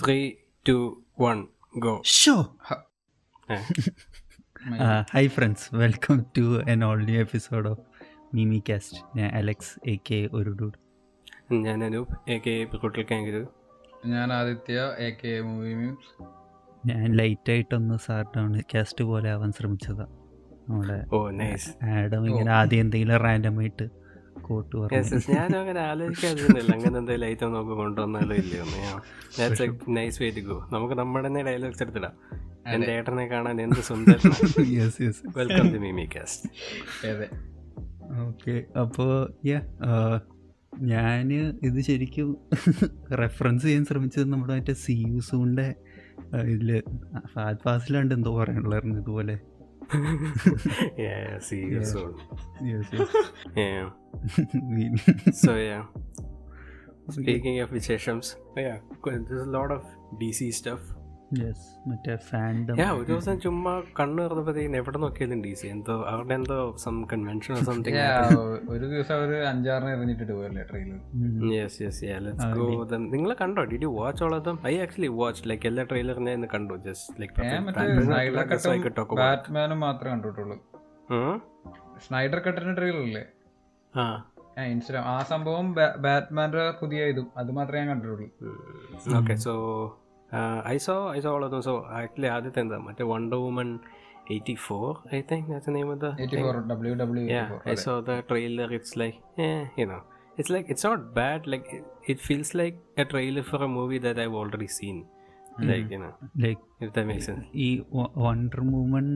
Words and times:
Three 0.00 0.18
two 0.66 0.76
one 1.20 1.38
go 1.78 1.92
show 2.14 2.34
hi 5.10 5.28
friends 5.28 5.66
welcome 5.76 6.18
to 6.36 6.44
an 6.68 6.84
all 6.84 7.00
new 7.04 7.20
episode 7.20 7.68
of 7.68 7.82
Mimi 8.34 8.62
cast 8.68 8.98
ഞാൻ 9.16 9.28
Alex 9.34 9.72
A 9.86 9.96
K 10.08 10.28
ഒരു 10.32 10.50
dude 10.60 10.78
ഞാൻ 11.62 11.84
Anoop 11.84 12.12
A 12.28 12.38
K 12.38 12.54
കുട്ടിൽ 12.76 13.04
കാങ്കിരു 13.10 13.42
ഞാൻ 14.06 14.32
Aditya 14.32 14.76
A 14.98 15.10
K 15.20 15.40
movie 15.40 15.74
memes 15.74 16.12
ഞാൻ 16.86 17.06
ലൈറ്റായിട്ടൊന്ന് 17.16 17.96
സാർട്ടാണ് 17.98 18.60
cast 18.74 19.04
പോലെ 19.04 19.30
ആവാൻ 19.30 19.52
ശ്രമിച്ചതാ. 19.52 20.04
നമ്മുടെ 20.68 20.96
ഓ 21.12 21.30
നൈസ് 21.32 21.70
ആഡം 21.94 22.22
ഇങ്ങനെ 22.26 22.50
ആദ്യം 22.52 22.80
എന്തെങ്കിലും 22.80 23.16
റാൻഡമായിട്ട് 23.16 23.86
കോട്ട് 24.50 24.76
ഞാൻ 25.34 25.50
അങ്ങനെ 25.60 25.80
ആലോചിക്കാതിരുന്നില്ല 25.90 26.70
അങ്ങനെ 26.76 26.96
എന്തെങ്കിലും 27.00 27.28
ഐറ്റം 27.30 27.52
നമുക്ക് 27.54 27.76
കൊണ്ടുവന്നാലോ 27.82 28.36
ഇല്ലയോ 28.42 28.64
നൈസ് 29.98 30.18
വേ 30.22 30.30
ടു 30.38 30.44
ഗോ 30.48 30.56
നമുക്ക് 30.74 30.96
നമ്മുടെ 31.02 31.22
തന്നെ 31.28 31.42
ഡയലോഗ്സ് 31.48 31.82
എടുത്തിടാം. 31.86 32.14
എന്റെ 32.74 32.92
ഏട്ടനെ 32.96 33.26
കാണാൻ 33.28 33.58
എന്ത് 33.66 33.80
സുന്ദരം 33.88 34.34
വെൽക്കം 35.38 35.68
ടു 35.74 35.80
മിമി 35.86 36.06
കാസ്റ്റ് 36.16 36.50
അതെ. 37.12 37.28
ഓക്കെ 38.26 38.54
അപ്പോൾ 38.82 39.12
യാ 39.50 39.60
ഞാൻ 40.90 41.28
ഇത് 41.68 41.78
ശരിക്കും 41.88 42.28
റെഫറൻസ് 43.22 43.64
ചെയ്യാൻ 43.66 43.84
ശ്രമിച്ചത് 43.90 44.28
നമ്മുടെ 44.32 44.54
മറ്റേ 44.58 44.74
സി 44.84 44.96
യു 45.06 45.20
ഇതിൽ 45.28 45.60
ഇതിൽ 46.54 46.70
ഫാഡ് 47.34 47.62
ഫാസിലാണ്ട് 47.64 48.14
എന്തോ 48.18 48.32
പറയാനുള്ളായിരുന്നു 48.40 48.98
ഇതുപോലെ. 49.04 49.36
Yeah, 50.98 51.38
see 51.40 51.62
So 55.34 55.56
yeah. 55.58 55.84
Speaking 57.10 57.60
of 57.60 57.70
Visheshams, 57.70 58.28
yeah, 58.56 58.78
there's 59.04 59.42
a 59.42 59.50
lot 59.50 59.70
of 59.70 59.84
DC 60.20 60.50
stuff. 60.54 60.82
yes, 61.40 61.58
മറ്റേ 61.88 62.14
ഫാൻഡം 62.28 62.76
Yeah, 62.78 62.92
ഒരു 62.94 63.06
ദിവസം 63.10 63.34
ചുമ്മാ 63.42 63.72
കണ്ണു 63.98 64.20
തുറന്നപ്പോഴത്തേക്കും 64.22 64.74
എവിടെ 64.78 64.98
നോക്കിയാലും 64.98 65.40
ഡി 65.44 65.52
സി 65.54 65.66
എന്തോ 65.66 65.94
അവരുടെ 66.12 66.34
എന്തോ 66.34 66.56
സം 66.84 66.96
കൺവെൻഷൻ 67.12 67.60
സംതിങ് 67.68 68.00
ഒരു 68.72 68.84
ദിവസം 68.92 69.14
അവർ 69.18 69.32
അഞ്ചാറിന് 69.50 69.90
എറിഞ്ഞിട്ട് 69.96 70.32
പോയല്ലേ 70.32 70.64
trailer 70.70 70.98
yes 71.52 71.78
yes 71.84 72.02
yeah 72.08 72.16
let's 72.24 72.48
go 72.58 72.66
നിങ്ങൾ 73.14 73.32
കണ്ടോ? 73.42 73.64
Did 73.72 73.86
you 73.88 73.92
watch 74.00 74.24
all 74.26 74.34
of 74.38 74.44
them 74.48 74.58
I 74.66 74.74
actually 74.84 75.10
watch 75.20 75.48
like 75.50 75.68
എല്ലാ 75.70 75.84
ട്രെയിലറും 75.92 76.26
ഞാൻ 76.30 76.46
കണ്ടു. 76.54 76.76
ജസ്റ്റ് 76.88 77.28
സ്നൈഡർ 78.08 79.04
ബാറ്റ്മാനും 79.22 79.80
മാത്രമേ 79.86 80.12
കണ്ടിട്ടുള്ളൂ. 80.14 80.58
സ്നൈഡർ 82.06 82.40
കട്ടിന്റെ 82.46 82.74
ട്രെയിലർ 82.80 83.02
അല്ലേ 83.08 83.24
ഇൻസ്റ്റാഗ്രാം 84.72 85.06
ആ 85.12 85.16
സംഭവം 85.32 85.66
ബാറ്റ്മാന്റെ 86.06 86.64
പുതിയ 86.80 87.10
ഇതും 87.12 87.26
അത് 87.40 87.50
മാത്രമേ 87.58 87.80
ഞാൻ 87.82 87.88
കണ്ടിട്ടുള്ളൂ 87.92 88.28
okay 89.20 89.36
so 89.46 89.54
I 90.74 90.76
saw 90.86 90.94
I 91.16 91.20
saw 91.26 91.30
all 91.36 91.44
them 91.54 91.62
so 91.68 91.74
actually 92.00 92.30
ആദ്യത്തെ 92.36 92.60
എന്താ 92.64 92.78
മറ്റേ 92.88 93.06
Wonder 93.12 93.40
Woman 93.44 93.70
eighty 94.34 94.56
four 94.66 94.88
I 95.16 95.20
think 95.30 95.46
that's 95.52 95.74
name 95.76 95.88
of 95.94 96.00
the 96.04 96.10
four 96.44 96.58
W 96.72 96.94
W 97.02 97.24
the 98.10 98.16
trailer. 98.30 98.68
It's 98.78 98.94
like, 99.02 99.18
yeah, 99.44 99.62
you 99.80 99.86
know, 99.90 100.00
it's 100.38 100.50
like 100.54 100.66
it's 100.72 100.84
not 100.84 101.00
bad. 101.14 101.40
Like 101.52 101.68
it, 101.78 101.86
it 102.12 102.20
feels 102.28 102.50
like 102.54 102.76
a 102.96 103.06
trailer 103.12 103.44
for 103.50 103.60
a 103.68 103.70
movie 103.78 104.00
that 104.06 104.18
I've 104.24 104.36
already 104.42 104.68
seen. 104.78 104.98
Like 105.70 105.88
you 105.94 106.00
know, 106.02 106.12
like 106.44 106.60
if 106.84 106.90
that 106.96 107.06
makes 107.10 107.26
sense. 107.30 107.44
ഈ 107.66 107.68
Wonder 108.26 108.60
woman 108.74 109.08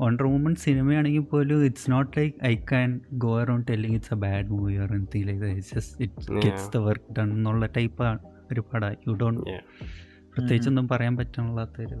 wonder 0.00 0.26
Woman 0.32 0.54
സിനിമയാണെങ്കിൽ 0.64 1.24
പോലും 1.32 1.64
it's 1.66 1.90
not 1.90 2.12
like 2.18 2.34
I 2.46 2.54
can 2.70 2.90
go 3.24 3.32
around 3.40 3.66
telling 3.70 3.96
it's 3.98 4.14
a 4.16 4.18
bad 4.24 4.48
movie 4.54 4.74
or 4.84 4.90
anything 4.96 5.26
like 5.28 5.50
it's 5.58 5.74
just 5.76 6.02
it 6.06 6.40
gets 6.44 6.70
the 6.76 6.80
work 6.88 7.14
done 7.18 7.30
എന്നുള്ള 7.36 7.66
type 7.78 8.08
ഒരു 8.52 8.62
പടം. 8.72 8.96
You 9.06 9.14
don't 9.22 9.40
പ്രത്യേകിച്ച് 9.42 10.34
പ്രത്യേകിച്ചൊന്നും 10.34 10.88
പറയാൻ 10.94 11.16
പറ്റാനുള്ളത്തൊരു 11.22 12.00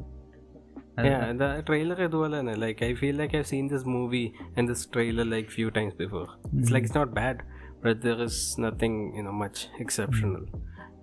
yeah. 1.06 1.22
The 1.32 1.48
trailer 1.68 1.98
ഇതുപോലെ 2.06 2.34
തന്നെ. 2.38 2.54
Like 2.62 2.82
I 2.88 2.94
feel 2.94 3.14
like 3.20 3.36
I 3.36 3.42
seen 3.50 3.66
this 3.72 3.86
movie 3.94 4.24
and 4.56 4.66
this 4.70 4.82
trailer 4.94 5.26
like 5.34 5.48
few 5.56 5.68
times 5.78 5.96
before 6.02 6.24
It's 6.58 6.72
like 6.74 6.86
it's 6.88 6.96
not 7.00 7.12
bad, 7.20 7.36
but 7.84 7.96
there 8.06 8.20
is 8.26 8.36
nothing 8.64 8.94
you 9.16 9.22
know 9.26 9.36
much 9.44 9.60
exceptional. 9.84 10.42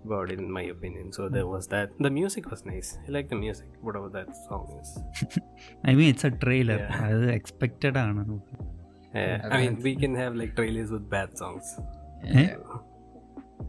about 0.04 0.30
it 0.30 0.38
in 0.38 0.50
my 0.50 0.64
opinion. 0.66 1.06
So 1.12 1.22
there 1.28 1.46
was 1.46 1.66
that. 1.68 1.90
The 1.98 2.12
music 2.12 2.44
was 2.52 2.62
nice. 2.66 2.88
I 3.00 3.10
like 3.10 3.28
the 3.28 3.36
music, 3.36 3.68
whatever 3.80 4.08
that 4.10 4.30
song 4.46 4.64
is. 4.80 4.90
I 5.88 5.94
mean 5.94 6.08
it's 6.12 6.28
a 6.30 6.32
trailer 6.44 6.80
അത് 7.08 7.26
expected 7.38 7.98
ആണ് 8.04 8.24
Yeah, 9.14 9.42
I 9.46 9.58
mean, 9.58 9.74
we 9.82 9.92
can 9.94 10.14
have 10.14 10.32
like 10.34 10.52
trailers 10.56 10.88
with 10.94 11.04
bad 11.10 11.30
songs. 11.42 11.66
ഏ? 12.40 12.44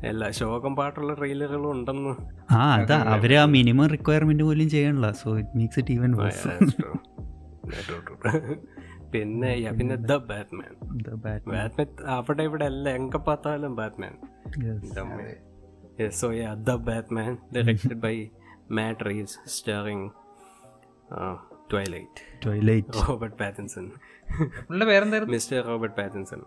എല്ലാ 0.09 0.27
ശോകം 0.39 0.73
പാട്ടുള്ള 0.79 1.11
ട്രെയിലറുകളും 1.19 1.69
ഉണ്ടെന്ന് 1.75 2.13
ആ 2.55 2.61
അതാ 2.77 2.97
അവര് 3.13 3.35
ആ 3.41 3.45
മിനിമം 3.55 3.87
റിക്വയർമെന്റ് 3.93 4.43
പോലും 4.47 4.69
ചെയ്യണില്ല 4.73 5.09
so 5.21 5.29
it 5.41 5.53
makes 5.59 5.79
it 5.81 5.93
even 5.97 6.11
Yeah, 6.11 6.21
worse 6.21 6.47
that's 6.51 6.75
true. 6.81 6.95
That's 7.69 7.85
true, 7.89 8.01
true. 8.07 8.41
പിന്നെ 9.13 9.51
yeah, 9.63 9.73
പിന്നെ 9.79 9.95
ദ 10.11 10.15
ബാറ്റ്മാൻ 10.31 10.71
ബാറ്റ്മാൻ 11.25 11.57
അവിടെ 12.15 12.43
ഇവിടെ 12.49 12.65
എല്ലാം 12.73 12.95
എങ്ക 13.01 13.17
പാത്താലും 13.27 13.75
Batman 13.81 14.15
so 16.08 16.32
yeah 16.32 16.54
the 16.66 16.76
batman 16.78 17.38
directed 17.52 18.00
by 18.00 18.30
matt 18.70 19.02
reeves 19.02 19.38
starring 19.46 20.12
uh, 21.10 21.36
twilight. 21.68 22.16
Twilight. 22.40 22.88
Robert 23.08 23.34
pattinson. 23.38 23.86
പേരെന്തായിരുന്നു? 24.86 25.34
Mister 25.34 25.66
Robert 25.66 25.96
Pattinson 25.96 26.40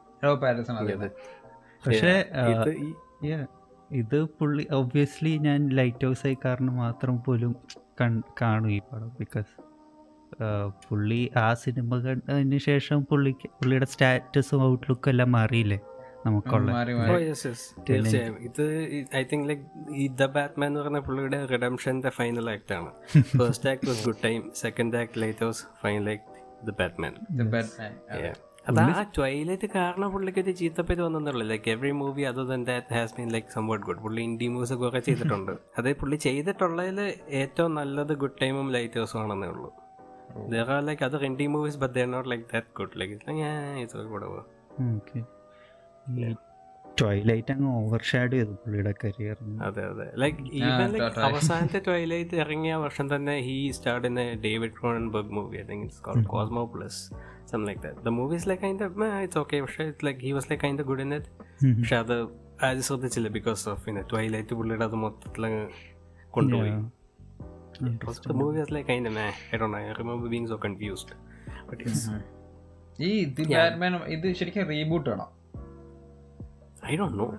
പക്ഷേ 1.87 2.13
ഇത് 2.51 2.71
Yeah. 3.25 3.43
പുള്ളി 4.39 4.67
ഒബ്വിയസ്ലി 4.71 5.37
ഞാൻ 5.37 5.69
ലൈറ്റ് 5.69 6.05
ഹൗസ് 6.05 6.27
ആയി 6.27 6.37
കാരണം 6.45 6.75
മാത്രം 6.75 7.23
പോലും 7.23 7.55
കൺ- 8.01 8.23
കാണും 8.41 8.71
ഈ 8.71 8.79
പടം 8.79 9.11
ബിക്കോസ് 9.19 9.51
പുള്ളി 10.89 11.31
ആ 11.37 11.53
സിനിമ 11.53 11.97
കണ്ടതിന് 11.97 12.57
ശേഷം 12.57 13.05
പുള്ളിക്ക് 13.05 13.49
പുള്ളിയുടെ 13.49 13.85
സ്റ്റാറ്റസും 13.85 14.63
ഔട്ട്ലുക്കും 14.63 15.09
എല്ലാം 15.09 15.31
മാറിയില്ലേ? 15.31 15.79
നമുക്കുള്ള 16.25 16.71
യെസ് 17.21 17.51
തീർച്ചയായും. 17.89 18.35
ഇത് 18.39 18.63
ഐ 19.15 19.23
തിങ്ക് 19.23 19.49
ലൈക്ക് 19.49 19.63
ഈ 19.93 20.07
ദ 20.07 20.27
ബാറ്റ്മാൻ 20.27 20.67
എന്ന് 20.67 20.79
പറഞ്ഞ 20.79 20.99
പുള്ളിയുടെ 20.99 21.45
റിഡംഷന്റെ 21.45 22.09
ഫൈനൽ 22.09 22.49
ആക്ട് 22.49 22.73
ആണ്. 22.73 22.91
First 23.41 23.69
act 23.69 23.87
was 23.87 24.05
good 24.05 24.23
time 24.23 24.51
second 24.55 24.97
act 24.97 25.21
light 25.21 25.45
was 25.45 25.63
final 25.83 26.05
like 26.11 26.25
the 26.65 26.73
Batman 26.81 27.13
The 27.37 27.47
Batman. 27.53 27.93
അത് 28.67 28.79
ആ 28.79 29.01
ട്വൈലൈറ്റ് 29.15 29.67
കാരണം 29.75 30.09
പുള്ളിക്ക് 30.11 30.39
ഒരു 30.39 30.51
ചീത്തപ്പേര് 30.51 31.01
വന്നെന്നുള്ളൂ 31.01 31.45
like 31.47 31.69
every 31.71 31.91
movie 31.91 32.23
other 32.23 32.45
than 32.47 32.61
that 32.63 32.93
has 32.93 33.15
been 33.17 33.29
like 33.29 33.47
somewhat 33.47 33.85
good 33.85 34.01
പുള്ളി 34.01 34.21
ഇൻഡി 34.21 34.47
മൂവീസ് 34.47 34.73
ഒക്കെ 34.73 34.99
ചെയ്തിട്ടുണ്ട്. 34.99 35.51
അത് 35.77 35.89
പുള്ളി 35.93 36.15
ചെയ്തിട്ടുള്ളതിൽ 36.15 36.99
ഏറ്റവും 37.41 37.73
നല്ലത് 37.73 38.13
ഗുഡ് 38.13 38.39
ടൈമും 38.41 38.69
ലൈറ്റ് 38.71 38.99
ഹൗസും 38.99 39.21
ആണെന്നേ 39.23 39.47
ഉള്ളൂ. 39.47 39.71
There 40.49 40.67
are 40.75 40.81
like 40.81 41.01
other 41.07 41.21
but 41.23 41.37
they 41.39 41.47
but 41.81 41.93
they're 41.93 42.13
not 42.17 42.25
like 42.25 42.45
that 42.53 42.73
good. 42.73 42.91
Like 42.95 43.11
it's 43.15 43.27
like 43.27 43.37
yeah 43.37 45.23
Twilight 46.97 47.51
അങ്ങ് 47.53 47.69
ഓവർ 47.77 48.01
ഷാഡോ 48.09 48.33
ചെയ്തു 48.33 48.53
പുള്ളിയുടെ 48.61 48.91
കരിയർ 48.99 49.37
അതെ 49.67 49.83
അതെ. 49.91 50.05
ലൈക്ക് 50.23 50.41
ഈവൻ 50.59 50.89
ലൈക്ക് 50.95 51.21
അവസാനത്തെ 51.27 51.79
ടോയ്ലൈറ്റ് 51.87 52.35
ഇറങ്ങിയ 52.43 52.73
വർഷം 52.83 53.07
തന്നെ 53.13 53.35
he 53.47 53.55
start 53.77 54.07
in 54.09 54.15
David 54.43 54.75
Cronenberg 54.79 55.31
movie 55.37 55.57
I 55.57 55.65
think 55.69 55.85
it's 55.87 56.01
called 56.07 56.27
Cosmopolis 56.73 56.99
some 57.51 57.63
like 57.69 57.81
that 57.85 58.03
the 58.07 58.13
movie 58.17 58.35
is 58.39 58.47
like 58.51 58.63
kind 58.65 58.85
it's 59.19 59.39
okay 59.43 59.61
പക്ഷേ 59.65 59.85
it's 59.89 60.05
like 60.07 60.21
he 60.27 60.33
was 60.37 60.49
like 60.51 60.63
kind 60.65 60.85
good 60.91 61.03
in 61.05 61.13
it 61.17 61.31
പക്ഷെ 61.79 61.97
അത് 62.03 62.15
അത് 62.67 62.81
ശ്രദ്ധിച്ചില്ല 62.89 63.31
because 63.37 63.63
of 63.69 63.81
പിന്നെ 63.85 64.03
twilight 64.13 64.55
പുള്ളിയുടെ 64.59 64.85
അത് 64.85 64.97
മൊത്തത്തിൽ 65.05 65.45
അങ്ങ് 65.49 65.63
കൊണ്ടുപോയി. 66.33 66.73
The 68.25 68.33
movie 68.33 68.59
was 68.59 68.69
like 68.69 68.87
kind 68.87 69.07
of 69.07 69.13
meh. 69.13 69.31
I 69.51 69.57
don't 69.57 69.71
know. 69.71 69.79
I 69.83 69.93
remember 69.93 70.27
being 70.29 70.47
so 70.47 70.57
confused. 70.59 71.09
But 71.67 71.79
yes, 71.85 72.01
ഈ 72.99 73.09
ഇത് 73.21 73.39
ബാറ്റ്മാൻ 73.51 73.93
ഇത് 74.15 74.27
ശരിക്കും 74.39 74.67
റീബൂട്ട് 74.71 75.07
ആണോ? 75.09 75.25
I 76.83 76.97
ഡോ 76.97 77.09
നോ 77.09 77.33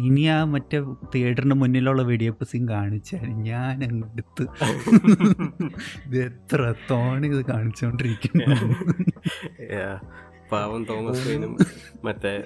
ഇനി 0.00 0.26
ആ 0.26 0.44
മറ്റേ 0.44 0.84
തിയേറ്ററിന് 1.14 1.54
മുന്നിലുള്ള 1.54 2.02
വെടിയപ്പ് 2.02 2.44
സീൻ 2.44 2.68
കാണിച്ചാൽ 2.68 3.42
ഞാൻ 3.42 3.84
അങ്ങെടുത്ത് 3.84 4.42
ഇത് 6.06 6.22
എത്ര 6.22 6.74
തോണ 6.90 7.26
ഇത് 7.26 7.44
കാണിച്ചോണ്ടിരിക്കുന്നു. 7.44 8.44
Yeah. 9.70 10.00
പാവം 10.50 10.84
തോമസ് 10.84 11.38
മറ്റേ 12.04 12.44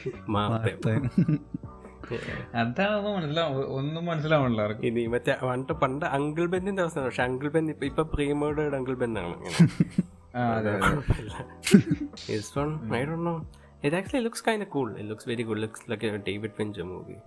അതാണെന്ന് 2.61 3.17
മനസ്സിലാവും. 3.17 3.71
ഒന്നും 3.71 4.07
മനസ്സിലാവണല്ലോ 4.07 4.89
ഇനി 4.89 5.07
മറ്റേ 5.07 5.37
പണ്ട് 5.43 5.73
പണ്ട് 5.73 6.07
അങ്കിൾ 6.17 6.47
ബെന്നിന്റെ 6.47 6.83
അവസ്ഥ 6.83 7.01
പക്ഷെ 7.01 7.23
അങ്കിൾ 7.23 7.49
ബെൻ 7.49 7.71
ഇപ്പൊ 7.71 7.87
ഇപ്പൊ 7.87 8.11
പ്രീമേർഡ് 8.15 8.77
അങ്കിൾ 8.81 8.95
ബെൻ 8.95 9.15
ആണ് 13.87 13.97
actually 14.01 14.25
looks 14.27 14.45
kind 14.49 14.67
cool 14.75 14.89
it 14.99 15.09
looks 15.13 15.29
very 15.31 15.45
good 15.49 15.63
looks 15.65 15.83
of 15.83 15.89
cool. 15.89 16.03
It 16.03 16.03
looks 16.03 16.05
very 16.05 16.09
good. 16.09 16.09
Looks 16.09 16.21
like 16.21 16.25
David 16.29 16.53
Fincher 16.59 16.87
movie. 16.93 17.21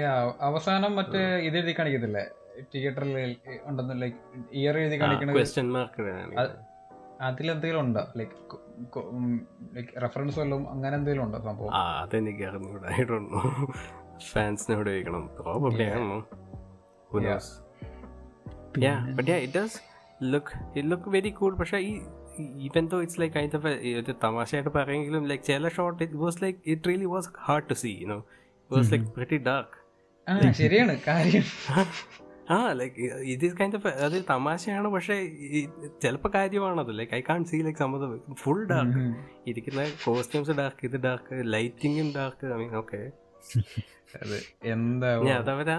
Yeah, 0.00 0.16
അവസാനം 0.48 0.92
മറ്റേ 0.98 1.22
ഇത് 1.48 1.56
എഴുതി 1.60 1.72
കാണിക്കത്തില്ലേ? 1.78 2.24
തിയേറ്ററിൽ 2.72 3.14
ഉണ്ടെന്ന് 3.68 3.94
ലൈക്ക് 4.02 4.18
ഇയർ 4.60 4.76
എഴുതി 4.82 4.96
കാണിക്കണത്. 5.02 5.36
Question 5.38 5.68
mark. 5.76 5.94
അതിലെന്തെങ്കിലും 7.28 7.82
ഉണ്ടോ? 7.86 8.02
ലൈക്ക് 8.18 8.36
ലൈക്ക് 9.76 9.92
റെഫറൻസ് 10.04 10.36
വല്ലതും 10.40 10.64
അങ്ങനെ 10.74 10.94
എന്തെങ്കിലും 10.98 11.24
ഉണ്ടോ 11.26 11.38
സംഭവം? 11.48 11.72
ആ 11.78 11.82
അതെനിക്ക് 12.04 12.44
അറിഞ്ഞൂടാ. 12.50 12.88
ഐ 12.98 13.04
ഡോ 13.10 13.18
നോ 13.34 13.42
ഫാൻസിനോട് 14.32 14.88
ചോദിക്കണം. 14.92 15.24
പ്രോബബ്ലി 15.40 15.86
ആണോ 15.96 16.18
yeah 18.84 18.98
but 19.16 19.26
yeah 19.30 19.40
it 19.46 19.50
does 19.56 19.72
look 20.32 20.48
it 20.78 20.84
look 20.92 21.04
very 21.16 21.32
cool. 21.38 21.54
പക്ഷേ 21.60 21.78
ഈ 21.90 21.92
ഈവൻ 22.40 22.86
ദോ 22.86 23.02
ഇറ്റ്സ് 23.02 23.20
ലൈക്ക് 23.20 23.36
അതിന്റെ 23.38 23.58
ഒരു 23.98 24.14
തമാശയായിട്ട് 24.24 24.70
പറയുമെങ്കിലും 24.70 25.26
ലൈക്ക് 25.26 25.44
ചില 25.44 25.68
shot 25.68 26.02
it 26.02 26.16
was 26.16 26.42
like 26.42 26.58
it 26.66 26.88
really 26.88 27.04
was 27.04 27.28
hard 27.40 27.68
to 27.70 27.74
see 27.74 27.92
you 28.02 28.06
know 28.06 28.18
was 28.70 28.92
like 28.92 29.06
very 29.18 29.36
dark 29.36 29.78
ആ 30.26 30.52
ശരിയാണ് 30.52 31.00
കാര്യം. 31.06 31.46
ആ 32.50 32.72
ലൈക്ക് 32.72 33.02
ഇത് 33.24 33.44
കൈൻഡ് 33.56 33.76
ഓഫ് 33.76 33.86
അത് 33.86 34.24
തമാശയാണ് 34.30 34.88
പക്ഷേ 34.88 35.16
ചിലപ്പോൾ 36.02 36.28
കാര്യമാണത്. 36.28 36.90
Like 36.98 37.14
I 37.14 37.20
can 37.20 37.44
see 37.44 37.62
like 37.62 37.78
സമ്മതം 37.78 38.10
ഫുൾ 38.34 38.66
ഡാർക്ക് 38.66 39.02
ഇരിക്കുന്ന 39.46 39.82
കോസ്റ്റ്യൂംസ് 40.04 40.50
ഡാർക്ക് 40.50 40.84
ഇത് 40.84 40.96
ഡാർക്ക് 40.96 41.36
ലൈറ്റിങ്ങും 41.54 42.08
ഡാർക്ക് 42.12 42.46
ഐ 42.46 42.58
മീൻ 42.58 42.74
ഓക്കെ 42.76 43.00
അത് 44.16 44.34
എന്താ 44.64 45.10
അതവരാ 45.34 45.76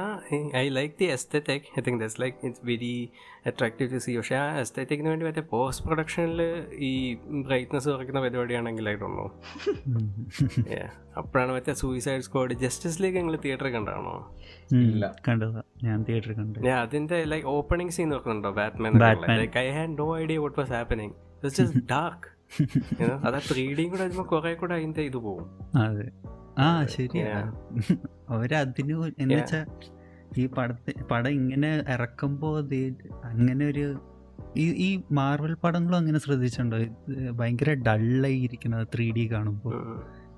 I 0.55 0.69
like 0.69 0.95
the 0.99 1.05
aesthetic 1.05 1.61
I 1.79 1.81
think 1.81 2.03
this 2.03 2.21
like 2.21 2.37
it's 2.45 2.61
very 2.63 3.11
attractive 3.45 3.93
to 3.93 3.97
see 3.97 4.17
പക്ഷേ 4.17 4.35
ആ 4.35 4.59
എസ്തറ്റിക്കിന് 4.59 5.09
വേണ്ടി 5.09 5.25
മറ്റേ 5.25 5.41
പോസ്റ്റ് 5.41 5.85
പ്രൊഡക്ഷനിൽ 5.85 6.41
ഈ 6.79 6.91
ബ്രൈറ്റ്നസ് 7.43 7.89
കുറയ്ക്കുന്ന 7.89 8.21
പരിപാടിയാണെങ്കിൽ 8.21 8.89
ഐ 8.89 8.93
ഡോണ്ട് 8.93 9.17
നോ 9.17 9.27
അപ്പോഴാണ് 11.17 11.51
മറ്റേ 11.51 11.73
സൂയിസൈഡ് 11.73 12.21
സ്ക്വാഡ് 12.21 12.53
ജസ്റ്റിസ് 12.53 13.01
ലീഗ് 13.03 13.17
നിങ്ങൾ 13.17 13.35
തിയേറ്ററിൽ 13.37 13.71
കണ്ടാണോ? 13.71 14.15
ഇല്ല. 14.71 15.15
കണ്ടതാ. 15.27 15.61
ഞാൻ 15.83 16.03
തിയേറ്ററിൽ 16.03 16.33
കണ്ടു. 16.33 16.59
ഞാൻ 16.59 16.79
അതിന്റെ 16.79 17.23
ലൈക്ക് 17.23 17.47
ഓപ്പണിംഗ് 17.47 17.91
സീൻ 17.91 18.09
നോക്കുന്നുണ്ടോ? 18.09 18.51
Batman 18.51 18.93
Batman. 18.93 19.37
Like 19.37 19.57
I 19.57 19.69
had 19.71 19.97
no 19.99 20.17
idea 20.17 20.37
what 20.37 20.59
was 20.59 20.71
happening 20.71 21.13
just 21.43 21.85
dark 21.85 22.29
അത് 23.25 23.41
ത്രീ 23.51 23.73
ഡിയും 23.73 23.89
കൂടെ 23.89 24.03
വരുമ്പോൾ 24.03 24.23
കുറെ 24.23 24.53
കൂടെ 24.53 24.75
അതിന്റെ 24.75 25.01
ഇത് 25.01 25.17
പോകും 25.17 25.45
അതെ. 25.81 26.07
ആ 26.59 26.85
ശരിയാ. 26.85 27.53
അവരതിന് 28.29 29.11
എന്നുവെച്ചാ 29.19 29.65
ഈ 30.37 30.45
പടത്തെ 30.47 31.03
പടം 31.03 31.29
ഇങ്ങനെ 31.29 31.83
ഇറക്കുമ്പോ 31.89 32.59
അങ്ങനെ 33.23 33.65
ഒരു 33.65 33.99
ഈ 34.57 34.71
ഈ 34.71 35.01
മാർവൽ 35.11 35.53
പടങ്ങളും 35.53 35.97
അങ്ങനെ 35.97 36.19
ശ്രദ്ധിച്ചിട്ടുണ്ടോ? 36.19 36.77
ഭയങ്കര 37.31 37.73
ഡള്ളായി 37.73 38.39
ഇരിക്കുന്നത് 38.39 38.87
ത്രീ 38.95 39.11
ഡി 39.11 39.31
കാണുമ്പോ 39.31 39.73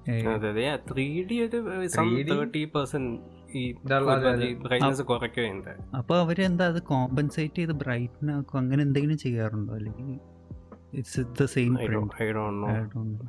ഏ, 0.10 0.22
അതെ 0.24 0.50
അതെ. 0.50 0.80
ത്രീ 0.94 1.24
ഡി 1.24 1.42
ഒരു 1.42 1.88
സം 1.88 2.10
3D? 2.10 2.34
തേർട്ടി 2.34 2.72
ഈ 3.56 3.74
Dull, 3.74 4.10
അതെ, 4.10 4.30
അതെ. 4.30 4.54
ബ്രൈറ്റ്നസ് 4.54 5.02
കുറയ്ക്കുകയുണ്ട്. 5.02 5.70
അപ്പൊ 5.98 6.18
അവരെന്താ 6.18 6.68
അത് 6.68 6.82
കോമ്പൻസേറ്റ് 6.82 7.56
ചെയ്ത് 7.56 7.72
ബ്രൈറ്റൻ 7.72 8.32
ആക്കും 8.32 8.58
അങ്ങനെ 8.58 8.84
എന്തെങ്കിലും 8.84 9.18
ചെയ്യാറുണ്ടോ? 9.18 9.74
അല്ലെങ്കിൽ 9.74 10.20
it's 10.94 11.22
the 11.42 11.46
same 11.46 11.82
I 11.82 11.88
don't 11.88 12.24
I 12.24 12.32
don't 12.32 12.68
know 12.68 12.68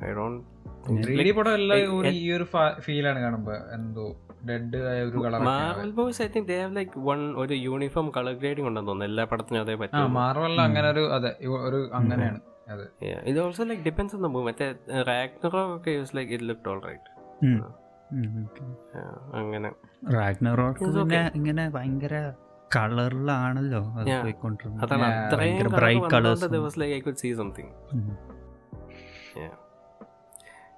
I 0.05 0.13
don't 0.13 0.45
three 1.05 1.31
പടം 1.31 1.53
എല്ലാം 1.53 1.79
ഒരു 1.97 2.09
ഈ 2.17 2.31
ഒരു 2.31 2.45
ഫീലാണ് 2.79 3.19
കാണുമ്പോ 3.21 3.53
എന്തോ 3.73 4.05
ഡെഡ് 4.49 4.77
ആയ 4.89 5.01
ഒരു 5.01 5.17
colour 5.25 5.41
Marvel 5.41 5.91
boys 5.91 6.21
I 6.21 6.27
think 6.27 6.47
they 6.47 6.57
have 6.61 6.75
like 6.75 6.99
one 6.99 7.21
ഒരു 7.37 7.53
യൂണിഫോം 7.67 8.11
കളർ 8.17 8.33
ഗ്രേഡിംഗ് 8.33 8.69
ഉണ്ടെന്ന് 8.69 8.89
തോന്നുന്നു. 8.89 9.11
എല്ലാ 9.11 9.25
പടത്തിനും 9.25 9.61
അതേ 9.61 9.73
ആ 9.73 9.81
പറ്റും 9.81 10.13
മാർവലിൽ 10.13 10.61
അങ്ങനെ 10.61 10.89
ഒരു 10.89 11.03
അതെ 11.11 11.31
ഒരു 11.67 11.89
അങ്ങനെയാണ്. 11.93 12.39
അതെ. 12.69 12.85
ഇത് 13.25 13.39
also 13.39 13.63
like 13.63 13.83
depends 13.83 14.15
on 14.15 14.21
the 14.21 14.27
move 14.27 14.45
മറ്റേ 14.45 14.67
റാഗ്നറോ 15.09 15.75
ഒക്കെ 15.75 15.91
use 15.91 16.15
like 16.17 16.33
it 16.33 16.49
look 16.49 16.69
all 16.69 16.81
right 16.87 17.09
അങ്ങനെ. 19.41 19.71
റാഗ്നറോക്ക് 20.13 20.83
പിന്നെ. 20.91 21.21
ഇങ്ങനെ 21.35 21.69
ഭയങ്കര 21.69 22.15
കളറിലാണല്ലോ 22.75 23.81
അതാണ് 24.81 25.05
അത്രയും 25.15 25.57
colour 25.57 25.69
bright 25.75 26.83
I 26.97 26.99
could 26.99 27.19
see 27.21 27.29
was 27.33 27.45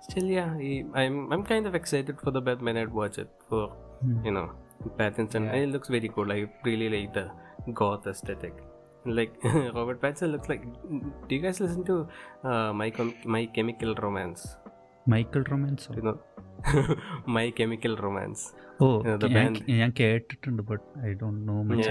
Still, 0.10 0.30
yeah, 0.38 0.52
I'm 1.02 1.32
I'm 1.34 1.44
kind 1.44 1.66
of 1.70 1.76
excited 1.80 2.18
for 2.24 2.32
the 2.32 2.42
Batman. 2.48 2.78
I'd 2.82 2.94
watch 3.02 3.18
it 3.24 3.30
for 3.50 3.62
ഉം. 4.06 4.16
you 4.28 4.34
know 4.38 4.48
Pattinson. 5.00 5.44
Yeah. 5.48 5.62
It 5.64 5.70
looks 5.76 5.90
very 5.96 6.10
cool. 6.16 6.32
I 6.38 6.42
really 6.68 6.90
like 6.96 7.12
the 7.20 7.26
goth 7.82 8.06
aesthetic. 8.12 8.56
Like 9.18 9.34
Robert 9.78 10.00
Pattinson 10.04 10.32
looks 10.36 10.50
like. 10.54 10.64
Do 11.28 11.32
you 11.36 11.42
guys 11.46 11.60
listen 11.66 11.84
to 11.92 11.96
uh, 12.52 12.72
my 12.82 12.90
Com- 12.98 13.18
My 13.36 13.44
Chemical 13.58 13.94
Romance? 14.06 14.42
Michael 15.10 15.44
Romance 15.52 15.88
My 17.28 17.46
Chemical 17.50 17.94
Romance 17.98 18.46
ഓ 18.82 18.88
ഞാൻ 19.72 19.90
കേട്ടിട്ടുണ്ട് 20.00 20.62
but 20.62 20.86
I 21.06 21.12
don't 21.14 21.42
know 21.48 21.56
much 21.64 21.90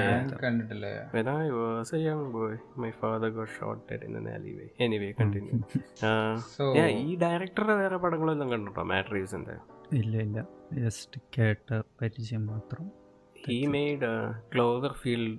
my 2.79 2.91
father 3.01 3.29
got 3.29 3.53
shot 3.53 3.99
in 4.09 4.17
anyway 4.31 4.67
anyway 4.81 5.11
continue 5.13 5.59
ഈ 7.01 7.17
ഡയറക്ടറെ 7.17 7.75
വേറെ 7.75 7.97
പടങ്ങളൊന്നും 7.97 8.51
കണ്ടിട്ടോ 8.51 8.85
മാട്രീസിന്റെ 8.85 9.57
ഇല്ല 9.93 10.15
ഇല്ല. 10.23 10.39
Just 10.79 11.19
കേട്ട 11.37 11.69
പരിചയം 12.01 12.43
മാത്രം. 12.47 12.87
He 13.45 13.59
made 13.67 14.09
Cloverfield 14.93 15.39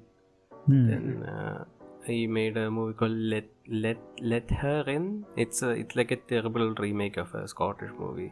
he 2.03 2.27
made 2.27 2.57
a 2.57 2.71
movie 2.71 2.93
called 2.93 3.19
Let 3.33 3.47
Let 3.83 3.99
Let 4.21 4.49
Her 4.51 4.81
In 4.87 5.25
it's 5.35 5.61
a, 5.61 5.69
it's 5.69 5.95
like 5.95 6.11
a 6.11 6.15
terrible 6.15 6.73
remake 6.75 7.17
of 7.17 7.33
a 7.33 7.47
Scottish 7.47 7.93
movie 7.99 8.31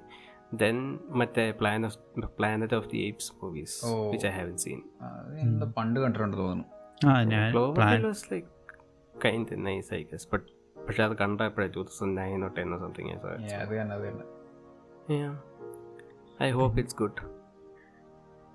then 0.62 0.78
മറ്റേ 1.20 1.46
Plan 1.58 1.84
of, 1.84 1.94
Planet 2.38 2.72
of 2.72 2.90
the 2.90 3.00
Apes 3.08 3.28
movies 3.42 3.84
Oh. 3.86 4.10
which 4.12 4.26
I 4.26 4.34
haven't 4.40 4.62
seen 4.66 4.82
പണ്ട് 5.78 6.00
കണ്ടിട്ടുണ്ട് 6.04 6.38
തോന്നുന്നു 6.44 6.66
kind 9.26 9.48
of 9.52 9.60
nice 9.70 9.92
I 9.92 10.04
guess 10.12 10.26
but 10.34 10.44
പക്ഷെ 10.88 11.02
അത് 11.04 11.16
കണ്ടപ്പോഴേ 11.22 11.68
two 11.76 11.84
thousand 11.88 12.16
nine 12.20 12.42
Yeah. 15.10 15.36
I 16.40 16.52
hope 16.52 16.78
it's 16.82 16.96
good. 17.02 17.18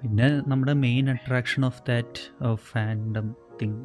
പിന്നെ 0.00 0.26
നമ്മുടെ 0.50 0.72
main 0.72 1.10
attraction 1.12 1.64
of 1.68 1.80
that 1.88 2.22
fandom 2.70 3.26
thing 3.60 3.80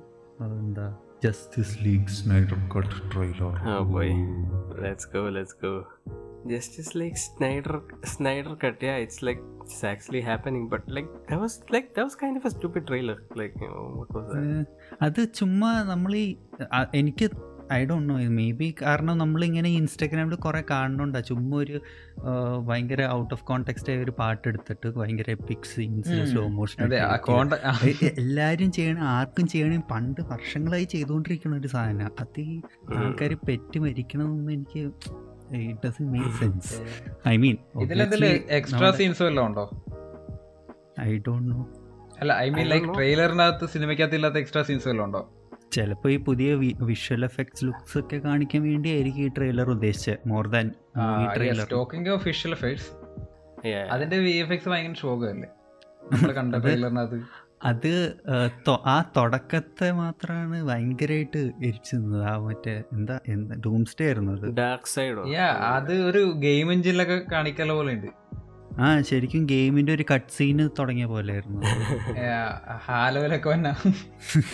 എന്താ 0.46 0.88
Justice 1.26 1.76
League 1.86 2.14
Snyder 2.20 2.60
cut 2.74 2.96
trailer 3.14 3.54
Oh 3.74 3.84
go, 5.14 5.22
let's 5.38 5.56
go. 5.66 5.72
Justice 6.52 6.92
League 7.00 7.18
Snyder 7.18 7.78
Snyder 8.14 8.56
cut, 8.56 8.84
yeah, 8.88 8.98
it's 9.06 9.20
like 9.28 9.42
it's 9.64 9.84
actually 9.84 10.22
happening, 10.22 10.64
but 10.74 10.84
like 10.88 11.10
that 11.30 11.40
was 11.44 11.54
like 11.74 11.88
that 11.96 12.04
was 12.04 12.16
kind 12.24 12.36
of 12.40 12.46
a 12.46 12.52
stupid 12.58 12.84
trailer. 12.88 13.18
Like, 13.42 13.56
what 14.00 14.10
was 14.18 14.28
that? 14.34 14.68
അത് 15.08 15.22
ചുമ്മാ 15.40 15.72
നമ്മൾ 15.92 16.14
ഈ 16.24 16.28
എനിക്ക് 17.02 17.28
I 17.76 17.80
don't 17.86 18.08
know 18.10 18.18
may 18.38 18.46
be 18.60 18.68
കാരണം 18.82 19.16
നമ്മളിങ്ങനെ 19.22 19.70
ഇൻസ്റ്റാഗ്രാമിൽ 19.80 20.36
കുറേ 20.46 20.64
കാണുന്നുണ്ടാ 20.72 21.20
ചുമ്മാ 21.30 21.58
ഒരു 21.58 21.78
ഭയങ്കര 22.68 23.02
ഔട്ട് 23.18 23.34
ഓഫ് 23.36 23.44
കോണ്ടെക്സ്റ്റ് 23.50 23.92
ആയ 23.94 24.04
ഒരു 24.06 24.14
പാട്ട് 24.20 24.44
എടുത്തിട്ട് 24.48 24.88
ഭയങ്കര 24.98 25.30
എപ്പിക് 25.38 25.68
സീൻസ്. 25.74 26.18
സ്ലോ 26.32 26.44
മോഷൻ 26.58 26.84
എല്ലാവരും 28.24 28.72
ചെയ്യണം 28.72 29.04
ആർക്കും 29.16 29.48
ചെയ്യണേ 29.48 29.80
പണ്ട് 29.92 30.22
വർഷങ്ങളായി 30.32 30.88
ചെയ്തുകൊണ്ടിരിക്കുന്ന 30.94 31.56
ഒരു 31.56 31.68
സാധനം. 31.68 32.12
അത് 32.24 32.42
ഈ 32.42 32.62
ആൾക്കാർ 33.00 33.34
പെറ്റ് 33.50 33.80
മരിക്കണമെന്ന് 33.86 34.54
എനിക്ക് 34.54 34.80
it 34.80 35.86
doesn't 35.86 36.06
make 36.14 36.34
sense 36.42 36.74
I 37.28 37.38
mean 37.46 37.58
extra 38.60 38.92
scenes 38.92 39.24
വല്ലതും 39.24 39.48
ഉണ്ടോ? 39.48 39.66
ഐ 41.00 41.12
ഡോണ്ട് 41.28 41.50
നോ 41.52 41.60
അല്ല 42.22 42.34
ഐ 42.44 42.50
മീൻ 42.50 42.68
ലൈക്ക് 42.74 42.94
ട്രെയിലറിനകത്ത് 42.98 43.66
സിനിമയ്ക്കകത്ത് 43.74 44.16
ഇല്ലാത്ത 44.20 44.38
എക്സ്ട്രാ 44.44 44.64
സീൻസ് 44.70 44.88
വല്ലതും 44.90 45.08
ഉണ്ടോ? 45.08 45.22
ചിലപ്പോൾ 45.72 46.12
ഈ 46.12 46.18
പുതിയ 46.26 46.50
വിഷ്വൽ 46.84 47.24
എഫക്ട്സ് 47.26 47.66
ലുക്സ് 47.66 47.98
ഒക്കെ 48.00 48.18
കാണിക്കാൻ 48.24 48.62
വേണ്ടിയായിരിക്കും 48.64 49.24
ഈ 49.24 49.32
ട്രെയിലർ 49.38 49.70
ഉദ്ദേശിച്ചത് 49.72 50.22
more 50.28 50.46
than 50.48 50.68
trailer 51.36 51.68
talking 51.74 52.10
of 52.10 52.26
visual 52.28 52.54
effects 52.54 52.90
അതിന്റെ 53.94 54.18
വി 54.20 54.34
എഫ് 54.38 54.54
എക്സ് 54.54 54.70
ഭയങ്കര 54.70 54.98
ഷോകല്ലേ 55.02 55.50
നമ്മൾ 56.12 56.32
കണ്ട 56.34 56.54
അത് 56.56 56.66
ട്രെയിലറിനകത്ത് 56.66 57.20
അത് 57.64 57.92
ആ, 58.86 58.96
തുടക്കത്തെ 59.18 59.88
മാത്രമാണ് 59.96 60.58
ഭയങ്കരമായിട്ട് 60.64 61.40
എരിച്ചു 61.64 61.94
നിന്നത്. 61.96 62.24
ആ 62.24 62.38
മറ്റേ 62.40 62.76
എന്താ 62.94 63.16
എന്താ 63.28 63.56
ഡൂംസ്റ്റേ 63.64 64.06
ആയിരുന്നു 64.06 64.34
അത്? 64.36 64.46
അത് 65.72 65.94
ഒരു 66.10 66.22
ഗെയിം 66.40 66.68
എഞ്ചിനിലൊക്കെ 66.72 67.18
കാണിക്കുന്ന 67.32 67.74
പോലെ 67.74 67.94
ഉണ്ട്. 67.94 68.10
ആ 68.78 68.88
ശരിക്കും 69.02 69.44
ഗെയിമിന്റെ 69.46 69.92
ഒരു 69.94 70.06
കട്ട് 70.12 70.32
സീന് 70.38 70.66
തുടങ്ങിയ 70.80 71.06
പോലെ 71.06 71.34
ആയിരുന്നു 71.34 71.62
ഹാലോയിലൊക്കെ 72.88 73.50
വന്ന 73.50 73.70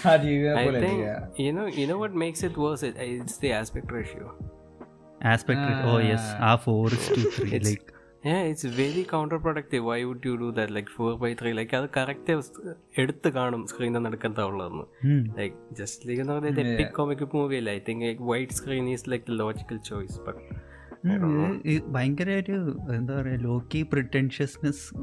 ആ 0.09 0.15
ജീവിതം 0.17 0.57
I 0.57 0.65
പോലെ 0.67 0.81
think 0.85 1.01
you 1.45 1.53
know 1.57 1.65
you 1.79 1.87
know 1.89 1.99
what 2.03 2.13
makes 2.25 2.43
it 2.43 2.57
worse. 2.57 2.83
It, 2.83 2.95
it's 3.07 3.37
the 3.37 3.51
aspect 3.53 3.89
ratio. 3.91 4.27
ഓ 5.89 5.95
യെസ് 6.11 6.29
ആ 6.41 6.53
four 6.63 6.95
to 7.09 7.23
three 7.35 7.49
It's- 7.49 7.67
like 7.67 7.89
Yeah, 8.23 8.43
it's 8.43 8.63
very 8.63 9.01
counterproductive. 9.05 9.81
Why 9.83 9.97
would 10.05 10.23
you 10.23 10.35
do 10.37 10.49
that? 10.53 10.69
Like 10.69 10.89
four 10.89 11.09
by 11.17 11.31
three. 11.33 11.51
Like 11.53 11.73
അത് 11.73 11.87
correct 11.97 12.33
എടുത്ത് 13.01 13.29
കാണും 13.29 13.63
സ്ക്രീനിൽ 13.67 14.07
ഉള്ളതെന്ന് 14.41 14.85
like 15.39 15.57
just 15.79 16.07
like 16.09 16.21
എന്ന് 16.21 16.35
പറഞ്ഞാൽ 16.35 16.83
comic 16.99 17.25
movie 17.35 17.57
അല്ല 17.61 17.69
I 17.69 17.81
think 17.89 18.21
wide 18.31 18.55
screen 18.59 18.87
is 18.93 19.05
like 19.13 19.25
the 19.31 19.37
logical 19.43 19.79
choice 19.89 20.19
but 20.27 20.39
ഭയങ്കര 21.91 22.29
ഒരു 22.29 22.79
എന്താ 22.95 23.21
പറയാ 23.21 23.37
ലോക്കി 23.37 23.83
പ്രിട്ടൻഷ്യസ്നെസ് 23.83 24.97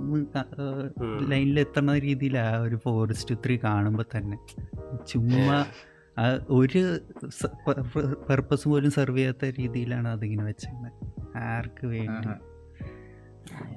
ലൈനിൽ 1.30 1.60
എത്തുന്ന 1.60 1.98
രീതിയിലാ 1.98 2.58
ഒരു 2.60 2.76
ഫോറസ്റ്റ് 2.76 3.34
ത്രീ 3.34 3.58
കാണുമ്പോൾ 3.64 4.04
തന്നെ. 4.16 4.38
ചുമ്മാ 5.06 5.66
ഒരു 6.50 7.00
പർപ്പസ് 8.30 8.68
പോലും 8.68 8.90
സെർവ് 8.90 9.18
ചെയ്യാത്ത 9.18 9.44
രീതിയിലാണ് 9.44 10.08
അതിങ്ങനെ 10.08 10.44
വെച്ചിരുന്നത് 10.44 10.92
ആർക്ക് 11.36 11.86
വേണ്ടി? 11.86 12.28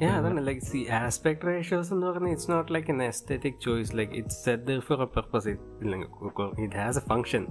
Yeah, 0.02 0.12
അതാണ്. 0.12 0.48
ലൈക്ക് 0.48 0.62
സി 0.62 0.88
ആസ്പെക്ട് 0.92 1.48
റേഷ്യോസ് 1.48 1.94
എന്ന് 1.94 2.08
പറഞ്ഞാൽ 2.08 2.32
it's 2.32 2.52
not 2.52 2.74
like 2.74 2.92
an 2.92 3.04
aesthetic 3.04 3.60
choice 3.62 3.98
like 3.98 4.14
it's 4.14 4.46
set 4.46 4.80
for 4.80 5.02
a 5.02 5.06
purpose 5.06 5.48
it 5.48 6.76
has 6.76 6.98
a 6.98 7.02
function 7.02 7.48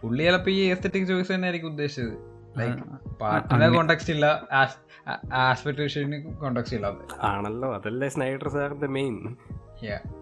പുള്ളി 0.00 0.22
ചിലപ്പോ 0.26 0.50
ഈ 0.50 0.60
എസ്തെറ്റിക് 0.74 1.06
ചോയ്സ് 1.10 1.30
തന്നെ 1.34 1.46
ആയിരിക്കും 1.48 1.70
ഉദ്ദേശിച്ചത്. 1.72 2.14
ലൈക്ക് 2.58 3.16
പാട്ടിന് 3.20 3.66
കോണ്ടാക്ട് 3.76 4.10
ഇല്ല 4.14 4.26
ആസ്പെക്ട് 5.42 5.78
റേഷ്യോന് 5.82 6.18
കോണ്ടാക്ട് 6.42 6.74
ഇല്ല. 6.78 6.86
ആണല്ലോ 7.30 7.68
അതല്ലേ 7.78 8.08
സ്നൈഡർ 8.16 8.48
സാറിന്റെ 8.56 8.90
മെയിൻ 8.98 9.16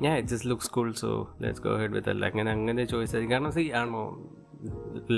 ഞാൻ 0.03 0.15
just 0.31 0.49
looks 0.51 0.71
cool 0.75 0.89
so 1.03 1.11
let's 1.43 1.63
go 1.63 1.73
head 1.81 1.95
with 1.99 2.11
അല്ല 2.15 2.25
അങ്ങനെ 2.31 2.51
അങ്ങനെ 2.57 2.83
ചോയ്സ് 2.93 3.13
ആയിരിക്കും. 3.15 3.35
കാരണം 3.35 3.53
സി 3.57 3.65
ആണോ 3.81 4.03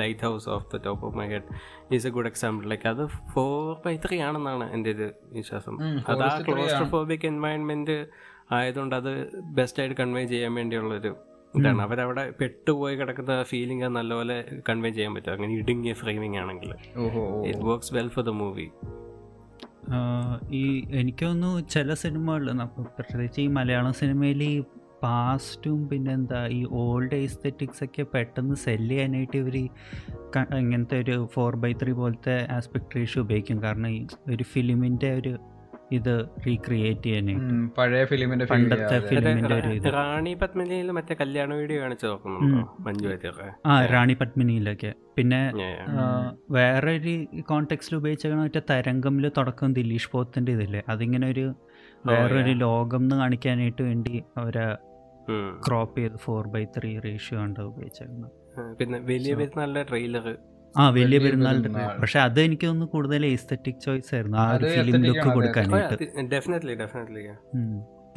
Lighthouse 0.26 0.46
off 0.54 0.66
the 0.72 0.80
top 0.86 1.02
of 1.06 1.16
my 1.18 1.26
head 1.32 1.48
is 1.96 2.06
a 2.06 2.10
good 2.10 2.26
example 2.26 2.64
like 2.72 2.88
അത് 2.88 3.02
ഫോർ 3.34 3.58
ബൈ 3.86 3.94
ത്രീ 4.04 4.18
ആണെന്നാണ് 4.28 4.66
എന്റെ 4.72 4.90
ഒരു 4.96 5.08
വിശ്വാസം. 5.38 5.76
അത് 6.08 6.22
ആ 6.28 6.32
ക്ലോസ്ട്രോഫോബിക് 6.48 7.26
എൻവയൺമെന്റ് 7.32 7.98
ആയതുകൊണ്ട് 8.58 8.96
അത് 8.96 9.12
ബെസ്റ്റ് 9.58 9.80
ആയിട്ട് 9.82 9.96
കൺവേ 10.02 10.24
ചെയ്യാൻ 10.26 10.54
വേണ്ടിയുള്ളൊരു 10.54 11.12
ഇതാണ്. 11.58 11.82
അവരവിടെ 11.82 12.24
പെട്ടുപോയി 12.40 12.96
കിടക്കുന്ന 12.96 13.42
ഫീലിംഗ് 13.42 13.84
നല്ലപോലെ 13.84 14.36
കൺവേ 14.68 14.90
ചെയ്യാൻ 14.90 15.14
പറ്റും. 15.14 15.32
അങ്ങനെ 15.32 15.54
ഇടുങ്ങിയ 15.54 15.92
ഫ്രെയിമിംഗ് 15.92 16.38
ആണെങ്കിൽ. 16.38 16.72
It 17.46 17.64
works 17.68 17.94
well 17.94 18.08
for 18.08 18.24
the 18.24 18.28
movie 18.28 18.68
ഈ 20.50 20.64
എനിക്ക് 20.92 21.24
തോന്നുന്നു 21.24 21.60
ചില 21.68 21.94
സിനിമകളിൽ 21.94 22.50
പ്രത്യേകിച്ച് 22.74 23.40
ഈ 23.40 23.46
മലയാളം 23.46 23.92
സിനിമയിൽ 23.92 24.42
ഈ 24.42 24.62
പാസ്റ്റും 25.02 25.88
പിന്നെന്താ 25.88 26.40
ഈ 26.48 26.66
ഓൾഡ് 26.70 27.14
എസ്തെറ്റിക്സ് 27.14 27.84
ഒക്കെ 27.84 28.02
പെട്ടെന്ന് 28.14 28.54
സെല്ല് 28.54 28.90
ചെയ്യാനായിട്ട് 28.90 29.36
ഇവർ 29.36 29.56
ഇങ്ങനത്തെ 30.58 30.96
ഒരു 31.00 31.28
ഫോർ 31.32 31.56
ബൈ 31.56 31.72
ത്രീ 31.82 31.92
പോലത്തെ 31.92 32.52
ആസ്പെക്ട് 32.52 32.96
റേഷ്യോ 32.96 33.22
ഉപയോഗിക്കും. 33.22 33.62
കാരണം 33.62 33.88
ഈ 33.88 34.06
ഒരു 34.28 34.42
ഫിലിമിന്റെ 34.42 35.10
ഒരു 35.14 35.32
ഇത് 35.92 36.12
റീക്രിയേറ്റ് 36.46 37.02
ചെയ്യാനായിട്ട്. 37.02 37.54
പഴയ 37.78 38.02
ഫിലിമിന്റെ 38.04 38.46
പണ്ടത്തെ 38.50 38.96
ഫിലിമിന്റെ 39.08 39.54
ഒരു 39.54 39.70
ഇത്. 39.78 39.88
റാണി 39.94 40.32
പത്മിനിയിൽ 40.42 40.90
മറ്റേ 40.90 41.14
കല്യാണ 41.20 41.50
വീഡിയോ 41.54 41.78
കാണിച്ചു 41.82 42.06
നോക്കുന്നുണ്ടോ? 42.06 42.62
മഞ്ജു 42.80 43.08
ആ 43.66 43.74
റാണി 43.94 44.16
പത്മിനിയിലൊക്കെ. 44.20 44.92
പിന്നെ 45.16 45.40
വേറെ 46.50 46.92
ഒരു 46.98 47.14
കോണ്ടെക്സ്റ്റിൽ 47.50 47.96
ഉപയോഗിച്ചാൽ 47.96 48.36
മറ്റേ 48.42 48.62
തരംഗമിൽ 48.70 49.26
തുടക്കം 49.38 49.72
ദിലീഷ് 49.72 50.10
പോത്തിന്റെ 50.12 50.52
ഇതില്ലേ? 50.52 50.82
അതിങ്ങനെ 50.88 51.26
ഒരു 51.28 51.46
വേറൊരു 52.06 52.52
ലോകം 52.66 53.02
എന്ന് 53.02 53.16
കാണിക്കാനായിട്ട് 53.16 53.82
വേണ്ടി 53.82 54.14
അവരെ 54.36 54.66
ക്രോപ്പ് 55.66 55.98
ചെയ്ത് 56.00 56.16
ഫോർ 56.16 56.44
ബൈ 56.48 56.62
ത്രീ 56.76 56.92
റേഷ്യോ 56.98 57.38
ഉണ്ട് 57.44 57.60
ഉപയോഗിച്ചേക്കുന്നത് 57.60 58.32
പിന്നെ 58.78 58.98
വലിയ 59.10 59.32
പെരുന്നാളിന്റെ 59.34 59.82
ട്രെയിലർ 59.82 60.26
ആ 60.78 60.88
വലിയ 60.88 61.18
പെരുന്നാളിന്റെ 61.18 61.70
പക്ഷെ 62.00 62.20
അത് 62.20 62.40
എനിക്ക് 62.40 62.66
തോന്നുന്നു 62.66 62.92
കൂടുതൽ 62.92 63.26
എസ്തറ്റിക് 63.26 63.80
ചോയ്സ് 63.80 64.14
ആയിരുന്നു. 64.14 64.38
ആ 64.38 64.54
ഒരു 64.56 64.64
ഫിലിം 64.64 65.02
ലുക്ക് 65.04 65.28
കൊടുക്കാനായിട്ട് 65.34 66.28
ഡെഫിനറ്റ്ലി 66.34 66.74
ഡെഫിനറ്റ്ലി 66.74 67.26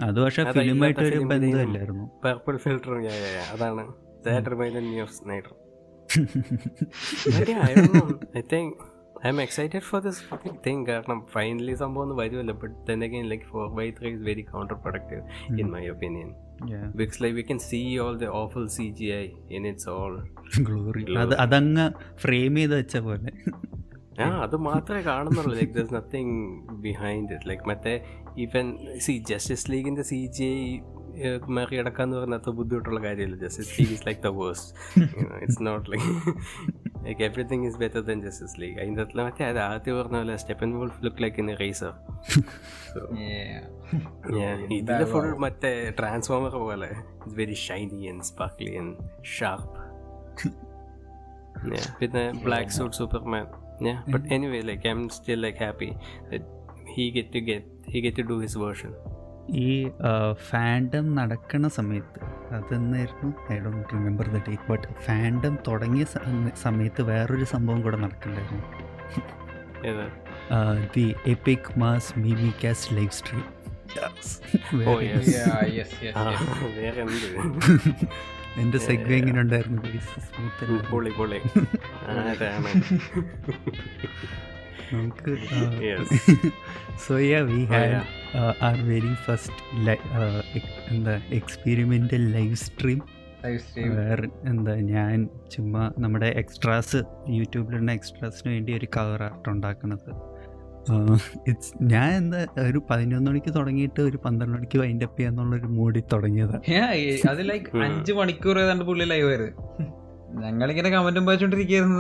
അത്. 0.04 0.20
പക്ഷെ 0.20 0.44
ഫിലിമായിട്ട് 0.52 1.00
ഒരു 1.00 1.20
ബന്ധമില്ലായിരുന്നു. 1.20 2.22
പർപ്പിൾ 2.26 2.58
ഫിൽറ്റർ 2.58 2.94
അതാണ്. 3.54 3.94
That 4.26 4.52
remind 4.52 4.76
me 4.76 4.90
news 4.90 5.30
nighter 5.30 5.54
I 8.38 8.42
think 8.54 8.74
I'm 9.30 9.42
excited 9.42 9.82
for 9.82 10.02
this 10.02 10.22
thing 10.68 10.86
കാരണം 10.86 11.26
ഫൈനലി 11.34 11.74
സംഭവം 11.74 12.02
ഒന്നും 12.02 12.18
വരുമല്ലോ. 12.18 12.56
But 12.56 12.92
then 12.92 13.04
again 13.04 13.26
like 13.26 13.44
four 13.44 13.74
by 13.74 13.92
three 13.92 14.14
is 14.14 14.24
very 14.24 14.42
counterproductive 14.76 15.22
in 15.60 15.72
my 15.72 15.88
opinion 15.88 16.36
ബിക്സ് 16.62 17.20
because 17.20 17.22
like 17.24 17.36
we 17.40 17.44
can 17.44 17.60
see 17.60 18.00
all 18.00 18.16
the 18.18 18.30
awful 18.40 18.66
CGI 18.76 19.26
in 19.50 19.66
its 19.66 19.88
all. 19.88 20.16
Glory. 20.70 21.18
അത് 21.18 21.36
അതങ്ങ് 21.36 21.92
frame 22.16 22.56
ചെയ്ത് 22.56 22.76
വെച്ച 22.76 22.98
പോലെ. 22.98 23.32
ആ 24.24 24.26
അത് 24.42 24.56
മാത്രമേ 24.58 25.02
കാണുന്നുള്ളൂ. 25.02 25.54
Like 25.56 25.74
there 25.74 25.94
nothing 25.94 26.62
behind 26.72 27.34
it 27.34 27.50
like 27.50 27.64
മറ്റേ 27.68 28.06
ഈവൻ 28.38 28.78
സി 28.98 29.24
ജസ്റ്റിസ് 29.30 29.72
ലീഗിന്റെ 29.72 30.02
സി 30.02 30.26
ജി 30.26 30.44
ഐ 30.44 31.38
മറികടക്കാന്ന് 31.48 32.18
പറഞ്ഞ 32.18 32.34
അത്ര 32.34 32.50
ബുദ്ധിമുട്ടുള്ള 32.50 33.02
കാര്യമില്ല. 33.04 33.38
Justice 33.46 33.82
League 33.82 33.94
is 33.94 34.08
like 34.08 34.22
the 34.22 34.28
worst 34.28 35.02
it's 35.42 35.62
not 35.62 35.92
like 35.92 36.10
like 37.06 37.24
everything 37.28 37.66
is 37.70 37.78
better 37.84 38.02
than 38.10 38.20
Justice 38.26 38.56
League 38.62 38.76
അതിന്റെ 38.82 39.02
അകത്ത് 39.02 39.24
മറ്റേ 39.28 39.46
അത് 39.52 39.60
ആദ്യം 39.68 39.96
പറഞ്ഞ 40.00 40.18
പോലെ 40.22 40.36
Steppenwolf 40.80 41.00
look 41.06 41.22
like 41.24 41.40
in 41.44 41.50
racer 41.64 41.94
ഇതിൽ 44.78 45.04
ഫുൾ 45.14 45.30
മറ്റേ 45.46 45.72
ട്രാൻസ്ഫോമർ 46.00 46.56
പോലെ. 46.64 46.90
It's 47.16 47.36
very 47.42 47.58
shiny 47.66 48.00
and 48.12 48.26
sparkly 48.32 48.74
and 48.82 48.96
sharp 49.36 49.80
പിന്നെ 52.00 52.26
black 52.48 52.76
suit 52.80 52.98
Superman 53.02 53.46
yeah 53.86 54.00
but 54.14 54.24
anyway 54.36 54.60
like 54.62 54.84
i'm 54.90 55.00
still 55.16 55.40
like 55.46 55.58
happy 55.60 55.88
that 56.32 56.44
he 56.94 57.04
get 57.16 57.28
to 57.36 57.40
get 57.48 57.64
he 57.92 58.00
get 58.06 58.14
to 58.20 58.24
do 58.24 58.36
his 58.44 58.54
version. 58.64 58.92
ഈ 59.50 59.92
fandom 60.34 61.16
നടക്കുന്ന 61.16 61.70
സമയത്ത് 61.70 62.24
അതെന്നായിരുന്നു? 62.54 63.54
I 63.54 63.60
don't 63.60 63.94
remember 63.94 64.28
the 64.28 64.38
date 64.38 64.72
but 64.72 64.88
fandom 65.02 65.58
തുടങ്ങിയ 65.68 66.06
സമയത്ത് 66.62 67.02
വേറൊരു 67.02 67.44
സംഭവം 67.44 67.82
കൂടെ 67.82 67.98
നടക്കണ്ടായിരുന്നു. 67.98 68.64
The 70.96 71.16
epic 71.28 71.80
mass 71.80 72.20
meme 72.20 72.54
cast 72.64 72.96
live 72.96 73.10
stream. 73.10 73.44
എന്റെ 78.58 78.78
സെഗ് 78.78 79.14
എങ്ങനെ 79.14 79.40
ഉണ്ടായിരുന്നു 79.40 79.82
പൊളി 80.92 81.10
പൊളി. 81.10 81.40
നമുക്ക് 84.94 85.38
so 87.08 87.18
ya 87.18 87.40
we 87.40 87.66
had 87.66 88.23
are 88.62 88.78
very 88.88 89.14
first 89.26 89.98
എന്താ 90.92 91.16
എക്സ്പീരിമെന്റൽ 91.32 92.24
ലൈവ് 92.32 92.56
സ്ട്രീം 92.56 93.02
വേറെ 93.98 94.28
എന്താ 94.46 94.74
ഞാൻ 94.92 95.16
ചുമ്മാ 95.52 95.84
നമ്മുടെ 95.98 96.30
എക്സ്ട്രാസ് 96.42 97.00
യൂട്യൂബിലുള്ള 97.30 97.92
എക്സ്ട്രാസിന് 97.92 98.52
വേണ്ടി 98.54 98.72
ഒരു 98.74 98.88
കവർ 98.98 99.24
ആർട്ട് 99.24 99.50
ഉണ്ടാക്കുന്നത്. 99.50 100.12
ഇറ്റ്സ് 101.48 101.72
ഞാൻ 101.84 102.10
എന്താ 102.14 102.40
ഒരു 102.62 102.80
പതിനൊന്ന് 102.90 103.30
മണിക്ക് 103.32 103.52
തുടങ്ങിയിട്ട് 103.54 104.02
ഒരു 104.02 104.18
പന്ത്രണ്ട് 104.18 104.56
മണിക്ക് 104.58 104.78
വൈൻഡപ്പ് 104.78 105.18
ചെയ്യാന്നുള്ളൊരു 105.18 105.68
മൂഡിൽ 105.68 106.06
തുടങ്ങിയതാണ് 106.14 106.64
അത് 107.32 107.44
ലൈക്ക് 107.50 107.70
അഞ്ച് 107.88 108.14
മണിക്കൂർ 108.14 108.58
ഏതാണ്ട് 108.60 108.86
പുള്ളി 108.86 109.06
ലൈവ് 109.06 109.30
ആയത് 109.30 109.50
ഞങ്ങളിങ്ങനെ 110.42 110.90
കമന്റും 110.90 111.26
വായിച്ചോണ്ടിരിക്കുന്നു 111.26 111.98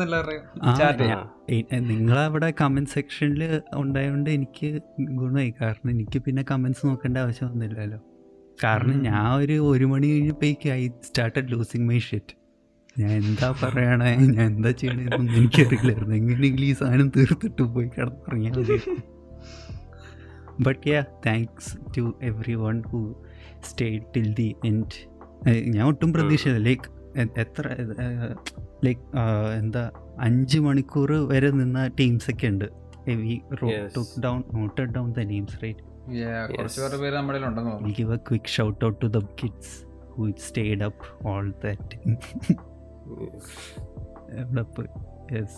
നിങ്ങളവിടെ 1.89 2.49
കമന്റ് 2.61 2.89
സെക്ഷനിൽ 2.89 3.41
ഉണ്ടായതുകൊണ്ട് 3.75 4.29
എനിക്ക് 4.29 4.69
ഗുണമായി. 5.11 5.51
കാരണം 5.61 5.89
എനിക്ക് 5.89 6.19
പിന്നെ 6.21 6.43
കമന്റ്സ് 6.51 6.85
നോക്കേണ്ട 6.87 7.17
ആവശ്യം 7.17 7.49
വന്നില്ലല്ലോ 7.49 7.99
കാരണം 8.63 8.97
ഞാൻ 9.03 9.27
ഒരു 9.37 9.55
ഒരു 9.69 9.85
മണി 9.85 10.07
കഴിഞ്ഞപ്പോഴേക്ക് 10.07 10.69
I 10.71 10.81
started 11.01 11.51
losing 11.51 11.87
my 11.87 11.99
shit 11.99 12.33
ഞാൻ 12.95 13.11
എന്താ 13.21 13.47
പറയണേ? 13.61 14.09
ഞാൻ 14.29 14.45
എന്താ 14.45 14.71
ചെയ്യണമെന്നൊന്നും 14.71 15.37
എനിക്കറിയില്ലായിരുന്നു 15.37 16.15
എങ്ങനെയെങ്കിലും 16.15 16.67
ഈ 16.67 16.73
സാധനം 16.73 17.07
തീർത്തിട്ട് 17.09 17.63
പോയി 17.73 17.87
കിടന്നിറങ്ങിയാൽ 17.87 18.57
മതി. 18.59 18.77
But 20.59 20.83
yeah 20.89 20.99
thanks 21.25 21.71
to 21.97 22.03
everyone 22.55 22.81
who 22.91 22.99
stay 23.63 23.87
till 24.15 24.33
the 24.33 24.49
end 24.65 24.99
ഞാൻ 25.67 25.83
ഒട്ടും 25.87 26.09
പ്രതീക്ഷയില്ല 26.13 26.61
ലൈക്ക് 26.67 26.89
എത്ര 27.35 27.65
ലൈക്ക് 28.85 29.01
എന്താ 29.57 29.83
അഞ്ച് 30.19 30.59
മണിക്കൂർ 30.59 31.11
വരെ 31.31 31.49
നിന്ന 31.51 31.87
ടീംസ് 31.99 32.29
ഒക്കെ 32.31 32.47
ഉണ്ട്. 32.47 32.67
Down 34.19 34.39
noted 34.53 34.91
down 34.97 35.09
the 35.13 35.25
names 35.31 35.57
right 35.63 35.83
give 37.93 38.09
a 38.11 38.19
quick 38.29 38.47
shout 38.47 38.81
out 38.83 38.95
to 39.01 39.07
the 39.09 39.21
kids 39.35 39.67
who 40.13 40.23
stayed 40.47 40.81
up 40.81 40.97
all 41.25 41.45
that 41.61 41.85
yes. 45.31 45.53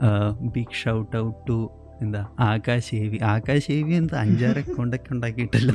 uh, 0.00 0.30
big 0.56 0.72
shout 0.82 1.14
out 1.14 1.36
to 1.50 1.58
എന്താ 2.00 2.20
ആകാശേവി 2.46 3.18
ആകാശേവി 3.30 3.94
എന്താ 4.00 4.16
അഞ്ചാറ് 4.24 4.60
അക്കൗണ്ടൊക്കെ 4.64 5.10
ഉണ്ടാക്കിയിട്ടല്ല 5.14 5.70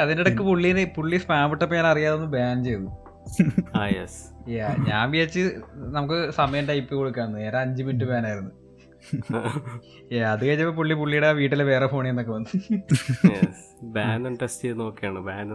അതിന്റെ 0.00 0.22
ഇടയ്ക്ക് 0.22 0.42
പുള്ളിനെ 0.42 0.92
പുള്ളി 0.96 1.16
സ്പാം 1.16 1.52
ഇട്ടപ്പോ 1.52 1.76
ഞാൻ 1.76 1.86
അറിയാതെ 1.86 2.16
ബാൻ 2.16 2.64
ചെയ്തു. 2.64 2.90
ഞാൻ 4.88 5.10
വിചാരിച്ച് 5.10 5.42
നമുക്ക് 5.76 6.30
സമയം 6.30 6.66
ടൈപ്പ് 6.66 6.94
കൊടുക്കാന്ന് 6.94 7.38
നേരെ 7.38 7.58
അഞ്ചു 7.58 7.82
മിനിറ്റ് 7.82 8.04
ബാൻ 8.04 8.26
ആയിരുന്നു. 8.26 8.50
അത് 10.32 10.46
കഴിഞ്ഞപ്പോ 10.46 10.74
പുള്ളി 10.76 10.94
പുള്ളിയുടെ 10.94 11.32
വീട്ടിലെ 11.32 11.64
വേറെ 11.64 11.86
ഫോണിൽ 11.86 12.08
നിന്നൊക്കെ 12.08 12.32
വന്നു. 12.32 12.48
ബാൻ 13.82 14.36
ടെസ്റ്റ് 14.42 14.64
ചെയ്ത് 14.64 14.80
നോക്കിയാണ്. 14.80 15.20
ബാൻ 15.20 15.48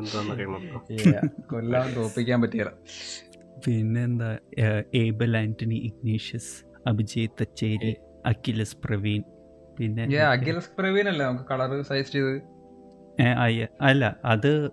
കൊല്ലാൻ 1.46 1.96
തോപ്പിക്കാൻ 1.96 2.42
പറ്റിയല്ല 2.42 2.72
പിന്നെന്താ 3.66 4.38
ഏബൽ 4.96 5.38
ആന്റണി 5.38 5.76
ഇഗ്നീഷ്യസ് 5.76 6.66
അഭിജയ് 6.88 7.28
തച്ചേരി 7.42 7.96
അഖിലസ് 8.26 8.78
പ്രവീൺ. 8.84 9.24
പിന്നെ 9.80 10.20
അഖിലസ് 10.20 10.72
പ്രവീൺ 10.80 11.08
അല്ലേ 11.08 11.26
നമുക്ക് 11.26 11.46
കളർ 11.50 11.82
സജസ്റ്റ് 11.82 12.20
ചെയ്ത് 12.20 12.42
അല്ല 13.82 14.20
അത് 14.26 14.72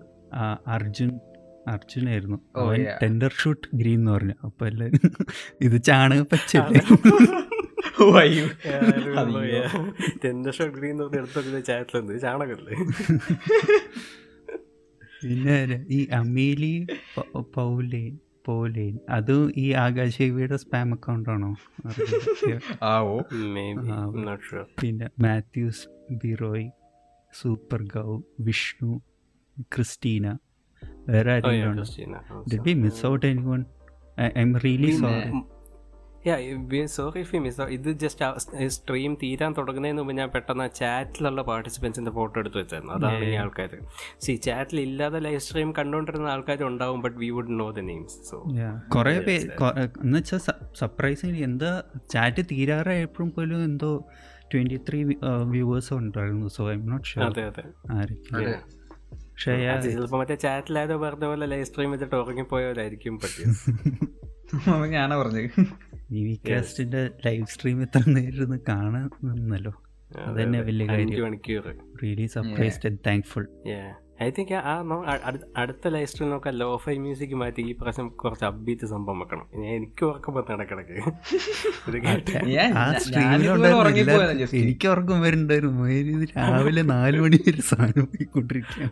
അർജുൻ 0.67 1.21
അർജുനായിരുന്നു. 1.69 2.41
അവൻ 2.57 2.87
ടെൻഡർ 3.03 3.31
ഷൂട്ട് 3.31 3.69
ഗ്രീൻ 3.75 3.99
എന്ന് 3.99 4.13
പറഞ്ഞു. 4.13 4.35
അപ്പൊ 4.45 4.67
എല്ലാരും 4.67 5.01
ഇത് 5.61 5.83
ചാണക 5.83 6.23
പച്ച. 6.23 6.57
ഗ്രീൻ 10.77 11.03
എടുത്തൊക്കെ 11.03 11.61
ചാറ്റിലുണ്ട് 11.61 12.21
ചാണകല്ലേ? 12.21 12.77
പിന്നെ 15.23 15.85
ഈ 15.91 16.09
അമീലി 16.13 16.87
പൗലി 17.55 18.19
പോലേൻ 18.45 18.99
അതും 19.09 19.53
ഈ 19.57 19.73
ആകാശവിയുടെ 19.73 20.57
സ്പാം 20.57 20.95
അക്കൗണ്ട് 20.95 21.31
ആണോ? 21.31 21.57
പിന്നെ 24.81 25.09
മാത്യൂസ് 25.21 25.89
ബിറോയ് 26.11 26.71
സൂപ്പർ 27.37 27.83
ഗൗ 27.95 28.09
വിഷ്ണു 28.41 28.93
ക്രിസ്റ്റീന 29.75 30.27
വേറെ 31.09 31.33
ആരെങ്കിലും 31.35 32.81
miss 32.83 33.05
out 33.07 33.27
anyone 33.51 33.61
I'm 34.43 34.51
really 34.65 34.91
sorry 34.99 35.21
sorry 36.93 37.21
if 37.21 37.41
miss 37.43 37.67
ഇത് 37.71 37.89
ജസ്റ്റ് 38.01 38.29
സ്ട്രീം 38.69 39.13
തീരാൻ 39.21 39.51
തുടങ്ങുന്നതിന് 39.59 39.99
മുമ്പ് 39.99 40.15
ഞാൻ 40.17 40.29
പെട്ടെന്ന് 40.29 40.67
ചാറ്റിലുള്ള 40.79 41.43
പാർട്ടിസിപ്പൻസിന്റെ 41.43 42.13
ഫോട്ടോ 42.13 42.37
എടുത്ത് 42.41 42.59
വെച്ചായിരുന്നു. 42.59 42.95
അതാണ് 42.97 43.27
ഈ 43.27 43.35
ആൾക്കാർ 43.35 43.73
സി 44.21 44.35
ചാറ്റിൽ 44.47 44.81
ഇല്ലാതെ 44.81 45.19
ലൈവ് 45.19 45.41
സ്ട്രീം 45.41 45.71
കണ്ടുകൊണ്ടിരുന്ന 45.73 46.29
ആൾക്കാർ 46.29 46.65
ഉണ്ടാവും 46.65 47.01
but 47.03 47.17
we 47.17 47.29
would 47.31 47.55
know 47.61 47.69
the 47.71 47.85
names 47.87 48.17
so 48.31 48.39
കുറെ 48.95 49.15
പേര് 49.21 49.47
എന്ന് 50.05 50.19
വെച്ചാൽ 50.19 50.41
സർപ്രൈസിങ് 50.75 51.43
എന്താ 51.47 51.71
ചാറ്റ് 52.11 52.45
തീരാറായപ്പോഴും 52.51 53.31
പോലും 53.31 53.63
എന്തോ 53.65 53.93
ട്വന്റി 54.55 54.79
ത്രീ 54.89 54.99
വ്യൂവേഴ്സ് 55.45 55.95
ഉണ്ടായിരുന്നു 55.95 56.49
so 56.49 56.65
I 56.71 56.75
M 56.75 56.85
not 56.87 57.07
sure 57.07 57.39
ആരൊക്കെ 57.93 58.43
പക്ഷേ 59.23 59.55
ചിലപ്പോൾ 59.87 60.19
മറ്റേ 60.19 60.35
ചാറ്റിലായതോ 60.35 60.97
പറഞ്ഞ 60.97 61.25
പോലെ 61.25 61.47
ലൈവ് 61.47 61.65
സ്ട്രീം 61.65 61.91
വെച്ചിട്ട് 61.91 62.17
ഉറങ്ങിപ്പോയവരായിരിക്കും 62.17 63.17
ഞാനാ 64.91 65.15
പറഞ്ഞത്. 65.17 65.49
ലൈവ് 67.25 67.47
സ്ട്രീം 67.47 67.79
നേരം 68.09 68.53
നിന്നല്ലോ 69.31 69.73
അതന്നെ 70.27 70.61
വലിയ 70.61 70.87
കാര്യം. 70.89 71.79
Really 72.03 72.27
surprised 72.27 72.87
and 72.89 73.01
thankful 73.07 73.45
I 74.25 74.27
think 74.31 74.53
ആ 74.61 74.73
അടുത്ത 75.61 75.89
ലൈവ് 75.89 76.07
സ്ട്രീം 76.07 76.29
നോക്കാൻ 76.31 76.55
ലോ 76.55 76.69
ഫൈ 76.85 76.95
മ്യൂസിക് 76.99 77.35
മാറ്റി 77.35 77.63
ഈ 77.63 77.73
പ്രാവശ്യം 77.73 78.09
കുറച്ച് 78.17 78.45
അബ്ബീറ്റ് 78.45 78.87
സംഭവം 78.87 79.19
വെക്കണം. 79.21 79.47
ഞാൻ 79.55 79.73
എനിക്ക് 79.75 80.05
ഉറക്കം 80.05 80.35
വന്ന് 80.35 80.53
ഇടക്കിടക്ക് 80.55 80.97
എനിക്ക് 84.61 84.89
ഉറക്കം 84.89 85.19
വരുന്നുണ്ടായിരുന്നു. 85.21 85.87
രാവിലെ 86.37 86.83
നാല് 86.95 87.21
മണി 87.21 87.41
വരെ 87.47 87.63
സാധനം 87.63 88.07
പോയിക്കൊണ്ടിരിക്കുക 88.07 88.89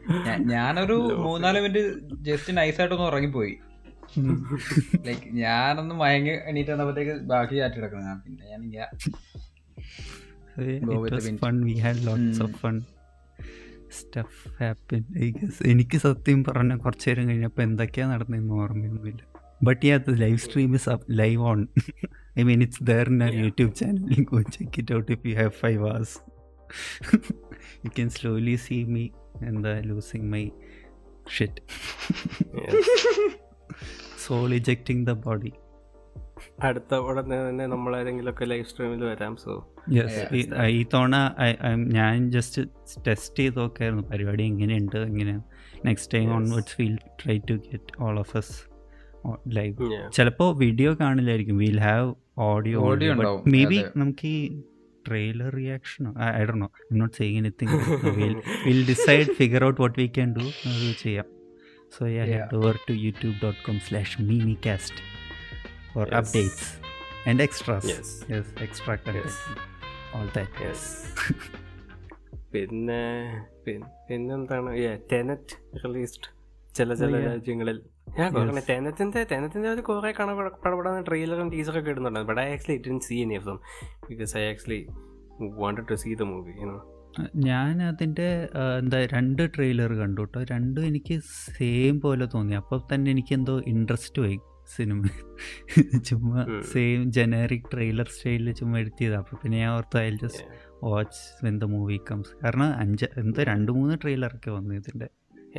ഞാനൊരു 0.53 0.97
മൂന്നാൽ 1.27 1.59
മിനിറ്റ് 1.61 1.85
ജസ്റ്റ് 2.23 2.57
നൈസായിട്ടൊന്ന് 2.57 3.07
ഉറങ്ങിപ്പോയി. 3.11 3.55
ലൈക്ക് 5.07 5.29
ഞാനൊന്ന് 5.39 5.95
മയങ്ങി 5.95 6.35
എണീറ്റ് 6.51 6.71
വന്നപ്പോഴത്തേക്ക് 6.71 7.15
ബാക്കി 7.31 7.55
ചാറ്റ് 7.57 7.79
കിടക്കണം 7.79 8.05
ഞാൻ 8.05 8.19
പിന്നെ 8.25 8.45
ഞാൻ 8.77 8.91
സ്റ്റഫ് 13.95 14.49
ഹാപ്പൻ 14.61 15.03
ഐ 15.19 15.29
ഗസ് 15.31 15.63
എനിക്ക് 15.69 15.97
സത്യം 15.99 16.45
പറഞ്ഞ 16.45 16.75
കുറച്ചു 16.77 17.09
നേരം 17.11 17.29
കഴിഞ്ഞപ്പോൾ 17.29 17.63
എന്തൊക്കെയാണ് 17.63 18.13
നടന്നതെന്ന് 18.13 18.55
ഓർമ്മയൊന്നുമില്ല. 18.55 19.21
ബട്ട് 19.61 19.83
ഈ 19.87 19.91
അത് 19.91 20.11
live 20.21 20.37
stream 20.37 20.75
is 20.75 20.89
up 20.91 21.07
live 21.19 21.41
on 21.43 21.61
I 22.39 22.43
mean 22.43 22.63
it's 22.63 22.85
there 22.85 23.09
in 23.09 23.19
our 23.25 23.35
YouTube 23.45 23.75
channel 23.75 24.23
go 24.31 24.41
check 24.51 24.79
it 24.79 24.95
out 24.95 25.11
if 25.13 25.27
you 25.27 25.35
have 25.37 25.55
five 25.61 25.83
hours 25.85 26.17
you 27.85 27.91
can 27.91 28.11
slowly 28.11 28.57
see 28.65 28.79
me 28.95 29.05
എന്താ 29.45 29.75
losing 29.83 30.29
my 30.33 30.45
shit 31.31 31.61
soul 34.25 34.51
ejecting 34.55 35.07
the 35.07 35.15
body 35.25 35.53
അടുത്ത 36.63 36.95
ഉടനെ 37.05 37.39
തന്നെ 37.49 37.67
നമ്മൾ 37.67 37.93
ഏതെങ്കിലുമൊക്കെ 37.97 38.45
live 38.45 38.65
സ്ട്രീമിൽ 38.65 39.05
വരാം 39.05 39.37
so 39.37 39.53
yes 39.93 40.21
ഈ 40.71 40.85
തവണ 40.95 41.15
ഞാൻ 41.93 42.31
ജസ്റ്റ് 42.31 42.63
ടെസ്റ്റ് 43.07 43.39
ചെയ്ത് 43.39 43.59
നോക്കായിരുന്നു 43.59 44.03
പരിപാടി 44.03 44.43
എങ്ങനെയുണ്ട് 44.45 44.99
എങ്ങനെ. 45.09 45.35
Next 45.85 46.13
time 46.15 46.29
onwards 46.35 46.77
will 46.81 46.95
try 47.23 47.37
to 47.51 47.55
get 47.67 47.93
all 48.01 48.19
of 48.19 48.37
us 48.37 48.55
live 49.49 49.75
ചിലപ്പോൾ 50.11 50.57
video 50.57 50.93
കാണില്ലായിരിക്കും 50.95 51.59
will 51.59 51.81
have 51.81 52.09
audio 52.49 52.79
audio 52.85 53.13
maybe 53.65 53.79
നമുക്ക് 53.97 54.29
ഈ 54.29 54.39
ട്രെയിലർ 55.09 55.51
റിയാക്ഷനോ 55.55 56.11
I 56.35 56.45
Dr 56.45 56.55
know 56.55 56.69
I'm 56.85 56.99
not 56.99 57.17
saying 57.17 57.39
anything 57.39 57.79
will 58.67 58.83
decide 58.87 59.33
figure 59.33 59.65
out 59.65 59.81
what 59.81 59.99
we 60.01 60.07
can 60.17 60.31
do 60.35 60.45
അത് 60.69 60.95
ചെയ്യാം. 61.03 61.27
So 61.93 62.01
I 62.09 62.15
head 62.31 62.57
over 62.57 62.77
to 62.89 62.95
YouTube 63.03 63.37
dot 63.43 63.61
com 63.67 63.79
slash 63.81 64.23
mini 64.23 64.57
cast 64.67 65.03
for 65.95 66.07
yes. 66.07 66.17
updates 66.21 66.63
and 67.27 67.41
extras. 67.41 67.85
Yes. 67.85 68.09
Yes, 68.29 68.47
extra 68.59 68.99
content. 68.99 69.25
Yes. 69.25 69.37
All 70.15 70.31
that. 70.35 70.51
Yes. 70.61 70.83
പിന്നെ 72.55 72.99
പിന്നെന്താണ് 73.65 74.73
Tenet 75.13 75.55
released 75.85 76.29
ചില 76.75 76.95
ചില 76.95 77.19
രാജ്യങ്ങളിൽ 77.25 77.79
ഞാൻ 78.19 78.29
കുറേ 78.35 78.63
ടെനറ്റിന്റെ 78.69 79.21
ടെനറ്റിന്റെ 79.23 79.69
ഒരു 79.69 79.83
കുറെ 79.83 80.11
കണപടപെടാന്ന് 80.13 81.03
ട്രെയിലറും 81.07 81.49
ടീസറൊക്കെ 81.51 81.91
ഇടുന്നുണ്ടായിരുന്നു 81.91 82.35
but 82.35 82.43
I 82.47 82.55
actually 82.55 82.77
it 82.79 83.07
see 83.09 83.19
any 83.23 83.37
of 83.37 83.47
them 83.47 83.59
because 84.09 84.33
I 84.37 84.45
actually 84.53 84.81
wanted 85.63 85.89
to 85.91 85.95
see 85.95 86.13
the 86.15 86.27
movie 86.33 86.55
you know 86.63 86.79
ഞാൻ 87.49 87.75
അതിന്റെ 87.83 88.29
എന്താ 88.79 89.01
രണ്ട് 89.17 89.43
ട്രെയിലർ 89.57 89.93
കണ്ടു 89.95 90.23
കേട്ടോ 90.23 90.41
രണ്ടും 90.55 90.87
എനിക്ക് 90.87 91.17
സെയിം 91.59 91.97
പോലെ 92.01 92.27
തോന്നി 92.27 92.57
അപ്പോൾ 92.63 92.81
തന്നെ 92.93 93.11
എനിക്ക് 93.11 93.35
എന്തോ 93.35 93.55
ഇൻട്രസ്റ്റ് 93.73 94.23
പോയി 94.23 94.39
സിനിമ. 94.67 95.03
ചുമ്മാ 96.09 96.43
സെയിം 96.73 97.13
ജനറിക് 97.13 97.69
ട്രെയിലർ 97.73 98.09
സ്റ്റൈലിൽ 98.09 98.53
ചുമ്മാ 98.53 98.79
എടുത്തിയതാണ് 98.79 99.21
അപ്പോൾ 99.21 99.37
പിന്നെ 99.43 99.59
ഞാൻ 99.59 99.71
ഓർത്ത് 99.71 99.99
I 99.99 100.11
just 100.23 100.45
watch 100.83 101.45
when 101.45 101.59
the 101.59 101.65
movie 101.65 102.01
comes 102.11 102.33
കാരണം 102.45 102.75
അഞ്ച് 102.77 103.07
എന്തോ 103.17 103.43
രണ്ട് 103.43 103.73
മൂന്ന് 103.73 103.97
ട്രെയിലറൊക്കെ 104.03 104.51
വന്നു 104.51 104.75
ഇതിന്റെ 104.75 105.09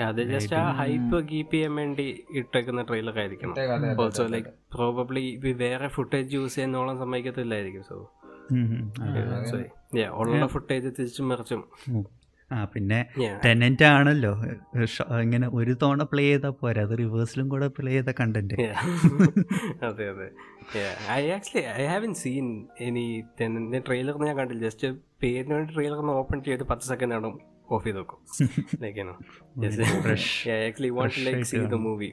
അത് 0.05 0.21
ജസ്റ്റ് 0.23 0.55
ആ 0.55 0.71
ഹൈപ്പ് 0.71 1.17
കീപ്പ് 1.27 1.53
ചെയ്യാൻ 1.53 1.75
വേണ്ടി 1.75 2.25
ഇട്ടേക്കുന്ന 2.31 2.81
ട്രെയിലർ 2.81 3.19
ആയിരിക്കണം. 3.19 3.55
ഓൾസോ 4.01 4.27
ലൈക്ക് 4.27 4.49
പ്രോബബ്ലി 4.73 5.23
വേറെ 5.63 5.87
ഫുട്ടേജ് 5.87 6.35
യൂസ് 6.35 6.55
ചെയ്യുന്നോളം 6.55 6.99
സമ്മതിക്കത്തില്ലായിരിക്കും 6.99 7.83
സോ 7.83 7.97
ഉള്ള 10.23 10.47
ഫുട്ടേജ് 10.47 10.89
തിരിച്ചും 10.99 11.29
മറിച്ചും. 11.29 11.61
ആ 12.51 12.57
പിന്നെ 12.73 12.97
ടെനന്റ് 13.43 13.85
ആണല്ലോ 13.91 14.31
ഇങ്ങനെ 15.23 15.47
ഒരു 15.57 15.73
തവണ 15.81 16.03
പ്ലേ 16.11 16.23
ചെയ്താൽ 16.25 16.53
പോരാ. 16.59 16.81
അത് 16.87 16.93
റിവേഴ്സിലും 16.99 17.47
കൂടെ 17.53 17.67
പ്ലേ 17.77 17.93
ചെയ്ത 17.95 18.11
കണ്ടന്റ് 18.19 18.55
അതെ 19.87 20.05
അതെ. 20.11 20.27
I 21.15 21.23
actually 21.35 21.63
I 21.75 21.85
haven't 21.91 22.13
seen 22.21 22.47
any 22.87 23.05
Tenet 23.39 23.81
trailer 23.87 24.17
ഞാൻ 24.23 24.35
കണ്ടില്ല. 24.39 24.61
ജസ്റ്റ് 24.67 24.89
പേരിന് 25.23 25.53
വേണ്ടി 25.55 25.73
ട്രെയിലർ 25.75 25.97
ഒന്ന് 26.03 26.13
ഓപ്പൺ 26.21 26.37
ചെയ്ത് 26.47 26.65
പത്ത് 26.71 26.87
സെക്കൻഡ് 26.91 27.15
ആണ് 27.17 27.31
ഓഫ് 27.69 27.83
ചെയ്ത് 27.85 27.99
നോക്കും 27.99 28.19
actually 30.59 30.91
want 30.97 31.19
like 31.27 31.47
see 31.51 31.59
the 31.67 31.79
movie 31.85 32.11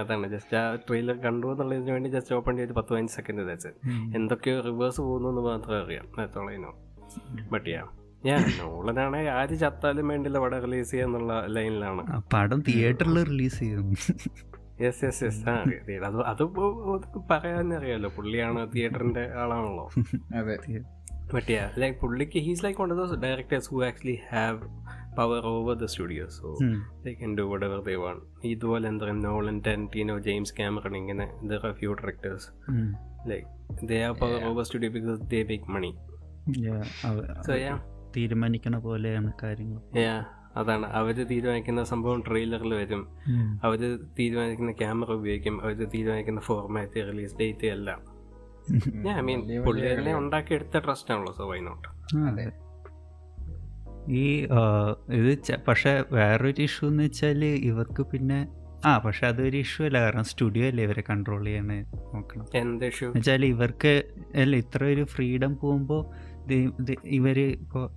അതാണ്. 0.00 0.26
ജസ്റ്റ് 0.34 0.56
ആ 0.58 0.64
ട്രെയിലർ 0.86 1.16
കണ്ടു 1.24 1.46
എന്നുള്ളതിന് 1.54 1.92
വേണ്ടി 1.96 2.10
ജസ്റ്റ് 2.16 2.34
ഓപ്പൺ 2.38 2.56
ചെയ്ത് 2.60 2.74
പത്ത് 2.78 2.90
പതിനഞ്ച് 2.92 3.14
സെക്കൻഡ് 3.18 3.44
വെച്ച് 3.50 3.70
എന്തൊക്കെയോ 4.18 4.58
റിവേഴ്സ് 4.68 5.00
പോകുന്നു 5.06 5.30
എന്ന് 5.32 5.44
മാത്രമേ 5.48 5.80
അറിയാം. 5.84 6.06
എത്തോളം 6.24 6.76
ബട്ട് 7.52 7.68
യാ 7.70 7.82
ഞാൻ 8.26 8.44
നോളനാണെ 8.60 9.30
ആര് 9.30 9.54
ചത്താലും 9.60 10.08
വേണ്ടില്ല 10.08 10.38
പടം 10.38 10.60
റിലീസ് 10.62 10.90
ചെയ്യാന്നുള്ള 10.90 11.46
ലൈനിലാണ്. 11.46 12.02
പടം 12.34 12.60
തിയേറ്ററിൽ 12.68 13.24
റിലീസ് 13.24 13.58
ചെയ്യും. 13.58 13.88
യെസ് 14.82 15.04
യെസ് 15.04 15.24
യെസ് 15.24 15.48
ആ 15.48 15.54
അത് 16.10 16.18
അത് 16.32 16.42
പറയാൻ 17.30 17.74
അറിയാലോ. 17.74 18.08
പുള്ളിയാണ് 18.16 18.60
തിയേറ്ററിന്റെ 18.74 19.24
ആളാണല്ലോ. 19.42 19.86
ബട്ട് 21.34 21.52
യാ 21.52 21.70
ലൈക്ക് 21.78 22.00
പുള്ളിക്ക് 22.00 22.38
he's 22.38 22.64
like 22.64 22.82
one 22.82 22.92
of 22.92 22.98
those 23.00 23.16
directors 23.20 23.68
who 23.70 23.84
actually 23.84 24.18
have 24.30 24.58
power 25.16 25.46
over 25.46 25.74
the 25.74 25.84
studio 25.84 26.26
so 26.28 26.56
they 27.04 27.12
can 27.12 27.38
do 27.38 27.42
whatever 27.66 27.80
they 27.82 27.94
want 27.94 28.46
ഇതുപോലെ 28.46 28.88
എന്താ 28.88 29.04
പറയുക 29.04 29.22
നോളൻ 29.26 29.60
ടെന്റീനോ 29.60 30.18
ജെയിംസ് 30.18 30.54
ക്യാമറൺ 30.56 30.96
ഇങ്ങനെ 30.96 31.26
there 31.42 31.66
are 31.66 31.72
few 31.72 31.92
directors 31.92 32.48
like 33.28 33.46
they 33.86 34.02
are 34.02 34.12
power 34.12 34.44
over 34.44 34.64
studio 34.64 34.92
because 34.92 35.20
they 35.30 35.42
make 35.42 35.70
money 35.70 35.92
so 37.46 37.54
yeah 37.54 37.76
തീരുമാനിക്കണ 38.16 38.78
പോലെയാണ് 38.78 39.32
കാര്യങ്ങൾ. 39.42 39.80
അതാണ്. 40.56 40.86
അവർ 40.86 41.24
തീരുമാനിക്കുന്ന 41.24 41.84
സംഭവം 41.84 42.22
ട്രെയിലറിൽ 42.28 42.74
വരും. 42.74 43.08
അവർ 43.62 43.98
തീരുമാനിക്കുന്ന 44.18 44.72
ക്യാമറ 44.72 45.12
ഉപയോഗിക്കും. 45.12 45.62
അവർ 45.62 45.74
തീരുമാനിക്കുന്ന 45.84 46.40
ഫോർമാറ്റ് 46.40 46.94
റിലീസ് 46.94 47.36
ഡേറ്റ് 47.36 47.66
എല്ലാം. 47.66 48.18
ഐ 49.18 49.20
മീൻ 49.20 49.62
പുള്ളികളെ 49.64 50.14
ഉണ്ടാക്കി 50.14 50.54
എടുത്ത 50.54 50.78
ട്രസ്റ്റ് 50.78 51.14
ആണല്ലോ 51.14 51.32
സോ 51.32 51.50
വൈനോട്ട് 51.50 51.88
ഈ 54.10 54.46
ഇത് 55.12 55.38
പക്ഷെ 55.68 56.04
വേറൊരു 56.12 56.62
ഇഷ്യൂ 56.62 56.88
എന്ന് 56.88 57.02
വെച്ചാൽ 57.02 57.44
ഇവർക്ക് 57.44 58.02
പിന്നെ 58.02 58.48
ആ 58.84 58.98
പക്ഷെ 58.98 59.26
അതൊരു 59.26 59.56
ഇഷ്യൂ 59.56 59.86
അല്ല. 59.86 60.00
കാരണം 60.00 60.24
സ്റ്റുഡിയോ 60.24 60.66
അല്ലേ 60.66 60.84
ഇവരെ 60.84 61.02
കൺട്രോൾ 61.10 61.44
ചെയ്യാൻ 61.44 61.68
നോക്കണം 62.14 62.46
എന്താ 62.54 62.86
ഇഷ്യൂ 62.86 63.12
വെച്ചാൽ 63.12 63.44
ഇവർക്ക് 63.44 64.04
അല്ല 64.34 64.56
ഇത്ര 64.56 64.84
ഒരു 64.84 65.04
ഫ്രീഡം 65.04 65.56
പോകുമ്പോൾ 65.56 66.02
ഇവർ 67.06 67.38
ഇപ്പോൾ 67.38 67.90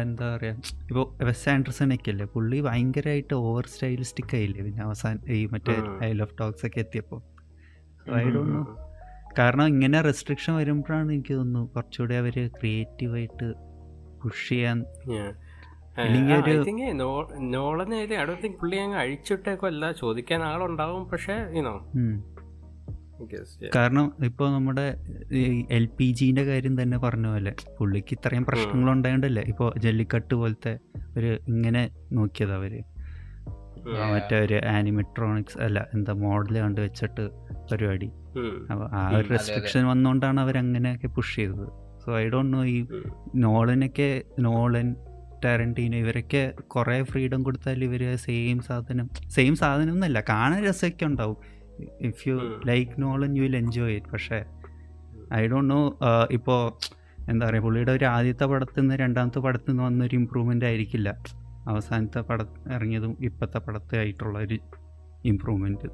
എന്താ 0.00 0.36
പറയുക 0.36 0.56
ഇപ്പോൾ 0.90 1.24
വെസ് 1.24 1.48
ആൻഡർസൺ 1.48 1.94
ഒക്കെ 1.94 2.10
അല്ലേ 2.10 2.24
പുള്ളി 2.24 2.60
ഭയങ്കരമായിട്ട് 2.60 3.34
ഓവർ 3.34 3.66
സ്റ്റൈലിസ്റ്റിക് 3.66 4.36
ആയില്ലേ 4.36 4.62
പിന്നെ 4.62 4.82
അവസാനം 4.84 5.32
ഈ 5.32 5.46
മറ്റേ 5.46 5.74
ഐ 6.04 6.12
ലവ് 6.12 6.38
ടോക്സ് 6.40 6.66
ഒക്കെ 6.66 6.80
എത്തിയപ്പോൾ 6.80 7.22
ഐ 8.18 8.24
ഡോണ്ട് 8.30 8.88
കാരണം 9.38 9.66
ഇങ്ങനെ 9.66 10.00
റെസ്ട്രിക്ഷൻ 10.00 10.54
വരുമ്പോഴാണ് 10.54 11.12
എനിക്ക് 11.12 11.34
തോന്നുന്നു 11.34 11.66
കുറച്ചുകൂടി 11.66 12.14
അവർ 12.14 12.48
ക്രിയേറ്റീവായിട്ട് 12.48 13.54
പുഷ് 14.22 14.48
ചെയ്യാൻ 14.48 14.78
നോളനെ 17.50 17.96
ഐ 17.96 18.24
തിങ്ക് 18.34 18.58
പുള്ളി 18.58 18.76
അങ്ങ് 18.76 18.98
അഴിച്ചിട്ടേക്കല്ല 18.98 19.92
ചോദിക്കാൻ 19.92 20.42
ആളുണ്ടാവും 20.42 21.04
പക്ഷേ 21.08 21.36
കാരണം 23.74 24.12
ഇപ്പൊ 24.24 24.48
നമ്മുടെ 24.48 24.84
എൽ 25.70 25.86
പി 25.86 26.12
ജിന്റെ 26.12 26.44
കാര്യം 26.44 26.82
തന്നെ 26.82 26.98
പറഞ്ഞ 26.98 27.26
പോലെ 27.26 27.52
പുള്ളിക്ക് 27.78 28.14
ഇത്രയും 28.14 28.44
പ്രശ്നങ്ങൾ 28.44 28.90
ഉണ്ടായോണ്ടല്ലേ? 28.90 29.42
ഇപ്പൊ 29.42 29.72
ജല്ലിക്കട്ട് 29.78 30.34
പോലത്തെ 30.34 30.78
ഒരു 31.16 31.38
ഇങ്ങനെ 31.48 31.90
നോക്കിയത് 32.12 32.52
അവർ. 32.52 32.74
മറ്റേ 34.14 34.38
ഒരു 34.44 34.56
ആനിമെട്രോണിക്സ് 34.66 35.58
അല്ല 35.58 35.86
എന്താ 35.94 36.12
മോഡൽ 36.12 36.60
കണ്ട് 36.60 36.80
വെച്ചിട്ട് 36.80 37.30
പരിപാടി. 37.72 38.08
അപ്പോൾ 38.70 38.86
ആ 38.94 39.02
ഒരു 39.16 39.28
റെസ്ട്രിക്ഷൻ 39.28 39.86
വന്നുകൊണ്ടാണ് 39.86 40.40
അവർ 40.40 40.58
അങ്ങനെയൊക്കെ 40.58 41.06
പുഷ് 41.06 41.36
ചെയ്തത്. 41.36 41.68
സോ 42.04 42.18
ഐ 42.18 42.28
ഡോണ്ട് 42.28 42.56
നോ 42.56 42.64
ഈ 42.64 42.86
നോളനൊക്കെ 43.34 44.22
നോളൻ 44.40 44.96
ടാരന്റീനോ 45.44 45.98
ഇവരൊക്കെ 45.98 46.52
കുറേ 46.66 47.02
ഫ്രീഡം 47.02 47.42
കൊടുത്താൽ 47.42 47.84
ഇവർ 47.84 48.16
സെയിം 48.16 48.60
സാധനം 48.60 49.08
സെയിം 49.28 49.56
സാധനം 49.56 49.92
എന്നല്ല 49.92 50.20
കാണാൻ 50.28 50.60
രസമൊക്കെ 50.64 51.04
ഉണ്ടാവും. 51.04 51.36
If 52.00 52.28
you 52.28 52.36
like 52.66 53.02
Nolan 53.02 53.36
you 53.36 53.42
will 53.42 53.56
enjoy 53.56 53.96
it 53.96 54.06
പക്ഷേ 54.12 54.38
ഐ 55.34 55.46
ഡോണ്ട് 55.46 55.74
നോ 55.74 55.80
ഇപ്പോൾ 56.30 56.60
എന്താ 57.30 57.46
പറയുക 57.46 57.62
പുള്ളിയുടെ 57.62 57.92
ഒരു 57.92 58.04
ആദ്യത്തെ 58.04 58.46
പടത്തിൽ 58.46 58.80
നിന്ന് 58.80 58.94
രണ്ടാമത്തെ 58.94 59.38
പടത്തിൽ 59.38 59.70
നിന്ന് 59.70 59.82
വന്നൊരു 59.82 60.16
ഇമ്പ്രൂവ്മെന്റ് 60.16 60.64
ആയിരിക്കില്ല. 60.64 61.08
അവസാനത്തെ 61.66 62.20
പട 62.20 62.40
ഇറങ്ങിയതും 62.72 63.16
ഇപ്പോഴത്തെ 63.20 63.58
പടത്തെ 63.58 63.98
ആയിട്ടുള്ള 63.98 64.38
ഒരു 64.38 64.56
ഇമ്പ്രൂവ്മെന്റ് 65.24 65.88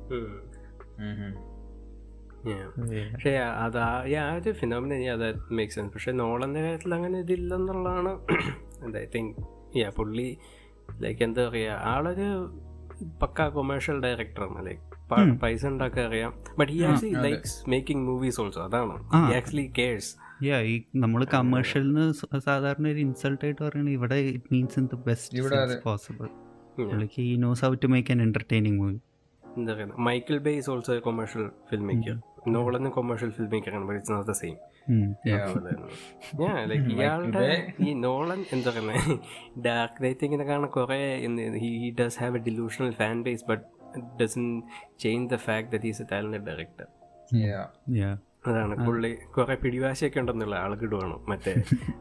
പക്ഷേ 3.12 3.32
അത് 3.60 3.78
ആ 3.78 3.92
ഒരു 4.34 4.52
ഫിനോമിന 4.52 4.94
അത് 5.10 5.28
മേക്ക് 5.50 5.72
സെൻസ് 5.72 5.94
പക്ഷേ 5.94 6.12
നോളന്റെ 6.12 6.60
കാര്യത്തിൽ 6.62 6.94
അങ്ങനെ 6.94 7.18
ഇതില്ലെന്നുള്ളതാണ് 7.18 8.12
ഐ 8.98 9.06
തിങ്ക് 9.14 9.34
യാ 9.76 9.90
പുള്ളി 9.90 10.28
ലൈക്ക് 11.00 11.22
എന്താ 11.22 11.48
പറയുക 11.48 11.78
ആളൊരു 11.84 12.28
പക്ക 13.22 13.48
കൊമേഴ്ഷ്യൽ 13.48 13.96
ഡയറക്ടറാണ് 14.00 14.66
ലൈക്ക് 14.66 14.82
പൈസ 15.40 15.62
ഉണ്ടാക്കാൻ 15.66 16.04
അറിയാം. 16.04 16.30
But 16.58 16.70
he 16.72 16.78
actually 16.82 17.14
likes 17.26 17.56
making 17.70 18.04
movies 18.08 18.38
also 18.40 18.60
അതാണ്. 18.64 18.94
ആക്ച്വലി 19.36 19.66
കേഴ്സ് 19.78 20.10
യാ 20.44 20.58
ഈ 20.62 20.74
നമ്മൾ 20.96 21.20
കമേഴ്ഷ്യലിന് 21.34 22.04
സാധാരണ 22.46 22.86
ഒരു 22.88 22.98
ഇൻസൾട്ട് 22.98 23.42
ആയിട്ട് 23.44 23.62
പറയുന്നത് 23.62 23.94
ഇവിടെ 23.94 24.18
it 24.30 24.48
means 24.52 24.78
in 24.78 24.86
the 24.86 24.98
best 25.06 25.78
possible 25.84 26.28
പുള്ളിക്ക് 26.78 27.20
he 27.20 27.36
knows 27.36 27.64
how 27.64 27.72
to 27.84 27.86
make 27.86 28.12
an 28.12 28.22
entertaining 28.22 28.78
movie 28.80 28.96
എന്താ 29.44 29.72
പറയുക? 29.74 29.94
Michael 30.00 30.38
Bay 30.38 30.52
is 30.58 30.70
also 30.70 30.94
commercial 31.00 31.44
film 31.70 31.84
maker 31.86 32.16
നോളന്ന് 32.48 32.90
commercial 32.90 33.30
film 33.30 33.50
മേക്കറാണ് 33.52 33.86
but 33.88 33.98
it's 33.98 34.12
not 34.12 34.28
the 34.30 34.34
same 34.34 34.56
like 36.70 36.88
ഇയാളുടെ 36.94 37.46
ഈ 37.80 37.92
നോളൻ 38.00 38.40
എന്താ 38.52 38.70
പറയുന്നത് 38.70 39.14
ഡാർക്ക് 39.60 40.02
റൈറ്റിങ്ങിനെ 40.04 40.44
കാണാൻ 40.44 40.70
കുറെ 40.74 40.98
he 41.62 41.70
does 42.00 42.18
have 42.20 42.38
a 42.38 42.44
delusional 42.48 42.92
fan 43.00 43.16
base 43.22 43.46
but 43.48 43.64
doesn't 44.20 44.46
change 45.00 45.28
the 45.30 45.38
fact 45.44 45.70
that 45.74 45.88
is 45.92 46.02
a 46.02 46.08
talented 46.12 46.46
director 46.50 46.86
അതാണ്. 48.46 48.74
പുള്ളി 48.86 49.10
കുറെ 49.34 49.54
പിടിവാശിയൊക്കെ 49.60 50.18
ഉണ്ടെന്നുള്ള 50.20 50.56
ആളുകിടുവാണ് 50.64 51.14
മറ്റേ 51.30 51.52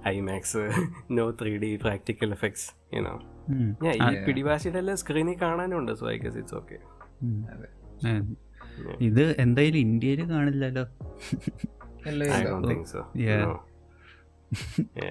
IMAX 0.09 0.63
no 1.11 1.25
three 1.39 1.53
D 1.57 1.69
practical 1.77 2.31
effects 2.31 2.65
you know 2.95 3.13
ഞാൻ 3.83 3.93
ഈ 4.07 4.17
പിടിവാശിയുടെ 4.25 4.79
എല്ലാം 4.81 4.97
സ്ക്രീനിൽ 5.01 5.37
കാണാനുണ്ട് 5.41 5.93
so 6.01 6.07
I 6.11 6.17
guess 6.17 6.37
it's 6.37 6.55
okay 6.55 6.79
ഇത് 9.07 9.23
എന്തായാലും 9.39 9.79
ഇന്ത്യയിൽ 9.85 10.21
കാണില്ലല്ലോ. 10.31 10.85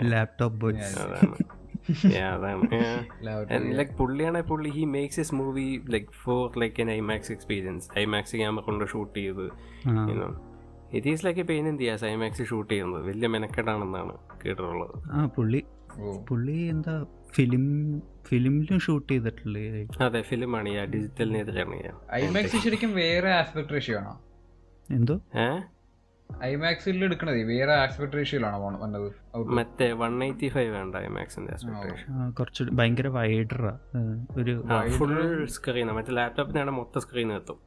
ലാപ്ടോപ്പ് 0.02 0.58
ബോയ്സ് 0.58 0.98
ലൈക് 3.78 3.92
പുള്ളിയാണെ 3.98 4.40
പുള്ളി 4.40 4.70
he 4.70 4.84
makes 4.84 5.20
his 5.20 5.34
movie 5.34 5.82
like 5.88 6.06
for 6.12 6.58
like 6.58 6.80
an 6.80 6.90
IMAX 6.90 7.32
experience 7.32 7.98
IMAX 7.98 8.36
camera 8.36 8.62
കൊണ്ട് 8.62 8.84
ഷൂട്ട് 8.84 9.18
ചെയ്ത് 9.18 9.46
it 10.92 11.08
is 11.08 11.26
like 11.26 11.48
pain 11.48 11.68
in 11.68 11.76
the ass 11.76 12.04
IMAX 12.04 12.42
shoot 12.42 12.72
ചെയ്യുന്നത്. 12.72 13.02
വലിയ 13.06 13.26
മെനക്കെട്ടാണെന്നാണ് 13.26 14.14
കേട്ടിട്ടുള്ളത്. 14.44 15.12
ആ 15.12 15.26
പുള്ളി 15.26 15.64
പുള്ളി 16.28 16.58
എന്താ 16.66 17.06
ഫിലിം 17.34 17.64
ഫിലിമിലും 18.28 18.80
ഷൂട്ട് 18.80 19.12
ചെയ്തിട്ടുള്ളേ 19.12 19.86
അതെ 20.00 20.22
ഫിലിമാണ് 20.22 20.68
ഈ 20.68 20.78
ഡിജിറ്റലിനെതിരാണ് 20.84 21.76
ഐമാക്സ് 22.12 22.56
ശരിക്കും 22.56 22.94
വേറെ 22.94 23.30
ആസ്പെക്ട് 23.32 23.74
റേഷ്യോ 23.74 23.98
ആണോ? 23.98 24.14
എന്തോ? 24.90 25.16
ഐമാക്സിൽ 26.44 27.04
എടുക്കണത്. 27.04 27.36
വേറെ 27.44 27.72
ആസ്പെക്ട് 27.74 28.12
റേഷ്യോയിലാണോ 28.12 28.76
വന്നത്? 28.78 29.08
മറ്റേ 29.48 29.92
വൺ 29.92 30.24
എയ്റ്റി 30.24 30.48
ഫൈവ് 30.48 30.70
വേണ്ട 30.70 30.96
ഐമാക്സിന്റെ 30.96 31.54
കുറച്ച് 32.30 32.64
ഭയങ്കര 32.72 33.08
വൈഡറാ 33.08 33.78
ഒരു 34.36 34.64
ഫുൾ 34.90 35.46
സ്ക്രീൻ 35.46 35.86
മറ്റേ 35.86 36.12
ലാപ്ടോപ്പിനാണ് 36.12 36.70
മൊത്തം 36.70 37.00
സ്ക്രീൻ 37.00 37.32
എത്തും 37.32 37.58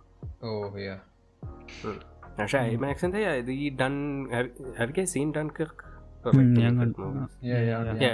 ഓ 0.44 0.78
യാ 0.78 0.98
പക്ഷെ 2.40 2.58
ഐമാക്സിന്റെ 2.58 3.20
ഇത് 3.38 3.52
ഈ 3.52 3.78
done 3.78 3.94
have 4.78 5.06
seen 5.06 5.34
done 5.38 5.48
Kirk 5.60 5.84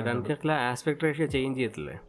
ഡൺകിർക്കിലെ 0.06 0.54
aspect 0.54 1.04
ratio 1.04 1.28
change 1.28 1.58
ചെയ്യത്തില്ലേ 1.60 2.00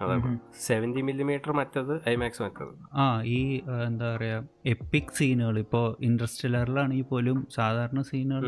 അതാണ് 0.00 0.30
സെവന്റി 0.60 1.02
മില്ലിമീറ്റർ 1.02 1.52
മറ്റത് 1.52 1.94
ഐമാക്സ് 2.08 2.42
മറ്റത്. 2.42 2.72
ആ 2.94 3.06
ഈ 3.30 3.40
എന്താ 3.86 4.16
പറയാ 4.16 4.38
എപ്പിക് 4.66 5.12
സീനുകൾ 5.14 5.58
ഇപ്പോൾ 5.58 5.86
ഇൻഡസ്ട്രിയലറിലാണെങ്കിൽ 6.00 7.04
പോലും 7.04 7.46
സാധാരണ 7.50 8.02
സീനുകൾ 8.02 8.46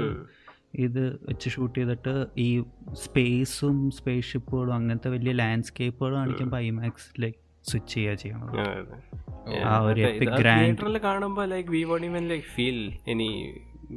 ഇത് 0.78 1.04
വെച്ച് 1.28 1.48
ഷൂട്ട് 1.50 1.78
ചെയ്തിട്ട് 1.78 2.14
ഈ 2.38 2.48
സ്പേസും 2.94 3.90
സ്പേസ് 3.90 4.26
ഷിപ്പുകളും 4.26 4.74
അങ്ങനത്തെ 4.74 5.10
വലിയ 5.10 5.32
ലാൻഡ്സ്കേപ്പുകൾ 5.32 6.12
കാണിക്കുമ്പോൾ 6.14 6.60
ഐമാക്സിലേക്ക് 6.64 7.40
സ്വിച്ച് 7.64 7.94
ചെയ്യാ 7.94 8.14
ചെയ്യണം 8.14 8.50
ആ 9.66 9.74
ഒരു 9.80 10.00
എപ്പിക് 10.00 10.36
ഗ്രാൻഡ് 10.38 11.00
കാണുമ്പോൾ 11.02 11.46
like 11.46 11.70
we 11.70 11.82
won't 11.84 12.06
even 12.06 12.24
like 12.28 12.46
feel 12.54 12.78
any 13.08 13.28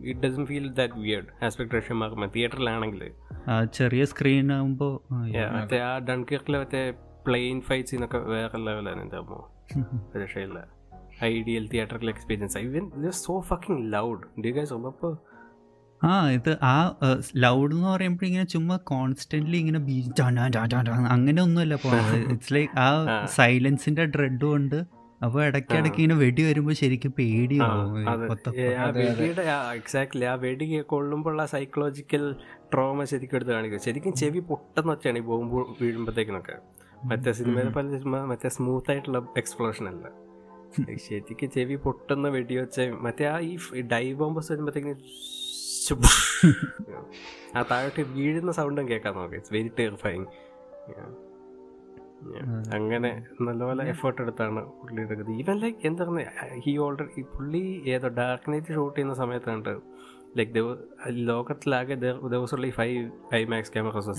it 0.06 0.19
doesn't 0.19 0.45
feel 0.45 0.73
that 0.73 0.93
weird 0.93 1.45
aspect 1.45 1.73
ratio 1.73 1.95
മാറുമ്പോൾ 1.95 2.27
തിയേറ്ററിലാണെങ്കിൽ 2.27 3.12
ചെറിയ 3.71 4.06
സ്ക്രീൻ 4.06 4.53
ആകുമ്പോൾ 4.53 5.13
മറ്റേ 5.53 5.79
ആ 5.79 5.99
ഡൺകിർക്കിലെ 5.99 6.60
മറ്റേ 6.60 6.93
പ്ലെയിൻ 7.27 7.62
ഫൈറ്റ് 7.62 7.89
സീനൊക്കെ 7.89 8.17
വേറെ 8.17 8.58
ലെവലാണ് 8.58 9.01
എന്റെ 9.01 9.17
അമ്മോ. 9.17 9.53
രക്ഷയില്ല. 10.23 10.67
ഐഡിയൽ 11.23 11.67
തിയേറ്ററിൽ 11.67 12.10
experience 12.10 12.58
I 12.58 12.65
win 12.65 12.91
so 13.10 13.39
fucking 13.39 13.93
loud 13.93 14.41
do 14.45 14.49
guys 14.49 14.73
ആ 16.06 16.29
ഇത് 16.29 16.58
ആ 16.63 16.95
ലൗഡ് 17.36 17.75
എന്ന് 17.75 17.88
പറയുമ്പോൾ 17.88 18.25
ഇങ്ങനെ 18.25 18.43
ചുമ്മാ 18.43 18.77
കോൺസ്റ്റന്റ്ലി 18.77 19.58
ഇങ്ങനെ 19.58 19.79
അങ്ങനെ 21.10 21.41
ഒന്നുമല്ല 21.41 21.75
പോകുന്നത് 21.75 22.32
ഇറ്റ്സ് 22.32 22.53
ലൈക്ക് 22.53 22.79
ആ 22.79 23.25
സൈലൻസിന്റെ 23.25 24.06
ഡ്രെഡ് 24.06 24.45
കൊണ്ട് 24.45 25.03
അപ്പൊ 25.21 25.43
ഇടയ്ക്കിടയ്ക്ക് 25.43 25.97
ഇങ്ങനെ 25.97 26.15
വെടി 26.19 26.43
വരുമ്പോ 26.43 26.73
ശരിക്കും 26.73 27.12
പേടിയാവും. 27.12 27.97
എക്സാക്ട്ലി 29.76 30.26
ആ 30.26 30.36
വെടി 30.36 30.65
കൊള്ളുമ്പോൾ 30.82 31.41
ആ 31.41 31.45
സൈക്കോളജിക്കൽ 31.45 32.36
ട്രോമ 32.73 33.04
ശരിക്കും 33.04 33.36
എടുത്ത് 33.36 33.52
കാണിക്കും. 33.52 33.80
ശരിക്കും 33.80 34.13
ചെവി 34.13 34.39
പൊട്ടെന്ന് 34.39 34.93
വെച്ചാണ് 34.93 35.17
ഈ 35.17 35.21
ബോംബ് 35.21 35.65
വീഴുമ്പോഴത്തേക്കിനൊക്കെ. 35.82 36.56
മറ്റേ 37.06 37.34
സിനിമയിലെ 37.34 37.69
പല 37.69 37.86
സിനിമ 37.97 38.26
മറ്റേ 38.26 38.49
സ്മൂത്ത് 38.49 38.91
ആയിട്ടുള്ള 38.91 39.28
എക്സ്പ്ലോഷൻ 39.38 39.88
അല്ല. 39.88 40.06
ശരിക്കും 41.08 41.52
ചെവി 41.52 41.76
പൊട്ടുന്ന 41.76 42.28
വെടി 42.28 42.56
വെച്ച 42.56 42.80
മറ്റേ 42.80 43.26
ആ 43.26 43.39
ഈ 43.39 43.82
ഡൈ 43.82 44.13
ബോംബസ് 44.13 44.52
വരുമ്പോഴത്തേക്കിന് 44.52 44.95
ആ 47.56 47.62
താഴോട്ട് 47.71 48.02
വീഴുന്ന 48.02 48.52
സൗണ്ടും 48.52 48.89
കേൾക്കാൻ 48.89 49.13
നോക്കാം. 49.13 49.36
ഇറ്റ്സ് 49.36 49.54
വെരി 49.54 49.71
ടെറിഫൈങ് 49.80 50.26
അങ്ങനെ 52.78 53.12
നല്ലപോലെ 53.42 53.84
എഫേർട്ട് 53.94 54.22
എടുത്താണ് 54.22 54.62
പുള്ളി 54.82 55.00
എടുക്കുന്നത്. 55.02 55.38
ഈവൻ 55.42 55.58
ലൈക്ക് 55.64 55.88
എന്താ 55.88 56.06
ഹി 56.66 56.74
ഓൾറെഡി 56.78 57.24
പുള്ളി 57.36 57.64
ഏതോ 57.96 58.08
ഡാർക്ക് 58.20 58.52
നൈറ്റ് 58.54 58.76
ഷൂട്ട് 58.78 58.96
ചെയ്യുന്ന 58.98 59.16
സമയത്തുണ്ട് 59.22 59.74
ലൈക്ക് 60.38 60.52
ലോകത്തിലാകെ 61.30 61.96
ദിവസമുള്ള 62.34 62.68
ഈ 62.68 62.74
ഫൈവ് 62.80 63.02
ഐമാക്സ് 63.42 63.74
ക്യാമറസ് 63.74 64.14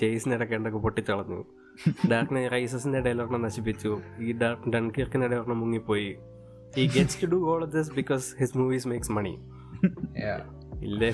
ചേസിനിടയ്ക്ക് 0.00 0.54
എന്തൊക്കെ 0.54 0.78
പൊട്ടിച്ചളഞ്ഞു 0.78 1.40
ഡാർക്ക് 2.10 2.34
നൈറ്റ് 2.34 2.52
റൈസസിന്റെ 2.52 2.98
ഇടയിൽ 2.98 3.18
ഒരെണ്ണം 3.22 3.42
നശിപ്പിച്ചു. 3.42 3.92
ഈ 4.20 4.32
ഡാർക്ക് 4.42 4.72
ഡൺകിർക്കിന്റെ 4.74 5.26
ഇടയിൽ 5.28 5.40
ഒരെണ്ണം 5.40 5.60
മുങ്ങിപ്പോയി. 5.60 6.10
He 6.80 6.84
gets 6.96 7.18
to 7.22 7.26
do 7.34 7.38
all 7.52 7.62
this 7.76 7.90
because 7.94 8.26
his 8.40 8.54
movies 8.58 8.86
makes 8.88 9.12
money 9.12 9.34
ഇല്ലേ? 10.86 11.10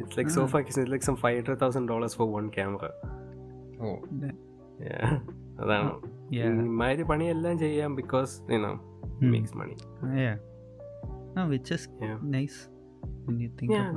It's 0.00 0.16
like 0.18 0.30
so 0.30 0.44
fucking 0.46 0.74
it's 0.82 0.92
like 0.94 1.04
some 1.08 1.18
five 1.24 1.36
hundred 1.38 1.58
thousand 1.58 1.86
dollars 1.86 2.14
for 2.14 2.26
one 2.38 2.48
camera 2.58 2.90
oh 3.82 3.96
yeah 4.88 5.10
അതാണ് 5.62 5.90
ഇമാതിരി 6.66 7.02
പണിയെല്ലാം 7.02 7.56
ചെയ്യാം 7.58 7.94
because 7.94 8.32
you know 8.52 8.72
makes 9.32 9.56
money 9.60 9.76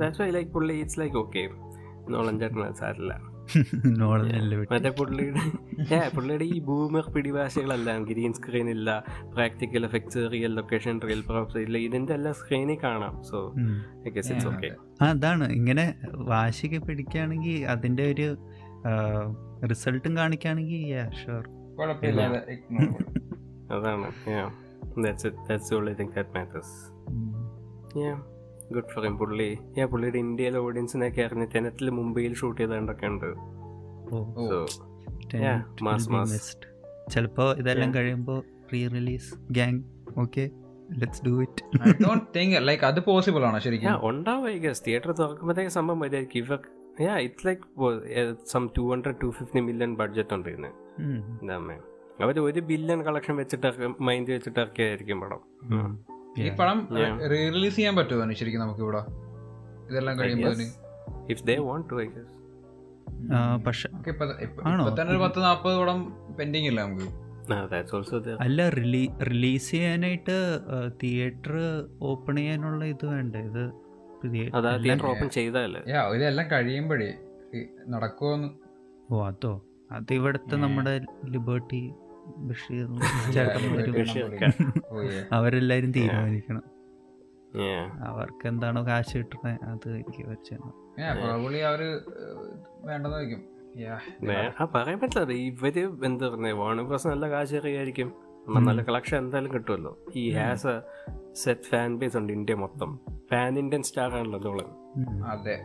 that's 0.02 0.18
why 0.20 0.28
like 0.38 0.50
പുള്ളി 0.56 0.74
it's 0.80 0.98
like 1.00 1.16
okay 1.16 1.42
Nolan 2.08 2.36
ചേട്ടൻ 2.40 2.74
സാരില്ല 2.80 3.14
മറ്റേ 4.72 4.90
പുള്ളിയുടെ 4.90 6.44
ഈ 6.54 6.60
ബൂമർ 6.60 7.04
പിടിവാശികളെല്ലാം 7.14 8.04
ഗ്രീൻ 8.04 8.32
സ്ക്രീൻ 8.32 8.70
ഇല്ല 8.70 9.04
practical 9.34 9.84
effects 9.84 10.22
real 10.32 10.54
location 10.54 11.00
real 11.00 11.22
props 11.28 11.58
ഇല്ല 11.58 11.78
ഇതിന്റെ 11.78 12.14
എല്ലാം 12.14 12.34
സ്ക്രീനിൽ 12.34 12.78
കാണാം. 12.84 13.22
So 13.22 13.54
I 14.06 14.10
guess 14.10 14.32
it's 14.32 14.48
okay 14.48 14.70
അതാണ്. 15.02 15.48
ഇങ്ങനെ 15.52 15.86
വാശിക്ക് 16.14 16.80
പിടിക്കുകയാണെങ്കിൽ 16.82 17.64
അതിന്റെ 17.66 18.06
ഒരു 18.12 18.28
റിസൾട്ടും 19.70 20.16
കാണിക്കുകയാണെങ്കിൽ 20.16 20.82
ഷുവർ. 21.24 21.44
അതാണ് 23.72 24.08
that's 25.02 25.26
it 25.26 25.48
that's 25.48 25.74
all 25.74 25.90
I 25.90 25.94
think 25.94 26.14
that 26.14 26.24
that 26.24 26.34
matters. 26.34 26.70
yeah. 27.96 28.18
Good 28.74 28.90
for 28.94 29.04
him 29.04 29.18
പുള്ളി. 29.18 29.48
ഞാൻ 29.78 29.88
പുള്ളിയുടെ 29.88 30.18
ഇന്ത്യയിലെ 30.18 30.58
ഓഡിയൻസിനൊക്കെ 30.58 31.22
അറിഞ്ഞ് 31.22 31.46
ടെനറ്റിൽ 31.54 31.90
മുംബൈയിൽ 31.90 32.34
ഷൂട്ട് 32.34 32.60
ചെയ്തതൊക്കെ 32.60 33.06
ഉണ്ട്. 33.06 33.30
ചിലപ്പോ 37.12 37.44
ഇതെല്ലാം 37.52 37.94
കഴിയുമ്പോ 37.94 38.34
കഴിയുമ്പോൾ 38.34 38.40
re 38.72 38.88
release 38.88 39.34
gang 39.50 39.80
okay 40.20 40.44
let's 41.00 41.22
do 41.26 41.42
it 41.42 41.62
I 41.82 41.92
don't 42.04 42.24
think 42.36 42.50
like 42.68 42.84
അത് 42.84 43.00
പോസിബിൾ 43.04 43.44
ആണോ 43.46 43.58
ശരിക്കും? 43.58 43.90
Yeah, 43.90 44.06
ഉണ്ടാവും 44.08 44.48
ഐ 44.48 44.58
ഗസ് 44.58 44.82
തിയേറ്റർ 44.86 45.12
തുറക്കുമ്പോഴത്തേക്ക് 45.12 45.70
സംഭവം 45.70 46.00
വരുമായിരിക്കും 46.00 46.40
ഇവർക്ക് 46.44 47.02
yeah 47.02 47.14
it's 47.18 47.46
like 47.46 47.62
some 48.46 48.68
two 48.78 48.82
hundred 48.92 49.20
to 49.22 49.30
fifty 49.30 49.60
million 49.60 49.94
budget 49.96 50.34
ഉണ്ട് 50.34 50.48
ഇതിന്. 50.48 50.70
എന്താ 51.42 51.56
അവർ 52.24 52.40
ഒരു 52.40 52.60
ബില്യൺ 52.60 53.02
കളക്ഷൻ 53.02 53.36
വെച്ചിട്ട് 53.36 53.70
മൈൻഡ് 54.00 54.30
വെച്ചിട്ട് 54.30 54.60
ഇറക്കിയതായിരിക്കും 54.60 55.20
പടം. 55.20 55.40
ഈ 56.38 56.50
പടം. 56.50 56.88
റീ 57.30 57.48
റിലീസ് 57.50 57.76
ചെയ്യാൻ 57.76 57.96
പറ്റുമോ 57.96 58.32
ശരിക്കും 58.32 58.60
നമുക്ക് 58.60 58.80
ഇവിടെ 58.80 58.98
ഇതെല്ലാം 59.90 60.18
കഴിയുമ്പോൾ 60.18 60.62
if 61.30 61.44
they 61.44 61.56
want 61.56 61.90
to 61.90 62.02
I 62.02 62.06
guess 62.06 62.32
പക്ഷെ 63.66 63.88
പത്ത് 65.18 65.38
നാപ്പത് 65.38 65.78
പടം 65.78 65.98
പെൻഡിങ് 66.40 66.66
ഇല്ല 66.66 66.80
നമുക്ക് 66.82 67.24
അല്ല 68.40 68.68
റിലീ 68.68 69.08
റിലീസ് 69.30 69.70
ചെയ്യാനായിട്ട് 69.70 70.36
തിയേറ്റർ 71.02 71.56
ഓപ്പൺ 72.02 72.36
ചെയ്യാനുള്ള 72.36 72.84
ഇത് 72.84 73.06
വേണ്ടേ? 73.06 73.38
ഇത് 73.38 73.64
ഓപ്പൺ 75.04 75.30
ഇതെല്ലാം 76.16 76.52
കഴിയുമ്പോഴേ 76.52 77.14
നടക്കുവോ 77.88 78.50
ഓ 79.10 79.26
അതോ? 79.26 79.66
അത് 79.90 80.12
ഇവിടുത്തെ 80.12 80.56
നമ്മുടെ 80.56 81.00
ലിബർട്ടി 81.26 81.94
ബഷീർ. 82.48 82.90
അവരെല്ലാരും 85.32 85.92
തീരുമാനിക്കണം. 85.92 86.62
Yeah. 87.58 88.06
അവർക്ക് 88.06 88.48
എന്താണോ 88.48 88.86
കാശ് 88.86 89.18
കിട്ടണേ 89.18 89.58
അത് 89.66 89.96
എനിക്ക് 89.96 90.22
അവർ 91.64 92.02
വേണ്ടെന്ന് 92.84 93.16
പറയാൻ 94.74 94.98
പറ്റില്ല 94.98 95.42
ഇവർ 95.42 96.04
എന്താ 96.04 96.28
പറയുക 96.28 96.54
വാണർ 96.54 96.84
പ്രശ്നം 96.84 97.12
നല്ല 97.12 97.30
കാശ് 97.30 97.54
അറിയായിരിക്കും 97.54 98.14
നല്ല 98.64 98.82
കളക്ഷൻ 98.82 99.18
എന്തായാലും 99.18 99.52
കിട്ടുമല്ലോ 99.52 99.98
he 100.16 100.30
has 100.30 100.66
a 100.66 100.80
set 101.34 101.62
fan 101.62 101.98
base 101.98 102.16
ഉണ്ട് 102.16 102.32
ഇന്ത്യ 102.32 102.54
മൊത്തം. 102.54 103.00
പാൻ 103.32 103.58
ഇന്ത്യൻ 103.58 103.82
സ്റ്റാർ 103.82 104.14
ആണല്ലോ 104.14 104.38
അതോളം 104.38 104.96
അതെ. 105.26 105.64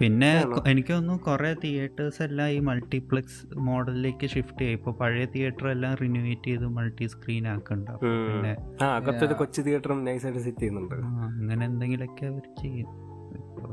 പിന്നെ 0.00 0.30
എനിക്ക് 0.66 0.92
തോന്നുന്നു 0.92 1.22
കുറെ 1.26 1.54
തിയേറ്റേഴ്സ് 1.64 2.22
എല്ലാം 2.22 2.48
ഈ 2.48 2.58
മൾട്ടിപ്ലെക്സ് 2.58 3.40
മോഡലിലേക്ക് 3.56 4.26
ഷിഫ്റ്റ് 4.26 4.60
ചെയ്യും. 4.60 4.78
ഇപ്പൊ 4.78 4.92
പഴയ 4.92 5.24
തിയേറ്റർ 5.24 5.68
എല്ലാം 5.68 5.94
റിന്യൂവേറ്റ് 6.02 6.46
ചെയ്ത് 6.46 6.66
മൾട്ടി 6.66 7.06
സ്ക്രീൻ 7.14 7.48
ആക്കണ്ട. 7.48 7.88
പിന്നെ 8.04 8.56
ആ 8.82 8.96
അകത്തൊരു 8.96 9.34
കൊച്ചു 9.34 9.62
തിയേറ്ററും 9.62 10.04
നൈസായിട്ട് 10.04 10.40
സെറ്റ് 10.40 10.58
ചെയ്യുന്നുണ്ട്. 10.58 10.94
അങ്ങനെ 11.26 11.66
എന്തെങ്കിലുമൊക്കെ 11.66 12.26
അവർ 12.26 12.46
ചെയ്യും. 12.62 12.90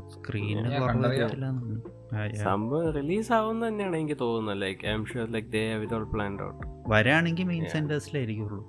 സ്ക്രീന് 0.08 0.62
ഞാൻ 0.70 0.82
കണ്ടറിയാം. 0.88 1.56
സംഭവം 2.34 2.92
റിലീസ് 2.92 3.32
ആവുന്ന 3.32 3.68
തന്നെയാണ് 3.68 3.96
എനിക്ക് 3.96 4.18
തോന്നുന്നത്. 4.20 4.62
Like 4.62 4.86
I 4.86 4.92
am 4.92 5.04
sure 5.06 5.28
like 5.32 5.48
they 5.48 5.74
with 5.74 5.94
all 5.94 6.04
planned 6.04 6.42
out 6.42 6.66
വരാണെങ്കിൽ 6.88 7.44
main. 7.44 7.64
സെന്റേഴ്സിലായിരിക്കുള്ളൂ 7.68 8.62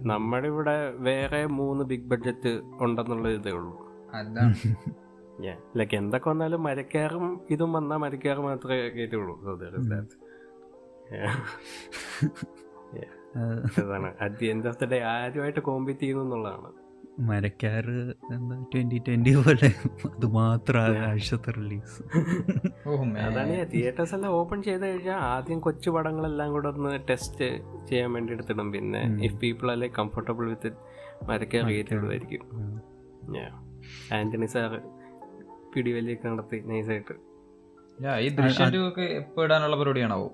നമ്മുടെ 0.00 0.48
ഇവിടെ 0.48 0.74
വേറെ 1.08 1.46
മൂന്ന് 1.46 1.84
ബിഗ് 1.84 2.08
ബഡ്ജറ്റ് 2.10 2.60
ഉണ്ടെന്നുള്ള 2.80 3.28
ഇതേ 3.28 3.50
ഉള്ളൂ. 3.50 3.87
അതാണ് 4.12 4.54
ലൈക്ക് 5.78 5.94
എന്തൊക്കെ 6.00 6.28
വന്നാലും 6.30 6.62
മരക്കാറും 6.62 7.24
ഇതും 7.50 7.72
വന്നാൽ 7.72 7.98
മരക്കാറ് 7.98 8.42
മാത്രമേ 8.46 8.78
കയറ്റുള്ളൂ 8.96 9.34
So 9.42 9.52
there 9.56 9.74
is 9.74 9.84
ഉം. 9.84 9.90
that. 9.92 10.08
Yeah. 11.12 11.34
അതാണ്. 13.80 14.08
At 14.20 14.36
the 14.40 14.46
end 14.52 14.68
of 14.68 14.78
the 14.78 14.86
day 14.92 14.98
ആരുമായിട്ട് 15.10 15.62
കോമ്പീറ്റ് 15.66 16.02
ചെയ്യുന്നു 16.02 16.24
എന്നുള്ളതാണ്. 16.26 16.68
മരക്കാറ് 17.28 17.94
എന്താ 18.34 18.56
ട്വന്റി 18.72 18.98
ട്വന്റി 19.06 19.32
പോലെ 19.38 19.68
അത് 20.08 20.26
മാത്രമാണ് 20.36 20.98
ആഴ്ചത്തെ 21.06 21.52
റിലീസ് 21.56 21.96
Oh, 22.90 22.98
man. 23.06 23.18
അതാണ് 23.26 23.56
തിയേറ്റേഴ്സ് 23.72 24.14
എല്ലാം 24.16 24.34
ഓപ്പൺ 24.38 24.58
ചെയ്ത് 24.66 24.84
കഴിഞ്ഞാൽ 24.84 25.18
ആദ്യം 25.30 25.60
കൊച്ചു 25.66 25.90
പടങ്ങളെല്ലാം 25.96 26.52
കൂടെ 26.54 26.68
ഒന്ന് 26.74 26.92
ടെസ്റ്റ് 27.10 27.48
ചെയ്യാൻ 27.88 28.12
വേണ്ടി 28.14 28.32
എടുത്തിടും. 28.36 28.68
പിന്നെ 28.76 29.02
ഇഫ് 29.28 29.38
പീപ്പിൾ 29.42 29.70
അല്ലെ 29.74 29.90
കംഫർട്ടബിൾ 29.98 30.46
വിത്ത് 30.52 30.70
മരക്കാർ 31.30 31.64
റേറ്റ് 31.70 31.94
ഇടുമായിരിക്കും 31.96 32.44
ആന്റണി 34.14 34.46
സാറ് 34.46 34.80
പിടിവലിയൊക്കെ 35.72 36.28
നടത്തി 36.28 36.58
നൈസായിട്ട്. 36.66 37.14
ഈ 38.18 38.28
ദൃശ്യം 38.28 38.68
ടു 38.72 38.80
ഒക്കെ 38.88 39.04
എപ്പോ 39.20 39.44
ഇടാനുള്ള 39.44 39.76
പരിപാടിയാണാവോ? 39.76 40.28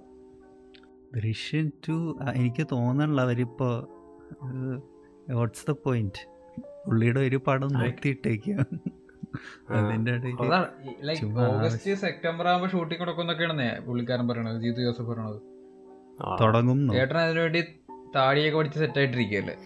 ദൃശ്യം 1.16 1.66
ടു 1.86 1.96
എനിക്ക് 2.34 2.66
തോന്നണില്ല 2.72 3.20
അവരിപ്പോ 3.20 3.68
വാട്ട്സ് 5.30 5.66
ദ 5.68 5.74
പോയിന്റ് 5.84 6.22
പുള്ളിയുടെ 6.86 7.20
ഒരു 7.20 7.38
പടം 7.46 7.70
നിർത്തിയിട്ടേക്കുക 7.72 8.56
അതിന്റെ 9.76 10.12
ഓഗസ്റ്റ് 11.46 11.94
സെപ്റ്റംബർ 11.94 12.48
ആകുമ്പോ 12.48 12.68
ഷൂട്ടിംഗ് 12.68 13.02
പുള്ളിക്കാരൻ 13.86 14.28
പറയണത് 14.28 14.58
ജീതു 14.62 14.80
ജോസഫ് 14.82 15.08
പറയണത്. 15.10 15.40
തുടങ്ങുന്നു. 16.40 16.92
ചേട്ടൻ 16.94 17.18
അതിനു 17.18 17.40
വേണ്ടി 17.40 17.60
താടിയൊക്കെ 18.16 18.58
പഠിച്ച് 18.58 18.78
സെറ്റ് 18.78 18.98
ആയിട്ടിരിക്കുകയല്ലേ? 18.98 19.56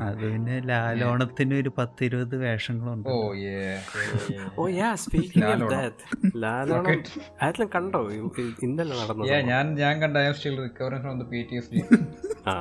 അത് 0.00 0.16
പിന്നെ 0.22 0.60
ലാലോണത്തിന് 0.60 1.54
ഒരു 1.54 1.68
പത്തിരുപത് 1.78 2.36
വേഷങ്ങളുണ്ട്. 2.36 3.08
ഓ 4.58 4.68
yeah 4.70 4.94
speaking 4.94 5.46
of 5.46 5.70
that 5.72 6.36
Lalonam. 6.36 6.98
ആരെല്ലാം 7.42 7.70
കണ്ടോ? 7.74 8.00
ഇന്നലെ 8.62 8.94
നടന്നു 9.00 9.24
ഞാൻ 9.48 9.74
ഞാൻ 9.74 10.00
കണ്ട 10.02 10.16
I 10.18 10.32
still 10.32 10.62
recovering 10.62 11.02
from 11.02 11.18
the 11.20 11.28
P 11.30 11.46
T 11.50 11.56
S 11.56 11.70
D 11.74 11.82
ആ. 12.46 12.54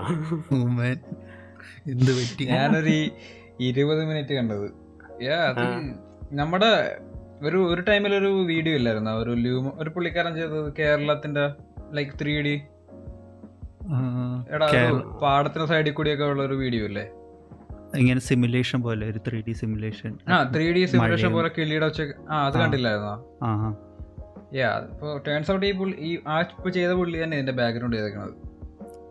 ഉമ്മൻ. 0.51 0.97
എന്ത് 1.87 2.11
പറ്റി? 2.11 2.45
ഞാനൊരു 2.45 2.95
ഇരുപത് 3.59 4.05
മിനിറ്റ് 4.05 4.33
കണ്ടത്. 4.33 4.67
യാ 5.23 5.37
അത് 5.43 5.65
നമ്മുടെ 6.31 6.71
ഒരു 7.41 7.57
ഒരു 7.69 7.81
ടൈമിൽ 7.81 8.15
ഒരു 8.15 8.27
വീഡിയോ 8.45 8.75
ഇല്ലായിരുന്നു. 8.75 9.11
ഒരു 9.11 9.29
ലൂമ 9.37 9.71
ഒരു 9.75 9.89
പുള്ളിക്കാരൻ 9.89 10.35
ചെയ്തത് 10.35 10.73
കേരളത്തിന്റെ 10.79 11.45
ലൈക്ക് 11.93 12.11
ത്രീ 12.21 12.41
ഡി 12.41 12.55
ആ, 12.55 12.78
എടാ 14.53 15.65
സൈഡിൽ 15.65 15.93
കൂടിയൊക്കെ 15.93 16.23
ഉള്ള 16.23 16.43
ഒരു 16.43 16.53
വീഡിയോ 16.53 16.85
അല്ലേ 16.85 17.05
ഇങ്ങനെ 17.97 18.19
സിമുലേഷൻ 18.19 18.81
പോലെ 18.81 19.05
ഒരു 19.05 19.19
ത്രീ 19.27 19.41
ഡി 19.41 19.53
സിമുലേഷൻ 19.53 20.11
ആ 20.27 20.43
ത്രീ 20.43 20.71
ഡി 20.71 20.85
സിമുലേഷൻ 20.85 21.31
പോലെ 21.31 21.49
കിളിയുടെ 21.49 21.85
വെച്ച 21.85 22.01
ആ 22.29 22.45
അത് 22.45 22.57
കണ്ടില്ലായിരുന്നോ. 22.57 23.15
യാ 24.55 24.69
ഇപ്പോൾ 24.91 25.21
ടേൺസ് 25.27 25.51
ഔട്ട് 25.51 25.65
ഈ 25.65 25.71
പുള്ളി 25.71 25.95
ഈ 25.99 26.11
ആ 26.27 26.41
ഇപ്പൊ 26.41 26.69
ചെയ്ത 26.69 26.91
പുള്ളി 26.91 27.23
തന്നെ 27.23 27.37
ഇതിന്റെ 27.37 27.51
ബാക്ക്ഗ്രൗണ്ട് 27.51 27.97
ചെയ്തേക്കണത്. 27.97 28.35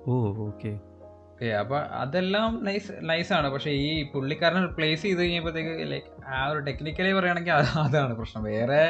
ഓ 0.08 0.14
ഓക്കെ. 0.46 0.72
ഏ 1.42 1.48
അപ്പൊ 1.52 1.76
അതെല്ലാം 2.00 2.64
നൈസ് 2.64 2.92
നൈസാണ് 3.00 3.48
പക്ഷെ 3.48 3.70
ഈ 3.82 4.10
പുള്ളിക്കാരനെ 4.12 4.60
റിപ്ലേസ് 4.66 5.02
ചെയ്ത് 5.02 5.20
കഴിഞ്ഞപ്പോഴത്തേക്ക് 5.20 5.84
ലൈക്ക് 5.92 6.08
ആ 6.34 6.40
ഒരു 6.52 6.58
ടെക്നിക്കലി 6.58 7.12
പറയുകയാണെങ്കിൽ 7.12 7.52
അത് 7.52 7.68
അതാണ് 7.78 8.14
പ്രശ്നം. 8.14 8.42
വേറെ 8.50 8.80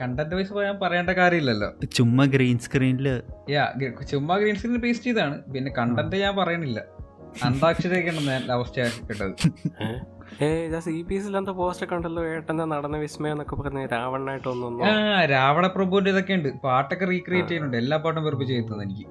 കണ്ടന്റ് 0.00 0.34
വൈസ് 0.34 0.52
പറയാൻ 0.52 0.76
പറയേണ്ട 0.80 1.10
കാര്യമില്ലല്ലോ. 1.10 1.68
ചുമ്മാ 1.96 2.24
ഗ്രീൻ 2.24 2.58
സ്ക്രീനിൽ 2.58 3.08
യാ 3.50 3.64
ചുമ്മാ 4.10 4.36
ഗ്രീൻ 4.38 4.56
സ്ക്രീൻ 4.56 4.80
പേസ്റ്റ് 4.80 5.08
ചെയ്താണ് 5.10 5.36
പിന്നെ 5.54 5.72
കണ്ടന്റ് 5.78 6.16
ഞാൻ 6.16 6.36
പറയണില്ല. 6.36 6.80
അന്താക്ഷരയൊക്കെയാണ് 7.44 8.22
ഞാൻ 8.26 8.42
അവസ്ഥ 8.52 8.76
കേട്ടത് 9.08 9.34
ഏ? 10.42 10.48
ജാസ് 10.70 10.90
ഈ 10.90 11.02
പീസിൽ 11.02 11.36
എന്താ 11.36 11.52
പോസ്റ്റ് 11.52 11.84
ഒക്കെ 11.84 11.94
ഉണ്ടല്ലോ 11.94 12.22
ഏട്ടന്റെ 12.34 12.64
നടന്ന 12.64 12.96
വിസ്മയം 12.96 13.32
എന്നൊക്കെ 13.32 13.56
പറഞ്ഞ് 13.56 13.82
രാവണായിട്ട് 13.92 14.48
ഒന്നൊന്നും 14.48 14.84
ആ 14.88 14.92
രാവണ 15.24 15.66
പ്രഭുവിന്റെ 15.66 16.10
ഇതൊക്കെ 16.10 16.34
ഉണ്ട്. 16.34 16.48
പാട്ടൊക്കെ 16.64 17.04
റീക്രിയേറ്റ് 17.04 17.48
ചെയ്യുന്നുണ്ട്. 17.48 17.76
എല്ലാ 17.76 17.96
പാട്ടും 17.96 18.24
വെറുപ്പ് 18.24 18.46
ചെയ്യുന്നത് 18.46 18.82
എനിക്ക്. 18.82 19.06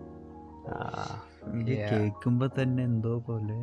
കേൾക്കുമ്പോ 1.92 2.48
തന്നെ 2.48 2.84
എന്തോ 2.84 3.20
പോലെ. 3.20 3.60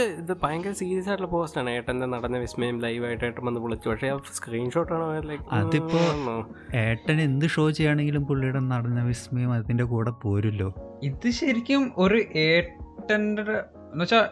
ഇത് 0.00 0.36
ഭയങ്കര 0.42 0.72
സീരിയസ് 0.72 1.08
ആയിട്ടുള്ള 1.08 1.30
പോസ്റ്റ് 1.32 1.60
ആണ്. 1.60 1.70
ഏട്ടന്റെ 1.70 2.06
നടന്ന 2.06 2.38
വിസ്മയം 2.38 2.80
ലൈവ് 2.80 3.06
ആയിട്ട് 3.06 3.24
ഏട്ടൻ 3.24 3.44
വന്ന് 3.46 3.60
വിളിച്ചു. 3.60 3.88
പക്ഷേ 3.88 4.18
സ്ക്രീൻഷോട്ട് 4.34 4.92
ആണ് 4.92 5.28
ലൈക്ക് 5.28 5.44
അതിപ്പോ 5.52 5.98
ഏട്ടൻ 6.78 7.20
എന്ത് 7.20 7.46
ഷോ 7.46 7.70
ചെയ്യുകയാണെങ്കിലും 7.70 8.26
പുള്ളിയുടെ 8.26 8.60
നടന്ന 8.60 9.04
വിസ്മയം 9.04 9.52
അതിന്റെ 9.52 9.84
കൂടെ 9.84 10.10
പോരുല്ലോ. 10.10 10.74
ഇത് 11.02 11.30
ശരിക്കും 11.30 11.92
ഒരു 11.96 12.18
ഏട്ടന്റെ 12.36 13.42
എന്നുവെച്ചാ 13.42 14.28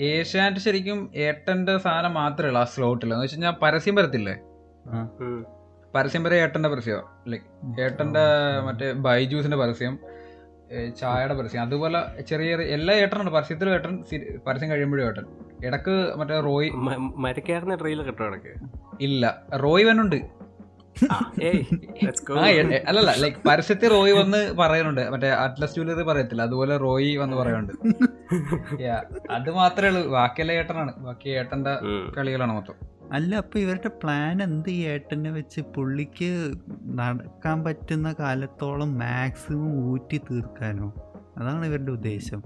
ഏഷ്യാനെറ്റ് 0.00 0.60
ശരിക്കും 0.60 1.10
ഏട്ടന്റെ 1.16 1.78
സാധനം 1.78 2.14
മാത്രമേ 2.14 2.48
ഉള്ളൂ 2.48 2.60
ആ 2.60 2.64
സ്ലോട്ടിൽ 2.64 3.12
എന്ന് 3.12 3.24
വെച്ചാൽ 3.24 3.38
ഞാൻ 3.38 3.54
പരസ്യം 3.62 3.94
വരത്തില്ലേ? 3.94 4.34
പരസ്യം 5.94 6.22
വരെ 6.22 6.36
ഏട്ടന്റെ 6.36 6.68
പരസ്യം. 6.68 7.02
ലൈക്ക് 7.28 7.80
ഏട്ടന്റെ 7.80 8.24
മറ്റേ 8.66 8.92
ബൈജൂസിന്റെ 8.92 9.56
പരസ്യം. 9.56 9.98
ചായയുടെ 11.00 11.34
പരസ്യം. 11.34 11.62
അതുപോലെ 11.62 12.22
ചെറിയ 12.22 12.50
ചെറിയ 12.50 12.66
എല്ലാ 12.66 12.94
ഏട്ടനുണ്ട്. 12.94 13.30
പരസ്യത്തിലും 13.30 13.74
ഏട്ടൻ 13.74 14.04
പരസ്യം 14.46 14.70
കഴിയുമ്പോഴും 14.70 15.06
ഏട്ടൻ. 15.06 15.24
ഇടയ്ക്ക് 15.64 16.14
മറ്റേ 16.16 16.40
റോയ് 16.40 16.70
മരക്കാരന് 17.16 17.80
ട്രെയിലർ 17.80 18.06
കിട്ടോ 18.06 18.26
ഇടയ്ക്ക്? 18.26 18.48
ഇല്ല. 19.00 19.42
റോയ് 19.56 19.84
എ- 22.74 22.84
അല്ലല്ല 22.88 23.14
ലൈക്ക് 23.16 23.48
പരസ്യത്തിൽ 23.48 23.88
റോയ് 23.88 24.12
വന്ന് 24.12 24.52
പറയുന്നുണ്ട്. 24.52 25.10
മറ്റേ 25.10 25.28
അറ്റ്ലസ് 25.28 25.76
ജൂലറി 25.76 26.02
പറയത്തില്ല. 26.02 26.42
അതുപോലെ 26.42 26.76
റോയ് 26.76 27.16
വന്ന് 27.16 27.36
പറയുന്നുണ്ട്. 27.36 27.72
അത് 29.30 29.50
മാത്രമേ 29.50 29.88
ഉള്ളൂ. 29.88 30.12
ബാക്കിയെല്ലാം 30.12 30.58
ഏട്ടനാണ്. 30.58 30.96
ബാക്കി 30.96 31.28
ഏട്ടന്റെ. 31.28 31.70
കളികളാണ് 32.16 32.52
മൊത്തം. 32.52 32.95
അല്ല 33.12 33.34
അപ്പോൾ 33.36 33.58
ഇവരുടെ 33.58 33.88
പ്ലാൻ 33.88 34.42
എന്ത് 34.42 34.70
ഈ 34.70 34.86
ഏട്ടനെ 34.86 35.30
വെച്ച് 35.30 35.60
പുള്ളിക്ക് 35.60 36.54
നടക്കാൻ 36.84 37.64
പറ്റുന്ന 37.64 38.14
കാലത്തോളം 38.20 38.98
മാക്സിമം 38.98 39.92
ഊറ്റി 39.92 40.20
തീർക്കാനോ? 40.30 40.92
അതാണ് 41.38 41.66
ഇവരുടെ 41.66 41.90
ഉദ്ദേശം. 41.90 42.42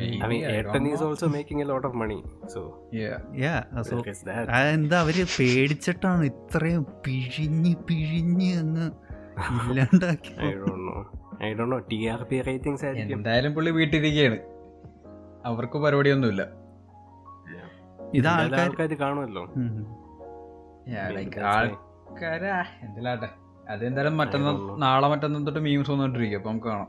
എന്താ 0.00 0.26
I 0.26 0.28
mean, 0.28 0.44
Ayrton 0.44 0.86
is 0.86 1.00
also 1.00 1.28
making 1.28 1.62
a 1.62 1.64
lot 1.64 1.84
of 1.84 1.94
money. 1.94 2.22
So, 2.46 2.88
yeah 3.34 3.64
so 3.82 3.96
there 4.24 4.50
അതെന്താ 4.50 5.00
അവർ 5.00 5.26
പേടിച്ചിട്ടാണ് 5.40 6.24
ഇത്രയും 6.24 6.86
പിഴിഞ്ഞ് 7.06 7.74
പിഴിഞ്ഞ് 7.74 8.58
അങ്ങ് 8.58 8.90
ഇല്ലാണ്ടാക്കി? 9.70 10.32
I 10.38 10.52
don't 10.52 10.82
know. 10.86 11.00
I 11.40 11.54
don't 11.54 11.70
know. 11.70 11.78
TRP 11.78 12.42
ratings 12.42 12.84
ആയിരിക്കും. 12.84 13.16
എന്തായാലും 13.18 13.54
പുള്ളി 13.54 13.70
വീട്ടിലിരിക്കുകയാണ് 13.70 14.38
അവർക്ക് 15.44 15.78
പരിപാടിയൊന്നുമില്ല. 15.78 16.59
ഇത് 18.14 18.26
ആൾക്കാർ 18.26 18.94
കാണുമല്ലോ. 18.94 19.42
ആൾക്കാരാ. 21.42 22.64
എന്തിലാട്ടെ? 22.82 23.28
അതെന്തായാലും 23.68 24.16
മറ്റന്നാ 24.16 24.76
നാളെ 24.76 25.08
മറ്റന്നാ 25.08 25.40
തൊട്ട് 25.40 25.60
മീംസ് 25.60 25.90
വന്നോണ്ടിരിക്കും 25.90 26.38
അപ്പൊ 26.38 26.50
നമുക്ക് 26.50 26.66
കാണാം. 26.66 26.88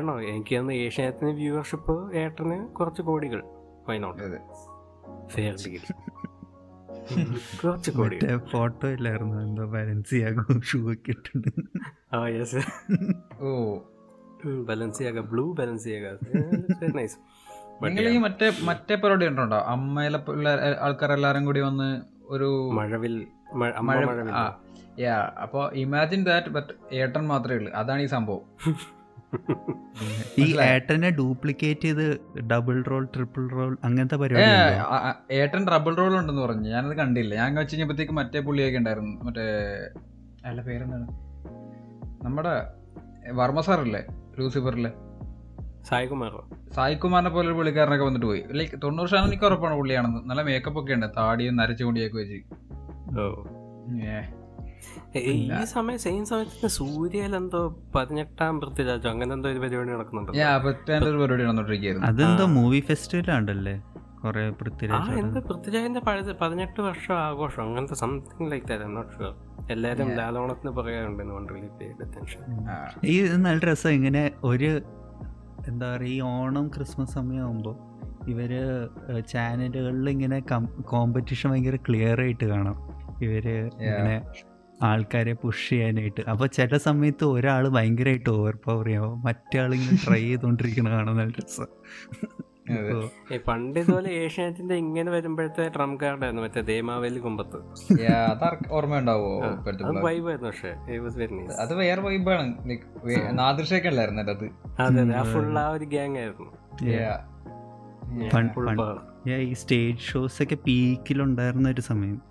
Know. 0.00 0.16
എനിക്ക് 0.22 0.56
തോന്നുന്നു 0.56 0.82
ഏഷ്യാനെറ്റിന് 0.82 1.30
വ്യൂവർഷിപ്പ് 1.30 2.16
ഏട്ടന് 2.16 2.68
കുറച്ച് 2.68 3.02
കോടികൾ 3.02 3.40
കുറച്ച് 7.64 7.90
കോടികൾ. 7.90 8.38
ഫോട്ടോ 8.38 8.88
ഇല്ലായിരുന്നു. 8.88 9.42
എന്തോ 9.42 9.64
ബാലൻസിയാകും 9.64 10.60
ഷൂ 10.60 10.92
ഒക്കെ 10.92 11.10
ഇട്ടുണ്ട് 11.10 11.48
ആ 12.16 12.26
yes 12.26 12.62
oh 13.40 13.78
Balenciaga 14.62 15.20
blue 15.20 15.52
Balenciaga 15.52 16.06
nice 16.96 17.18
നിങ്ങൾ 17.82 18.08
ഈ 18.08 18.18
മറ്റേ 18.18 18.52
മറ്റേ 18.62 18.94
പരിപാടി 18.94 19.26
കണ്ടോ 19.26 19.56
അമ്മയിലെ 19.56 20.18
ആൾക്കാരെല്ലാരും 20.80 21.44
കൂടി 21.44 21.60
വന്ന് 21.60 22.02
ഒരു 22.24 22.70
മഴവിൽ 22.74 23.26
മഴ- 23.54 23.74
അമ്മ 23.74 23.94
മഴവിൽ. 23.94 24.32
യാ 25.00 25.32
അപ്പൊ 25.42 25.70
ഇമാജിൻ 25.70 26.24
ദാറ്റ് 26.24 26.46
ബട്ട് 26.46 26.94
ഏട്ടൻ 26.94 27.26
മാത്രമേ 27.26 27.56
ഉള്ളൂ. 27.56 27.72
അതാണ് 27.72 28.02
ഈ 28.02 28.06
സംഭവം. 28.06 28.40
ഈ 30.38 30.60
ഏട്ടനെ 30.60 31.10
ഡ്യൂപ്ലിക്കേറ്റ് 31.10 31.80
ചെയ്ത് 31.80 32.20
ഡബിൾ 32.40 32.82
റോൾ 32.82 33.08
ട്രിപ്പിൾ 33.14 33.48
റോൾ 33.48 33.78
അങ്ങനത്തെ 33.84 34.14
പരിപാടി 34.16 34.46
ഏട്ടൻ 35.34 35.66
ഡബിൾ 35.68 35.94
റോൾ 35.94 36.16
ഉണ്ടെന്ന് 36.16 36.42
പറഞ്ഞു. 36.42 36.68
ഞാനത് 36.68 36.96
കണ്ടില്ല. 36.96 37.34
ഞാൻ 37.34 37.54
വെച്ച് 37.54 37.74
കഴിഞ്ഞപ്പോഴത്തേക്ക് 37.74 38.12
മറ്റേ 38.12 38.40
പുള്ളിയൊക്കെ 38.40 38.78
ഉണ്ടായിരുന്നു. 38.78 39.24
മറ്റേ 39.24 39.46
അല്ല 40.44 40.60
പേരെന്താണ്? 40.60 41.06
നമ്മുടെ 42.24 42.62
വർമ്മ 43.32 43.60
സാറല്ലേ? 43.60 44.04
ലൂസിഫറിലെ? 44.38 44.92
സായികുമാറോ 45.88 46.48
സായികുമാറിനെ 46.74 47.30
പോലെ 47.30 47.48
ഒരു 47.48 47.54
പുള്ളിക്കാരനൊക്കെ 47.54 48.04
വന്നിട്ട് 48.04 48.26
പോയി. 48.26 48.44
ലൈക്ക് 48.52 48.82
തൊണ്ണൂറ് 48.82 49.08
ശതമാനം 49.08 49.26
എനിക്ക് 49.26 49.44
ഉറപ്പാണ് 49.44 49.76
പുള്ളിയാണെന്ന് 49.76 50.30
നല്ല 50.30 50.42
മേക്കപ്പ് 50.42 50.80
ഒക്കെ 50.80 50.92
ഉണ്ട്. 50.92 51.06
താടിയും 51.16 51.56
നരച്ചു 51.56 51.84
കൊണ്ടിയൊക്കെ 51.84 52.18
വെച്ച്. 52.18 52.38
ഈ 55.16 55.64
സമയം 55.64 55.98
സെയിം 55.98 56.26
സമയത്ത് 56.26 56.66
സൂര്യയിൽ 56.66 57.36
എന്തോ 57.36 57.78
പതിനെട്ടാം 57.94 58.60
പൃഥ്വിരാജോ 58.60 59.10
അങ്ങനെ 59.10 59.32
എന്തോ 59.32 59.48
ഒരു 59.50 59.58
പരിപാടി 59.58 59.88
നടക്കുന്നുണ്ട് 59.88 60.32
ഒരു 61.08 61.16
പരിപാടി 61.16 61.42
നടന്നോണ്ടിരിക്കുകയായിരുന്നു. 61.42 62.06
അതെന്തോ 62.06 62.46
മൂവി 62.46 62.80
ഫെസ്റ്റിവൽ 62.80 63.30
ആണ്ടല്ലേ 63.30 63.82
കൊറേ 64.22 64.50
പൃഥ്വിരാജ് 64.50 65.18
എന്ത് 65.18 65.40
പൃഥ്വിരാജിന്റെ 65.40 66.00
പഴയത് 66.00 66.36
പതിനെട്ട് 66.38 66.80
വർഷം 66.80 67.14
ആഘോഷം. 67.14 67.62
അങ്ങനത്തെ 67.62 67.94
something 67.94 68.50
like 68.50 68.66
that 68.66 68.96
not 68.96 69.12
sure 69.12 69.34
എല്ലാരും 69.70 70.10
ലാലോണത്തിന് 70.14 70.70
പറയാറുണ്ട്. 70.70 71.22
ഈ 73.04 73.28
നല്ല 73.28 73.72
രസം 73.72 73.90
ഇങ്ങനെ 73.90 74.30
ഒരു 74.44 74.80
എന്താ 75.68 75.96
പറയുക 75.96 76.12
ഈ 76.12 76.20
ഓണം 76.20 76.68
ക്രിസ്മസ് 76.68 77.14
സമയമാകുമ്പോൾ 77.14 77.76
ഇവർ 78.30 78.52
ചാനലുകളിൽ 79.32 80.10
ഇങ്ങനെ 80.10 80.38
കോമ്പറ്റീഷൻ 80.92 81.50
ഭയങ്കര 81.50 81.76
ക്ലിയർ 81.88 82.20
ആയിട്ട് 82.20 82.44
കാണാം. 82.44 82.76
ഇവർ 83.22 83.46
ഇങ്ങനെ 83.48 84.22
ആൾക്കാരെ 84.82 85.32
പുഷ് 85.32 85.70
ചെയ്യാനായിട്ട്. 85.70 86.22
അപ്പോൾ 86.30 86.46
ചില 86.46 86.76
സമയത്ത് 86.76 87.24
ഒരാൾ 87.24 87.68
ഭയങ്കരമായിട്ട് 87.68 88.30
ഓവർ 88.30 88.54
പവർ 88.64 88.86
ചെയ്യാവും 88.86 89.22
മറ്റേ 89.22 89.58
ആളിങ്ങനെ 89.58 89.98
ട്രൈ 90.06 90.22
ചെയ്തുകൊണ്ടിരിക്കണ 90.22 90.90
കാണാൻ 90.90 91.16
നല്ല 91.16 91.34
രസം. 91.42 91.70
പണ്ട് 93.48 93.80
ഇതുപോലെ 93.80 94.10
ഏഷ്യാനെറ്റിന്റെ 94.10 94.74
ഇങ്ങനെ 94.74 95.10
വരുമ്പോഴത്തെ 95.10 95.68
ട്രം 95.68 95.98
കാർഡായിരുന്നു 96.02 96.42
മറ്റേ 96.42 96.60
ദേമാവേലി 96.60 97.18
കുമ്പത്ത്. 97.18 97.56
ഓർമ്മയുണ്ടാവോ? 98.70 99.40
വൈബായിരുന്നു 100.00 100.50
പക്ഷേ 100.50 100.68
അത് 101.60 101.74
വേറെ 101.74 102.00
വൈബാണ് 102.00 102.70
ലൈക്ക് 102.70 103.38
നാദൃശയൊക്കെ 103.38 103.88
അല്ലായിരുന്നു 103.88 104.22
അത്? 104.22 104.44
അതെ 104.82 105.00
അതെ 105.00 105.14
ആ 105.14 105.22
ഫുൾ 105.22 105.58
ആ 105.58 105.70
ഒരു 105.70 105.84
ഗ്യാങ് 105.84 106.16
ആയിരുന്നു. 106.16 106.52
ഈ 109.36 109.52
സ്റ്റേജ് 109.52 109.98
ഷോസ് 109.98 110.42
ഒക്കെ 110.42 110.54
പീക്കിലുണ്ടായിരുന്ന 110.54 111.68
ഒരു 111.68 111.80
സമയം. 111.80 112.22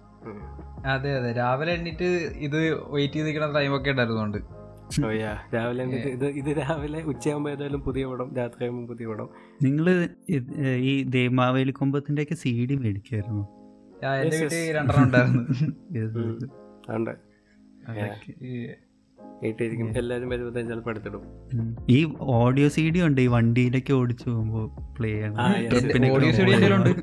അതെ 0.85 1.17
അതെ. 1.17 1.31
രാവിലെ 1.31 1.73
എണ്ണീറ്റ് 1.73 2.05
ഇത് 2.35 2.83
വെയിറ്റ് 2.91 3.13
ചെയ്തിരിക്കുന്ന 3.13 3.59
ടൈമൊക്കെ 3.59 3.89
ഉണ്ടായിരുന്നോണ്ട്. 3.89 4.60
രാവിലെ 5.55 5.83
ഇത് 5.83 6.25
ഇത് 6.25 6.57
രാവിലെ 6.57 7.03
ഉച്ചയാകുമ്പോ 7.03 7.51
ഏതായാലും 7.51 7.81
പുതിയ 7.81 8.05
പടം 8.05 8.35
രാത്രിയാകുമ്പോൾ 8.35 8.93
പുതിയ 8.93 9.07
പടം. 9.07 9.29
നിങ്ങൾ 9.63 10.09
ഈ 10.75 11.03
ദേമാവേലി 11.03 11.71
കൊമ്പത്തിന്റെ 11.71 12.21
ഒക്കെ 12.21 12.35
സി 12.35 12.67
ഡി 12.69 12.75
മേടിക്കായിരുന്നു. 12.75 13.43
രണ്ടെണ്ണം 14.71 15.03
ഉണ്ടായിരുന്നു. 15.03 16.49
ഏറ്റിരിക്കും 19.43 19.97
എല്ലാവരും 19.97 20.29
വരുമ്പോഴത്തേക്കും 20.29 20.69
ചിലപ്പോൾ 20.69 20.89
എടുത്തിടും. 20.89 21.21
ഈ 21.89 22.13
ഓഡിയോ 22.19 22.67
സി 22.67 22.89
ഡി 22.89 23.01
ഉണ്ട് 23.01 23.21
ഈ 23.21 23.27
വണ്ടിയിലൊക്കെ 23.27 23.93
ഓടിച്ചു 23.93 24.29
പോകുമ്പോ 24.29 24.93
പ്ലേ 24.99 25.09
ചെയ്യണം. 25.09 26.95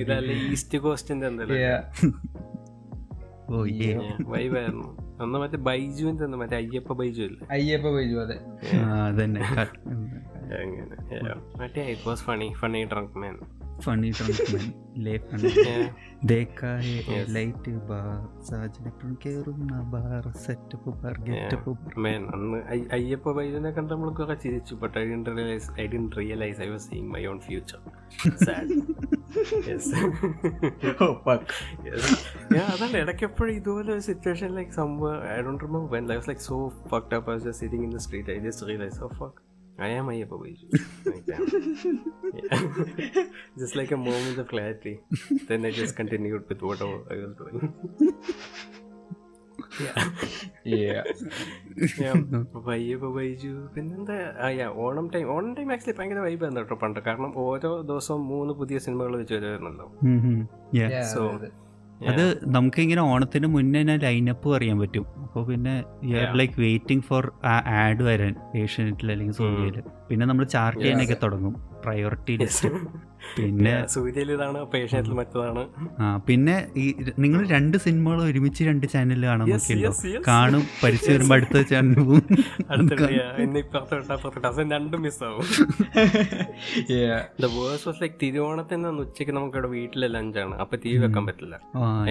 ഇതല്ല 0.00 0.32
ഈസ്റ്റ് 0.32 0.78
കോസ്റ്റിന്റെ 0.78 1.26
എന്തായാലും 1.26 1.56
Yeah. 1.56 1.82
ഓ 3.50 3.62
വൈബായിരുന്നു 4.32 5.01
അന്ന് 5.22 5.38
മറ്റേ 5.38 5.56
ബൈജുവിന്റെ 5.58 6.24
അന്ന് 6.24 6.36
മറ്റേ 6.36 6.56
അയ്യപ്പ 6.56 6.92
ബൈജു 6.92 7.22
അല്ലേ? 7.22 7.46
അയ്യപ്പ 7.50 7.90
ബൈജു 7.90 8.16
അതെ. 8.16 8.36
അതന്നെ. 9.02 9.40
അങ്ങനെ 10.62 10.96
Yeah. 11.16 11.38
മറ്റേ 11.58 11.82
it 11.90 12.08
was 12.08 12.24
funny 12.24 12.52
funny 12.60 12.84
drunk 12.84 13.18
man 13.18 13.34
funny 13.82 14.10
drunk 14.12 14.40
lay 14.98 15.18
funny. 15.20 15.52
ദേക്കായ 16.30 16.88
ലൈറ്റ് 17.36 17.72
ബാർ 17.88 18.10
സാജനപ്പൻ 18.48 19.12
കേറുന്ന 19.22 19.78
bar 19.92 20.24
setup 20.44 20.90
bar 21.00 21.14
getup 21.28 21.72
man 22.04 22.22
അന്ന് 22.34 22.58
അയ്യപ്പ 22.96 23.32
വൈദ്യനെ 23.38 23.70
കണ്ട 23.78 23.88
നമ്മൾ 23.92 24.10
കുറെ 24.20 24.36
ചിരിച്ചു 24.44 24.76
but 24.82 24.94
I 25.00 25.04
did 25.08 25.32
realise 25.32 25.68
I 25.80 25.86
did 25.86 26.16
realise 26.20 26.60
I 26.60 26.68
was 26.68 26.86
seeing 26.90 27.10
my 27.14 27.22
own 27.26 27.40
future 27.48 27.80
അതല്ല 32.70 32.96
ഇടയ്ക്ക് 33.02 33.24
എപ്പോഴും 33.24 33.54
ഇതുപോലെ 33.56 33.90
ഒരു 33.92 34.04
സിറ്റുവേഷൻ 34.10 34.50
ലൈക്ക് 34.58 34.74
സംഭവം 34.80 35.16
I 35.28 35.38
don't 35.40 35.64
remember 35.66 35.90
when 35.96 36.06
life 36.08 36.26
like 36.30 36.44
so 36.50 36.58
fucked 36.90 37.16
up 37.16 37.54
sitting 37.54 37.84
in 37.84 37.92
the 37.92 38.02
street 38.06 38.30
I 38.30 38.38
just 38.46 38.68
realise 38.68 39.00
oh 39.04 39.10
fuck 39.18 39.40
I 39.78 39.88
am 39.88 40.06
Ayyappa 40.06 40.36
Baiju. 40.42 40.66
Like 41.06 41.26
that. 41.26 41.40
Yeah. 42.34 43.26
just 43.58 43.74
like 43.74 43.90
a 43.90 43.96
moment 43.96 44.38
of 44.38 44.48
clarity. 44.48 45.00
Then 45.48 45.64
I 45.64 45.70
just 45.70 45.96
continued 45.96 46.48
with 46.48 46.62
whatever 46.62 46.98
I 47.10 47.16
was 47.24 47.34
doing. 47.36 47.72
പിന്നെന്താ 53.74 54.16
Onam 54.84 55.06
time 55.14 55.26
Onam 55.34 55.52
time 55.58 55.68
actually 55.74 55.96
ഭയങ്കര 55.98 56.20
വൈബായിരുന്നു 56.26 56.62
കേട്ടോ 56.62 56.76
പണ്ട് 56.82 57.00
കാരണം 57.06 57.32
ഓരോ 57.44 57.70
ദിവസവും 57.90 58.22
മൂന്ന് 58.32 58.54
പുതിയ 58.60 58.78
സിനിമകൾ 58.86 59.14
വെച്ച് 59.22 59.34
വരുമായിരുന്നല്ലോ 59.34 59.88
സോ 61.14 61.22
So, 61.22 61.22
അതെ, 62.08 62.24
നമുക്ക് 62.46 62.80
ഇങ്ങനെ 62.80 63.02
ഓണത്തിന് 63.02 63.46
മുന്നേ 63.46 63.80
തന്നെ 63.80 63.96
ലൈനപ്പ് 63.96 64.54
അറിയാൻ 64.54 64.80
പറ്റും. 64.80 65.04
അപ്പോൾ 65.24 65.46
പിന്നെ 65.46 65.74
you 66.04 66.16
are 66.16 66.36
like 66.36 66.60
waiting 66.60 67.02
for 67.02 67.32
a 67.44 67.62
ad 67.80 68.02
വരാൻ 68.02 68.34
ഏഷ്യനെറ്റിൽ 68.56 69.12
അല്ലെങ്കിൽ 69.12 69.34
സോണിയിൽ 69.34 69.82
പിന്നെ 70.08 70.26
നമ്മൾ 70.26 70.44
ചാർട്ട് 70.44 70.80
ചെയ്യാനൊക്കെ 70.80 71.16
തുടങ്ങും. 71.22 71.54
പ്രയോറിറ്റി 71.84 72.36
ലിസ്റ്റ് 72.36 72.68
പിന്നെ 73.38 73.72
സൂര്യയിൽ 73.86 74.32
ഇതാണ് 74.32 74.64
പേഷ്യത്തിൽ 74.64 75.12
മറ്റതാണ്. 75.12 75.62
ആ 76.00 76.16
പിന്നെ 76.28 76.66
ഈ 76.76 76.84
നിങ്ങൾ 77.18 77.48
രണ്ട് 77.48 77.76
സിനിമകൾ 77.76 78.22
ഒരുമിച്ച് 78.22 78.64
രണ്ട് 78.64 78.86
ചാനലിൽ 78.86 79.26
കാണാൻ. 79.26 79.48
കാണും 80.28 80.62
പഠിച്ചു 80.82 81.10
വരുമ്പോ 81.12 81.34
അടുത്ത 81.36 81.62
ചാനൽ 81.62 81.94
പോകും. 82.00 82.24
രണ്ടും 84.72 85.02
മിസ്സാവും 85.02 85.46
ദ 87.40 87.44
വേഴ്സ് 87.56 87.88
വാസ് 87.88 88.02
ലൈക്ക് 88.02 88.16
തിരുവോണത്തിന് 88.22 88.88
ഉച്ചയ്ക്ക് 89.04 89.32
നമുക്ക് 89.32 89.56
ഇവിടെ 89.56 89.68
വീട്ടിലെ 89.68 90.08
ലഞ്ചാണ് 90.08 90.54
അപ്പൊ 90.56 90.76
ടി 90.84 90.92
വി 90.92 90.98
വെക്കാൻ 90.98 91.26
പറ്റില്ല. 91.26 91.54
ആ, 91.76 92.06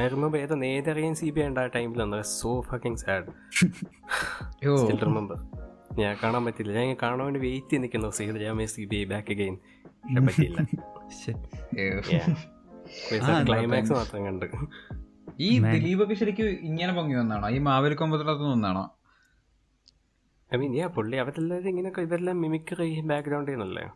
ഐ 0.00 0.08
റിമെമ്പർ 0.08 0.38
ഏതോ 0.38 0.54
നേതറിയൻ 0.54 1.14
സി 1.14 1.30
ബി 1.30 1.40
ഉണ്ട് 1.40 1.60
ആ 1.60 1.66
ടൈമിൽ 1.66 2.22
so 2.22 2.60
fucking 2.60 2.98
sad 2.98 3.30
still 4.78 4.98
remember 5.04 5.38
ഞാൻ 5.98 6.16
കാണാൻ 6.22 6.44
പറ്റില്ല. 6.44 6.72
ഞാൻ 6.72 6.82
ഇങ്ങനെ 6.82 7.00
കാണാൻ 7.02 7.18
വേണ്ടി 7.18 7.40
വെയിറ്റ് 7.40 7.70
ചെയ്ത് 7.70 7.82
നിൽക്കുന്നു. 7.82 8.10
സീതരാമേ 8.10 8.66
C 8.66 8.84
B 8.84 8.96
I 8.96 9.04
back 9.04 9.32
again 9.32 9.56
പക്ഷെ 9.56 10.26
പറ്റിയില്ല. 10.26 10.60
ക്ലൈമാക്സ് 13.48 13.92
മാത്രം 13.92 14.24
കണ്ട്. 14.24 14.46
ഈ 15.40 15.58
ദിലീപൊക്കെ 15.58 16.14
ശരിക്കും 16.14 16.46
ഇങ്ങനെ 16.46 16.92
പൊങ്ങി 16.92 17.14
വന്നാണോ? 17.14 17.48
ഈ 17.48 17.58
മാവേലി 17.58 17.94
കൊമ്പത്തിനകത്ത് 17.94 18.52
നിന്നാണോ? 18.52 18.90
ഐ 20.54 20.58
മീൻ 20.58 20.74
യാ 20.76 20.86
പുള്ളി 20.86 21.16
അവരെല്ലാവരും 21.16 21.68
ഇങ്ങനെയൊക്കെ 21.68 22.00
ഇവരെല്ലാം 22.00 22.42
ബാക്ക്ഗ്രൗണ്ടിൽ 23.06 23.52
നിന്നല്ലേ 23.52 23.86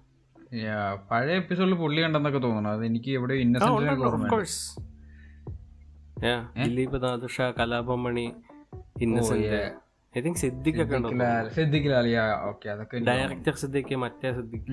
യാ 0.63 0.99
പഴയ 1.11 1.37
എപ്പിസോഡിൽ 1.37 1.75
പുള്ളി 1.75 2.03
കണ്ടെന്നൊക്കെ 2.03 2.39
തോന്നുന്നു. 2.39 2.71
അത് 2.71 2.87
എനിക്ക് 2.87 3.11
എവിടെ 3.11 3.35
ഇന്നസെന്റ് 3.35 4.45
ദിലീപ് 6.65 7.03
നാദുഷ 7.03 7.41
കലാപമണി 7.41 8.33
ഇന്നസെന്റ് 9.01 9.88
ഐ 10.19 10.21
തിങ്ക് 10.21 10.39
സിദ്ദിഖൊക്കെ 10.39 10.97
ഡയറക്ടർ 13.07 13.55
സിദ്ദിഖ് 13.55 13.97
മറ്റേ 13.97 14.33
സിദ്ദിഖ്. 14.33 14.65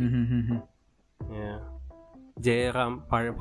ജയറാം 2.39 3.07
പഴയ 3.11 3.31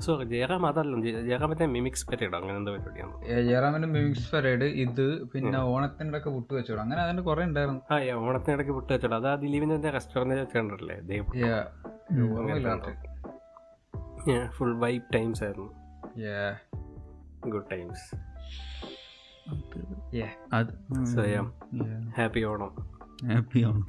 സോറി 0.00 0.24
ജയറാം 0.24 0.66
അതല്ല 0.66 1.00
ജയ- 1.00 1.26
ജയറാം 1.26 1.50
മറ്റേ 1.50 1.66
മിമിക്സ് 1.66 2.06
പരേഡ് 2.06 2.36
അങ്ങനെ 2.36 2.56
എന്താ 2.56 2.72
പരിപാടിയാണ്? 2.72 3.42
ജയറാമിന്റെ 3.42 3.88
മിമിക്സ് 3.88 4.32
പരേഡ് 4.32 4.64
ഇത് 4.64 5.28
പിന്നെ 5.28 5.58
ഓണത്തിന്റെ 5.58 6.18
ഒക്കെ 6.18 6.30
വിട്ടു 6.30 6.54
വെച്ചോളൂ. 6.54 6.80
അങ്ങനെ 6.80 7.02
അതിന്റെ 7.02 7.22
കുറെ 7.22 7.44
ഉണ്ടായിരുന്നു. 7.44 7.80
ആ 7.94 8.10
ഓണത്തിന്റെ 8.12 8.52
ഇടയ്ക്ക് 8.52 8.72
വിട്ടു 8.72 8.92
വെച്ചോളൂ. 8.92 9.16
അത് 9.16 9.28
ആ 9.28 9.34
ദിലീപിന്റെ 9.34 9.90
റെസ്റ്റോറന്റ് 9.90 10.34
വെച്ചിട്ടുണ്ടല്ലേ. 10.34 11.00
ഫുൾ 14.48 14.78
വൈബ് 14.78 15.14
ടൈംസ് 15.14 15.44
ആയിരുന്നു. 15.44 15.72
Good 17.46 17.70
times 17.72 18.16
happy 22.18 22.42
Onam. 22.44 22.70
Happy 23.28 23.60
ആണ് 23.60 23.64
ഓണം. 23.64 23.86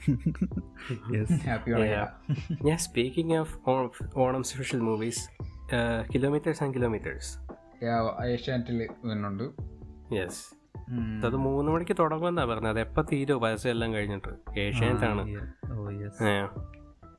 ഞാൻ 2.65 2.77
speaking 2.77 3.35
of 3.35 3.59
Onam 4.15 4.43
special 4.43 4.79
movies 4.79 5.29
kilometres 6.15 6.63
and 6.63 6.73
kilometres 6.73 7.37
വരുന്നുണ്ട്. 9.05 9.43
യെസ്. 10.15 10.55
അത് 11.25 11.35
മൂന്ന് 11.35 11.71
മണിക്ക് 11.71 11.95
തുടങ്ങുമെന്നാ 11.99 12.45
പറഞ്ഞത്. 12.45 12.69
അത് 12.69 12.79
എപ്പോ 12.79 13.01
തീരോ? 13.01 13.39
പരസ്യം 13.39 13.71
എല്ലാം 13.71 13.93
കഴിഞ്ഞിട്ട്. 13.93 14.59
ഏഷ്യാനെറ്റ് 14.59 15.05
ആണ്. 15.05 15.21
Oh 15.73 15.89
yes 15.89 16.23
Yeah. 16.23 16.75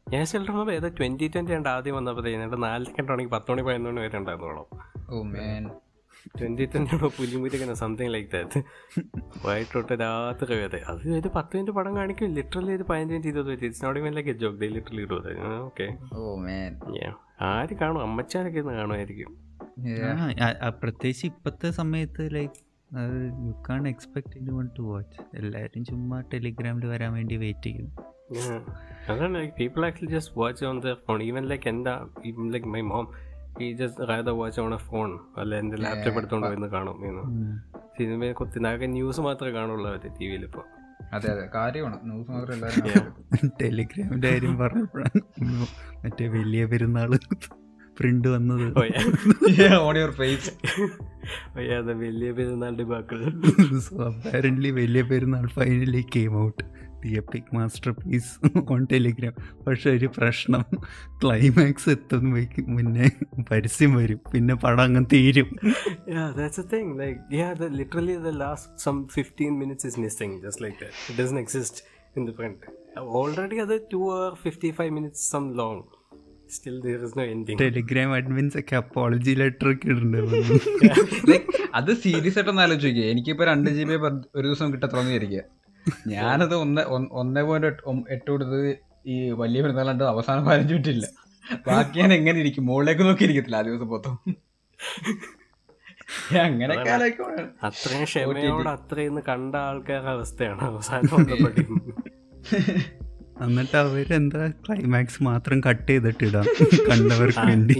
ഞാൻ 0.09 0.27
ചിലപ്പോൾ 0.27 0.73
ഏതോ 0.73 0.89
ട്വന്റി 0.89 1.29
ട്വന്റി 1.29 1.55
ഉണ്ട് 1.55 1.69
ആദ്യം 1.69 1.97
വന്നപ്പോൾ 1.97 2.23
നാലരക്കെട്ടാണെങ്കിൽ 2.23 2.57
നാലരക്കണ്ടാണെങ്കിൽ 2.57 3.33
പത്ത് 3.33 3.51
മണി 3.51 3.63
പതിനൊന്ന് 3.63 3.91
മണി 3.91 4.01
വരെ 4.01 4.19
ഉണ്ടായിരുന്നോളൂ 4.19 4.69
Oh 5.15 5.27
man. 5.29 5.86
ട്വന്റി 6.41 6.65
ട്വന്റി 6.73 6.95
ആണോ 6.97 7.09
പുലിമുരിക്കുന്ന 7.19 7.75
സംതിങ് 7.83 8.13
ലൈക്ക് 8.15 8.31
ദാറ്റ് 8.35 8.61
വൈറ്റ് 9.47 9.71
തൊട്ട് 9.75 9.95
രാത്രി 10.01 10.55
വരെ. 10.63 10.81
അത് 10.91 11.03
ഒരു 11.19 11.31
പത്ത് 11.37 11.57
മിനിറ്റ് 11.57 11.75
പടം 11.79 11.97
കാണിക്കും. 11.97 12.35
ലിറ്ററലി 12.39 12.73
ഒരു 12.79 12.85
പതിനഞ്ച് 12.91 13.13
മിനിറ്റ് 13.13 13.31
ഇരുപത് 13.33 13.47
minute. 13.47 13.67
It's 13.69 13.85
not 13.85 14.01
even 14.01 14.13
like 14.19 14.31
a 14.31 14.37
joke 14.43 14.59
they 14.61 14.69
literally 14.77 15.03
ഇരുപത് 15.09 15.31
ഓക്കെ 15.69 15.89
Oh 16.21 16.35
man. 16.47 16.73
ആര് 17.51 17.75
കാണും? 17.81 18.01
അമ്മച്ചാരൊക്കെ 18.09 18.59
ഇന്ന് 18.59 18.73
കാണുമായിരിക്കും. 18.73 19.33
പ്രത്യേകിച്ച് 20.83 21.27
ഇപ്പോഴത്തെ 21.27 21.71
സമയത്ത് 21.81 22.35
like 22.35 22.61
you 23.47 23.53
can't 23.69 23.89
expect 23.89 24.53
one 24.59 24.67
to 24.79 24.83
watch 24.83 25.21
എല്ലാവരും 25.39 25.85
ചുമ്മാ 25.85 26.19
ടെലിഗ്രാമിൽ 26.35 26.87
വരാൻ 26.87 27.13
വേണ്ടി 27.13 27.37
വെയിറ്റ് 27.37 27.67
ചെയ്യും. 27.67 27.89
അതാണ് 29.11 29.35
like 29.35 29.55
people 29.59 29.87
actually 29.87 30.13
just 30.15 30.39
watch 30.41 30.65
on 30.65 30.79
the 30.81 30.93
phone 31.07 31.23
even 31.23 31.45
like 31.53 31.69
എന്താ 31.69 31.95
ഈവൻ 32.25 32.47
ലൈക്ക് 32.53 32.67
മൈ 32.67 32.81
മോം 32.93 33.07
ഈ 33.61 33.69
just 33.73 34.09
rather 34.09 34.35
watch 34.39 34.61
on 34.61 34.73
a 34.75 34.81
phone 34.87 35.11
അല്ല 35.39 35.53
എന്റെ 35.57 35.77
ലാപ്ടോപ്പ് 35.77 36.19
എടുത്തോണ്ട് 36.21 36.47
പോയി 36.49 36.71
കാണും 36.73 36.99
സിനിമയെ 37.99 38.33
കുത്തി 38.33 38.61
നാകെ 38.61 38.89
ന്യൂസ് 38.93 39.21
മാത്രമേ 39.21 39.53
കാണുള്ളൂ 39.53 39.87
അവർ 39.91 40.03
ടി 40.17 40.27
വിയിൽ 40.27 40.45
ഇപ്പോൾ 40.45 40.65
അതെ 41.13 41.29
അതെ. 41.33 41.43
കാര്യമാണ്. 41.55 41.97
ന്യൂസ് 42.05 42.31
മാത്രം 42.31 43.51
ടെലിഗ്രാമിന്റെ 43.61 44.29
കാര്യം 44.29 44.55
പറഞ്ഞപ്പോഴാണ് 44.59 45.21
മറ്റേ 46.05 46.27
വലിയ 46.29 46.63
പെരുന്നാൾ 46.67 47.11
പ്രിന്റ് 47.97 48.29
വന്നത്. 48.29 48.65
ഓൺ 49.81 49.97
യുവർ 49.99 50.11
ഫേസ് 50.13 50.51
വലിയ 52.03 52.31
പെരുന്നാളുടെ 52.33 52.85
ബാക്കൾ 52.85 53.21
സോ 53.81 53.95
അപ്പാരന്റ്ലി 54.07 54.71
വലിയ 54.71 55.03
പെരുന്നാൾ 55.03 55.47
finally 55.55 56.03
came 56.17 56.35
out 56.43 56.65
the 57.07 57.13
epic 57.23 57.51
masterpiece 58.01 58.31
on 58.75 58.83
Telegram 58.93 59.35
പക്ഷെ 59.67 59.91
ഒരു 59.97 60.11
പ്രശ്നം 60.17 60.65
ക്ലൈമാക്സ് 61.23 61.91
എത്തുന്ന 61.97 62.45
മുന്നേ 62.77 63.09
പരസ്യം 63.51 63.95
വരും 64.01 64.23
പിന്നെ 64.33 64.57
പടം 64.65 64.85
അങ്ങ് 64.87 65.05
തീരും 65.15 65.51
Yeah, 66.09 66.29
that's 66.33 66.57
the 66.57 66.65
thing. 66.65 66.87
Like, 66.97 67.19
yeah, 67.31 67.53
the 67.55 67.69
literally 67.73 68.17
the 68.21 68.33
last 68.35 68.67
some 68.79 68.99
15 69.15 69.59
minutes 69.59 69.85
is 69.85 69.97
missing, 69.99 70.41
just 70.41 70.61
like 70.61 70.79
that. 70.79 70.95
It 71.09 71.17
doesn't 71.17 71.39
exist 71.39 71.75
in 72.17 72.25
the 72.25 72.33
print. 72.33 72.61
Already 73.17 73.61
other 73.61 73.79
2 73.91 74.03
or 74.11 74.27
55 74.45 74.93
minutes 74.93 75.21
some 75.27 75.49
long. 75.55 75.79
Still 76.49 76.81
there 76.81 77.01
is 77.01 77.13
no 77.17 77.25
ending. 77.27 77.57
Telegram 77.63 78.11
admins 78.19 78.59
ഒക്കെ 78.59 78.77
apology 78.81 79.33
letter 79.41 79.69
ഒക്കെ 79.73 79.89
ഇടുന്നുണ്ട് 79.93 80.37
like 81.31 81.47
അത് 81.75 81.93
serious 82.05 82.39
ആയിട്ടൊന്ന് 82.39 82.63
ആലോചിക്കുക 82.67 83.07
എനിക്കിപ്പോ 83.15 83.47
രണ്ട് 83.51 83.71
G 83.77 83.85
B 83.85 83.97
ഒരു 84.39 84.45
ദിവസം 84.49 84.73
കിട്ടത്തോന്ന് 84.75 85.11
വിചാരിക്കുക 85.11 85.43
ഞാനത് 86.13 86.55
ഒന്ന് 86.63 86.83
ഒന്ന് 87.21 87.43
പോയിന്റ് 87.49 87.69
എട്ട് 88.15 88.29
കൊടുത്ത് 88.31 88.57
ഈ 89.07 89.17
വലിയ 89.41 89.61
പെരുന്നാളുണ്ട് 89.65 90.05
അവസാനം 90.13 90.43
പതിനഞ്ച് 90.49 90.73
മിനിറ്റ് 90.75 90.93
ഇല്ല 90.97 91.07
ബാക്കി 91.67 91.99
ഞാൻ 92.01 92.13
എങ്ങനെ 92.17 92.39
ഇരിക്കും? 92.43 92.65
മുകളിലേക്ക് 92.69 93.05
നോക്കി 93.09 93.23
ഇരിക്കത്തില്ല 93.27 93.59
ആ 93.59 93.65
ദിവസം 93.69 93.89
മൊത്തം. 93.93 94.15
ആലോചിക്കുമ്പോഴാണ് 96.89 97.47
അത്രയും 97.69 98.05
ക്ഷമയോടെ 98.09 98.71
അത്രയും 98.75 99.17
കണ്ട 99.29 99.55
ആൾക്കാരുടെ 99.69 100.13
അവസ്ഥയാണ് 100.17 100.63
അവസാനം 100.71 101.17
എന്നിട്ട് 103.45 103.75
അവരെന്താ 103.81 104.43
ക്ലൈമാക്സ് 104.61 105.19
മാത്രം 105.27 105.59
കട്ട് 105.65 105.89
ചെയ്തിട്ട് 105.89 106.23
ഇടാം 106.29 106.47
കണ്ടവർക്ക് 106.89 107.43
വേണ്ടി. 107.49 107.75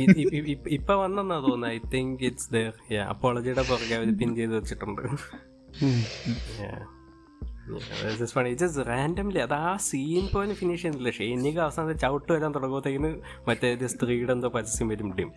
ഇപ്പൊ 0.77 0.95
വന്നെന്നാ 1.03 1.37
തോന്നുന്നത് 1.45 1.71
ഐ 1.71 1.79
തിങ്ക് 1.95 2.25
ഇറ്റ്സ് 2.29 2.51
ദർ 2.55 2.67
അപ്പോളജിയുടെ 3.07 3.65
പുറകെ 3.71 3.95
അവർ 3.99 4.11
പിൻ 4.21 4.31
ചെയ്ത് 4.39 4.55
വെച്ചിട്ടുണ്ട്. 4.59 5.03
റാൻഡംലി 8.89 9.39
അത് 9.39 9.53
ആ 9.53 9.77
സീൻ 9.77 10.29
പോലും 10.35 10.55
ഫിനിഷ് 10.55 10.83
ചെയ്യുന്നില്ല. 10.83 11.11
ഷെയ്നിക്ക് 11.11 11.59
അവസാനം 11.59 11.99
ചവിട്ട് 11.99 12.33
വരാൻ 12.33 12.55
തുടങ്ങുമ്പോഴത്തേക്കിന് 12.55 13.17
മറ്റേ 13.49 13.87
സ്ത്രീയുടെ 13.87 14.33
എന്തോ 14.33 14.49
പരസ്യം 14.49 14.89
വരും. 14.89 15.17
ഡിം. 15.19 15.33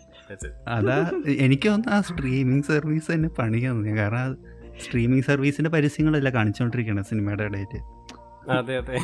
അതാ 0.67 1.11
എനിക്ക് 1.39 1.69
തോന്നുന്നു 1.69 1.95
ആ 1.95 2.01
സ്ട്രീമിംഗ് 2.01 2.63
സർവീസ് 2.63 3.11
തന്നെ 3.11 3.29
പണി 3.29 3.59
തന്നെ 3.67 3.95
കാരണം 3.95 4.37
സ്ട്രീമിംഗ് 4.85 5.23
സർവീസിന്റെ 5.23 5.69
പരസ്യങ്ങളല്ല 5.69 6.29
കാണിച്ചുകൊണ്ടിരിക്കണം 6.29 7.03
സിനിമയുടെ 7.03 7.43
ഇടയിൽ 7.43 7.81
അതെ 8.49 8.77
അതെ. 8.77 8.97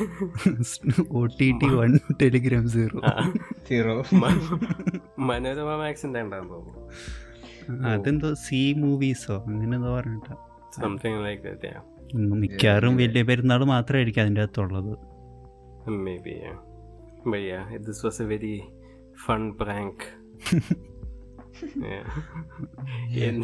O 1.11 1.25
T 1.25 1.51
T 1.51 1.65
one 1.65 1.99
Telegram 2.21 2.69
zero 2.69 3.01
zero 3.69 4.03
Manorama 5.19 5.75
മാക്സിന്റെ 5.75 6.21
ഉണ്ടാകും 6.21 6.49
തോന്നുന്നു. 6.49 7.87
അതെന്തോ 7.87 8.33
സി 8.33 8.73
മൂവീസോ 8.77 9.43
അങ്ങനെന്തോ 9.47 9.95
പറഞ്ഞിട്ടാ. 9.95 10.35
സംതിങ് 10.81 11.25
ലൈക്ക് 11.25 11.43
ദാറ്റ് 11.43 11.94
യാ 12.13 12.19
മിക്കവാറും 12.19 12.95
വലിയ 12.95 13.21
പെരുന്നാൾ 13.21 13.63
മാത്രമായിരിക്കും 13.63 14.21
അതിന്റെ 14.21 14.41
അകത്തുള്ളത്. 14.41 14.97
But 17.25 17.87
this 17.87 18.05
was 18.05 18.21
a 18.21 18.25
very 18.25 18.63
fun 19.25 19.51
fun 19.51 19.59
prank. 19.59 19.93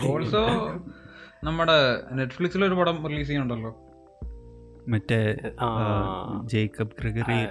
Also 0.11 0.73
നമ്മുടെ 1.43 2.03
നെറ്റ്ഫ്ലിക്സിൽ 2.11 2.65
ഒരു 2.65 2.73
പടം 2.73 3.07
റിലീസ് 3.07 3.27
ചെയ്യുന്നുണ്ടല്ലോ. 3.27 3.87
മറ്റേ 4.87 5.37
ജേക്കബ് 6.43 6.89
ഗ്രിഗറി 6.99 7.47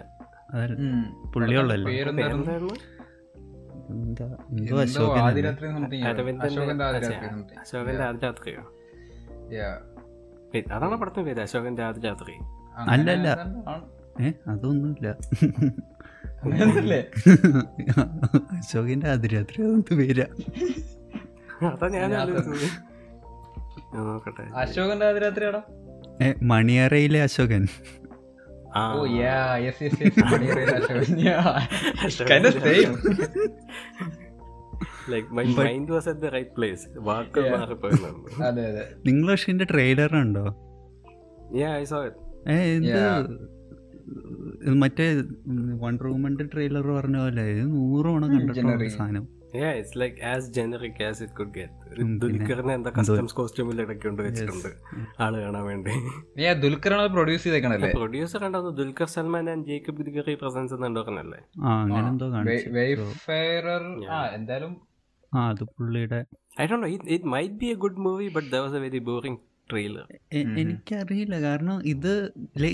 പുള്ളിയുള്ളല്ലോ? 1.34 1.92
എന്താ 1.92 4.36
എന്തോ 4.50 4.50
എന്തോ 4.50 4.80
അശോകൻ 4.80 5.54
അതാണ് 10.59 10.96
പടത്തിന് 10.96 11.24
പേര് 11.24 11.40
അശോകന്റെ 11.40 11.82
ആദ്യരാത്രി 11.82 12.32
അങ്ങനെ 12.76 13.12
അല്ല. 13.12 13.28
ഏ 14.20 14.32
അതൊന്നുമില്ല? 14.46 15.09
അശോകന്റെ 18.59 19.09
അതിരാത്രി 19.09 19.62
അതൊന്നും 19.62 19.96
പേരാ. 19.98 20.26
അതാ 21.66 21.88
ഞാൻ 21.88 22.11
നോക്കട്ടെ. 23.94 24.42
അശോകന്റെ 24.42 25.07
ആദിരാത്രിയാടാ 25.07 25.62
ഏ 26.22 26.34
മണിയറയിലെ 26.42 27.22
അശോകൻ. 27.22 27.68
Oh 28.76 29.05
നിങ്ങൾ 39.08 39.32
പക്ഷെ 39.32 39.52
Yeah. 42.84 43.26
ഇത് 44.62 44.74
മറ്റേ 44.74 45.22
വൺ 45.82 45.98
റൂമിന്റെ 45.98 46.44
ട്രെയിലർ 46.44 46.96
പറഞ്ഞ 46.96 47.16
പോലെ 47.16 47.64
നൂറോണം 47.74 48.32
കണ്ടിട്ടുണ്ട് 48.32 48.61
കണ്ടിട്ടുള്ള 48.61 48.88
സാധനം. 48.96 49.28
Yeah, 49.54 49.72
it's 49.72 49.96
like 49.96 50.18
as 50.32 50.50
generic 50.56 51.00
as 51.00 51.20
it 51.20 51.30
could 51.38 51.52
get. 51.52 51.70
ഉം, 52.02 52.18
ദുൽഖറിനെ 52.18 52.74
എന്താ 52.74 52.90
കസ്റ്റംസ് 52.90 53.34
കോസ്റ്റ്യൂമിൽ 53.34 53.84
ഇടയ്ക്ക് 53.84 54.02
കൊണ്ട് 54.02 54.22
വെച്ചിട്ടുണ്ട് 54.22 54.68
ആൾ 55.24 55.44
കാണാൻ 55.44 55.64
വേണ്ടി. 55.64 55.90
Yeah, 56.42 56.64
ദുൽഖറാണ് 56.64 57.16
പ്രൊഡ്യൂസ് 57.16 57.44
ചെയ്തേക്കണല്ലേ? 57.44 57.94
പ്രൊഡ്യൂസർ 57.94 58.44
ഉണ്ടോ 58.44 58.70
ദുൽഖർ 58.70 59.06
സൽമാൻ 59.06 59.50
ആൻഡ് 59.50 59.64
ജേക്കബ് 59.64 60.08
ദിഗറി 60.08 60.34
പ്രസൻസ് 60.34 60.74
എന്നുണ്ടോ 60.74 61.02
പറഞ്ഞല്ലേ? 61.02 61.38
ആ 61.64 61.82
അങ്ങനെ 61.82 62.08
എന്തോ 62.08 62.34
കാണിച്ചു. 62.34 62.70
വെയ്ഫെയറർ 62.78 64.11
ആ 64.11 64.38
എന്തായാലും 64.38 64.89
ആ 65.32 65.42
അത് 65.50 65.64
പുള്ളിയുടെ 65.72 66.20
I 66.60 66.66
do 66.70 66.76
it 67.08 67.28
might 67.34 67.56
be 67.60 67.68
a 67.68 67.78
good 67.84 68.00
movie 68.06 68.26
but 68.36 68.48
the 68.50 68.62
was 68.64 68.76
a 68.78 68.82
very 68.84 69.00
boring 69.08 69.40
trailer 69.70 70.06
എനിക്കറിയില്ല 70.60 71.36
കാരണം 71.42 71.76
ഇത് 71.90 72.12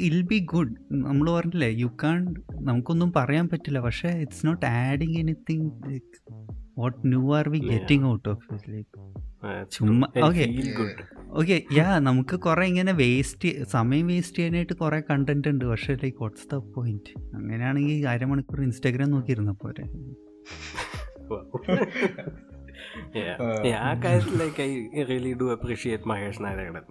ഇൽ 0.07 0.19
ബി 0.31 0.39
ഗുഡ് 0.53 0.75
നമ്മൾ 1.03 1.27
പറഞ്ഞില്ലേ 1.35 1.71
യു 1.83 1.89
കാൺ 2.05 2.21
നമുക്കൊന്നും 2.63 3.11
പറയാൻ 3.17 3.47
പറ്റില്ല 3.53 3.81
പക്ഷേ 3.87 4.13
it's 4.23 4.47
not 4.47 4.65
adding 4.81 5.19
anything 5.23 5.69
what 6.79 6.99
new 7.07 7.23
are 7.37 7.47
we 7.49 7.61
getting 7.69 8.07
out 8.07 8.29
of 8.33 8.63
like 8.71 9.03
ചുമ്മാ 9.75 10.07
ഓക്കെ 10.27 10.47
ഗുഡ് 10.79 11.05
ഓക്കെ 11.41 11.57
യാ 11.79 11.87
നമുക്ക് 12.01 12.37
കുറെ 12.45 12.65
ഇങ്ങനെ 12.73 12.93
വേസ്റ്റ് 13.01 13.51
സമയം 13.75 14.07
വേസ്റ്റ് 14.13 14.39
ചെയ്യാനായിട്ട് 14.39 14.75
കുറെ 14.83 15.01
കണ്ടന്റ് 15.09 15.51
ഉണ്ട് 15.53 15.65
പക്ഷേ 15.65 15.95
ലൈക്ക് 16.03 16.19
വാട്ട്സ് 16.23 16.49
ദ 16.51 16.59
പോയിന്റ് 16.75 17.13
അങ്ങനെയാണെങ്കിൽ 17.37 18.09
അരമണിക്കൂർ 18.15 18.61
ഇൻസ്റ്റാഗ്രാം 18.63 19.11
നോക്കിയിരുന്ന 19.15 19.55
പോരെ. 19.63 19.85
ആ 23.81 23.91
കാര്യത്തിൽ 24.05 24.35
like 24.39 24.61
I 24.63 24.71
really 25.05 25.33
do 25.35 25.53
appreciate 25.53 26.09
Mahesh 26.09 26.45
Narayanan 26.45 26.85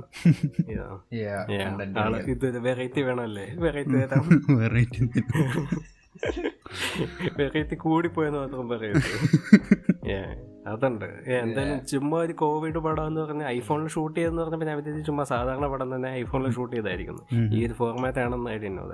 Yeah. 0.70 0.92
yeah, 1.16 1.40
Yeah. 1.52 1.64
content 1.66 1.98
ആൾ 1.98 2.14
ആണ്. 2.16 2.24
ഇത് 2.26 2.58
വെറൈറ്റി 2.60 3.02
വേണമല്ലേ? 3.02 3.46
വെറൈറ്റി 3.66 3.96
തരാം. 4.04 4.26
വെറൈറ്റി 4.58 5.04
വെറൈറ്റി 7.40 7.76
കൂടിപ്പോയെന്ന് 7.84 8.40
മാത്രം 8.40 8.70
പറയുന്നത് 8.70 9.14
Yeah, 10.12 10.28
അതുണ്ട്. 10.68 11.06
എന്തായാലും 11.36 11.86
ചുമ്മാ 11.86 12.18
ഒരു 12.20 12.34
കോവിഡ് 12.34 12.80
പടം 12.80 13.08
എന്ന് 13.08 13.22
പറഞ്ഞാൽ 13.22 13.48
ഐഫോണിൽ 13.50 13.88
ഷൂട്ട് 13.88 14.20
ചെയ്തെന്ന് 14.20 14.42
പറഞ്ഞപ്പോൾ 14.42 14.66
ഞാൻ 14.66 14.78
വിചാരിച്ചു 14.78 15.06
ചുമ്മാ 15.06 15.24
സാധാരണ 15.24 15.68
പടം 15.68 15.96
തന്നെ 15.96 16.10
ഐഫോണിൽ 16.14 16.52
ഷൂട്ട് 16.52 16.76
ചെയ്തായിരിക്കുന്നു. 16.76 17.24
ഈ 17.56 17.68
ഒരു 17.68 17.74
ഫോർമാറ്റ് 17.74 18.20
ആണെന്ന് 18.20 18.52
ഐഡിയ 18.52 18.70
ഉണ്ടോ 18.70 18.86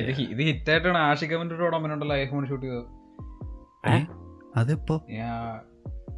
ഇത് 0.00 0.10
ഹി- 0.12 0.28
ഇത് 0.30 0.42
ഹിറ്റായിട്ടാണ് 0.48 0.98
ഒരു 1.54 1.62
പടം 1.62 1.84
ഉണ്ടല്ലോ 1.86 2.16
ഐഫോൺ 2.16 2.46
ഷൂട്ട് 2.46 2.66
ചെയ്തത്. 2.66 2.84
അതിപ്പോ? 4.56 4.96
Yeah, 4.96 5.66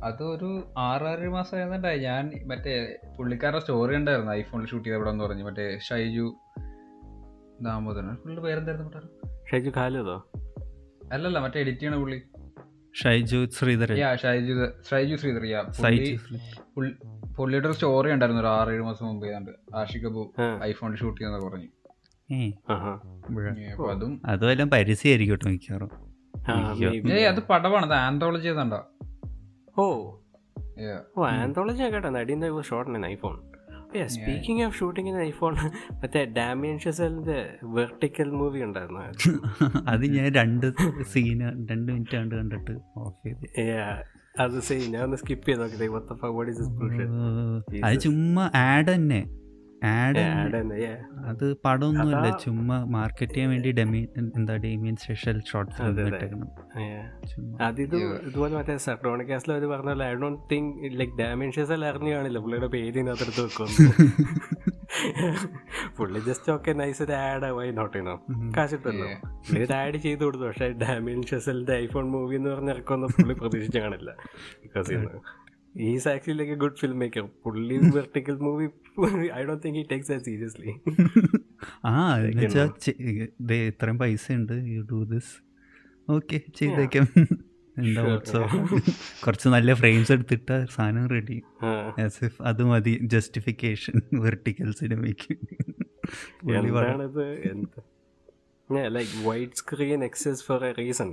അതൊരു 0.05 0.73
ആറാറ് 0.79 1.29
മാസം 1.29 1.57
ആയിരുന്നുണ്ടായി 1.57 1.99
ഞാൻ 1.99 2.31
മറ്റേ 2.47 2.97
പുള്ളിക്കാരുടെ 3.19 3.61
സ്റ്റോറി 3.61 3.97
ഉണ്ടായിരുന്നു 3.97 4.33
ഐഫോണിൽ 4.33 4.67
ഷൂട്ട് 4.67 4.89
ചെയ്ത 4.89 5.09
എന്ന് 5.09 5.25
പറഞ്ഞു. 5.25 5.45
മറ്റേ 5.45 5.79
ഷൈജു 5.79 6.37
ദാമോദരൻ. 7.63 8.15
പുള്ളിയുടെ 8.15 8.43
പേരെന്തായിരുന്നു 8.47 8.91
ഷൈജു 9.51 9.71
ഖാലിദോ? 9.77 10.31
അല്ലല്ല 11.13 11.39
മറ്റേ 11.39 11.61
എഡിറ്റ് 11.61 11.79
ചെയ്യണ 11.79 11.97
പുള്ളി. 11.97 12.23
ഷൈജു 13.03 13.49
ശ്രീധരൻ. 13.59 13.99
യാ 13.99 14.17
ഷൈജു 14.17 14.55
ഷൈജു 14.91 15.17
ശ്രീധർ 15.17 15.43
പുള്ളി 16.75 16.93
പുള്ളിയുടെ 17.39 17.67
ഒരു 17.67 17.75
സ്റ്റോറി 17.75 18.13
ഉണ്ടായിരുന്നു 18.13 18.43
ഒരു 18.43 18.49
ആറേഴ് 18.49 18.83
മാസം 18.83 19.07
മുമ്പ് 19.07 19.27
ഏതാണ്ട് 19.27 19.51
ആഷിക് 19.77 20.63
ഐഫോണിൽ 20.63 20.97
ഷൂട്ട് 20.97 21.21
ചെയ്യുന്ന 21.21 21.49
പറഞ്ഞു. 21.49 21.69
ഇവിടെ 23.31 23.51
അതും 23.91 24.23
അതുമെല്ലാം 24.25 24.71
പരസ്യമായിരിക്കും 24.71 25.33
കേട്ടോ 25.33 25.51
മിക്കവാറും. 25.51 26.10
അത് 27.31 27.41
പടമാണ് 27.51 27.87
അത് 27.87 27.97
ആന്തോളജി 28.01 28.49
ചെയ്തണ്ടോ 28.49 28.81
ഓ. 29.77 29.87
ഓ 31.17 31.25
ആന്തോളജി 31.35 31.91
കേട്ടോ 31.95 32.11
നടിന്റെ 32.11 32.49
short 32.69 32.93
in 32.93 33.07
iPhone 33.07 33.37
speaking 34.15 34.63
of 34.67 34.77
shooting 34.77 35.11
in 35.11 35.19
iPhone 35.23 35.55
മറ്റേ 36.03 36.21
ഡാമിയൻ 36.37 36.77
ഷെസലിന്റെ 36.79 37.39
വെർട്ടിക്കൽ 37.77 38.29
മൂവി 38.41 38.61
ഉണ്ടായിരുന്നു 38.63 39.01
അത്. 39.93 40.05
ഞാൻ 40.17 40.29
രണ്ട് 40.33 40.67
സീന് 41.13 41.49
രണ്ട് 41.71 41.91
മിനിറ്റ് 41.93 42.17
കണ്ട് 42.17 42.35
കണ്ടിട്ട് 42.37 42.75
ഓഫ് 42.97 43.17
ചെയ്തു. 43.25 43.45
അത് 44.37 44.57
സെയിം 44.61 44.85
ഞാൻ 44.93 45.17
സ്കിപ്പ് 45.17 45.47
ചെയ്ത് 45.47 45.61
നോക്കിയത് 45.63 45.87
what 45.91 46.05
the 46.05 46.17
fuck, 46.17 46.33
what 46.35 46.49
is 46.49 46.59
this 46.61 46.69
അത് 47.85 47.97
ചുമ്മാ 47.99 48.45
ആഡ് 48.63 48.89
തന്നെ. 48.93 49.21
ആഡ് 49.83 50.23
അത് 51.31 51.45
പടമൊന്നുമല്ല 51.65 52.27
ചുമ്മാ 52.43 52.77
മാർക്കറ്റ് 52.95 53.35
ചെയ്യാൻ 53.35 53.51
വേണ്ടി 53.51 53.71
ഡെമി 53.73 54.01
എന്താ 54.39 54.55
ഡെമിയൻ 54.65 54.97
സ്പെഷ്യൽ 55.03 55.39
ഷോർട്ട് 55.51 55.73
ഫിലിം. 55.77 56.01
ഇട്ടേക്കണം 56.11 56.49
അതിത് 57.63 57.97
ഇതുപോലെ 58.29 58.53
മറ്റേ 58.59 58.77
സർട്ടോണിക്കാസിൽ 58.87 59.53
അവർ 59.53 59.67
പറഞ്ഞ 59.67 59.91
പോലെ 59.95 60.07
ഐ 60.11 60.15
ഡോണ്ട് 60.23 60.43
തിങ്ക് 60.53 60.75
ലൈക്ക് 61.01 61.17
ഡാമേൻഷ്യസ് 61.19 61.73
എല്ലാം 61.77 61.91
അറിഞ്ഞു 61.93 62.13
കാണില്ല. 62.17 62.41
പുള്ളിയുടെ 62.45 62.71
പേര് 62.77 62.89
ഇതിനകത്തെടുത്ത് 62.95 63.43
വെക്കും 63.47 63.69
പുള്ളി 65.97 66.21
ജസ്റ്റ് 66.29 66.51
ഒക്കെ 66.55 66.73
നൈസ് 66.73 67.01
ഒരു 67.03 67.15
ആഡ് 67.27 67.49
വൈ 67.57 67.67
നോട്ട് 67.71 67.93
ചെയ്യണം 67.97 68.19
കാശിട്ടല്ലോ 68.57 69.09
പുള്ളി 69.47 69.61
ഒരു 69.67 69.75
ആഡ് 69.81 69.99
ചെയ്ത് 70.05 70.23
കൊടുത്തു. 70.25 70.45
പക്ഷെ 70.47 70.69
ഡാമിയൻ 70.83 71.21
ഐഫോൺ 71.85 72.07
മൂവി 72.15 72.37
എന്ന് 72.37 72.51
പറഞ്ഞ 72.51 72.71
ഇറക്കുമെന്ന് 72.71 73.09
പുള്ളി 73.17 73.35
പ്രതീക്ഷിച്ചു 73.35 73.81
കാണില്ല. 73.85 74.11
Because 74.65 74.91
is 75.75 76.09
actually 76.09 76.37
like 76.39 76.53
a 76.53 76.61
good 76.63 76.79
film 76.81 76.99
maker 77.01 77.25
പുള്ളി 77.45 77.77
vertical 77.97 78.37
movie 78.47 78.67
I 79.33 79.43
do 79.45 79.55
think 79.65 79.79
he 79.79 79.85
takes 79.91 80.11
that 80.13 80.25
seriously 80.27 80.73
ആ 81.87 81.93
എന്നുവെച്ചാൽ 82.31 82.69
ഇത്രയും 83.69 83.99
പൈസ 84.03 84.27
ഉണ്ട് 84.39 84.57
യു 84.73 84.83
ഡു 84.91 85.01
ദിസ് 85.13 85.33
ഓക്കെ 86.09 86.39
ചെയ്തേക്കാം. 86.59 87.07
എന്താ 87.77 88.03
ഉത്സവം 88.13 88.51
കുറച്ച് 89.25 89.49
നല്ല 89.49 89.75
ഫ്രെയിംസ് 89.75 90.13
എടുത്തിട്ട് 90.15 90.57
സാധനം 90.75 91.05
റെഡി 91.13 91.37
ആസ് 92.05 92.19
ഇഫ് 92.25 92.39
അത് 92.43 92.63
മതി 92.71 92.95
ജസ്റ്റിഫിക്കേഷൻ 93.13 93.95
വെർട്ടിക്കൽ 94.25 94.71
സിനിമയ്ക്ക് 94.81 95.35
എന്താണിത്? 96.55 97.25
എന്താ? 97.51 97.81
Like 98.97 99.15
white 99.29 99.57
screen 99.57 100.03
exists 100.05 100.45
for 100.49 100.65
a 100.65 100.73
reason 100.81 101.11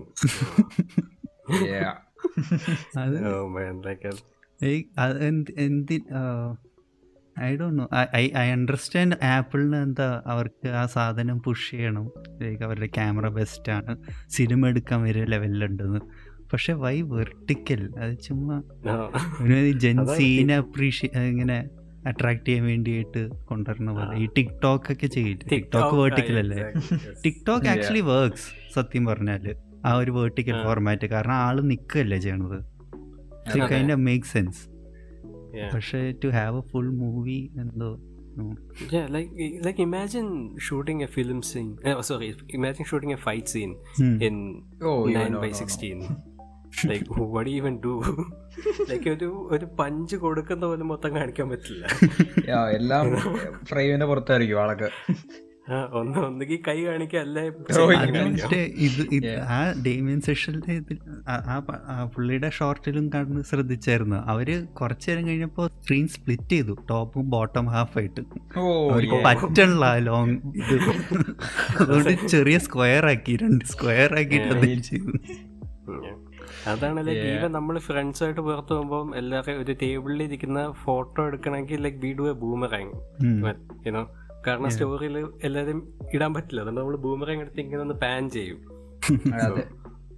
എന്തി 4.61 6.03
I 7.43 7.55
don't 7.55 7.79
know 7.79 7.87
I 8.15 8.29
I 8.37 8.45
understand 8.51 9.25
ആപ്പിളിന് 9.25 9.75
എന്താ 9.75 10.21
അവർക്ക് 10.25 10.67
ആ 10.67 10.85
സാധനം 10.85 11.39
പുഷ് 11.39 11.71
ചെയ്യണം. 11.71 12.11
ലൈക്ക് 12.41 12.63
അവരുടെ 12.63 12.85
ക്യാമറ 12.85 13.27
ബെസ്റ്റാണ് 13.27 13.97
സിനിമ 14.27 14.67
എടുക്കാൻ 14.67 15.03
വരെ 15.03 15.25
ലെവലിലുണ്ടെന്ന് 15.25 15.99
പക്ഷെ 16.53 16.73
വൈ 16.73 17.01
വെർട്ടിക്കൽ 17.01 17.91
അത് 17.99 18.17
ചുമ്മാ 18.17 18.63
ജെൻസീനെ 19.77 20.55
അപ്രീഷിയേ 20.55 21.21
ഇങ്ങനെ 21.23 21.69
അട്രാക്ട് 22.07 22.47
ചെയ്യാൻ 22.47 22.65
വേണ്ടിയിട്ട് 22.65 23.29
കൊണ്ടുവരണ 23.29 23.91
പോലെ. 23.91 24.19
ഈ 24.23 24.27
ടിക്ടോക്ക് 24.37 24.91
ഒക്കെ 24.93 25.07
ചെയ്യില്ല? 25.07 25.43
ടിക്ടോക്ക് 25.49 25.95
വെർട്ടിക്കൽ 25.95 26.37
അല്ലേ? 26.39 26.57
ടിക്ടോക്ക് 27.25 27.67
ആക്ച്വലി 27.67 27.99
വർക്ക്സ് 27.99 28.73
സത്യം 28.75 29.05
പറഞ്ഞാൽ 29.05 29.55
ആ 29.85 29.93
ഒരു 29.93 30.11
വെർട്ടിക്കൽ 30.11 30.63
ഫോർമാറ്റ് 30.63 31.05
കാരണം 31.05 31.33
ആൾ 31.33 31.61
നിൽക്കല്ലേ 31.61 32.17
ചെയ്യണത്. 32.17 32.76
കൈൻഡ് 33.73 33.97
മേക്ക് 34.09 34.25
സെൻസ് 34.25 34.61
പക്ഷേ 35.73 36.01
to 36.23 36.29
have 36.37 36.57
a 36.57 36.69
full 36.71 36.91
movie 37.01 37.39
എന്തോ 37.63 37.89
no. 38.39 38.47
Yeah, 38.93 39.05
like 39.07 39.29
like 39.65 39.79
imagine 39.79 40.27
shooting 40.59 40.99
a 41.03 41.07
film 41.07 41.39
scene. 41.41 41.69
Uh, 41.85 42.01
sorry, 42.01 42.27
imagine 42.49 42.85
shooting 42.85 43.11
a 43.13 43.17
fight 43.17 43.49
scene 43.53 43.73
Hmm. 43.99 44.17
in 44.21 44.35
Oh, 44.81 45.07
yeah, 45.07 45.27
no, 45.27 45.39
by 45.43 45.47
no, 45.47 45.53
no. 45.53 45.59
sixteen. 45.61 45.99
like 46.91 47.07
what 47.33 47.43
do 47.45 47.51
you 47.51 47.57
even 47.61 47.75
do? 47.79 47.93
ഒരു 49.15 49.29
ഒരു 49.55 49.65
punch 49.79 50.15
കൊടുക്കുന്ന 50.15 50.65
പോലും 50.65 50.87
മൊത്തം 50.87 51.15
കാണിക്കാൻ 51.15 51.49
പറ്റില്ല 51.49 51.85
എല്ലാം 52.77 53.05
ഫ്രെയിമിന്റെ 53.71 54.05
പുറത്തായിരിക്കും 54.05 54.61
ആളൊക്കെ 54.61 54.89
ഒന്ന് 55.99 56.17
ഒന്നുകിൽ 56.25 56.59
കൈ 56.67 56.75
കാണിക്കല്ലേ. 56.87 57.43
ഇത് 58.87 59.01
ആ 59.55 59.57
ഡേമിയൻ 59.85 60.19
ഇതിൽ 60.75 60.97
പുള്ളിയുടെ 62.13 62.49
ഷോർട്ടിലും 62.57 63.05
കണ്ട് 63.15 63.39
ശ്രദ്ധിച്ചായിരുന്നു. 63.49 64.19
അവർ 64.33 64.49
കുറച്ചു 64.79 65.07
നേരം 65.09 65.23
കഴിഞ്ഞപ്പോ 65.29 65.63
സ്ക്രീൻ 65.79 66.05
സ്പ്ലിറ്റ് 66.15 66.53
ചെയ്തു 66.55 66.75
ടോപ്പും 66.91 67.25
ബോട്ടം 67.33 67.65
ഹാഫ് 67.73 67.97
ആയിട്ട് 68.01 68.21
അവർക്ക് 68.91 69.19
പറ്റണില്ല 69.27 69.89
ലോങ് 70.07 70.37
ഇത്. 70.61 70.77
അതുകൊണ്ട് 71.79 72.13
ചെറിയ 72.35 72.57
സ്ക്വയർ 72.67 73.05
ആക്കി 73.11 73.35
രണ്ട് 73.43 73.65
സ്ക്വയർ 73.73 74.13
ആക്കിയിട്ട് 74.21 74.49
എന്തെങ്കിലും 74.55 74.85
ചെയ്തു. 74.91 75.11
അതാണല്ലേ 76.71 76.71
അതാണ് 76.71 77.01
ലൈക്ക് 77.07 77.27
ഈവൻ 77.33 77.51
നമ്മൾ 77.57 77.75
ഫ്രണ്ട്സായിട്ട് 77.87 78.39
പുറത്തു 78.47 78.73
പോകുമ്പോൾ 78.73 79.03
എല്ലാവരും 79.19 79.59
ഒരു 79.63 79.73
ടേബിളിൽ 79.81 80.21
ഇരിക്കുന്ന 80.27 80.61
ഫോട്ടോ 80.85 81.19
എടുക്കണമെങ്കിൽ 81.29 81.81
like 81.85 81.99
video 82.05 82.25
a 82.31 82.35
boomerang. 82.41 82.93
You know 83.87 84.03
കാരണം 84.47 84.69
സ്റ്റോറിയിൽ 84.69 85.27
എല്ലാരും 85.43 85.93
ഇടാൻ 86.13 86.33
പറ്റില്ല. 86.33 86.61
അതുകൊണ്ട് 86.61 86.81
നമ്മൾ 86.81 86.95
ബൂമറാങ് 86.95 87.39
എടുത്ത് 87.39 87.59
ഇങ്ങനെ 87.59 87.81
ഒന്ന് 87.81 87.93
പാൻ 87.93 88.29
ചെയ്യും. 88.29 88.59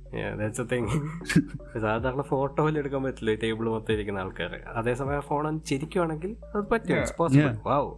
സാധാരണ 1.81 2.21
ഫോട്ടോ 2.21 2.63
പോലും 2.63 2.77
എടുക്കാൻ 2.77 3.03
പറ്റില്ല 3.03 3.33
ടേബിൾ 3.33 3.69
മൊത്തം 3.69 3.93
ഇരിക്കുന്ന 3.93 4.19
ആൾക്കാര്. 4.19 4.61
അതേസമയം 4.75 5.21
ഫോൺ 5.21 5.59
ചിരിക്കുവാണെങ്കിൽ 5.59 6.35
അത് 6.55 6.63
പറ്റും. 6.69 7.61
വാവ് 7.65 7.91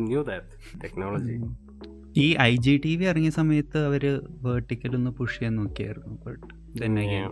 ന്യൂ 0.00 0.22
ദാറ്റ് 0.22 0.80
ടെക്നോളജി 0.84 1.36
ഈ 2.18 2.36
ഐ 2.40 2.56
ജി 2.56 2.80
ടി 2.84 2.96
വി 2.96 3.04
ഇറങ്ങിയ 3.04 3.30
സമയത്ത് 3.30 3.78
അവർ 3.78 4.20
വേർട്ടിക്കൽ 4.42 4.96
ഒന്ന് 4.96 5.10
പുഷ് 5.10 5.38
ചെയ്യാൻ 5.38 5.56
നോക്കിയായിരുന്നു. 5.56 6.14
But 6.26 6.46
like 7.00 7.26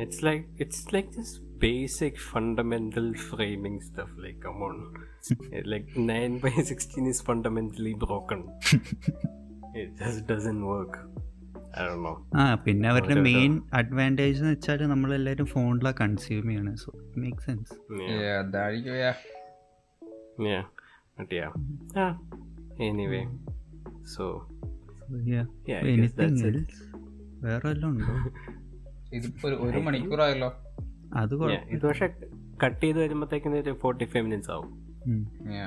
it's 0.00 0.24
like 0.24 0.44
it's 0.64 0.84
like 0.94 1.10
this 1.18 1.32
basic 1.64 2.14
fundamental 2.32 3.06
framing 3.28 3.76
stuff. 3.80 4.10
Like, 4.24 4.38
come 4.46 4.62
on, 4.62 4.76
It, 4.76 5.13
like 5.52 5.96
9 5.96 6.40
by 6.40 6.50
sixteen 6.50 7.06
is 7.08 7.26
fundamentally 7.28 7.94
broken. 7.94 8.48
it 9.74 9.88
just 9.98 10.32
doesn't 10.32 10.66
work. 10.66 10.98
I 11.78 11.86
don't 11.86 12.02
know. 12.06 12.36
ആ 12.36 12.54
പിന്നെ 12.54 12.88
അവരുടെ 12.88 13.20
main 13.20 13.62
Advantage 13.72 14.38
എന്ന് 14.38 14.50
വെച്ചാൽ 14.50 14.86
നമ്മളെല്ലാവരും 14.86 15.46
ഫോണിലാണ് 15.46 15.96
consume 16.00 16.48
ചെയ്യണ 16.48 16.74
so 16.74 16.92
make 17.16 17.38
sense 17.38 17.74
Yeah, 20.42 20.64
so. 24.04 24.48
Ah, 25.08 25.86
anything 25.86 26.64
വേറെ 27.42 27.68
വല്ലതും 27.68 27.88
ഉണ്ടോ? 27.88 28.04
ഇതിപ്പോ 29.16 29.48
ഒരു- 29.48 29.58
ഒരു 29.58 29.78
മണിക്കൂറായല്ലോ. 29.78 30.54
അത് 31.14 31.52
ഇത് 31.52 31.86
പക്ഷെ 31.86 32.14
കട്ട് 32.64 32.80
ചെയ്ത് 32.80 32.98
വരുമ്പോഴത്തേക്കും 32.98 33.54
ഒരു 33.54 33.78
ഫോർട്ടി 33.82 34.04
ഫൈവ് 34.04 34.24
മിനിറ്റ്സ് 34.24 34.50
ആവും. 34.50 34.83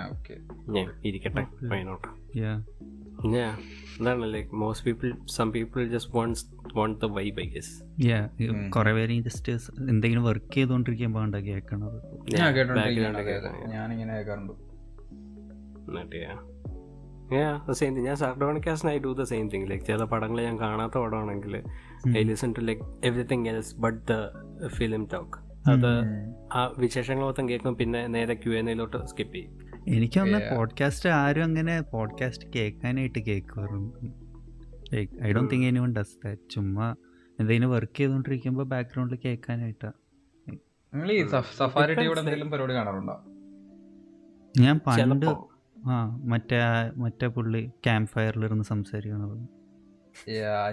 ഓക്കെ 0.07 0.35
ഞാൻ 0.69 0.87
ഇരിക്കട്ടെ 1.05 1.45
വൈനോട്ട് 1.67 2.07
യാ 2.39 2.53
Yeah, 3.33 3.53
എന്താണ് 3.97 4.27
like 4.33 4.49
most 4.55 4.85
people 4.85 5.07
some 5.25 5.51
people 5.51 5.87
just 5.87 6.11
wants 6.15 6.43
want 6.75 6.97
the 6.99 7.07
vibe 7.11 7.41
I 7.41 7.45
guess 7.45 7.71
yeah 8.05 8.19
കുറെ 8.69 8.93
പേര് 8.93 9.21
ജസ്റ്റ് 9.21 9.53
എന്തെങ്കിലും 9.89 10.23
വർക്ക് 10.23 10.53
ചെയ്തുകൊണ്ടിരിക്കുമ്പോൾ 10.53 11.23
ഉണ്ട് 11.23 11.37
കേൾക്കണത് 11.37 11.97
ഞാൻ 12.35 12.53
കേട്ടോണ്ടിരിക്കുകയാണ് 12.55 12.77
background 12.79 13.17
അതെ, 13.17 13.33
അതെ. 13.33 13.49
കേൾക്കാം. 13.49 13.71
ഞാനിങ്ങനെ 13.73 14.13
കേൾക്കാറുണ്ട് 14.13 14.53
എന്നിട്ട് 15.89 16.21
സെയിം 17.73 17.95
തിങ് 17.95 18.05
ഞാൻ 18.05 18.15
സർഡോണിക്കാസിന് 18.15 18.91
I 18.91 18.99
do 18.99 19.13
the 19.13 19.23
same 19.23 19.49
thing 19.49 19.69
like 19.69 19.85
ചില 19.85 20.03
പടങ്ങൾ 20.03 20.41
ഞാൻ 20.41 20.59
കാണാത്ത 20.59 20.97
പടമാണെങ്കിൽ 20.97 21.55
I 22.17 22.23
listen 22.23 22.51
to 22.51 22.59
like 22.61 22.81
everything 23.03 23.47
else 23.47 23.75
but 23.79 23.99
the 24.11 24.15
film 24.67 25.05
talk 25.05 25.46
അത് 25.65 25.91
ആ 26.53 26.73
വിശേഷങ്ങൾ 26.77 27.23
മൊത്തം 27.23 27.49
കേൾക്കും 27.49 27.75
പിന്നെ 27.75 28.07
നേരെ 28.07 28.33
ക്യു 28.33 28.51
എൻ 28.51 28.69
എയിലോട്ട് 28.69 29.05
സ്കിപ്പ് 29.05 29.35
ചെയ്യും. 29.35 29.57
എനിക്ക് 29.87 30.21
തന്നെ 30.21 30.55
പോഡ്കാസ്റ്റ് 30.55 31.09
ആരും 31.09 31.43
അങ്ങനെ 31.43 31.81
പോഡ്കാസ്റ്റ് 31.81 32.49
കേൾക്കാനായിട്ട് 32.55 33.19
കേൾക്കുമായിരുന്നു 33.19 33.91
I 35.23 35.31
don't 35.33 35.51
think 35.53 35.65
anyone 35.79 35.95
does 35.95 36.17
that 36.25 36.41
ചുമ്മാ 36.49 36.95
എന്തെങ്കിലും 37.39 37.71
വർക്ക് 37.71 37.97
ചെയ്തുകൊണ്ടിരിക്കുമ്പോൾ 37.97 38.63
ബാക്ക്ഗ്രൗണ്ടിൽ 38.65 39.17
കേൾക്കാനായിട്ടാ. 39.25 39.91
നിങ്ങൾ 40.93 41.11
ഈ 41.11 41.27
സഫാരി 41.27 41.93
ടിവിയുടെ 41.93 42.19
എന്തെങ്കിലും 42.19 42.51
പരിപാടി 42.51 42.73
കാണാറുണ്ടോ? 42.73 43.15
ഞാൻ 44.61 44.79
പണ്ട് 44.79 45.25
ആ 45.89 46.19
മറ്റേ 46.23 46.57
മറ്റേ 46.95 47.27
പുള്ളി 47.27 47.71
ക്യാമ്പ് 47.83 48.09
ഫയറിലിരുന്ന് 48.09 48.63
സംസാരിക്കുന്നത് 48.63 49.56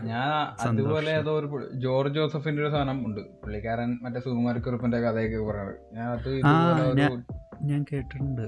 ഞാൻ 0.04 0.26
അതുപോലെ 0.68 1.10
ഏതോ 1.10 1.32
ഒരു 1.38 1.70
ജോർജ് 1.74 2.14
ജോസഫിന്റെ 2.14 2.62
ഒരു 2.62 2.70
സാധനം 2.70 3.06
ഉണ്ട്. 3.06 3.20
പുള്ളിക്കാരൻ 3.20 3.98
മറ്റേ 4.02 4.20
സുകുമാരക്കുറിപ്പിന്റെ 4.20 5.00
കഥയൊക്കെ 5.00 5.44
പറയുന്നത് 5.44 5.80
ഞാൻ 5.94 6.08
അത് 6.10 6.30
ഞാൻ 7.62 7.84
കേട്ടിട്ടുണ്ട്. 7.92 8.44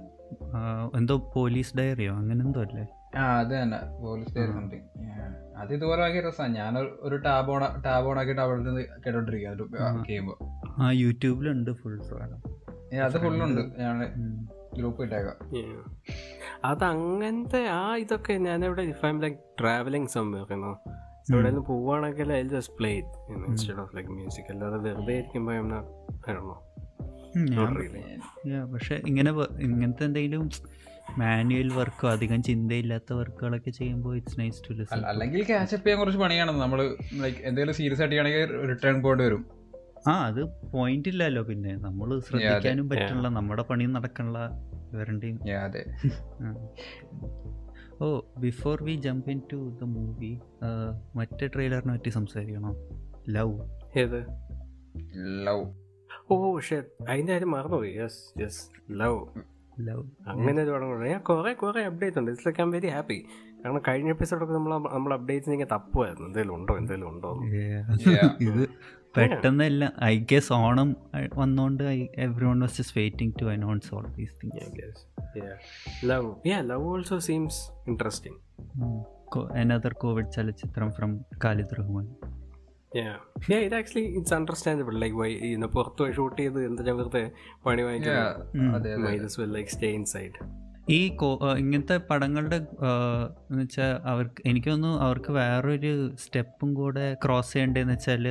എന്തോ 0.96 1.32
പോലീസ് 1.34 1.76
ഡയറിയോ? 1.76 2.12
അങ്ങനെ 2.14 2.44
എന്തോ 2.44 2.60
അല്ലേ? 2.60 2.84
ആ 3.18 3.38
അത് 3.38 3.62
തന്നെ. 3.62 3.78
Police 4.02 4.34
diary 4.34 4.52
something. 4.52 4.86
അത് 5.56 5.74
ഇതുപോലെ 5.74 6.02
ഭയങ്കര 6.02 6.28
രസമാണ് 6.28 6.54
ഞാൻ 6.54 6.78
ഒരു 6.78 7.16
ടാബ് 7.16 7.50
ഓൺ 7.50 7.82
ടാബ് 7.82 8.06
ഓൺ 8.06 8.18
ആക്കിയിട്ട് 8.18 8.42
അവിടെ 8.42 8.62
നിന്ന് 8.62 8.80
കേട്ടോണ്ടിരിക്കുക 9.06 9.78
ആ. 10.78 10.90
യൂട്യൂബിലുണ്ട് 10.92 11.70
ഫുൾ 11.70 11.96
അത് 13.04 13.16
ഫുള്ളുണ്ട്. 13.18 13.62
ഞാൻ. 13.80 13.96
ഗ്രൂപ്പ് 14.76 15.02
ഇട്ടേക്കാം 15.02 15.36
Yeah. 15.52 15.82
അത് 16.64 16.84
അങ്ങനത്തെ 16.84 17.68
ആ 17.68 17.96
ഇതൊക്കെ 17.96 18.32
ഞാനിവിടെ 18.32 18.82
ഇഫ് 18.82 19.06
ഐം 19.06 19.20
ലൈക്ക് 19.20 19.36
ട്രാവലിംഗ് 19.60 20.08
സംഭവിക്കുന്നു 20.08 20.76
എവിടെ 21.32 21.48
നിന്ന് 21.48 21.60
പോവുകയാണെങ്കിൽ 21.60 22.32
I 22.32 22.42
just 22.42 22.74
play 22.78 22.90
instead 23.48 23.80
of 23.80 23.96
like 23.96 24.10
music 24.10 24.50
അല്ലാതെ 24.50 24.78
വെറുതെ 24.78 25.12
ഇരിക്കുമ്പോൾ 25.12 26.64
പക്ഷെ 28.72 29.02
ഇങ്ങനെ 29.06 29.30
ഇങ്ങനത്തെ 29.60 30.04
എന്തെങ്കിലും 30.04 30.50
മാനുവൽ 31.18 31.68
വർക്കോ 31.68 32.08
അധികം 32.08 32.42
ചിന്തയില്ലാത്ത 32.42 33.12
വർക്കുകളൊക്കെ 33.12 33.70
ചെയ്യുമ്പോൾ 33.70 34.16
ഇറ്റ്സ് 34.16 34.40
നൈസ് 34.40 34.62
ടു 34.68 34.72
ലിസൺ 34.72 34.92
അല്ലെങ്കിൽ 34.92 35.10
അല്ലെങ്കിൽ 35.10 35.44
ക്യാച്ചപ്പ് 35.44 35.84
ചെയ്യാൻ 35.86 36.00
കുറച്ച് 36.00 36.18
പണിയാണ്. 36.18 36.50
നമ്മൾ 36.60 36.96
ലൈക്ക് 37.12 37.38
എന്തെങ്കിലും 37.38 37.74
സീരിയസ് 37.74 38.02
ആയിട്ട് 38.02 38.16
ചെയ്യണമെങ്കിൽ 38.16 38.68
റിട്ടേൺ 38.68 39.02
പോയിട്ട് 39.02 39.22
വരും. 39.22 39.44
ആ 40.08 40.26
അത് 40.26 40.70
പോയിന്റ് 40.72 41.08
ഇല്ലല്ലോ 41.08 41.42
പിന്നെ. 41.42 41.76
നമ്മൾ 41.76 42.20
ശ്രദ്ധിക്കാനും 42.20 42.88
പറ്റണില്ല. 42.88 43.28
നമ്മുടെ 43.28 43.62
പണി 43.62 43.84
നടക്കണില്ല. 43.84 44.38
ഇവരുടെയും. 44.92 45.38
ഓ 48.00 48.20
before 48.38 48.82
we 48.82 48.94
jump 48.94 49.30
into 49.52 49.56
the 49.82 49.84
movie 49.84 50.38
മറ്റേ 51.16 51.46
ട്രെയിലറിനെ 51.46 51.92
പറ്റി 51.92 52.10
സംസാരിക്കണോ? 52.10 52.70
ലവ് 53.28 53.54
ഏത്? 53.98 54.20
ലവ് 55.46 55.64
ഓ 56.30 56.54
പക്ഷേ 56.54 56.82
അതിന്റെ 57.08 57.32
കാര്യം 57.32 57.50
മറന്നുപോയി. 57.50 57.92
യെസ് 57.92 58.40
യെസ് 58.40 58.62
ലവ് 58.90 59.26
ലവ് 59.80 60.04
അങ്ങനെ 60.28 60.62
ഒരു 60.62 60.70
പടം 60.70 61.04
ഞാൻ 61.04 61.20
കുറേ 61.20 61.52
കുറേ 61.52 61.82
അപ്ഡേറ്റ് 61.84 62.18
ഉണ്ട്. 62.18 62.30
It's 62.30 62.48
like 62.48 62.60
I'm 62.60 62.70
very 62.70 62.86
happy 62.86 63.24
കാരണം 63.64 63.82
കഴിഞ്ഞ 63.88 64.08
എപ്പിസോഡൊക്കെ 64.08 64.54
നമ്മൾ 64.54 64.72
നമ്മൾ 64.78 65.14
അപ്ഡേറ്റ്സ് 65.14 65.50
ഇങ്ങനെ 65.50 65.74
തപ്പുമായിരുന്നു 65.74 66.26
എന്തെങ്കിലും 66.26 66.54
ഉണ്ടോ? 66.54 66.76
എന്തെങ്കിലും 66.76 67.08
ഉണ്ടോ 67.08 67.30
എന്ന്. 67.32 68.66
ഇത് 69.16 69.30
പെട്ടെന്നല്ല 69.32 69.84
ഐ 70.04 70.14
ഗെസ് 70.32 70.52
ഓണം 70.52 70.88
വന്നോണ്ട് 71.36 71.38
വന്നോണ്ട് 71.40 71.84
everyone 72.46 72.58
was 72.60 72.76
just 72.78 72.96
waiting 73.00 73.34
to 73.42 73.46
announce 73.46 73.88
all 73.94 74.06
these 74.18 74.34
things 74.42 74.70
guess. 74.78 74.98
Yeah. 75.36 75.56
Love 76.04 76.28
Yeah, 76.50 76.62
love 76.72 76.86
also 76.92 77.18
seems 77.30 77.56
interesting. 77.86 78.36
Another 79.62 79.94
Covid 79.94 80.30
ചലച്ചിത്രം 80.30 80.90
from 80.98 81.12
Khalid 81.44 81.76
Rahman 81.80 82.06
Yeah. 82.92 83.16
Yeah, 83.48 83.58
it 83.58 83.72
actually 83.72 84.04
it's 84.18 84.32
understandable. 84.32 84.96
Like 85.02 85.14
why 85.20 85.30
you 85.50 85.58
know 85.62 85.70
പുറത്ത് 85.72 86.04
shoot 86.12 86.36
ചെയ്ത് 86.42 86.60
എന്താ 86.66 86.92
വെറുതെ 86.92 87.24
പണി 87.66 87.82
like 89.56 89.88
in 89.98 90.04
ഈ 90.90 91.00
ഇങ്ങനത്തെ 91.56 91.96
പടങ്ങളുടെ 92.08 92.58
എന്ന് 93.50 93.62
വെച്ചാൽ 93.62 93.92
അവർക്ക് 94.12 94.42
എനിക്ക് 94.50 94.68
തോന്നുന്നു 94.70 94.98
അവർക്ക് 94.98 95.32
വേറൊരു 95.32 95.92
സ്റ്റെപ്പും 96.16 96.70
കൂടെ 96.74 97.06
ക്രോസ് 97.24 97.52
ചെയ്യേണ്ടതെന്ന് 97.52 97.94
വെച്ചാൽ 97.94 98.26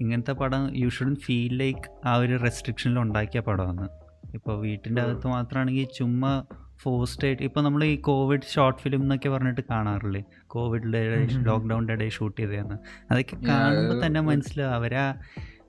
ഇങ്ങനത്തെ 0.00 0.32
പടം 0.32 0.76
യു 0.76 0.88
ഷുഡൻ 0.88 1.14
ഫീൽ 1.16 1.58
ലൈക്ക് 1.58 2.06
ആ 2.06 2.16
ഒരു 2.16 2.36
റെസ്ട്രിക്ഷനിൽ 2.42 2.98
ഉണ്ടാക്കിയ 2.98 3.40
പടമാണ്. 3.40 3.88
ഇപ്പോൾ 4.34 4.60
വീട്ടിന്റെ 4.60 5.02
അകത്ത് 5.02 5.26
മാത്രമാണെങ്കിൽ 5.26 5.88
ചുമ്മാ 5.96 6.44
ഫോസ്റ്റ് 6.82 7.26
ആയിട്ട് 7.26 7.42
ഇപ്പോൾ 7.42 7.60
നമ്മൾ 7.60 7.84
ഈ 7.84 7.96
കോവിഡ് 7.96 8.48
ഷോർട്ട് 8.54 8.80
ഫിലിം 8.82 9.02
എന്നൊക്കെ 9.02 9.28
പറഞ്ഞിട്ട് 9.28 9.60
കാണാറില്ലേ? 9.70 10.24
കോവിഡിന്റെ 10.46 11.00
ലോക്ക്ഡൗണിന്റെ 11.32 11.92
ഇടയിൽ 11.92 12.10
ഷൂട്ട് 12.10 12.40
ചെയ്തതെന്ന് 12.40 12.76
അതൊക്കെ 13.10 13.36
കാണുമ്പോൾ 13.48 14.06
തന്നെ 14.06 14.20
മനസ്സിലാവും 14.20 14.74
അവരാ 14.74 15.14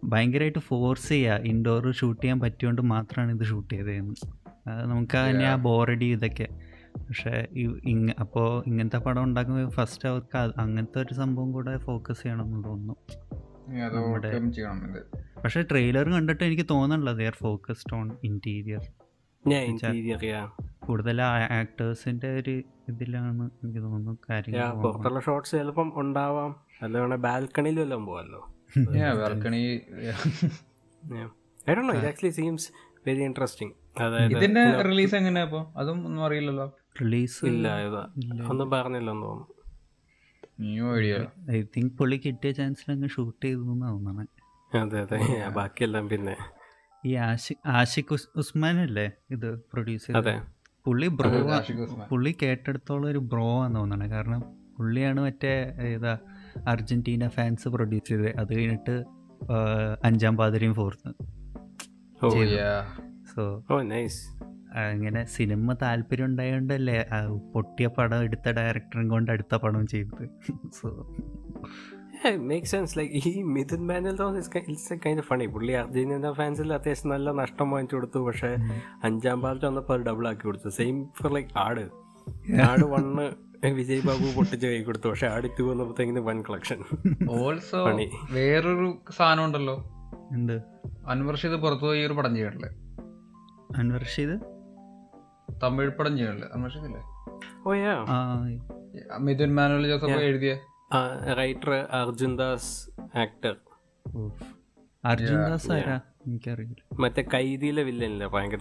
ഭയങ്കരമായിട്ട് 0.03 0.59
ഫോഴ്സ് 0.59 1.09
ചെയ്യുക 1.09 1.33
ഇൻഡോർ 1.33 1.91
ഷൂട്ട് 1.91 2.21
ചെയ്യാൻ 2.21 2.39
പറ്റിയോണ്ട് 2.39 2.81
മാത്രമാണ് 2.81 3.31
ഇത് 3.31 3.45
ഷൂട്ട് 3.47 3.73
ചെയ്തതെന്ന് 3.73 4.15
അത് 4.69 4.89
നമുക്ക് 4.89 5.17
തന്നെ 5.29 5.45
ആ 5.45 5.55
ബോറടി 5.55 6.05
ഇതൊക്കെ. 6.05 6.47
പക്ഷേ 6.97 7.47
ഇങ്ങ 7.85 8.11
അപ്പോൾ 8.19 8.63
ഇങ്ങനത്തെ 8.67 8.97
പടം 8.97 9.23
ഉണ്ടാക്കുമ്പോൾ 9.23 9.69
ഫസ്റ്റ് 9.69 10.09
അവർക്ക് 10.09 10.37
അങ്ങനത്തെ 10.37 10.99
ഒരു 11.01 11.13
സംഭവം 11.13 11.51
കൂടെ 11.51 11.77
ഫോക്കസ് 11.77 12.23
ചെയ്യണമെന്ന് 12.23 12.63
തോന്നുന്നു. 12.63 12.95
നമ്മുടെ- 13.67 15.03
പക്ഷെ 15.43 15.61
ട്രെയിലർ 15.61 16.05
കണ്ടിട്ട് 16.09 16.43
എനിക്ക് 16.43 16.65
തോന്നണല്ലോ 16.69 17.13
they 17.13 17.25
are 17.25 17.35
focused 17.41 17.93
on 17.95 18.07
interior 18.23 18.83
കൂടുതൽ 20.79 21.17
ആക്ടേഴ്സിന്റെ 21.21 22.29
ഒരു 22.31 22.53
ഇതിലാണ് 22.89 23.29
എനിക്ക് 23.63 23.81
തോന്നുന്നു 23.83 24.13
യാ 24.13 24.25
കാര്യങ്ങൾ 24.29 24.81
പുറത്തുള്ള 24.83 25.19
ഷോട്ട്സ് 25.19 25.51
ചിലപ്പം 25.51 25.89
ഉണ്ടാവാം. 25.95 26.51
അല്ല 26.81 27.15
ബാൽക്കണിയിൽ 27.25 27.79
വല്ലതും 27.79 28.05
പോവല്ലോ 28.05 28.41
Yeah, 31.03 31.27
I 31.69 31.73
do 31.75 31.81
know 31.81 31.93
it 31.93 32.07
actually 32.07 32.31
seems 32.31 32.67
very 33.07 33.21
interesting 33.23 33.73
അതായത് 34.01 34.33
ഇതിന്റെ 34.33 34.63
റിലീസ് 34.81 35.15
എങ്ങനെയാ 35.15 35.45
അതും 35.77 35.99
ഒന്നും 36.05 36.23
അറിയില്ലല്ലോ. 36.25 36.65
റിലീസ് 37.01 37.39
ഇല്ല. 37.45 37.67
ഒന്നും 38.49 38.67
പറഞ്ഞില്ലെന്ന് 38.71 39.23
തോന്നുന്നു. 39.23 39.45
ഐ 41.51 41.61
തിങ്ക് 41.61 41.93
പുള്ളി 41.93 42.21
കിട്ടിയ 42.25 42.51
ചാൻസിൽ 42.51 42.91
അങ്ങ് 42.91 43.09
ഷൂട്ട് 43.09 43.45
ചെയ്തു 43.45 43.59
തോന്നണേ. 43.59 44.25
അതെ 44.79 45.01
അതെ. 45.01 45.49
ബാക്കിയെല്ലാം 45.49 46.09
പിന്നെ. 46.09 46.35
ഈ 47.05 47.13
ആഷിഖ് 47.13 47.67
ആഷിഖ് 47.67 48.13
ഉസ്- 48.13 48.29
ഉസ്മാൻ 48.35 48.79
അല്ലേ 48.79 49.11
ഇത് 49.31 49.59
പ്രൊഡ്യൂസ് 49.73 50.11
അതെ. 50.11 50.31
ചെയ്തത് 50.31 50.47
പുള്ളി 50.85 51.07
ബ്രോ. 51.07 51.31
പുള്ളി 52.09 52.35
കേട്ടെടുത്തോളം 52.41 53.09
ഒരു 53.09 53.17
ബ്രോ 53.17 53.61
ആണെന്ന് 53.61 53.79
തോന്നണേ. 53.79 54.07
കാരണം 54.07 54.39
പുള്ളിയാണ് 54.77 55.19
മറ്റേ 55.21 55.75
ഏതാ 55.81 56.17
അർജന്റീന 56.67 57.27
ഫാൻസ് 57.27 57.67
പ്രൊഡ്യൂസ് 57.67 58.09
ചെയ്തത്. 58.09 58.37
അത് 58.37 58.55
കഴിഞ്ഞിട്ട് 58.55 59.05
അഞ്ചാം 60.03 60.37
പാതിരിയും 60.37 60.73
ഫോർത്ത് 60.73 61.13
സോ 63.35 63.81
നൈസ് 63.81 64.27
ഇങ്ങനെ 64.93 65.25
സിനിമ 65.25 65.73
താല്പര്യം 65.73 66.25
ഉണ്ടായതുകൊണ്ടല്ലേ 66.25 67.05
പൊട്ടിയ 67.53 67.87
പടം 67.87 68.23
എടുത്ത 68.23 68.49
ഡയറക്ടറും 68.49 69.07
കൊണ്ട് 69.07 69.31
അടുത്ത 69.31 69.55
പടം 69.55 69.87
ചെയ്തത്. 69.87 70.29
സോ 70.81 71.15
മേക്ക് 72.35 72.67
സെൻസ് 72.67 72.97
ലൈക്ക് 72.97 73.27
ഈ 73.27 73.41
മിഥുൻ 73.41 73.89
കൈൻഡ് 75.05 75.21
ഫണി 75.21 75.45
പുള്ളി 75.45 75.71
അർജന്റീന 75.71 76.31
ഫാൻസിൽ 76.31 76.73
അത്യാവശ്യം 76.73 77.11
നല്ല 77.11 77.31
നഷ്ടം 77.31 77.71
വാങ്ങിച്ചു 77.71 77.95
കൊടുത്തു. 77.95 78.19
പക്ഷെ 78.19 78.55
അഞ്ചാം 79.03 79.41
പാർട്ട് 79.41 79.65
വന്നപ്പോൾ 79.65 80.03
ഡബിൾ 80.03 80.27
ആക്കി 80.27 80.41
കൊടുത്തു. 80.41 80.69
സെയിം 80.69 81.05
ഫോർ 81.05 81.33
ലൈക്ക് 81.33 81.49
ആട്. 81.57 81.89
ആട് 82.61 82.85
വണ്ണ് 82.85 83.47
വിജയ് 83.73 84.01
ബാബു 84.07 84.35
പൊട്ടിച്ച് 84.35 84.67
കൈ 84.67 84.83
കൊടുത്തു. 84.83 85.09
പക്ഷെ 85.09 85.27
ആടിത്തു 85.27 85.63
വന്നപ്പോഴത്തേക്കിന് 85.63 86.19
വൺ 86.19 86.41
കളക്ഷൻ 86.41 86.83
ഓൾസോ 87.29 87.85
പണി. 87.85 88.09
വേറൊരു 88.31 88.97
സാധനം 89.17 89.45
ഉണ്ടല്ലോ. 89.45 89.75
എന്ത്? 90.33 90.61
അൻവർ 91.07 91.35
ഷീദ് 91.37 91.53
പുറത്തു 91.53 91.81
പോയി 91.81 92.05
ഒരു 92.05 92.13
പടം 92.13 92.35
ചെയ്യാറില്ലേ 92.35 92.69
അൻവർ 93.77 94.01
റഷീദ് 94.01 94.56
തമിഴ് 95.63 95.89
പടം 95.89 96.17
ചെയ്യണില്ലേ? 96.17 96.49
Anwar 96.53 96.71
oh 97.67 97.73
yeah. 97.73 98.05
ആ. 98.09 98.45
മിഥുൻ 99.19 99.55
മാനുവൽ 99.55 99.87
ജോസഫ് 99.87 100.09
എഴുതിയ? 100.09 100.59
Writer 101.37 101.71
Arjun 101.91 102.37
Das 102.37 102.89
actor. 103.17 103.55
Arjun 105.05 105.37
Das 105.37 105.71
ആരാ? 105.71 105.99
എനിക്കറിയില്ല. 106.27 106.75
മറ്റേ 106.99 107.25
കൈദിയിലെ 107.33 107.83
വില്ലനില്ലേ? 107.83 108.27
ഭയങ്കര 108.27 108.59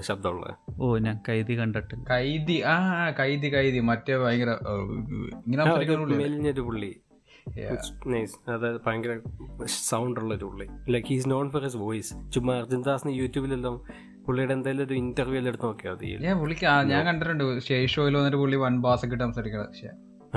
ശബ്ദമുള്ള. 0.00 0.56
ഓ 0.80 0.98
ഞാൻ 0.98 1.20
കൈതി 1.28 1.58
കണ്ടിട്ട് 1.58 1.94
കൈതി 2.10 2.62
ആ 2.62 3.10
കൈതി 3.10 3.54
കൈതി. 3.54 3.80
മറ്റേ 3.80 4.16
ഭയങ്കര 4.16 4.50
ഇങ്ങനെ 5.46 5.96
മെലിഞ്ഞൊരു 5.96 6.60
പുള്ളി. 6.60 7.00
ഭയങ്കര 8.86 9.18
സൗണ്ട് 9.66 10.20
ഉള്ള 10.20 10.34
ഒരു 10.34 10.44
പുള്ളി. 10.44 10.66
Like 10.90 11.08
he's 11.08 11.30
known 11.30 11.50
for 11.50 11.62
his 11.62 11.76
voice 11.76 12.32
ചുമ്മാ 12.32 12.54
അർജുൻ 12.54 12.82
ദാസിന് 12.82 13.12
യൂട്യൂബിലെല്ലാം 13.12 13.82
പുള്ളിയുടെ 14.26 14.52
എന്തായാലും 14.52 14.84
ഒരു 14.84 14.94
ഇന്റർവ്യൂ 14.94 15.36
എല്ലാം 15.36 15.50
എടുത്ത് 15.50 15.66
നോക്കിയാൽ 15.66 15.94
മതി. 15.94 16.16
ഞാൻ 16.20 16.38
പുള്ളിക്ക് 16.38 16.66
ഞാൻ 16.66 17.06
കണ്ടിട്ടുണ്ട്. 17.06 17.58
സ്റ്റേജ് 17.58 17.90
ഷോയിൽ 17.90 18.16
വന്നിട്ട് 18.16 18.36
പുള്ളി 18.36 18.56
വൺ 18.56 18.80
ബാസ് 18.80 19.04
ഒക്കെ 19.04 19.14
ഇട്ട് 19.14 19.24
സംസാരിക്കണത്. 19.24 19.66
പക്ഷേ 19.66 19.88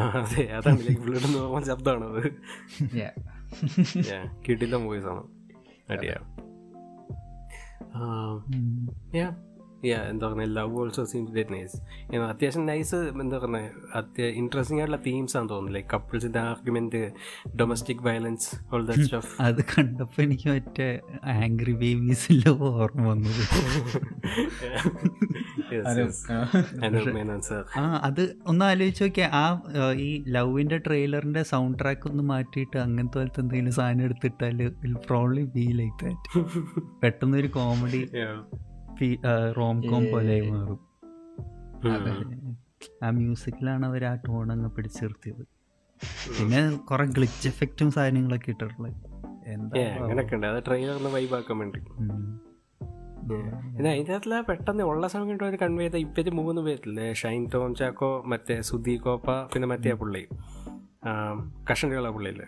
അതെ. 0.02 0.44
അതാണ് 0.44 0.80
ലൈക്ക് 0.80 1.02
പുള്ളിയുടെ 1.02 1.40
നോർമൽ 1.40 1.64
ശബ്ദമാണ് 1.68 2.06
അത്. 2.06 2.24
കിട്ടില്ല 4.50 4.76
വോയിസ് 4.76 5.06
ആണ്. 5.06 5.24
അടിയാ. 5.90 6.16
ഉം. 7.96 8.90
യാ 9.84 10.00
എന്താ 10.04 10.26
പറയുക 10.28 10.50
love 10.52 10.76
also 10.80 11.04
seems 11.06 11.34
very 11.34 11.52
nice 11.54 11.78
അത്യാവശ്യം 12.26 12.66
നൈസ് 12.66 12.98
എന്താ 13.24 13.38
പറയുക 13.38 13.70
അത്യ 13.96 14.28
ഇൻട്രസ്റ്റിംഗ് 14.42 14.82
ആയിട്ടുള്ള 14.82 15.00
തീംസ് 15.08 15.36
ആണെന്ന് 15.38 15.54
തോന്നുന്നു 15.54 15.76
like 15.78 15.90
കപ്പിൾസിന്റെ 15.94 16.42
argument 16.44 17.02
domestic 17.56 18.04
violence 18.04 18.50
all 18.74 18.86
the 18.86 18.98
stuff 19.02 19.34
അത് 19.42 19.62
കണ്ടപ്പോൾ 19.74 20.22
എനിക്ക് 20.22 20.50
മറ്റേ 20.52 20.90
ആംഗ്രി 21.38 21.76
ബേബീസിന്റെ 21.82 22.54
ഓർമ്മ 22.70 23.08
വന്നത്. 23.08 23.44
ആ 27.78 27.84
അത് 28.04 28.22
ഒന്ന് 28.46 28.64
ആലോചിച്ച് 28.66 29.04
നോക്കിയാൽ 29.04 29.30
ആ 29.34 29.44
ഈ 30.00 30.10
ലവിന്റെ 30.28 30.78
ട്രെയിലറിന്റെ 30.78 31.44
സൗണ്ട് 31.44 31.78
ട്രാക്ക് 31.80 32.08
ഒന്ന് 32.10 32.24
മാറ്റിയിട്ട് 32.24 32.78
അങ്ങനത്തെ 32.78 33.18
പോലത്തെ 33.18 33.42
എന്തെങ്കിലും 33.42 33.74
സാധനം 33.74 34.04
എടുത്തിട്ടാൽ 34.06 34.60
പ്രോബ്ലി 35.08 35.44
ബി 35.56 35.66
ലൈക്ക് 35.74 35.98
ദാറ്റ് 36.04 36.44
പെട്ടെന്ന് 37.04 37.38
ഒരു 37.38 37.52
കോമഡി 37.52 38.02
റോം 39.58 39.78
കോം 39.82 40.04
പോലെ 40.12 40.42
മാറും. 40.50 40.80
ആ 43.04 43.10
മ്യൂസിക്കിലാണ് 43.10 43.86
അവർ 43.86 44.06
ആ 44.06 44.16
ടോൺ 44.16 44.52
അങ്ങ് 44.52 44.70
പിടിച്ചിർത്തിയത്. 44.70 45.44
പിന്നെ 46.38 46.78
കുറെ 46.78 47.06
ഗ്ലിച്ച് 47.06 47.48
എഫക്റ്റും 47.48 47.92
സാധനങ്ങളൊക്കെ 47.92 48.50
ഇട്ടിട്ടുള്ളത് 48.50 48.94
ഉണ്ട് 50.34 50.46
അത് 50.46 50.64
ട്രെയിലറിൽ 50.68 51.08
വൈബ് 51.08 51.36
ആക്കാൻ 51.36 51.58
വേണ്ടി. 51.58 51.80
പെട്ടെന്ന് 54.50 54.84
ഉള്ള 54.84 55.08
സമയം 55.08 55.48
ഒരു 55.50 55.56
കൺവേ 55.56 55.88
ചെയ്ത 55.88 56.08
ഇവർ 56.08 56.30
മൂന്ന് 56.36 56.62
പേരില്ലേ? 56.62 57.14
ഷൈൻ 57.14 57.48
ടോം 57.54 57.76
ചാക്കോ 57.76 58.24
മറ്റേ 58.28 58.62
സുധി 58.62 58.96
കോപ്പ 58.96 59.28
പിന്നെ 59.54 59.68
മറ്റേ 59.68 59.94
പുള്ളി. 59.94 60.28
കഷണ്ടിയുള്ള 61.72 62.10
പുള്ളിയില്ലേ 62.10 62.46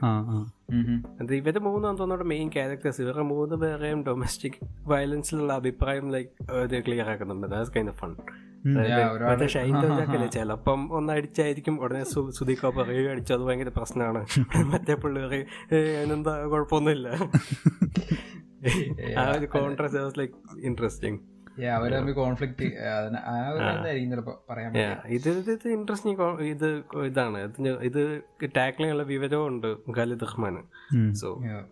അത് 1.21 1.35
ഇവർ 1.35 1.59
മൂന്നാന്ന് 1.59 1.99
തോന്നുന്നു 1.99 2.23
മെയിൻ 2.23 2.49
ക്യാരക്ടേഴ്സ് 2.49 3.01
ഇവരുടെ 3.01 3.21
മൂന്ന് 3.21 3.55
പേരെയും 3.55 4.03
ഡൊമസ്റ്റിക് 4.03 4.87
വയലൻസിലുള്ള 4.87 5.53
അഭിപ്രായം 5.53 6.11
ലൈക്ക് 6.11 6.29
ക്ലിയർ 6.85 7.09
ആക്കുന്നുണ്ട്. 7.09 7.47
ദാറ്റ്സ് 7.47 7.73
കൈൻഡ് 7.73 7.89
ഓഫ് 7.89 7.97
ഫൺ 7.97 8.15
മറ്റേ 9.25 9.47
ഷൈൻ 9.47 9.73
ചിലപ്പം 10.31 10.93
ഒന്ന് 10.93 11.13
അടിച്ചായിരിക്കും 11.13 11.81
ഉടനെ 11.81 12.03
സു- 12.03 12.29
സുധി 12.29 12.57
അടിച്ചു. 13.11 13.33
അത് 13.33 13.41
ഭയങ്കര 13.41 13.71
പ്രശ്നമാണ്. 13.77 14.25
മറ്റേ 14.71 14.93
പിള്ളേർ 14.93 15.27
പറയും 15.27 15.45
"ഏയ്, 15.73 15.97
അതിനെന്താ 15.97 16.45
കുഴപ്പമൊന്നുമില്ല. 16.45 17.09
ആ 19.19 19.31
ഒരു 19.31 19.45
കോൺട്രാസ്റ്റ് 19.45 20.19
ലൈക് 20.19 20.59
ഇൻട്രസ്റ്റിംഗ് 20.59 21.32
ഇത് 25.17 25.31
ഇത് 25.31 25.51
ഇത് 25.51 25.69
ഇൻട്രസ്റ്റിംഗ് 25.69 26.45
ഇത് 26.45 26.83
ഇതാണ്. 27.05 27.53
ഇത് 27.83 28.21
ടാക്ലിംഗ് 28.55 29.11
വിവരവും 29.11 29.47
ഉണ്ട് 29.47 29.77
Khalid 29.97 30.23
Rahman 30.23 30.63
so 31.15 31.41
Yeah. 31.45 31.63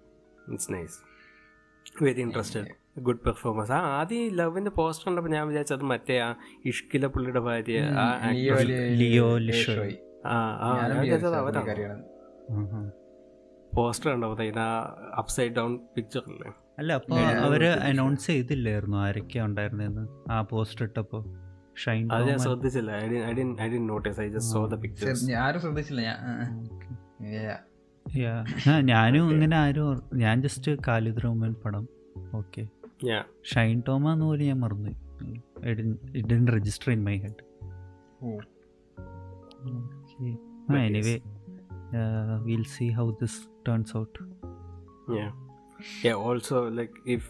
It's 0.47 0.73
nice 0.73 0.97
very 2.03 2.21
interested 2.21 2.67
good 2.99 3.19
performance 3.19 3.71
ആ 3.71 3.97
ആദ്യം 3.97 4.35
ലവിന്റെ 4.35 4.71
പോസ്റ്റർ 4.71 5.07
കണ്ടപ്പോൾ 5.07 5.31
ഞാൻ 5.31 5.47
വിചാരിച്ചത് 5.47 5.91
മറ്റേ 5.91 6.19
ആ 6.19 6.35
ഇഷ്കില 6.65 7.05
പുള്ളിയുടെ 7.05 7.39
ഭാര്യ 7.39 7.79
ആ 7.99 8.29
ലിയോ 9.01 9.37
ലിഷോയ്. 9.47 9.95
ആ 10.25 10.57
ആ 10.61 10.81
ഞാൻ 10.81 10.99
വിചാരിച്ചത് 10.99 11.39
വിചാരിച്ചു 11.39 11.63
അവരാണ്. 11.63 12.03
പോസ്റ്റർ 13.73 14.11
കണ്ടപ്പോൾ 14.11 14.59
അപ്സൈഡ് 15.17 15.51
ഡൗൺ 15.51 15.79
പിക്ചർ 15.95 16.23
അല്ലേ? 16.27 16.51
അല്ല 16.81 16.93
അപ്പൊ 16.99 17.15
അവർ 17.47 17.63
അനൗൺസ് 17.89 18.27
ചെയ്തില്ലായിരുന്നു 18.27 18.97
ആരൊക്കെയാ 18.97 19.41
ഉണ്ടായിരുന്നെന്ന് 19.45 20.03
ആ 20.31 20.41
പോസ്റ്റർ 20.51 20.83
ഇട്ടപ്പോ? 20.85 21.19
ഷൈൻ 21.77 22.05
അത് 22.13 22.23
ഞാൻ 22.29 22.39
ശ്രദ്ധിച്ചില്ല. 22.39 22.91
I 23.01 23.05
I 23.29 23.33
didn't 23.39 23.49
I 23.61 23.67
notice 23.91 24.19
I 24.21 24.27
just 24.27 24.53
so 24.53 24.61
the 24.65 24.75
pictures 24.75 25.25
ഞാൻ 25.29 25.39
ആരും 25.43 25.61
ശ്രദ്ധിച്ചില്ല. 25.61 26.01
ഞാൻ. 26.01 27.59
ഞാനും 28.85 29.25
ഇങ്ങനെ 29.31 29.55
ആരും 29.57 30.01
ഞാൻ 30.13 30.41
ജസ്റ്റ് 30.41 30.71
കാലിദ് 30.87 31.21
റഹ്മാൻ 31.25 31.53
പടം. 31.65 31.83
ഓക്കെ 32.35 32.63
ഷൈൻ 33.03 33.23
ഷൈൻ 33.53 33.77
ടോമാന്ന് 33.87 34.25
പോലും 34.25 34.45
ഞാൻ 34.45 34.59
മറന്നു 34.59 34.89
didn't 36.21 36.41
register 36.57 36.91
in 36.91 37.03
my 37.03 37.15
head. 37.25 37.43
Anyway 40.87 41.15
we'll 42.43 42.63
see 42.75 42.87
how 42.89 43.05
this 43.21 43.39
turns 43.67 43.93
out 43.97 44.19
Yeah. 46.03 46.69
Like 46.69 46.89
if 47.07 47.07
like 47.07 47.07
if 47.07 47.21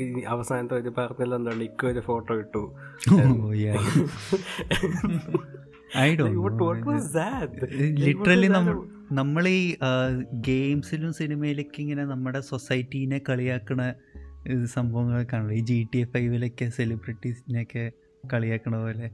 ഈ 0.00 0.24
അവസാനത്തെ 0.24 0.74
ഒരു 0.74 0.90
പറഞ്ഞല്ലോ 0.90 1.36
എന്താണ് 1.36 1.62
ഇക്ക 1.62 1.86
ഒരു 1.86 2.00
ഫോട്ടോ 2.00 2.38
ഇട്ടു? 2.38 2.74
ലിറ്ററലി 8.04 8.48
what 8.48 8.66
was 8.66 8.76
നമ്മൾ 9.12 9.48
ഈ 9.48 9.76
ഗെയിംസിലും 10.32 11.12
സിനിമയിലൊക്കെ 11.12 11.80
ഇങ്ങനെ 11.80 12.04
നമ്മുടെ 12.04 12.40
സൊസൈറ്റീനെ 12.40 13.20
കളിയാക്കണ 13.28 13.94
സംഭവങ്ങളൊക്കെ 14.64 15.36
ആണല്ലോ 15.36 15.56
ഈ 15.56 15.60
ജി 15.60 15.88
ടി 15.94 15.98
എ 15.98 16.04
ഫൈവിലൊക്കെ 16.04 16.68
സെലിബ്രിറ്റീസിനെയൊക്കെ 16.68 17.92
കളിയാക്കണ 18.32 18.76
പോലെ 18.76 19.10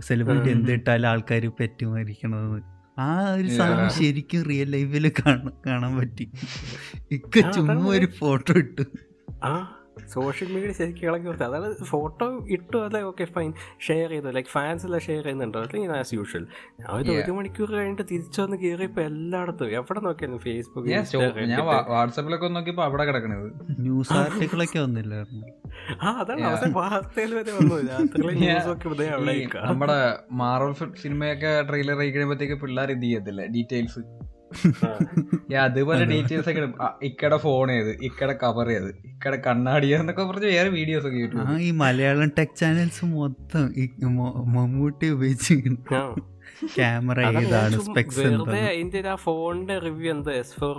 സെലിബ്രിറ്റി. 0.00 0.50
എന്തിട്ടാലും 0.50 1.08
ആൾക്കാർ 1.08 1.52
പെറ്റുമായിരിക്കണമെന്ന് 1.60 2.73
ആ 2.98 3.30
ഒരു 3.30 3.48
സാധനം 3.48 3.90
ശരിക്കും 3.90 4.42
റിയൽ 4.42 4.70
ലൈഫിൽ 4.70 5.12
കാണാൻ 5.66 5.98
പറ്റി. 5.98 6.30
ഇക്ക 7.10 7.50
ചുമ്മാ 7.50 7.86
ഒരു 7.86 8.06
ഫോട്ടോ 8.06 8.52
ഇട്ടു. 8.52 8.82
ആ 9.44 9.73
സോഷ്യൽ 10.14 10.48
മീഡിയ 10.54 10.72
ശരിക്കും 10.72 11.06
ഇളക്കി 11.08 11.26
കൊടുത്തത് 11.26 11.48
അതാണ് 11.50 11.68
ഫോട്ടോ 11.84 12.26
ഇട്ടു 12.48 12.78
അല്ലെ? 12.78 13.00
ഓക്കെ 13.02 13.24
ഫൈൻ 13.36 13.50
ഷെയർ 13.86 14.08
ചെയ്തു. 14.10 14.28
ലൈക്ക് 14.28 14.48
ഫാൻസ് 14.48 14.84
എല്ലാം 14.86 15.00
ഷെയർ 15.00 15.22
ചെയ്യുന്നുണ്ടോ? 15.22 15.60
അല്ലെങ്കിൽ 15.60 15.92
ആസ് 15.98 16.14
യൂഷ്വൽ 16.14 16.44
ഞാൻ 16.80 16.88
ഒരു 16.96 17.12
ഒരു 17.20 17.32
മണിക്കൂർ 17.32 17.70
കഴിഞ്ഞിട്ട് 17.74 18.06
തിരിച്ചു 18.12 18.40
വന്ന് 18.42 18.56
കയറിയപ്പോൾ 18.56 19.02
എല്ലായിടത്തും. 19.02 19.70
എവിടെ 19.80 20.00
നോക്കിയാലും 20.00 20.40
ഫേസ്ബുക്ക് 20.46 20.90
ഞാൻ 21.52 21.64
വാട്സാപ്പിലൊക്കെ 21.92 22.50
നോക്കിയപ്പോ 22.56 22.84
അവിടെ 22.84 23.04
കിടക്കണത്. 23.04 23.48
ന്യൂസ് 23.86 24.12
ആർട്ടിക്കിളൊക്കെ 24.20 24.78
വന്നില്ലായിരുന്നു. 24.78 25.44
ആ 26.02 26.10
അതാണ് 26.22 26.42
അവസാനം 26.50 26.74
വാർത്തയിൽ 26.80 27.34
വരെ 27.38 27.52
വന്നു. 27.52 27.74
നമ്മുടെ 29.68 29.98
മാർവൽ 30.40 30.72
സിനിമയൊക്കെ 31.02 31.52
ട്രെയിലർ 31.68 31.96
കഴിയുമ്പോഴത്തേക്ക് 31.98 32.56
പിള്ളേർ 32.62 32.90
ഇത് 32.90 33.04
ചെയ്യത്തില്ല? 33.06 33.42
ഡീറ്റെയിൽസ് 33.56 34.00
അതുപോലെ 35.60 36.04
ഡീറ്റെയിൽസ് 36.04 36.50
ഒക്കെ 36.50 36.62
ഇക്കടെ 37.02 37.38
ഫോൺ 37.38 37.68
ചെയ്ത് 37.68 37.92
ഇക്കടെ 38.06 38.34
കവർ 38.42 38.68
ചെയ്ത് 38.68 38.90
ഇക്കടെ 39.10 39.38
കണ്ണാടി 39.46 39.88
എന്നൊക്കെ 39.96 40.24
പറഞ്ഞ് 40.24 40.50
വേറെ 40.54 40.70
വീഡിയോസ് 40.70 41.06
ഒക്കെ 41.08 41.22
ആ 41.44 41.56
ഈ 41.60 41.70
മലയാളം 41.80 42.30
ടെക് 42.38 42.56
ചാനൽസ് 42.56 43.08
മൊത്തം 43.14 43.66
മമ്മൂട്ടി 44.54 45.08
ഉപയോഗിച്ച് 45.16 45.56
ക്യാമറ 46.74 47.20
ഏതാണ് 47.38 47.76
സ്പെക്സ് 47.86 48.24
അതിന്റെ 48.60 49.00
ആ 49.06 49.16
ഫോണിന്റെ 49.24 49.76
റിവ്യൂ 49.78 50.08
എന്താ? 50.10 50.32
എസ് 50.40 50.54
ഫോർ 50.54 50.76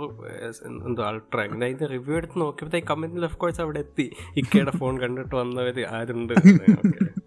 എന്തോ 0.84 1.02
അൾട്ര 1.02 1.38
അതിന്റെ 1.58 1.86
റിവ്യൂ 1.86 2.14
എടുത്ത് 2.16 2.36
നോക്കിയപ്പോഴത്തേക്ക് 2.40 2.88
കമന്റിൽ 2.92 3.24
ഓഫ് 3.24 3.36
കോഴ്സ് 3.36 3.60
അവിടെ 3.60 3.80
എത്തി. 3.80 4.06
ഇക്കയുടെ 4.36 4.74
ഫോൺ 4.78 4.94
കണ്ടിട്ട് 5.02 5.34
വന്നവര് 5.34 5.84
ആരുണ്ട്? 5.92 6.34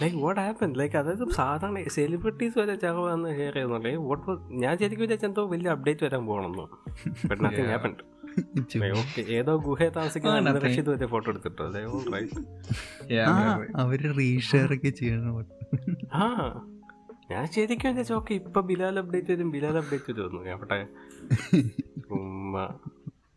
ലൈക്ക് 0.00 0.16
വാട്ട് 0.16 0.40
ഹാപ്പൻ 0.40 0.72
ലൈക്ക് 0.72 0.96
അതായത് 0.96 1.24
സാധാരണ 1.32 1.82
സെലിബ്രിറ്റീസ് 1.88 2.58
വരെ 2.58 2.74
ചാവാന്ന് 2.76 3.36
ഷെയർ 3.36 3.54
ചെയ്യുന്നുണ്ട് 3.54 3.90
വാട്ട് 4.02 4.32
ഞാൻ 4.62 4.78
ശരിക്കും 4.78 5.04
വിചാരിച്ച 5.04 5.26
എന്തോ 5.26 5.44
വലിയ 5.46 5.70
അപ്ഡേറ്റ് 5.70 6.04
വരാൻ 6.04 6.26
പോകണമെന്നോ. 6.26 6.66
ബട്ട് 7.26 7.44
നത്തിങ് 7.44 7.70
ഹാപ്പൻ 7.70 7.94
ഏതോ 9.30 9.56
ഗുഹയെ 9.64 9.88
താമസിക്കുന്ന 9.90 10.52
റഷീദ് 10.58 10.90
വരെ 10.90 11.06
ഫോട്ടോ 11.06 11.30
എടുത്തിട്ടോ? 11.30 11.64
അവർ 13.76 14.00
റീഷെയർ 14.18 14.70
ഒക്കെ 14.74 14.88
ചെയ്യണം 14.90 15.34
ആ. 16.14 16.24
ഞാൻ 17.30 17.44
ശരിക്കും 17.46 17.90
വിചാരിച്ചു 17.90 18.14
ഓക്കെ 18.14 18.32
ഇപ്പൊ 18.34 18.60
ബിലാൽ 18.60 18.98
അപ്ഡേറ്റ് 18.98 19.32
വരും 19.32 19.50
ബിലാൽ 19.50 19.76
അപ്ഡേറ്റ് 19.78 20.10
വരും 20.10 20.22
തോന്നുന്നു 20.22 20.50
അവിടെ 20.50 20.78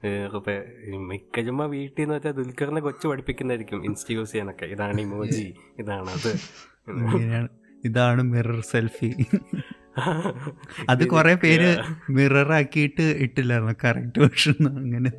ഉമ്മ 0.05 0.15
വെറുതെ 0.15 0.55
ഈ 0.87 0.97
മിക്ക 1.09 1.41
ചുമ്മാ 1.47 1.65
വീട്ടിൽ 1.71 2.01
നിന്ന് 2.01 2.15
വെച്ചാൽ 2.15 2.33
ദുൽഖറിനെ 2.39 2.81
കൊച്ചു 2.81 3.05
പഠിപ്പിക്കുന്നതായിരിക്കും 3.07 3.79
ഇൻസ്റ്റ 3.85 4.09
യൂസ് 4.11 4.31
ചെയ്യാനൊക്കെ 4.31 4.65
ഇതാണ് 4.75 4.99
ഇമോജി. 5.01 5.45
ഇതാണ് 5.79 6.09
അത്. 6.17 6.31
ഇതാണ് 7.83 8.21
മിറർ 8.33 8.59
സെൽഫി. 8.71 9.09
അത് 10.91 11.03
കുറെ 11.11 11.33
പേര് 11.43 11.69
മിറർ 12.15 12.49
ആക്കിയിട്ട് 12.53 13.05
ഇട്ടില്ലായിരുന്നു. 13.25 13.75
കറക്റ്റ് 13.83 14.19
വേർഷൻ 14.23 14.57
അങ്ങനെ 14.73 15.11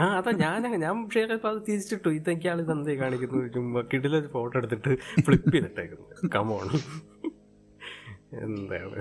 ആ 0.00 0.06
അതാ 0.18 0.30
ഞാൻ 0.40 0.62
ഞാൻ 0.84 0.96
ഷെയർ 1.06 1.28
ചെയ്തപ്പോൾ 1.28 1.50
അത് 1.52 1.60
തിരിച്ചിട്ടു. 1.68 2.08
ഇതൊക്കെയാണ് 2.18 2.62
ഇതെന്തേ 2.66 2.96
കാണിക്കുന്നത്? 3.02 3.46
ചുമ്മാ 3.56 3.82
കിടില 3.92 4.20
ഫോട്ടോ 4.34 4.54
എടുത്തിട്ട് 4.60 4.92
ഫ്ലിപ്പ് 5.26 5.52
ചെയ്തിട്ടേക്കുന്നു. 5.56 6.06
കമോൺ 6.36 6.66
എന്താണ്? 8.46 8.98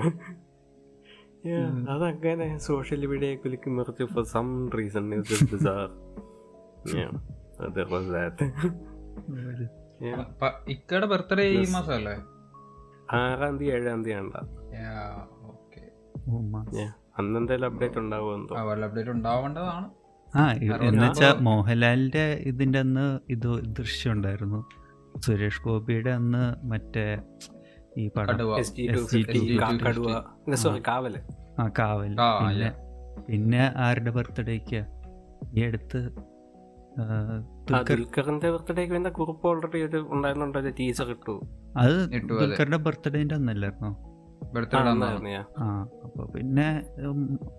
അതങ്ങനെ 1.90 2.58
സോഷ്യൽ 2.60 3.06
മീഡിയ 3.06 3.36
കുലിക്ക് 3.36 3.70
മറിച്ച് 3.70 4.04
ഫോർ 4.06 4.24
സം 4.26 4.48
റീസൺ 4.70 5.06
ഇക്കയുടെ 10.70 11.06
ബർത്ത്ഡേ 11.06 11.44
ഈ 11.52 11.66
മാസം 11.72 11.94
അല്ലേ 11.94 12.16
ആറാം 13.14 13.58
തീയതി 13.58 13.72
ഏഴാം 13.72 14.04
തീയതി 14.04 14.20
ഉണ്ടാ 14.20 14.42
ഓക്കെ 15.44 15.82
ഓ, 16.28 16.42
മാ- 16.50 16.66
അന്നെന്തായാലും 17.18 17.66
അപ്ഡേറ്റ് 17.68 17.98
ഉണ്ടാവുമെന്തോ 17.98 18.56
ആ 18.56 18.64
വല്ല 18.64 18.86
അപ്ഡേറ്റ് 18.86 19.10
ഉണ്ടാവേണ്ടതാണ്. 19.10 19.88
ആ 20.34 20.52
എന്നുവെച്ചാ 20.82 21.34
മോഹൻലാലിന്റെ 21.40 22.34
ഇതിന്റെ 22.44 22.80
അന്ന് 22.80 23.20
ഇത് 23.30 23.48
ദൃശ്യം 23.76 24.12
ഉണ്ടായിരുന്നു. 24.12 24.60
സുരേഷ് 25.20 25.62
ഗോപിയുടെ 25.62 26.10
അന്ന് 26.10 26.68
മറ്റേ 26.68 27.06
ഈ 27.98 28.10
പടം. 28.10 28.34
കടുവ. 28.34 28.58
എസ് 28.58 28.76
ജി 28.76 28.88
ടു 28.88 29.16
SG2 29.18 29.86
കടുവ. 29.86 30.56
സോറി 30.56 30.82
കാവൽ. 30.88 31.20
ആ 31.60 31.70
കാവൽ 31.80 32.16
പിന്നെ 32.48 32.74
പിന്നെ 33.30 33.74
ആരുടെ 33.76 34.12
ബർത്ത്ഡേക്ക് 34.12 34.86
ഈ 35.54 35.62
അടുത്ത് 35.62 36.10
കുറിപ്പ് 39.10 39.48
ഓൾറെഡി 39.48 39.80
ഒരു 39.80 40.08
ഉണ്ടായിരുന്നുണ്ടോ? 40.10 40.60
ടീച്ചർ 40.60 41.10
ഇട്ടു. 41.10 41.42
അത്. 41.78 42.10
ദുൽഖറിന്റെ 42.40 42.78
ബർത്ത്ഡേന്റെ 42.78 43.36
അന്നല്ലായിരുന്നോ? 43.36 43.98
ആ 45.60 45.88
അപ്പൊ 46.04 46.26
പിന്നെ 46.26 46.86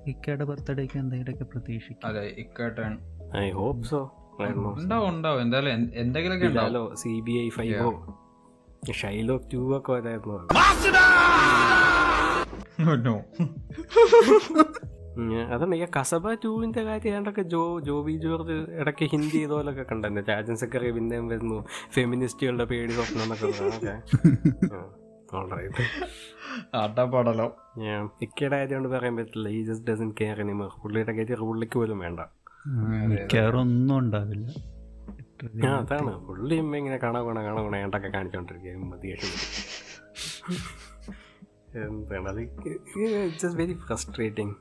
ഇക്കയുടെ 0.07 0.45
ബർത്ത്ഡേക്ക് 0.45 0.99
എന്തെങ്കിലുമൊക്കെ 0.99 1.45
പ്രതീക്ഷിക്കും. 1.45 2.09
അതെ 2.09 2.27
ഐ 3.37 3.51
ഹോപ്പ് 3.51 3.83
സോ 3.83 4.17
ഉണ്ടാവും 4.79 5.09
ഉണ്ടാവും. 5.09 5.43
എന്തായാലും 5.43 5.73
എന്ത്- 5.73 5.95
എന്തെങ്കിലുമൊക്കെ 5.95 6.47
ഉണ്ടാവും. 6.47 6.97
സി 6.97 7.21
ബി 7.21 7.33
ഐ 7.33 7.49
ഫൈവോ 7.49 8.23
ഷൈലോ 8.93 9.37
ടൂ 9.53 9.61
ഒക്കെ 9.77 9.93
വരായിരുന്നു 9.93 10.39
അതന്നെ 15.51 15.77
ഈ 15.77 15.87
കസബ 15.97 16.33
ടൂവിന്റെ 16.45 16.83
കാര്യം 16.85 17.15
ഏണ്ടൊക്കെ 17.15 17.43
ജോ 17.43 17.63
ജോബി 17.81 18.15
ജോർജ് 18.17 18.57
ഇടയ്ക്ക് 18.81 19.05
ഹിന്ദി 19.05 19.39
ഇതുപോലൊക്കെ 19.39 19.83
കണ്ടെന്നെ 19.83 20.23
രാജൻ 20.29 20.57
സെക്രട്ടറി 20.57 20.91
പിന്നെയും 20.91 21.29
വരുന്നു 21.29 21.59
ഫെമിനിസ്റ്റുകളുടെ 21.93 22.65
പേടി 22.65 22.93
സ്വപ്നം 22.93 23.23
എന്നൊക്കെ 23.23 23.47
ഞാൻ 27.79 28.03
ഇക്കയുടെ 28.23 28.57
കാര്യം 28.57 28.91
പറയാൻ 28.91 29.17
പറ്റില്ല 29.17 29.49
ഈ 29.49 29.65
ജസ്റ്റ് 29.65 29.87
ഡസൻ 29.93 30.11
കെയർ 30.21 30.41
എനിമർ 30.41 30.71
പുള്ളിയുടെ 30.83 31.13
കാര്യം 31.13 31.37
റൂളിലേക്ക് 31.37 31.79
പോലും 31.79 31.99
വേണ്ട 31.99 32.21
കെയർ 33.27 33.57
ഒന്നും 33.57 33.99
ഉണ്ടാവില്ല 33.99 34.49
ആ 35.67 35.77
അതാണ്. 35.77 36.13
പുള്ളി 36.27 36.55
ഇമ്മ 36.55 36.77
ഇങ്ങനെ 36.77 36.97
കാണാ 36.97 37.23
കാണാ 37.23 37.43
കാണാ 37.43 37.63
കാണാ 37.63 37.79
ഏണ്ടൊക്കെ 37.79 38.09
കാണിച്ചോണ്ടിരിക്കുക. 38.09 38.77
മതിയായിട്ട് 38.85 39.27
എന്താണ് 41.81 42.29
അത്? 42.29 42.41
It's 42.41 43.47
very 43.57 43.75
frustrating 43.75 44.55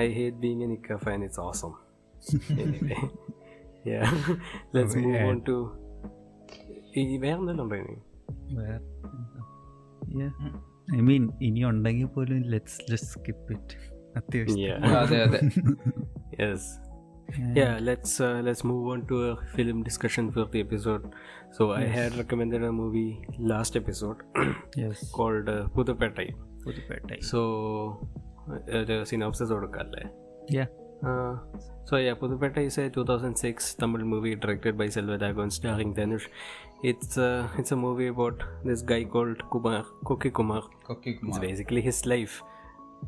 I 0.00 0.12
hate 0.12 0.36
being 0.36 0.62
an 0.62 0.72
ഇക്ക 0.72 0.96
fan 0.96 1.24
it's 1.24 1.40
awesome 1.40 1.72
anyway 2.60 2.98
let's 4.74 4.98
move 4.98 5.22
on 5.22 5.42
to 5.48 5.56
ഈ 6.96 7.18
വേറെ 7.18 7.38
എന്തെങ്കിലും 7.38 7.64
ഉണ്ടോ 7.64 7.76
ഇനി? 7.76 7.96
ഐ 10.94 11.00
മീൻ 11.00 11.30
ഇനി 11.42 11.64
ഉണ്ടെങ്കിൽ 11.64 12.06
പോലും 12.06 12.42
ലെറ്റ്സ് 12.42 12.80
ജസ്റ്റ് 12.90 13.08
സ്കിപ്പ് 13.08 13.52
ഇറ്റ് 13.52 13.76
അത്യാവശ്യം. 14.16 14.58
Yeah. 14.62 14.80
അതെ 15.02 15.18
അതെ. 15.22 15.40
Yes. 16.40 16.62
Yeah 17.54 17.78
let's 17.80 18.12
uh, 18.20 18.40
let's 18.46 18.62
move 18.64 18.84
on 18.92 19.00
to 19.06 19.16
a 19.30 19.36
film 19.54 19.82
discussion 19.82 20.24
for 20.34 20.44
the 20.52 20.60
episode 20.60 21.04
so 21.56 21.72
i 21.72 21.84
had 21.96 22.12
recommended 22.22 22.62
a 22.62 22.72
movie 22.72 23.10
last 23.52 23.76
episode 23.82 24.20
yes 24.82 25.02
called 25.16 25.48
uh, 25.48 25.62
pudupettai 25.76 26.28
Pudhupettai 26.66 27.10
so 27.30 27.40
ഒരു 28.78 28.96
synopsis 29.10 29.52
കൊടുക്കല്ലേ 29.56 30.04
ya 30.58 30.66
Uh, 31.10 31.34
so 31.84 31.96
yeah, 31.96 32.14
Pudupetta 32.14 32.60
is 32.68 32.78
a 32.78 32.88
2006 32.88 33.74
Tamil 33.74 34.04
movie 34.04 34.34
directed 34.36 34.78
by 34.78 34.86
Selvadagon 34.86 35.50
starring 35.50 35.94
Dhanush. 35.96 36.26
It's 36.82 37.18
uh, 37.18 37.48
it's 37.58 37.72
a 37.72 37.76
movie 37.76 38.06
about 38.06 38.44
this 38.64 38.82
guy 38.82 39.00
called 39.14 39.42
Kumar, 39.52 39.80
Koki 40.08 40.30
Kumar. 40.30 40.62
കൊക്കി 40.88 41.10
It's 41.10 41.20
Kumar 41.22 41.40
basically 41.46 41.82
his 41.88 42.00
life. 42.14 42.36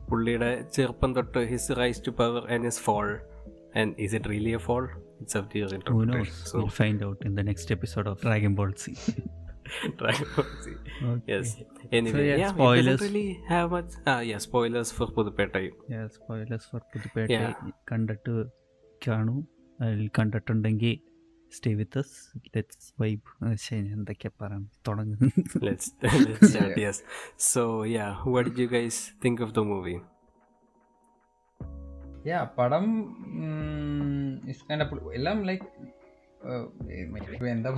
പുള്ളിയുടെ 0.08 0.50
ചെറുപ്പം 0.76 1.10
തൊട്ട് 1.18 1.40
his 1.52 1.76
rise 1.80 2.00
to 2.06 2.12
power 2.20 2.42
and 2.54 2.66
his 2.68 2.82
fall 2.86 3.08
and 3.80 3.94
it 4.18 4.26
really 4.32 4.52
a 4.58 4.62
fall? 4.66 4.84
It's 5.22 5.36
up 5.38 5.46
to 5.52 5.56
your 5.62 5.70
interpretation. 5.76 6.12
Who 6.12 6.24
knows? 6.24 6.32
So. 6.50 6.54
We'll 6.58 6.74
find 6.82 7.00
out 7.06 7.20
in 7.28 7.32
the 7.38 7.44
next 7.50 7.68
episode 7.76 8.08
of 8.12 8.16
Dragon 8.26 8.54
Ball 8.58 8.72
Z. 8.82 8.84
Dragon 10.00 10.26
Ball 10.34 10.50
Z. 10.64 10.70
Okay. 11.10 11.22
Yes. 11.32 11.48
Anyway, 11.98 12.18
So, 12.18 12.24
yeah, 12.30 12.36
yeah, 12.42 12.52
spoilers. 12.56 12.86
doesn't 12.90 13.06
really 13.06 13.28
have 13.52 13.68
much. 13.76 13.92
Ah, 14.12 14.20
yeah, 14.30 14.40
spoilers 14.48 14.90
for 14.96 15.06
Pudupetta. 15.16 15.62
Yeah, 15.94 16.04
spoilers 16.18 16.64
for 16.70 16.80
Pudhupettai 16.92 17.28
Yeah. 17.36 17.50
കണ്ടിട്ട് 17.90 18.34
കാണൂ 19.06 19.36
അതിൽ 19.84 20.04
കണ്ടിട്ടുണ്ടെങ്കിൽ 20.18 20.94
stay 21.56 21.70
with 21.80 22.00
us 22.02 22.12
let's 22.54 22.88
vibe 23.00 23.22
എന്തൊക്കെ 23.96 24.30
പറയാം 24.42 24.62
തുടങ്ങുന്നു 24.88 25.28
let's 25.66 25.86
let's 26.26 26.44
start. 26.52 26.74
Yes. 26.86 26.98
So 27.52 27.62
yeah, 27.96 28.10
what 28.34 28.42
did 28.48 28.58
you 28.62 28.68
guys 28.76 28.96
think 29.24 29.40
of 29.46 29.52
the 29.58 29.64
movie? 29.72 29.98
യാ 32.26 32.38
പടം 32.58 32.84
എല്ലാം 35.18 35.38
like 35.46 35.66
എന്താ 37.54 37.70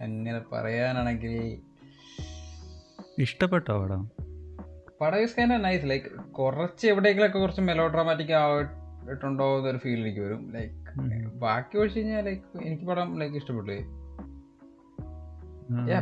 അങ്ങനെ 0.00 0.40
പറയാനാണെങ്കിൽ 0.52 1.34
ഇഷ്ടപ്പെട്ടോ 3.18 3.74
പടം? 3.82 4.02
പടം 5.00 5.18
ഇസ് 5.18 5.36
കൈൻഡ് 5.36 5.58
നൈസ് 5.64 5.86
ലൈക്ക് 5.90 6.10
കുറച്ച് 6.38 6.86
എവിടെയെങ്കിലൊക്കെ 6.86 7.38
കുറച്ച് 7.38 7.60
മെലോ 7.60 7.86
ഡ്രാമാറ്റിക് 7.86 8.32
ആയിട്ടുണ്ടോ 8.32 9.46
എന്നൊരു 9.58 9.78
ഫീൽ 9.78 10.00
എനിക്ക് 10.00 10.20
വരും. 10.20 10.42
ലൈക്ക് 10.52 11.32
ബാക്കി 11.46 11.78
ഒഴിച്ച് 11.78 11.98
കഴിഞ്ഞാൽ 11.98 12.24
ലൈക്ക് 12.24 12.62
എനിക്ക് 12.62 12.84
പടം 12.84 13.18
ലൈക്ക് 13.18 13.36
ഇഷ്ടപ്പെട്ടു. 13.36 13.78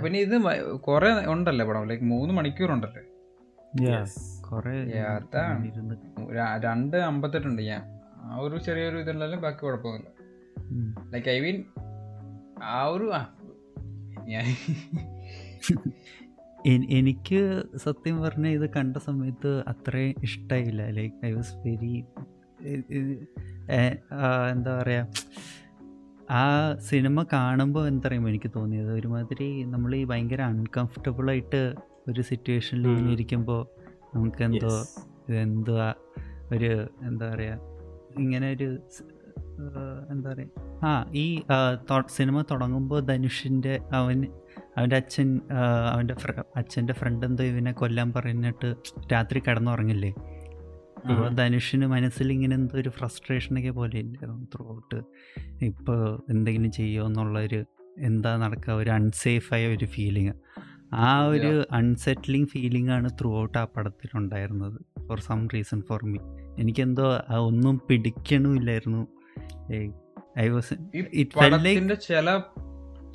പിന്നെ 0.05 0.19
ഇത് 0.19 0.37
കുറെ 0.89 1.11
ഉണ്ടല്ലേ 1.35 1.67
പടം? 1.67 1.89
ലൈക്ക് 1.89 2.05
മൂന്ന് 2.05 2.35
മണിക്കൂർ 2.35 2.73
ഉണ്ടല്ലേ? 2.73 3.03
രണ്ട് 6.61 6.97
അമ്പത്തെട്ടുണ്ട് 6.97 7.63
ഞാൻ. 7.63 7.83
ആ 8.23 8.37
ഒരു 8.37 8.57
ചെറിയൊരു 8.59 8.99
ഇതുള്ളാലും 8.99 9.41
ബാക്കി 9.41 9.59
കുഴപ്പമൊന്നുമില്ല. 9.59 10.09
ലൈക്ക് 11.13 11.29
ഐ 11.29 11.41
മീൻ 11.41 11.59
ആ 12.63 12.85
ഒരു 12.85 13.07
ഞാൻ 14.29 14.47
എനിക്ക് 16.91 17.39
സത്യം 17.77 18.21
പറഞ്ഞ 18.23 18.47
ഇത് 18.49 18.71
കണ്ട 18.71 18.97
സമയത്ത് 18.97 19.63
അത്രയും 19.69 20.15
ഇഷ്ടമായില്ല 20.23 20.91
ലൈക്ക് 20.91 21.27
ഐ 21.27 21.31
വാസ് 21.33 21.55
വെരി 21.65 21.95
എന്താ 24.53 24.83
പറയുക 24.83 25.07
ആ 26.31 26.43
സിനിമ 26.79 27.23
കാണുമ്പോൾ 27.33 27.89
എന്താ 27.89 28.09
പറയുമ്പോൾ 28.09 28.31
എനിക്ക് 28.31 28.51
തോന്നിയത് 28.57 28.93
ഒരുമാതിരി 28.93 29.65
നമ്മൾ 29.65 29.97
ഈ 29.97 30.05
ഭയങ്കര 30.05 30.43
അൺകംഫർട്ടബിളായിട്ട് 30.43 31.63
ഒരു 32.11 32.23
സിറ്റുവേഷനിൽ. 32.23 32.89
ഇങ്ങനെ 32.89 33.13
ഇരിക്കുമ്പോൾ 33.13 33.63
നമുക്ക് 34.15 34.45
എന്തോ 34.45 34.69
Yes. 34.69 34.97
ഒരു 36.53 36.71
എന്താ 37.03 37.27
പറയുക 37.35 37.59
ഇങ്ങനെ 38.19 38.53
ഒരു 38.53 38.69
എന്താ 40.11 40.31
പറയുക 40.31 40.85
ആ 40.85 40.91
ഈ 41.15 41.43
സിനിമ 42.09 42.43
തുടങ്ങുമ്പോൾ 42.51 43.01
ധനുഷിന്റെ 43.01 43.81
അവൻ 43.93 44.19
അവന്റെ 44.77 44.97
അച്ഛൻ 44.97 45.41
അവന്റെ 45.93 46.15
ഫ്ര 46.15 46.43
അച്ഛന്റെ 46.57 46.93
ഫ്രണ്ട് 46.93 47.27
എന്തോ 47.27 47.45
ഇവനെ 47.45 47.73
കൊല്ലാൻ 47.73 48.13
പറഞ്ഞിട്ട് 48.13 48.75
രാത്രി 49.13 49.41
കിടന്നുറങ്ങില്ലേ 49.41 50.13
അപ്പോൾ 51.11 51.29
ധനുഷിന് 51.35 51.87
മനസ്സിൽ 51.87 52.33
ഇങ്ങനെ 52.33 52.55
എന്തോ 52.55 52.79
ഒരു 52.79 52.89
ഫ്രസ്ട്രേഷനൊക്കെ 52.89 53.71
പോലെ 53.71 53.99
ഇല്ലായിരുന്നു 53.99 54.47
ത്രൂ 54.55 54.77
ഔട്ട് 54.77 54.99
ഇപ്പോൾ 55.65 56.23
എന്തെങ്കിലും 56.31 56.71
ചെയ്യുമോ 56.71 57.07
എന്നുള്ളൊരു 57.07 57.61
എന്താ 57.99 58.37
നടക്കുക 58.37 58.73
ഒരു 58.73 58.91
അൺസേഫായ 58.91 59.67
ഒരു 59.77 59.85
ഫീലിംഗ് 59.85 60.35
ആ 60.93 61.27
ഒരു 61.27 61.67
അൺസെറ്റിലിംഗ് 61.73 62.49
ഫീലിംഗ് 62.49 62.91
ആണ് 62.91 63.11
ത്രൂ 63.21 63.41
ഔട്ട് 63.43 63.59
ആ 63.59 63.65
പടത്തിലുണ്ടായിരുന്നത് 63.65 65.01
for 65.09 65.21
some 65.21 65.49
reason 65.49 65.83
for 65.83 66.05
me 66.05 66.19
എനിക്കെന്തോ 66.59 67.15
ആ 67.31 67.37
ഒന്നും 67.37 67.83
പിടിക്കണമില്ലായിരുന്നു. 67.91 69.09
ഐ 70.39 70.49
വാസ് 70.49 70.75
പടത്തിന്റെ 71.39 71.95
ചില 71.95 72.41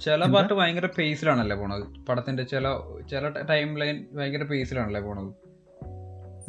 ചില? 0.05 0.25
പാട്ട് 0.25 0.53
ഭയങ്കര 0.53 0.89
പേസിലാണല്ലേ 0.97 1.55
പോണത്? 1.55 2.05
പടത്തിന്റെ 2.05 2.43
ചില 2.43 2.67
ചില 3.09 3.29
ടൈം 3.29 3.79
ലൈൻ 3.79 4.05
ഭയങ്കര 4.13 4.43
പേസിലാണല്ലേ 4.43 5.01
പോണത്? 5.01 5.33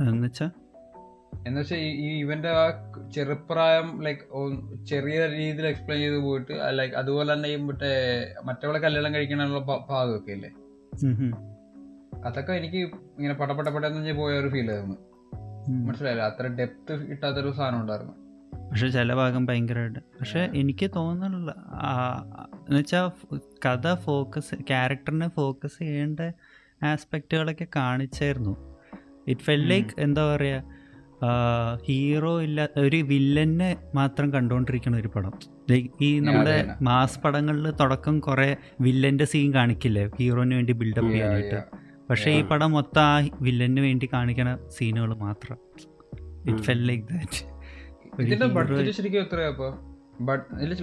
എന്നുവെച്ചാ? 0.02 0.50
എന്ന് 1.46 1.60
വെച്ചാൽ 1.60 1.76
ഈ 1.76 2.20
ഇവന്റെ 2.20 2.48
ആ 2.50 2.92
ചെറുപ്രായം 3.14 4.04
ലൈക്ക് 4.04 4.20
ചെറിയ 4.86 5.26
രീതിയിൽ 5.26 5.66
എക്സ്പ്ലെയിൻ 5.66 6.02
ചെയ്ത് 6.02 6.24
പോയിട്ട് 6.24 6.78
ലൈക്ക് 6.78 6.94
അതുപോലെ 6.94 7.32
തന്നെ 7.32 7.48
ഈ 7.48 7.56
മറ്റേ 7.56 7.90
മറ്റവളെ 8.44 8.78
കല്യാണം 8.78 9.14
കഴിക്കാനുള്ള 9.14 9.58
ഭാ- 9.58 9.86
ഭാഗമൊക്കെ 9.90 10.32
ഇല്ലേ? 10.32 10.50
അതൊക്കെ 12.24 12.52
എനിക്ക് 12.52 12.76
ഇങ്ങനെ 12.76 13.34
പടപടപെട്ടെന്ന് 13.34 14.12
പോയ 14.12 14.38
ഒരു 14.38 14.48
ഫീൽ 14.48 14.70
ആയിരുന്നു. 14.70 14.96
മനസ്സിലായില്ല? 15.70 16.22
അത്ര 16.22 16.46
ഡെപ്ത് 16.46 17.06
കിട്ടാത്തൊരു 17.06 17.52
സാധനം 17.52 17.80
ഉണ്ടായിരുന്നു. 17.80 18.12
പക്ഷെ 18.70 18.88
ചില 18.88 19.14
ഭാഗം 19.14 19.46
ഭയങ്കരമായിട്ട്. 19.46 19.98
പക്ഷെ 19.98 20.50
എനിക്ക് 20.54 20.90
തോന്നുന്നില്ല. 20.96 21.50
എന്നുവെച്ചാൽ 22.54 23.08
കഥ 23.66 23.94
ഫോക്കസ് 23.94 24.54
ക്യാരക്ടറിനെ 24.54 25.28
ഫോക്കസ് 25.28 25.78
ചെയ്യേണ്ട 25.78 26.20
ആസ്പെക്റ്റുകളൊക്കെ 26.84 27.66
കാണിച്ചായിരുന്നു. 27.76 28.76
ഇറ്റ് 29.28 29.40
ഫെൽ 29.40 29.66
ലൈക്ക് 29.66 30.00
എന്താ 30.00 30.36
പറയുക 30.36 30.75
ഹീറോ 31.86 32.40
ഇല്ല 32.40 32.68
ഒരു 32.78 32.96
വില്ലനെ 32.96 33.76
മാത്രം 33.94 34.32
കണ്ടുകൊണ്ടിരിക്കുന്ന 34.32 34.96
ഒരു 34.96 35.08
പടം. 35.08 35.32
ലൈക്ക് 35.70 35.90
ഈ 36.00 36.20
നമ്മുടെ 36.20 36.74
മാസ് 36.82 37.20
പടങ്ങളിൽ 37.20 37.70
തുടക്കം 37.70 38.20
കുറെ 38.20 38.56
വില്ലന്റെ 38.80 39.24
സീൻ 39.24 39.54
കാണിക്കില്ലേ? 39.54 40.10
ഹീറോന് 40.18 40.54
വേണ്ടി 40.54 40.72
ബിൽഡപ്പ് 40.72 41.10
ചെയ്യാനായിട്ട്. 41.10 41.60
പക്ഷേ 42.10 42.30
ഈ 42.30 42.42
പടം 42.42 42.72
മൊത്തം 42.72 43.02
ആ 43.02 43.28
വില്ലന് 43.40 43.80
വേണ്ടി 43.80 44.08
കാണിക്കണ 44.12 44.58
സീനുകൾ 44.68 45.14
മാത്രം. 45.14 45.58
ഇറ്റ് 46.48 46.58
ഫെൽ 46.58 46.82
ലൈക്ക് 46.86 47.04
ദാറ്റ് 47.12 47.40
ഇതിന്റെ 48.22 48.46
ബഡ്ജറ്റ് 48.46 48.90
ശരിക്കും 48.90 49.20
എത്രയാ 49.20 49.48
അപ്പൊ 49.48 49.68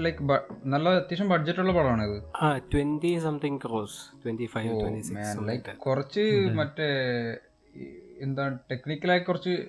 ലൈക്ക് 0.06 0.24
നല്ല 0.66 0.90
അത്യാവശ്യം 0.90 1.30
ബഡ്ജറ്റ് 1.30 1.60
ഉള്ള 1.60 1.74
പടമാണ് 1.74 2.04
ഇത്. 2.04 2.20
ലൈക്ക് 5.50 5.78
കുറച്ച് 5.78 6.26
മറ്റേ 6.54 6.90
എന്താ 8.22 8.58
ടെക്നിക്കലായി 8.72 9.20
കുറച്ച് 9.20 9.68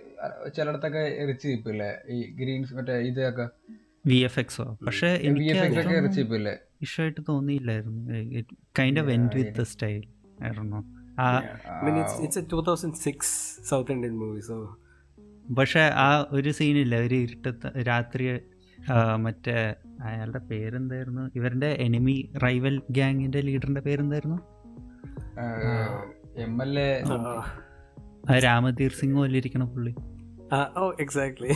ചിലയിടത്തൊക്കെ 0.57 0.99
എറിച്ച് 0.99 1.49
ഇപ്പില്ലേ 1.49 1.95
ഈ 2.09 2.32
ഗ്രീൻസ് 2.32 2.74
മറ്റേ 2.74 2.99
ഇതൊക്കെ? 2.99 3.49
വി 4.07 4.14
എഫ് 4.14 4.38
എക്സോ 4.38 4.78
പക്ഷേ 4.86 5.07
ഇഷ്ടമായിട്ട് 6.82 7.20
തോന്നിയില്ലായിരുന്നു. 7.28 8.03
Kind 8.78 9.01
of 9.01 9.11
end 9.11 9.36
with 9.36 9.59
the 9.59 9.62
style 9.62 10.03
ആയിരുന്നു 10.42 10.95
സൗത്ത് 13.68 13.92
ഇന്ത്യൻ 13.92 14.18
മൂവി 14.18 14.40
സോ 14.40 14.78
പക്ഷെ 15.57 15.80
ആ 15.80 16.26
ഒരു 16.30 16.51
സീനില്ല 16.51 16.97
ഒരു 16.97 17.14
ഇരുട്ടത്ത് 17.14 17.86
രാത്രി 17.86 18.40
മറ്റേ 19.16 19.74
അയാളുടെ 20.03 20.38
പേരെന്തായിരുന്നു? 20.38 21.30
ഇവരുടെ 21.36 21.66
എനിമി 21.66 22.32
റൈവൽ 22.45 22.82
ഗ്യാങ്ങിന്റെ 22.90 23.40
ലീഡറിന്റെ 23.40 23.80
പേരെന്തായിരുന്നു? 23.80 24.38
M 26.36 26.62
L 26.62 26.80
A 26.80 27.03
Ramadhir 28.32 28.90
Singh 28.90 29.14
പോലെ 29.14 29.36
ഇരിക്കണ 29.36 29.64
പുള്ളി. 29.64 29.94
Oh 30.78 30.92
exactly 31.00 31.52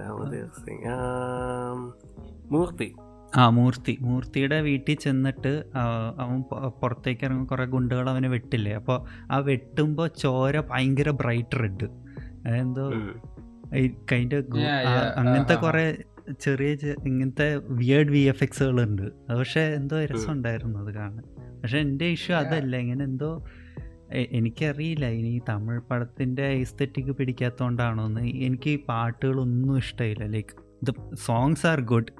Ramadhir 0.00 0.46
Singh 0.64 0.92
Murthy. 2.52 2.88
ആ 3.36 3.48
മൂർത്തി. 3.48 3.98
മൂർത്തിയുടെ 4.00 4.60
വീട്ടിൽ 4.60 4.94
ചെന്നിട്ട് 4.94 5.52
അവൻ 6.18 6.42
പുറത്തേക്ക് 6.82 7.24
ഇറങ്ങും 7.24 7.46
കുറേ 7.46 7.64
ഗുണ്ടുകൾ 7.64 8.10
അവനെ 8.10 8.28
വെട്ടില്ലേ? 8.28 8.72
അപ്പോൾ 8.72 8.98
ആ 9.32 9.38
വെട്ടുമ്പോൾ 9.38 10.08
ചോര 10.18 10.60
ഭയങ്കര 10.60 11.10
ബ്രൈറ്റ് 11.10 11.60
റെഡ് 11.60 11.88
അതെന്തോ 12.46 12.90
കൈൻഡ് 14.12 14.34
അങ്ങനത്തെ 15.16 15.54
കുറേ 15.54 15.96
ചെറിയ 16.40 16.70
ഇങ്ങനത്തെ 17.06 17.56
വിയേഡ് 17.56 18.10
വി 18.10 18.18
എഫ് 18.18 18.42
എക്സുകളുണ്ട് 18.42 19.02
പക്ഷേ 19.38 19.60
എന്തോ 19.60 20.04
രസമുണ്ടായിരുന്നു 20.04 20.78
അത് 20.78 20.94
കാണാൻ. 20.94 21.24
പക്ഷെ 21.60 21.78
എന്റെ 21.78 22.04
ഇഷ്യൂ 22.04 22.36
അതല്ല. 22.36 22.76
ഇങ്ങനെ 22.76 23.04
എന്തോ 23.04 23.30
എനിക്കറിയില്ല. 24.12 25.06
ഇനി 25.06 25.40
തമിഴ് 25.48 25.80
പടത്തിന്റെ 25.80 26.46
എസ്തെറ്റിക് 26.46 27.12
പിടിക്കാത്തതുകൊണ്ടാണോ 27.12 28.06
എന്ന് 28.06 28.20
എനിക്ക് 28.20 28.70
ഈ 28.70 28.78
പാട്ടുകളൊന്നും 28.88 29.76
ഇഷ്ടമില്ല. 29.76 30.24
Like 30.24 30.84
the 30.84 31.14
songs 31.14 31.66
are 31.66 31.80
good 31.80 32.12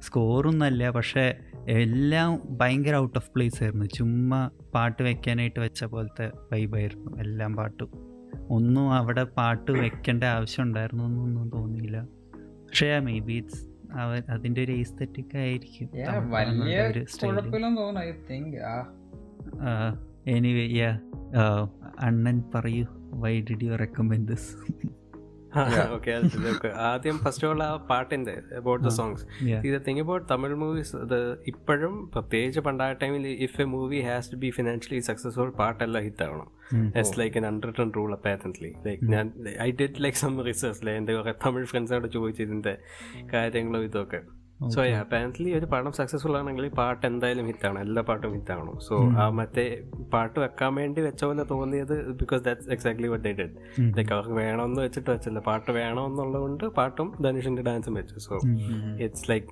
സ്കോറൊന്നല്ല 0.00 0.90
പക്ഷേ 0.90 1.34
എല്ലാം 1.68 2.58
ഭയങ്കര 2.60 2.94
ഔട്ട് 2.94 3.18
ഓഫ് 3.18 3.30
പ്ലേസ് 3.30 3.62
ആയിരുന്നു. 3.62 3.84
ചുമ്മാ 3.84 4.50
പാട്ട് 4.74 5.02
വെക്കാനായിട്ട് 5.02 5.60
വെച്ച 5.60 5.84
പോലത്തെ 5.84 6.30
വൈബായിരുന്നു 6.52 7.18
എല്ലാം 7.18 7.56
പാട്ടും. 7.56 8.10
ഒന്നും 8.50 8.92
അവിടെ 8.92 9.24
പാട്ട് 9.24 9.72
വെക്കേണ്ട 9.72 10.24
ആവശ്യം 10.24 10.64
ഉണ്ടായിരുന്നു 10.64 11.04
എന്നൊന്നും 11.04 11.50
തോന്നിയില്ല. 11.50 12.00
പക്ഷേ 12.36 12.98
മേ 12.98 13.18
ബി 13.18 13.32
ഇറ്റ്സ് 13.32 13.66
അവർ 13.92 14.22
അതിന്റെ 14.28 14.64
ഒരു 14.64 14.72
എസ്തെറ്റിക് 14.72 15.36
ആയിരിക്കും. 15.36 15.88
എനിവേ 20.26 20.66
യാ 20.66 20.98
അണ്ണൻ 21.98 22.44
പറയൂ 22.54 22.86
why 23.10 23.40
did 23.40 23.64
you 23.64 23.76
recommend 23.76 24.28
this 24.28 24.56
okay 25.92 26.68
ആദ്യം 26.68 27.18
ഫസ്റ്റ് 27.18 27.46
ഓൾ 27.46 27.62
ആ 27.62 27.76
പാട്ടിന്റെ 27.76 28.42
അബൌട്ട് 28.56 28.84
ദ 28.84 28.88
സോങ്സ് 28.88 29.26
ഇത് 29.44 29.82
തിങ്ക് 29.86 30.00
അബൌട്ട് 30.00 30.28
തമിഴ് 30.30 30.54
മൂവീസ് 30.54 30.96
അത് 30.96 31.38
ഇപ്പോഴും 31.46 32.10
പ്രത്യേകിച്ച് 32.14 32.60
പണ്ടായ 32.60 32.92
ടൈമിൽ 32.92 33.26
if 33.26 33.60
a 33.60 33.64
movie 33.64 34.00
has 34.00 34.32
to 34.32 34.36
be 34.36 34.50
financially 34.50 35.00
successful 35.00 35.50
പാട്ടെല്ലാം 35.50 36.04
hit 36.04 36.22
ആവണം. 36.22 36.48
It's 36.86 37.20
like 37.20 37.36
an 37.36 37.46
unwritten 37.46 37.92
rule 37.96 38.12
apparently 38.12 38.74
like 38.86 39.04
ഞാൻ 39.04 39.32
I 39.60 39.70
did 39.70 39.94
like 39.98 40.18
some 40.18 40.44
research 40.44 40.90
എന്റെ 40.90 41.14
കുറെ 41.14 41.34
തമിഴ് 41.46 41.64
ഫ്രണ്ട്സിനോട് 41.64 42.12
ചോദിച്ചു 42.12 42.42
ഇതിന്റെ 42.42 42.78
കാര്യങ്ങളും 43.34 43.84
ഇതൊക്കെ. 43.84 44.39
സോ 44.60 44.80
അപ്പാരന്റ്ലി 45.00 45.54
ഒരു 45.54 45.66
പടം 45.66 45.92
സക്സസ്ഫുൾ 45.92 46.34
ആണെങ്കിൽ 46.38 46.68
പാട്ട് 46.68 47.06
എന്തായാലും 47.06 47.46
ഹിറ്റാണ് 47.46 47.78
എല്ലാ 47.80 48.02
പാട്ടും 48.02 48.32
ഹിറ്റാവണം 48.34 48.78
സോ 48.78 48.96
ആ 49.22 49.30
മറ്റേ 49.30 49.64
പാട്ട് 50.12 50.40
വെക്കാൻ 50.40 50.74
വേണ്ടി 50.74 51.00
വെച്ച 51.00 51.24
പോലെ 51.24 51.44
തോന്നിയത് 51.44 51.94
because 52.12 52.44
that's 52.44 52.68
exactly 52.70 53.08
what 53.08 53.24
they 53.24 53.32
did 53.32 53.54
like 53.98 54.12
അവർക്ക് 54.12 54.32
വേണമെന്ന് 54.32 54.82
വെച്ചിട്ട് 54.82 55.10
വെച്ചില്ല. 55.10 55.38
പാട്ട് 55.38 55.70
വേണമെന്നുള്ളതുകൊണ്ട് 55.70 56.64
പാട്ടും 56.64 57.10
ധനുഷിന്റെ 57.22 57.62
ഡാൻസും 57.62 57.94
വെച്ചു. 57.94 58.18
So 58.18 58.34
it's 59.04 59.30
like 59.30 59.48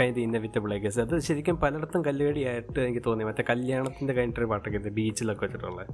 kind 0.00 0.20
inevitable 0.20 0.74
I 0.74 0.78
guess 0.78 1.00
അത് 1.00 1.20
ശരിക്കും 1.20 1.60
പലയിടത്തും 1.60 2.04
കല്ലുകടിയായിട്ട് 2.04 2.80
എനിക്ക് 2.80 3.02
തോന്നി. 3.06 3.24
മറ്റേ 3.24 3.44
കല്യാണത്തിന്റെ 3.48 4.14
കഴിഞ്ഞിട്ടൊരു 4.14 4.46
പാട്ടൊക്കെ 4.46 4.78
ഇത് 4.78 4.88
ബീച്ചിലൊക്കെ 4.88 5.46
വെച്ചിട്ടുള്ളത് 5.46 5.86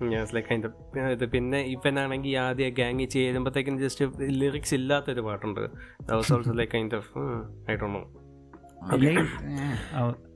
ഇത് 1.12 1.24
പിന്നെ 1.32 1.60
ഇവനാണെങ്കിൽ 1.60 2.36
ആദ്യം 2.36 2.74
ഗാങ് 2.74 3.06
ചെയ്യുമ്പോഴത്തേക്കും 3.06 3.78
ജസ്റ്റ് 3.80 4.04
ലിറിക്സ് 4.28 4.74
ഇല്ലാത്തൊരു 4.74 5.20
പാട്ടുണ്ട്. 5.20 5.70
Also 6.12 6.52
like 6.52 6.72
kind 6.72 6.94
of 6.94 7.10
I 7.70 7.74
do 7.74 7.86
know 7.86 8.02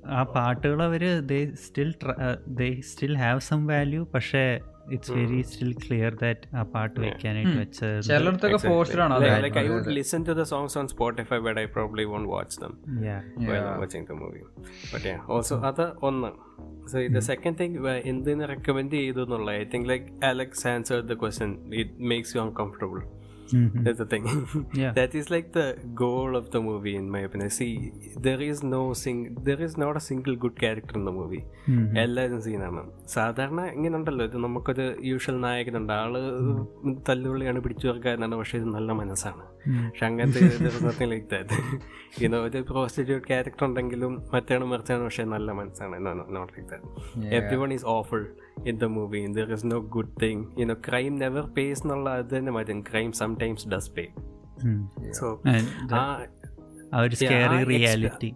ആ 0.09 0.23
പാട്ടുകൾ 0.23 0.83
അവർ 0.83 1.21
they 1.21 1.55
still 1.55 1.95
they 2.47 2.81
still 2.81 3.17
have 3.17 3.41
some 3.41 3.67
value 3.67 4.07
പക്ഷേ 4.15 4.61
it's 4.96 5.12
very 5.18 5.40
still 5.50 5.72
clear 5.84 6.14
that 6.24 6.48
ആ 6.60 6.62
പാട്ട് 6.74 6.96
വെക്കാനായിട്ട് 7.04 7.56
വെച്ചത് 7.64 7.96
ചിലടത്തൊക്കെ 8.10 8.60
ഫോഴ്സ്ഡ് 8.70 9.02
ആണ് 9.06 9.18
like 9.46 9.58
i 9.64 9.70
would 9.74 9.90
listen 10.00 10.22
to 10.30 10.36
the 10.40 10.46
songs 10.54 10.76
on 10.82 10.88
spotify 10.96 11.40
but 11.48 11.58
i 11.64 11.68
probably 11.78 12.06
won't 12.14 12.30
watch 12.36 12.56
them 12.64 12.74
yeah 13.08 13.22
while 13.50 13.66
i'm 13.70 13.80
watching 13.86 14.06
the 14.12 14.18
movie 14.24 14.46
but 14.94 15.04
yeah 15.12 15.20
also 15.36 15.58
അത് 15.72 15.86
ഒന്ന് 16.10 16.32
so 16.92 17.06
the 17.18 17.24
second 17.32 17.56
thing 17.62 17.74
എന്തിന് 18.12 18.46
recommend 18.54 19.00
ചെയ്തു 19.02 19.22
എന്നുള്ള 19.28 19.52
I 19.62 19.66
think 19.74 19.90
like 19.94 20.08
Alex 20.32 20.66
answer 20.74 21.00
the 21.12 21.18
question 21.24 21.52
it 21.82 21.94
makes 22.14 22.34
you 22.38 22.42
uncomfortable 22.48 23.00
Mhm. 23.54 23.84
That's 23.86 23.98
the 23.98 24.06
thing. 24.06 24.26
Yeah. 24.74 24.92
that 24.92 25.14
is 25.16 25.28
like 25.30 25.48
the 25.52 25.66
goal 25.96 26.36
of 26.36 26.46
the 26.52 26.62
movie, 26.62 26.96
in 26.96 27.10
my 27.10 27.20
opinion. 27.20 27.50
See, 27.50 27.72
there 28.28 28.42
is 28.42 28.60
no 28.76 28.82
sing, 28.94 29.20
there 29.48 29.62
is 29.68 29.74
not 29.84 29.96
a 29.96 30.04
single 30.10 30.36
good 30.36 30.56
character 30.56 30.96
in 31.00 31.06
the 31.06 31.12
movie. 31.12 31.42
Mhm. 31.68 31.88
എല്ലാവരും 32.04 32.42
സീനാണ് 32.48 32.82
സാധാരണ 33.16 33.62
ഇങ്ങനെ 33.76 33.96
ഉണ്ടല്ലോ 33.98 34.26
ഇത് 34.26 34.38
നമുക്കൊരു 34.38 34.86
usual 35.04 35.38
നായകനുണ്ട് 35.46 35.94
ആള് 36.02 36.22
തല്ലുള്ളിയാണ് 37.10 37.62
പിടിച്ചു 37.66 37.88
വെക്കാനാണ് 37.90 38.38
പക്ഷെ 38.42 38.58
ഇത് 38.62 38.68
നല്ല 38.78 38.92
മനസ്സാണ് 39.02 39.46
പക്ഷെ 39.86 40.06
അങ്ങനത്തെ 40.06 41.06
ലൈക്ക് 41.06 41.30
ദാറ്റ് 41.32 41.56
ഇന്നോ 42.24 42.40
ഒരു 42.40 42.62
പ്രോസ്റ്റിറ്റ്യൂട്ട് 42.64 43.28
ക്യാരക്ടർ 43.28 43.66
ഉണ്ടെങ്കിലും 43.66 44.24
മറ്റാണ് 44.34 44.66
മറിച്ചാണ് 44.66 45.04
പക്ഷെ 45.04 45.24
നല്ല 45.24 45.52
മനസ്സാണ് 45.52 46.00
not 46.36 46.54
like 46.54 46.70
that 46.70 47.36
everyone 47.56 47.74
is 47.74 47.86
awful 47.86 48.24
in 48.66 48.78
the 48.78 48.84
movie 48.84 49.28
there 49.28 49.54
is 49.54 49.66
no 49.66 49.80
good 49.80 50.22
thing 50.22 50.46
you know 50.60 50.74
crime 50.88 51.20
never 51.20 51.46
pays 51.58 51.84
എന്നുള്ള 51.84 52.10
അത് 52.10 52.38
തന്നെ 52.38 52.52
മതി 52.52 52.82
crime 52.92 53.12
sometimes 53.14 53.68
does 53.68 53.92
pay 53.98 54.06
Mhm. 54.64 54.80
So 55.14 55.42
And 55.46 55.68
ആ 55.94 56.00
ആ 56.94 57.00
ഒരു 57.00 57.16
Yeah, 57.16 57.22
സ്കേറി 57.22 57.56
ആ 57.56 57.60
extra- 57.60 57.68
റിയാലിറ്റി 57.68 58.30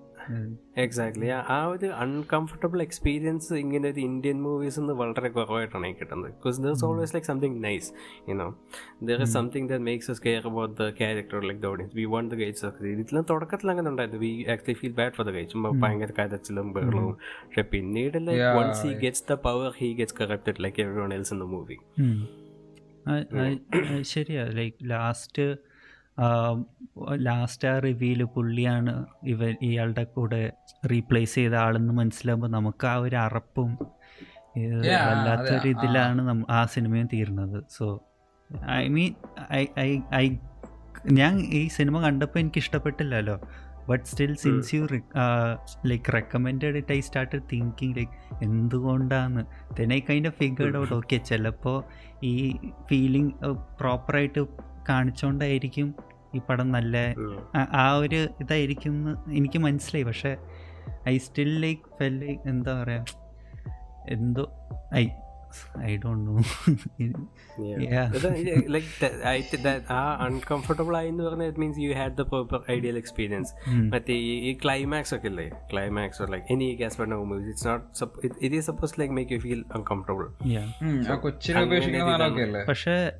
എക്സാക്ട്ലി 0.85 1.29
ആ 1.55 1.59
ഒരു 1.73 1.89
അൺകംഫർട്ടബിൾ 2.05 2.79
എക്സ്പീരിയൻസ് 2.87 3.51
ഇങ്ങനെ 3.63 3.87
ഒരു 3.93 4.01
ഇന്ത്യൻ 4.09 4.39
മൂവീസ് 4.47 4.79
നിന്ന് 4.81 4.95
വളരെ 5.01 5.29
കുറവായിട്ടാണ് 5.37 5.85
എനിക്ക് 5.87 6.01
കിട്ടുന്നത്. 6.01 6.31
Because 6.37 6.61
there 6.65 6.73
is 6.77 6.85
always 6.89 7.15
like 7.17 7.29
something 7.31 7.59
nice 7.67 7.89
you know 8.31 8.49
there 9.11 9.23
is 9.27 9.35
something 9.39 9.69
that 9.73 9.81
makes 9.91 10.11
us 10.15 10.23
care 10.27 10.43
about 10.51 10.75
the 10.83 10.89
character 11.01 11.41
like 11.49 11.63
the 11.65 11.69
audience 11.73 11.97
we 12.01 12.05
want 12.15 12.31
the 12.35 12.39
gates 12.43 12.67
of 12.69 12.85
ഇതിലും 12.95 13.27
തുടക്കത്തിൽ 13.31 13.71
അങ്ങനെ 13.75 13.91
ഉണ്ടായിരുന്നു. 13.93 14.21
We 14.27 14.33
actually 14.55 14.79
feel 14.83 14.95
bad 15.01 15.15
for 15.19 15.27
the 15.31 15.47
ചുമ്പോൾ 15.55 15.73
ഭയങ്കര 15.85 16.11
കരച്ചിലും 16.19 16.69
ബഹളവും 16.77 17.15
പക്ഷെ 17.47 17.65
പിന്നീട് 17.75 18.19
like. 18.29 18.51
Once 18.59 18.83
he 18.89 18.93
gets 19.05 19.25
the 19.31 19.37
power 19.49 19.71
he 19.81 19.91
gets 20.01 20.19
corrected 20.21 20.63
like 20.67 20.81
everyone 21.07 21.15
else 21.19 21.33
in 21.35 21.41
the 21.45 21.49
movie 21.55 21.79
ശരിയാ. 24.13 24.43
ലൈക്ക് 24.61 24.77
ലാസ്റ്റ് 24.91 25.45
ലാസ്റ്റ് 27.27 27.69
ആ 27.69 27.79
റിവ്യൂൽ 27.79 28.23
പുള്ളിയാണ് 28.35 29.07
ഇവ 29.33 29.51
ഇയാളുടെ 29.69 30.05
കൂടെ 30.05 30.53
റീപ്ലേസ് 30.93 31.35
ചെയ്ത 31.35 31.55
ആളെന്ന് 31.55 31.93
മനസ്സിലാകുമ്പോൾ 31.93 32.49
നമുക്ക് 32.49 32.87
ആ 32.87 32.95
ഒരു 32.97 33.17
അറപ്പും 33.17 33.71
വല്ലാത്തൊരു. 35.05 35.69
ഇതിലാണ് 35.69 36.45
ആ 36.51 36.65
സിനിമയും 36.65 37.09
തീരുന്നത്. 37.13 37.59
So 37.69 37.87
I 38.71 38.89
mean 38.89 39.15
I 39.53 39.67
I 39.79 39.91
I 40.15 40.27
ഞാൻ 41.13 41.35
ഈ 41.41 41.69
സിനിമ 41.69 42.01
കണ്ടപ്പോൾ 42.01 42.39
എനിക്ക് 42.39 42.59
ഇഷ്ടപ്പെട്ടില്ലല്ലോ 42.59 43.37
but 43.89 44.05
still 44.05 44.35
since 44.35 44.75
you 44.75 44.83
like 45.91 46.13
recommend 46.15 46.67
it 46.81 46.93
I 46.93 47.01
start 47.01 47.39
thinking 47.53 47.97
like 47.97 48.17
എന്തുകൊണ്ടാന്ന്? 48.43 49.43
Then 49.77 49.93
I 49.93 50.01
kind 50.01 50.29
of 50.29 50.39
figured 50.43 50.77
out 50.81 50.95
okay 50.95 51.17
ചിലപ്പോൾ 51.17 51.79
ഈ 52.25 52.35
ഫീലിംഗ് 52.91 53.33
പ്രോപ്പറായിട്ട് 53.81 54.43
കാണിച്ചുകൊണ്ടായിരിക്കും 54.89 55.89
ഈ 56.35 56.41
പടം 56.49 56.73
നല്ല 56.73 56.97
ആ- 57.57 57.97
ഒരു 57.97 58.29
ഇതായിരിക്കും 58.41 58.93
എന്ന് 58.93 59.33
എനിക്ക് 59.33 59.59
മനസ്സിലായി. 59.59 60.05
പക്ഷെ 60.05 60.37
I 61.09 61.19
still 61.19 61.61
like 61.61 61.81
felt 61.99 62.19
like 62.19 62.49
എന്താ 62.49 62.83
പറയാ 62.83 63.05
എന്തോ 64.09 64.53
ഐ 64.95 65.09
ഐ 65.83 65.97
ഡോണ്ട് 65.97 66.31
നോ. 66.31 66.37
ആ 69.91 70.17
അൺകംഫർട്ടബിൾ 70.17 70.97
ആയി 70.97 71.09
എന്ന് 71.09 71.25
പറഞ്ഞാൽ 71.25 71.47
it 71.47 71.59
means 71.59 71.79
you 71.79 71.95
had 71.95 72.17
the 72.17 72.23
proper 72.23 72.61
ideal 72.71 72.97
experience 72.97 73.55
മറ്റേ 73.93 74.15
ഈ- 74.15 74.41
ഈ 74.51 74.59
ക്ലൈമാക്സ് 74.65 75.15
ഒക്കെ 75.15 75.27
ഇല്ലേ? 75.27 75.51
Climax 75.73 76.23
like 76.33 76.53
any 76.53 76.75
gas 76.75 77.01
no 77.01 77.25
movies 77.25 77.49
it's 77.49 77.69
not 77.69 77.87
it 78.45 78.55
is 78.55 78.67
suppose 78.67 79.01
like 79.01 79.15
make 79.15 79.33
you 79.33 79.39
feel 79.39 79.65
uncomfortable 79.75 80.27
പക്ഷേ 82.69 83.13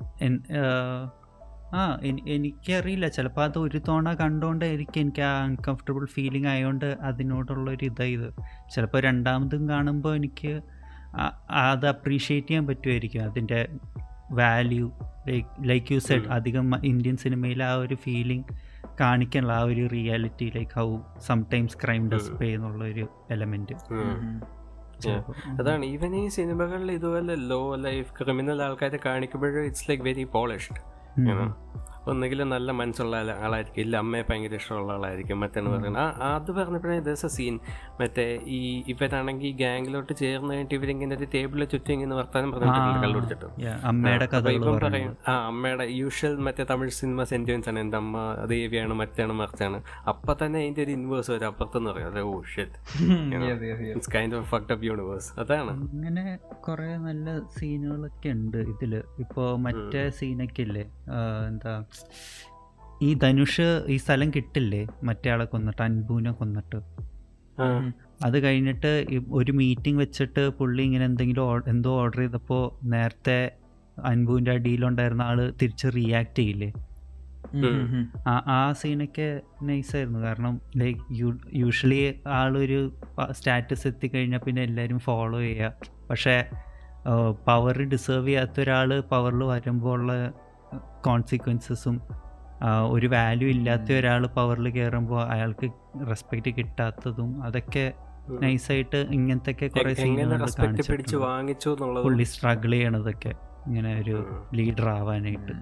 ആ 1.73 1.81
എനിക്ക് 2.03 2.29
എനിക്കറിയില്ല. 2.31 3.07
ചിലപ്പോൾ 3.07 3.43
അത് 3.43 3.59
ഒരു 3.59 3.77
തവണ 3.79 4.13
കണ്ടുകൊണ്ടായിരിക്കും 4.13 5.01
എനിക്ക് 5.01 5.21
ആ 5.21 5.43
അൺകംഫർട്ടബിൾ 5.43 6.05
ഫീലിംഗ് 6.07 6.47
ആയതുകൊണ്ട് 6.47 6.97
അതിനോടുള്ളൊരു 7.01 7.85
ഇതായത് 7.85 8.27
ചിലപ്പോൾ 8.69 9.01
രണ്ടാമതും 9.01 9.69
കാണുമ്പോൾ 9.69 10.15
എനിക്ക് 10.15 10.51
ആ- 11.15 11.33
അത് 11.65 11.87
അപ്രീഷിയേറ്റ് 11.87 12.47
ചെയ്യാൻ 12.47 12.67
പറ്റുമായിരിക്കും 12.67 13.23
അതിന്റെ 13.23 13.59
value 14.31 14.87
like 15.27 15.47
like 15.63 15.93
you 15.93 15.99
said 15.99 16.27
അധികം 16.29 16.85
ഇന്ത്യൻ 16.85 17.17
സിനിമയിൽ 17.17 17.63
ആ 17.63 17.73
ഒരു 17.75 17.95
ഫീലിംഗ് 17.95 18.51
കാണിക്കാനുള്ള 18.99 19.53
ആ 19.53 19.63
ഒരു 19.63 19.87
reality 19.87 20.51
like 20.55 20.71
how 20.75 20.87
sometimes 21.19 21.77
crime 21.83 22.09
display 22.09 22.37
pay 22.41 22.53
എന്നുള്ള 22.53 22.83
ഒരു 22.85 23.05
എലമെന്റ് 23.31 23.75
അതാണ്. 25.59 25.85
ഈവൻ 25.85 26.15
ഈ 26.15 26.27
സിനിമകളിൽ 26.29 26.91
ഇതുപോലെ 26.91 27.35
ലോ 27.47 27.61
ലൈഫ് 27.83 28.13
ക്രിമിനൽ 28.19 28.63
ആൾക്കാരെ 28.63 28.99
കാണിക്കുമ്പോഴും 29.05 29.65
it's 29.65 29.89
like 29.89 30.03
very 30.03 30.23
polished 30.33 30.79
mm-hmm. 31.19 31.27
you 31.27 31.35
know 31.35 31.53
ഒന്നുകിൽ 32.11 32.39
നല്ല 32.53 32.69
മനസ്സുള്ള 32.81 33.17
ആളായിരിക്കും. 33.45 33.81
ഇല്ല 33.85 33.93
അമ്മയെ 34.03 34.23
ഭയങ്കര 34.29 34.55
ഇഷ്ടമുള്ള 34.61 34.91
ആളായിരിക്കും. 34.97 35.39
മറ്റേന്ന് 35.43 35.71
പറയുന്നത്. 35.75 36.03
ആ 36.23 36.27
അത് 36.39 36.51
പറഞ്ഞപ്പോഴേ 36.59 36.97
ദിവസ 37.07 37.25
സീൻ 37.37 37.55
മറ്റേ 38.01 38.25
ഈ 38.57 38.59
ഇവരാണെങ്കിൽ 38.93 39.51
ഗാങ്ങിലോട്ട് 39.63 40.13
ചേർന്ന് 40.21 40.51
കഴിഞ്ഞിട്ട് 40.53 40.75
ഇവരിങ്ങനെ 40.79 41.15
ഒരു 41.19 41.27
ടേബിളിൽ 41.35 41.67
ചുറ്റും 41.73 41.93
ഇങ്ങനെ 41.97 42.15
വർത്താനം 42.21 42.51
പറഞ്ഞിട്ടുണ്ട് 42.55 43.07
കഥകൾ 44.33 44.43
പറയുന്നത്. 44.43 44.83
പറയും 44.85 45.11
ആ 45.31 45.33
അമ്മയുടെ 45.51 45.85
യൂഷ്വൽ 45.99 46.35
മറ്റേ 46.47 46.63
തമിഴ് 46.71 46.93
സിനിമ 47.01 47.23
സെന്റിമെന്റ്സ് 47.31 47.69
ആണ്. 47.71 47.79
എന്റെ 47.85 47.97
അമ്മ 48.01 48.17
ദേവിയാണ് 48.53 48.93
മറ്റാണ് 49.01 49.33
മറിച്ചാണ്. 49.41 49.77
അപ്പൊ 50.11 50.31
തന്നെ 50.41 50.59
അതിന്റെ 50.63 50.81
ഒരു 50.85 50.93
ഇൻവേഴ്സ് 50.97 51.31
വരും. 51.33 51.47
അപ്പുറത്തെന്ന് 51.51 51.89
പറയും. 51.91 52.07
അതെ 52.11 52.21
ഓ 52.31 52.33
shit 52.53 54.11
kind 54.15 54.35
of 54.39 54.47
fucked 54.53 54.71
up 54.75 54.85
universe 54.89 55.29
അതാണ്. 55.43 55.71
അങ്ങനെ 55.91 56.25
കുറെ 56.67 56.89
നല്ല 57.07 57.27
സീനുകളൊക്കെ 57.57 58.29
ഉണ്ട് 58.37 58.59
ഇതിൽ. 58.73 58.93
ഇപ്പോ 59.23 59.43
മറ്റേ 59.65 60.03
സീനൊക്കെ 60.19 60.61
ഇല്ലേ 60.67 60.85
എന്താ 61.51 61.73
ഈ 63.01 63.13
ധനുഷ് 63.13 63.67
ഈ 63.87 63.97
സ്ഥലം 63.97 64.29
കിട്ടില്ലേ? 64.35 64.87
മറ്റേ 65.03 65.29
ആളെ 65.31 65.45
കൊന്നിട്ട് 65.45 65.81
അൻപൂനെ 65.81 66.31
കൊന്നിട്ട്. 66.31 66.79
അത് 68.23 68.43
കഴിഞ്ഞിട്ട് 68.43 68.91
ഒരു 69.31 69.51
മീറ്റിംഗ് 69.51 69.99
വെച്ചിട്ട് 69.99 70.49
പുള്ളി 70.49 70.83
ഇങ്ങനെ 70.83 71.05
എന്തെങ്കിലും 71.05 71.63
എന്തോ 71.67 71.91
ഓർഡർ 72.01 72.19
ചെയ്തപ്പോൾ 72.19 72.63
നേരത്തെ 72.83 73.39
അൻപുവിന്റെ 74.05 74.51
അടിയിലുണ്ടായിരുന്ന 74.51 75.21
ആൾ 75.21 75.39
തിരിച്ച് 75.61 75.87
റിയാക്ട് 75.95 76.39
ചെയ്യില്ലേ? 76.39 76.69
ആ 78.47 78.73
സീനൊക്കെ 78.81 79.27
നൈസായിരുന്നു 79.61 80.19
കാരണം 80.19 80.61
ലൈക്ക് 80.77 80.99
യൂഷ്വലി 81.53 81.99
ആളൊരു 82.39 82.79
സ്റ്റാറ്റസ് 83.31 83.87
എത്തിക്കഴിഞ്ഞാൽ 83.87 84.39
പിന്നെ 84.39 84.61
എല്ലാവരും 84.61 84.99
ഫോളോ 84.99 85.39
ചെയ്യുക 85.39 85.71
പക്ഷേ 86.09 86.35
പവർ 87.47 87.77
ഡിസേർവ് 87.93 88.27
ചെയ്യാത്ത 88.27 88.61
ഒരാൾ 88.61 88.89
പവറിൽ 89.11 89.43
വരുമ്പോൾ 89.43 89.93
ഉള്ള 89.99 90.13
കോൺസിക്വൻസസും 91.01 91.95
ഒരു 92.89 93.07
വാല്യൂ 93.07 93.49
ഇല്ലാത്ത 93.49 93.89
ഒരാൾ 93.93 94.23
പവറിൽ 94.27 94.69
കയറുമ്പോൾ 94.69 95.21
അയാൾക്ക് 95.31 95.67
റെസ്പെക്റ്റ് 96.09 96.51
കിട്ടാത്തതും 96.57 97.43
അതൊക്കെ 97.43 97.85
നൈസായിട്ട് 98.41 98.99
ഇങ്ങനത്തെ 99.11 99.51
കുറേ 99.69 99.93
സീനുകൾ 99.93 100.41
പുള്ളി 102.03 102.23
സ്ട്രഗിൾ 102.23 102.71
ചെയ്യണതൊക്കെ 102.71 103.31
ഇങ്ങനെ 103.67 103.91
ഒരു 104.01 104.15
ലീഡർ 104.53 104.87
ആവാനായിട്ട്. 104.89 105.53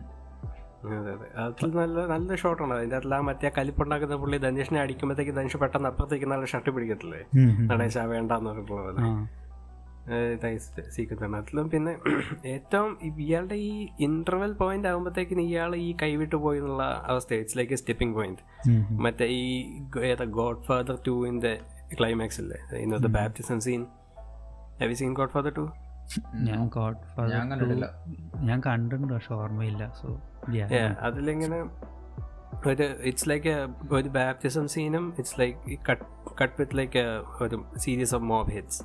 അതെ 0.87 1.11
അതെ. 1.13 1.27
അതിൽ 1.43 1.71
നല്ല 1.73 1.99
നല്ല 2.07 2.35
ഷോട്ടാണ് 2.35 2.73
അതിന്റെ 2.73 2.95
അതിൽ 2.95 3.15
ആ 3.15 3.21
മറ്റേ 3.21 3.49
കലിപ്പുണ്ടാക്കുന്ന 3.57 4.15
പുള്ളി 4.15 4.37
ധനുഷിനെ 4.37 4.79
അടിക്കുമ്പോഴത്തേക്ക് 4.81 5.33
ധനുഷ് 5.35 5.57
പെട്ടെന്ന് 5.57 5.87
അപ്പുറത്തേക്ക് 5.87 6.25
നല്ല 6.25 6.45
ഷർട്ട് 6.45 6.69
പിടിക്കത്തില്ലേ. 6.69 7.21
നടേശ 7.71 7.97
വേണ്ടെന്ന് 8.13 8.49
പറഞ്ഞിട്ടുള്ളത് 8.49 8.99
ആ. 9.03 9.09
സീക്വൻസ് 10.95 11.23
അതിലും 11.39 11.69
പിന്നെ 11.69 11.93
ഏറ്റവും 12.53 12.91
ഇയാളുടെ 13.25 13.55
ഈ 13.55 13.87
ഇന്റർവെൽ 13.99 14.51
പോയിന്റ് 14.53 14.87
ആകുമ്പോഴത്തേക്കും 14.87 15.41
ഇയാൾ 15.41 15.75
ഈ 15.75 15.95
കൈവിട്ട് 16.01 16.35
പോയി 16.35 16.59
എന്നുള്ള 16.59 16.83
അവസ്ഥ 17.07 17.33
it's 17.33 17.57
like 17.57 17.73
a 17.73 17.75
stepping 17.75 18.15
point. 18.15 18.43
മറ്റേ 19.05 19.25
ഈ 19.25 19.43
ഏതാ 20.03 20.23
ഗോഡ് 20.23 20.63
ഫാദർ 20.63 20.97
ടുവിന്റെ 21.07 21.59
ക്ലൈമാക്സ് 21.99 22.41
അല്ലേ 22.41 22.59
ഇന്നത്തെ 22.77 23.07
baptism 23.07 23.59
scene 23.59 23.83
have 24.81 24.93
seen 24.93 25.13
Godfather 25.29 25.53
two 25.55 25.65
ഞാൻ 26.33 26.67
ഗോഡ് 26.67 26.97
ഫാദർ 27.15 27.35
ഞാൻ 28.45 28.59
കണ്ടിട്ടുണ്ട് 28.59 29.13
പക്ഷെ 29.13 29.33
ഓർമ്മയില്ല. 29.33 29.93
സോ 30.01 30.07
അതിലിങ്ങനെ 31.01 31.59
ഒരു 32.67 32.85
ഇറ്റ്സ് 33.03 33.29
ലൈക്ക് 33.29 33.51
ഒരു 33.91 34.09
ബാപ്റ്റിസം 34.09 34.67
സീനും 34.67 35.13
it's 35.19 35.39
like 35.39 35.79
cut 35.89 36.05
cut 36.41 36.55
with 36.61 36.77
like 36.77 37.03
ഒരു 37.41 37.57
സീരീസ് 37.77 38.15
ഓഫ് 38.15 38.23
മോബ് 38.23 38.51
ഹിറ്റ്സ് 38.51 38.79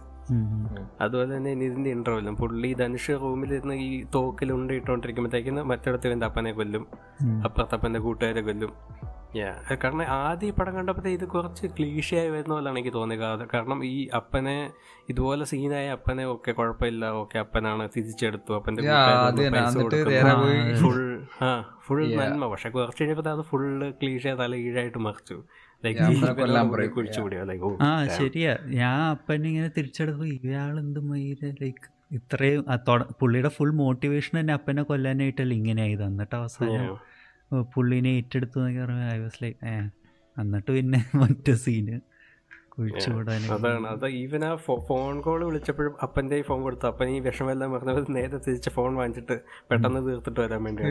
അതുപോലെ 1.01 1.37
തന്നെ 1.37 1.51
ഇതിന്റെ 1.51 1.91
ഇന്റർവെല്ലും 1.91 2.37
പുള്ളി 2.37 2.73
ധനുഷ് 2.73 3.15
റൂമിലിരുന്ന് 3.23 3.75
ഈ 3.75 4.05
തോക്കിൽ 4.15 4.53
ഉണ്ടിട്ടോണ്ടിരിക്കുമ്പോഴത്തേക്കും 4.53 5.69
മറ്റിടത്ത് 5.69 6.07
ഇവന്റെ 6.07 6.27
അപ്പനെ 6.27 6.53
കൊല്ലും 6.53 6.87
അപ്പുറത്തപ്പന്റെ 7.45 7.99
കൂട്ടുകാരെ 7.99 8.41
കൊല്ലും. 8.41 8.73
യാ 9.37 9.51
കാരണം 9.83 10.03
ആദ്യം 10.03 10.49
ഈ 10.49 10.53
പടം 10.57 10.75
കണ്ടപ്പോഴത്തെ 10.77 11.11
ഇത് 11.11 11.25
കുറച്ച് 11.25 11.67
ക്ലീഷയായി 11.67 12.29
വരുന്ന 12.29 12.55
പോലെയാണ് 12.55 12.79
എനിക്ക് 12.79 12.93
തോന്നിയത്. 12.97 13.45
കാരണം 13.55 13.85
ഈ 13.85 14.09
അപ്പനെ 14.15 14.71
ഇതുപോലെ 15.09 15.45
സീനായ 15.45 15.87
അപ്പനെ 15.89 16.25
ഓക്കെ 16.25 16.53
കുഴപ്പമില്ല. 16.53 17.05
ഓക്കെ 17.07 17.39
അപ്പനാണ് 17.39 17.89
തിരിച്ചെടുത്തു. 17.97 18.53
അപ്പന്റെ 18.55 18.83
ഫുൾ 20.83 21.01
ആ 21.43 21.51
ഫുൾ 21.87 22.03
നന്മ. 22.21 22.47
പക്ഷെ 22.47 22.71
കുറച്ച് 22.71 23.03
കഴിഞ്ഞപ്പോൾ 23.03 23.31
അത് 23.31 23.43
ഫുള്ള് 23.43 23.93
ക്ലീഷ 24.03 24.27
തല 24.27 24.55
കീഴായിട്ട് 24.57 24.99
മറിച്ചു. 24.99 25.45
ആ 27.85 27.87
ശരിയാ. 28.17 28.51
ഞാൻ 28.75 28.99
അപ്പനെ 29.13 29.47
ഇങ്ങനെ 29.51 29.69
തിരിച്ചെടുത്തു 29.77 30.25
ഇയാൾ 30.37 30.73
എന്ത് 30.83 30.99
മയിൽ 31.09 31.41
ലൈക്ക് 31.61 31.87
ഇത്രയും 32.19 32.63
പുള്ളിയുടെ 33.21 33.51
ഫുൾ 33.57 33.71
മോട്ടിവേഷൻ 33.79 34.33
തന്നെ 34.39 34.53
അപ്പനെ 34.57 34.83
കൊല്ലാനായിട്ടല്ല 34.89 35.53
ഇങ്ങനെയായി 35.59 35.95
തന്നിട്ട് 35.97 36.09
എന്നിട്ട് 36.09 36.35
അവസാനം 36.41 36.85
പുള്ളിനെ 37.75 38.11
ഏറ്റെടുത്തു 38.19 38.59
എന്നൊക്കെ 38.61 38.81
പറയുമ്പോൾ 38.83 39.09
ഐ 39.13 39.19
വാസ് 39.23 39.39
ലൈക്ക് 39.43 39.59
ഏ 39.67 39.73
എന്നിട്ട് 40.37 40.71
പിന്നെ 40.77 40.99
മറ്റേ 41.23 41.55
സീന് 41.63 41.97
അതാണ്. 43.55 43.87
അത് 43.89 44.05
ഈവൻ 44.19 44.43
ആ 44.47 44.51
ഫോൺ 44.87 45.17
കോൾ 45.25 45.41
വിളിച്ചപ്പോഴും 45.49 45.95
അപ്പന്റെ 46.05 46.37
ഫോൺ 46.47 46.61
കൊടുത്തു. 46.67 46.87
അപ്പൻ 46.91 47.09
ഈ 47.11 47.19
വിഷമെല്ലാം 47.27 47.73
പറഞ്ഞത് 47.75 48.09
നേരെ 48.17 48.39
തിരിച്ച് 48.47 48.71
ഫോൺ 48.77 48.91
വാങ്ങിച്ചിട്ട് 48.99 49.35
പെട്ടെന്ന് 49.71 50.01
തീർത്തിട്ട് 50.07 50.41
വരാൻ 50.45 50.63
വേണ്ടി 50.67 50.83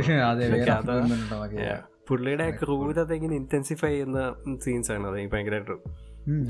പുള്ളിയുടെ 2.08 2.50
ക്രൂരത 2.52 3.14
ഇങ്ങനെ 3.14 3.36
ഇന്റൻസിഫൈ 3.36 3.90
ചെയ്യുന്ന 3.90 4.20
സീൻസ് 4.60 4.92
ആണ്. 4.92 5.08
അത് 5.08 5.18
ഭയങ്കരമായിട്ട് 5.34 5.76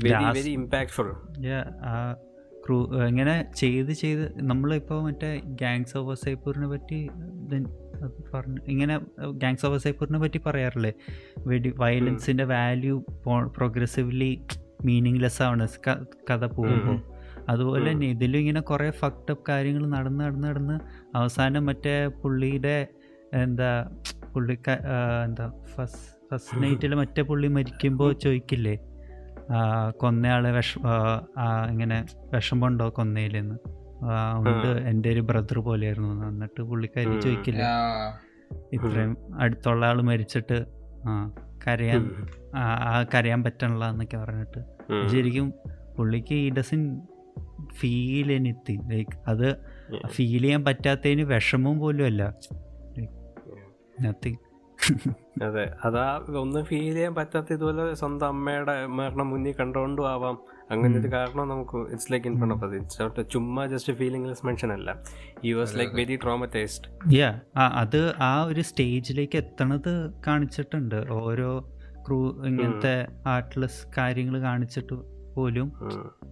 വെരി 0.04 0.24
വെരി 0.38 0.50
ഇമ്പാക്ട്ഫുൾ 0.50 1.10
ക്രൂ 2.66 2.76
ഇങ്ങനെ 3.06 3.52
ചെയ്ത് 3.54 3.92
ചെയ്ത് 3.92 4.42
നമ്മളിപ്പോൾ 4.42 5.02
മറ്റേ 5.02 5.30
ഗാങ്സ് 5.62 5.96
ഓഫ് 5.98 6.08
വസൈപ്പൂരിനെ 6.08 6.66
പറ്റി 6.66 6.98
then 7.52 7.62
പറഞ്ഞു 8.34 8.60
ഇങ്ങനെ 8.68 8.94
ഗാങ്സ് 9.32 9.66
ഓഫ് 9.66 9.74
വസൈപ്പൂരിനെ 9.74 10.18
പറ്റി 10.18 10.40
പറയാറില്ലേ? 10.46 10.92
വെടി 11.46 11.70
വയലൻസിന്റെ 11.78 12.44
വാല്യൂ 12.44 12.94
പ്രോഗ്രസീവ്ലി 13.56 14.30
മീനിങ്ലെസ് 14.84 15.42
ആണ് 15.42 15.62
ആവണ 15.62 16.04
കഥ 16.30 16.44
പോകുമ്പോൾ 16.44 16.98
അതുപോലെ 17.48 17.92
തന്നെ 17.92 18.06
ഇതിലും 18.06 18.38
ഇങ്ങനെ 18.38 18.60
കുറേ 18.60 18.90
ഫക്ടപ്പ് 18.90 19.44
കാര്യങ്ങൾ 19.48 19.86
നടന്ന് 19.86 20.24
നടന്ന് 20.24 20.48
നടന്ന് 20.48 20.76
അവസാനം 21.16 21.66
മറ്റേ 21.66 22.06
പുള്ളിയുടെ 22.22 22.76
എന്താ 23.34 23.70
പുള്ളി 24.34 24.56
എന്താ 25.24 25.46
ഫസ്റ്റ് 25.74 26.08
ഫസ്റ്റ് 26.30 26.62
നൈറ്റിൽ 26.62 26.94
മറ്റേ 26.94 27.22
പുള്ളി 27.22 27.48
മരിക്കുമ്പോൾ 27.48 28.12
ചോദിക്കില്ലേ 28.24 28.74
കൊന്നയാളെ 29.96 30.50
വിഷ 30.52 30.78
ഇങ്ങനെ 31.70 31.98
വിഷമമുണ്ടോ 32.34 32.86
കൊന്നയിലെന്ന്. 32.88 33.56
ഉണ്ട് 34.50 34.70
എന്റെ 34.90 35.08
ഒരു 35.12 35.20
ബ്രദർ 35.20 35.58
പോലെയായിരുന്നു 35.58 36.10
എന്ന്. 36.12 36.26
എന്നിട്ട് 36.26 36.60
പുള്ളിക്കാരി 36.62 37.20
ചോദിക്കില്ല 37.20 37.62
ഇത്രയും 38.72 39.12
അടുത്തുള്ള 39.34 39.86
ആൾ 39.86 40.02
മരിച്ചിട്ട് 40.02 40.58
ആ 41.08 41.12
കരയാൻ 41.66 42.02
ആ 42.56 43.04
കരയാൻ 43.14 43.40
പറ്റണില്ല 43.44 43.84
എന്നൊക്കെ 43.90 44.16
പറഞ്ഞിട്ട്. 44.16 44.60
ശരിക്കും 45.12 45.48
പുള്ളിക്ക് 45.98 46.34
ഈ 46.34 46.50
ഡസൻ 46.50 46.82
ഫീൽ 47.78 48.28
എനിത്തി 48.32 48.74
ലൈക്ക് 48.90 49.16
അത് 49.28 49.48
ഫീൽ 50.06 50.42
ചെയ്യാൻ 50.42 50.64
പറ്റാത്തതിന് 50.64 51.22
വിഷമവും 51.22 51.78
പോലും 51.78 52.04
അല്ല. 52.06 52.22
അതെ 55.42 55.72
അതാ 55.84 56.20
ഒന്നും 56.40 56.64
ഫീൽ 56.64 56.94
ചെയ്യാൻ 56.94 57.14
പറ്റാത്ത 57.14 57.52
ഇതുപോലെ 57.52 57.94
സ്വന്തം 57.94 58.26
അമ്മയുടെ 58.26 58.86
മരണം 58.86 59.30
മുന്നിൽ 59.30 59.54
കണ്ടുകൊണ്ടും 59.60 60.08
ആവാം 60.08 60.38
അങ്ങനെ 60.70 60.98
ഒരു 60.98 61.12
കാരണം 61.12 61.48
നമുക്ക് 61.48 61.78
it's 61.92 62.12
like 62.12 62.26
in 62.26 62.36
front 62.36 62.54
of 62.54 62.74
it's 62.74 63.30
ചുമ്മാ 63.30 63.66
ജസ്റ്റ് 63.66 63.92
ഫീലിംഗ്ലെസ് 63.92 64.46
മെൻഷൻ 64.46 64.72
അല്ല. 64.72 64.90
You 65.44 65.56
was 65.56 65.78
like 65.78 65.94
very 65.94 66.16
traumatized 66.16 67.14
yeah 67.14 67.40
അത് 67.58 68.14
ആ 68.20 68.44
ഒരു 68.44 68.60
സ്റ്റേജിലേക്ക് 68.60 69.36
എത്തണത് 69.36 70.14
കാണിച്ചിട്ടുണ്ട്. 70.26 71.10
ഓരോ 71.10 71.50
ക്രൂ 72.06 72.44
ഇങ്ങനത്തെ 72.44 73.06
ആർട്ട്ലെസ് 73.26 73.86
കാര്യങ്ങൾ 73.98 74.40
കാണിച്ചിട്ട് 74.40 74.94
പോലും 75.34 75.72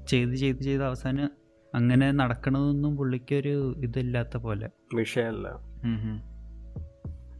ചെയ്ത് 0.06 0.34
ചെയ്ത് 0.34 0.60
ചെയ്ത് 0.60 0.84
അവസാനം 0.84 1.30
അങ്ങനെ 1.74 2.12
നടക്കണതൊന്നും 2.12 2.96
പുള്ളിക്കൊരു 2.96 3.74
ഇതില്ലാത്ത 3.78 4.36
പോലെ. 4.36 4.68
വിഷയമല്ല. 4.94 5.48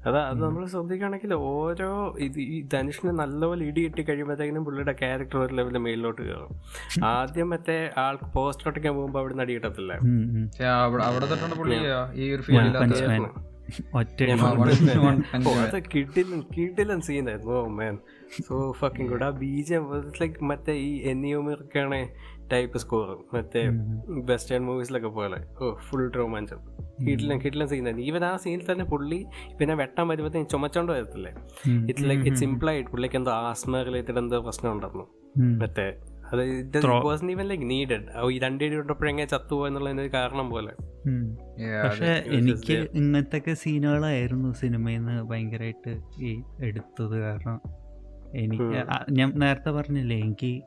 അതാ 0.05 0.21
അത് 0.29 0.39
നമ്മൾ 0.39 0.63
ശ്രദ്ധിക്കുകയാണെങ്കിൽ 0.67 1.33
ഓരോ 1.49 1.89
ഇത് 2.27 2.39
ഈ 2.47 2.59
ധനുഷിന് 2.73 3.13
നല്ലപോലെ 3.19 3.63
ഇടി 3.65 3.81
കിട്ടി 3.83 4.03
കഴിയുമ്പോഴത്തേക്കിനും 4.03 4.65
പുള്ളിയുടെ 4.67 4.95
ക്യാരക്ടർ 5.01 5.39
ഒരു 5.39 5.55
ലെവലിൽ 5.55 5.79
മേലിലോട്ട് 5.79 6.23
കയറും. 6.23 6.53
ആദ്യം 7.11 7.49
മറ്റേ 7.53 7.77
ആൾക്ക് 8.05 8.29
പോസ്റ്റർ 8.37 8.69
ഒട്ടിക്കാൻ 8.71 8.95
പോകുമ്പോൾ 8.95 9.21
അവിടെ 9.21 9.37
നടി 9.41 9.55
കിട്ടത്തില്ല 9.57 9.93
അത് 16.91 17.05
സീനായിരുന്നു 17.09 17.57
oh 17.57 17.69
man 17.75 17.97
so 18.47 18.57
fucking 18.81 19.11
good 19.13 19.25
ആ 19.25 19.31
ബീജം 19.41 19.85
ലൈക്ക് 20.21 20.45
മറ്റേ 20.45 20.75
ഈ 20.83 20.91
എന്നിയോമിർക്കാണ് 21.11 22.01
ടൈപ്പ് 22.53 22.79
സ്കോർ 22.79 23.37
മറ്റേ 23.37 23.63
വെസ്റ്റേൺ 24.09 24.67
മൂവീസിലൊക്കെ 24.67 25.09
പോലെ. 25.09 25.65
ഓ 25.65 25.75
ഫുൾ 25.75 26.13
റൊമാൻസം 26.13 26.59
കിടിലൻ 27.07 27.67
സീൻ 27.69 27.89
തന്നെ. 27.89 28.03
ഈവൻ 28.03 28.25
ആ 28.25 28.37
സീനിൽ 28.37 28.73
തന്നെ 28.73 28.85
പുള്ളി 28.85 29.27
പിന്നെ 29.61 29.75
വെട്ടാൻ 29.75 30.09
വരുമ്പോഴത്തേക്കും 30.09 30.49
ചുമച്ചോണ്ട് 30.49 30.93
വരത്തില്ലേ? 30.93 31.33
ഇറ്റ് 31.89 32.05
ലൈക്ക് 32.05 32.25
ഇറ്റ്സ് 32.25 32.41
സിമ്പിളായിട്ട് 32.41 32.91
പുള്ളിക്ക് 32.91 33.17
എന്തോ 33.17 33.31
ആസ്മ 33.31 33.83
റിലേറ്റഡ് 33.83 34.19
എന്തോ 34.19 34.41
പ്രശ്നം 34.41 34.73
ഉണ്ടായിരുന്നു 34.73 35.07
ഉം. 35.37 35.59
മറ്റേ 35.59 35.95
അത് 36.33 36.87
വാസ് 37.05 37.25
ഈവൻ 37.25 37.45
ലൈക്ക് 37.47 37.71
നീഡഡ് 37.71 38.31
ഈ 38.31 38.39
രണ്ടേടി 38.39 38.75
കൊണ്ടപ്പോഴെങ്ങനെ 38.75 39.29
ചത്തുപോയി 39.29 39.69
എന്നുള്ളതിന് 39.71 40.01
ഒരു 40.01 40.09
കാരണം 40.09 40.51
പോലെ. 40.51 40.73
ഉം. 41.07 41.35
പക്ഷെ 41.85 42.25
എനിക്ക് 42.27 42.73
ഇങ്ങനത്തെ 42.73 43.55
സീനുകളായിരുന്നു 43.55 44.53
സിനിമയിൽ 44.53 44.99
നിന്ന് 44.99 45.23
ഭയങ്കരമായിട്ട് 45.23 46.01
ഈ 46.21 46.43
എടുത്തത്. 46.65 47.21
കാരണം 47.21 47.61
എനിക്ക് 48.35 48.63
ആ- 48.63 49.05
ഞാൻ 49.11 49.33
നേരത്തെ 49.37 49.71
പറഞ്ഞില്ലേ 49.71 50.19
എനിക്ക് 50.19 50.63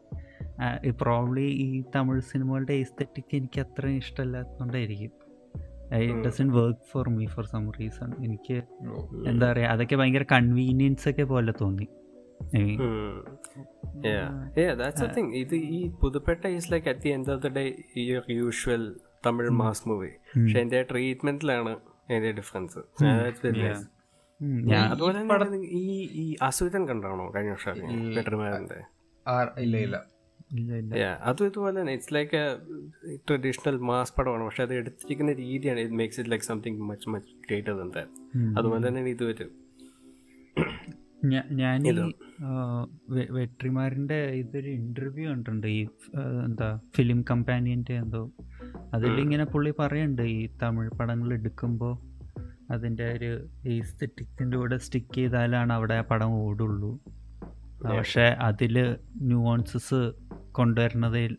പ്രോബ്ലി 0.92 1.42
ഈ 1.42 1.84
തമിഴ് 1.96 2.22
സിനിമകളുടെ 2.22 2.74
എസ്തെറ്റിക് 2.74 3.36
എനിക്ക് 3.36 3.62
അത്രയും 3.62 3.98
ഇഷ്ടമല്ലാത്തതുകൊണ്ടായിരിക്കും. 3.98 5.12
It 5.94 6.28
doesn't 6.28 6.52
work 6.52 6.80
for 6.92 7.10
me 7.10 7.26
for 7.26 7.46
some 7.46 7.72
reason 7.72 8.14
എനിക്ക് 8.24 8.64
എന്താ 9.30 9.52
പറയുക 9.52 9.68
അതൊക്കെ 9.68 9.96
ഭയങ്കര 9.96 10.24
കൺവീനിയൻസ് 10.24 11.10
ഒക്കെ 11.10 11.24
പോലെ 11.24 11.54
തോന്നി. 11.62 11.88
ഇത് 15.34 15.56
ഈ 15.56 15.90
Pudhupettai 16.02 16.48
is 16.48 16.72
like 16.72 16.90
at 16.90 17.00
the 17.00 17.10
end 17.10 17.32
of 17.32 17.42
the 17.42 17.48
day 17.48 17.76
ഈ 17.98 18.20
യൂഷ്വൽ 18.30 18.96
തമിഴ് 19.26 19.50
മാസ് 19.50 19.90
മൂവി 19.90 20.08
പക്ഷെ 20.08 20.60
എന്റെ 20.60 20.84
ട്രീറ്റ്മെന്റിലാണ് 20.84 21.80
എന്റെ 22.10 22.32
ഡിഫറൻസ് 22.32 22.80
അതുപോലെ 24.92 25.20
ഈ 25.64 26.36
അസുരൻ 26.42 26.88
കണ്ടാണോ? 26.88 27.32
കഴിഞ്ഞ 27.36 27.52
വർഷം 27.52 27.76
ഇല്ല 29.60 29.78
ഇല്ല. 29.78 30.06
അതും 31.24 31.46
ഇതുപോലെ 31.46 31.80
തന്നെ 31.80 31.94
ഇറ്റ്സ് 31.94 32.14
ലൈക്ക് 32.14 32.58
ട്രഡീഷണൽ 33.30 33.78
മാസ് 33.78 34.14
പടമാണ്. 34.18 34.44
പക്ഷെ 34.44 34.62
അത് 34.64 34.74
എടുത്തിരിക്കുന്ന 34.74 35.34
രീതിയാണ്. 35.34 35.80
It 35.80 35.94
makes 35.94 36.20
it 36.20 36.32
like 36.32 36.46
something 36.46 36.82
much 36.82 37.10
much 37.10 37.28
greater 37.28 37.72
than 37.72 37.92
that. 37.92 38.38
അതുപോലെ 38.60 38.88
തന്നെ 38.88 39.02
ഇത് 39.02 39.24
വരും. 39.24 39.64
ഞാൻ 41.52 41.88
ഈ 41.88 42.12
ആ, 42.44 42.86
ഇതൊരു 44.32 44.70
ഇന്റർവ്യൂ 44.70 45.30
കണ്ടിട്ടുണ്ട്. 45.30 45.68
ഈ 45.68 45.88
എന്താ 46.46 46.80
ഫിലിം 46.96 47.26
കമ്പാനിയന്റെ 47.32 47.94
എന്തോ. 47.94 48.32
അതിലിങ്ങനെ 48.94 49.46
പുള്ളി 49.46 49.74
പറയുന്നുണ്ട് 49.80 50.22
ഈ 50.22 50.50
തമിഴ് 50.64 50.90
പടങ്ങൾ 50.90 51.34
എടുക്കുമ്പോൾ 51.34 51.98
അതിന്റെ 52.72 53.04
ഒരു 53.04 53.48
ഈസ്തെറ്റിക്സിന്റെ 53.68 54.58
കൂടെ 54.58 54.78
സ്റ്റിക്ക് 54.78 55.16
ചെയ്താലാണ് 55.16 55.74
അവിടെ 55.74 55.94
ആ 55.94 56.02
പടം 56.02 56.30
ഓടുള്ളൂ. 56.30 57.00
പക്ഷേ 57.84 58.22
അതിൽ 58.22 58.96
ന്യൂവോൺസസ് 59.22 60.12
കൊണ്ടുവരുന്നതിൽ 60.54 61.32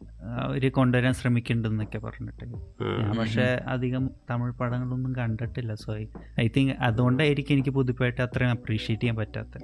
അവർ 0.42 0.64
കൊണ്ടുവരാൻ 0.72 1.14
ശ്രമിക്കുന്നുണ്ടെന്നൊക്കെ 1.14 1.98
പറഞ്ഞിട്ട്. 1.98 2.44
ഞാൻ 3.00 3.14
പക്ഷേ 3.18 3.46
അധികം 3.74 4.04
തമിഴ് 4.30 4.54
പടങ്ങളൊന്നും 4.60 5.12
കണ്ടിട്ടില്ല 5.20 5.74
സോ 5.82 5.90
ഐ 6.40 6.46
തിങ്ക് 6.56 6.74
അതുകൊണ്ടായിരിക്കും 6.88 7.54
എനിക്ക് 7.56 7.74
പുതുപ്പായിട്ട് 7.78 8.20
അത്രയും 8.22 8.52
അപ്രീഷിയേറ്റ് 8.56 9.02
ചെയ്യാൻ 9.02 9.16
പറ്റാത്തത് 9.16 9.60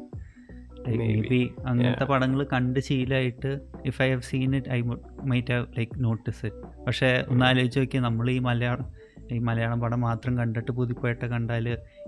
അങ്ങനത്തെ 1.71 2.07
പടങ്ങൾ 2.11 2.41
കണ്ട് 2.53 2.79
ശീലമായിട്ട് 2.81 3.51
if 3.85 3.99
I 4.03 4.09
have 4.13 4.25
seen 4.31 4.55
it 4.57 4.71
I 4.71 4.79
might 5.31 5.53
have 5.53 5.67
like 5.79 5.97
notice 6.05 6.43
it 6.47 6.71
പക്ഷേ 6.87 7.11
ഒന്ന് 7.33 7.45
ആലോചിച്ച് 7.49 7.81
നോക്കിയാൽ 7.81 8.05
നമ്മൾ 8.09 8.29
ഈ 8.31 8.39
മലയാളം 8.49 8.87
ഈ 9.33 9.39
മലയാളം 9.49 9.79
പടം 9.81 10.01
മാത്രം 10.01 10.33
കണ്ടിട്ട് 10.39 10.73
പുതുപ്പായിട്ട് 10.73 11.27
കണ്ടാൽ 11.27 11.67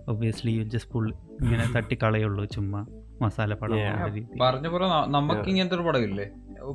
ഒബ്വിയസ്ലി 0.08 0.52
യു 0.52 0.64
ജസ്റ്റ് 0.72 0.92
പുൾ 0.94 1.04
ഇങ്ങനെ 1.42 1.64
തട്ടിക്കളയുള്ളൂ 1.76 2.44
ചുമ്മാ 2.54 2.80
മസാല 3.22 3.54
പടം 3.54 3.76
പറഞ്ഞ 4.40 4.66
പോലെ 4.68 4.86
നമുക്ക് 5.16 5.48
ഇങ്ങനത്തെ 5.52 5.76
ഒരു 5.78 5.84
പടം 5.88 6.04
ഇല്ലേ 6.08 6.26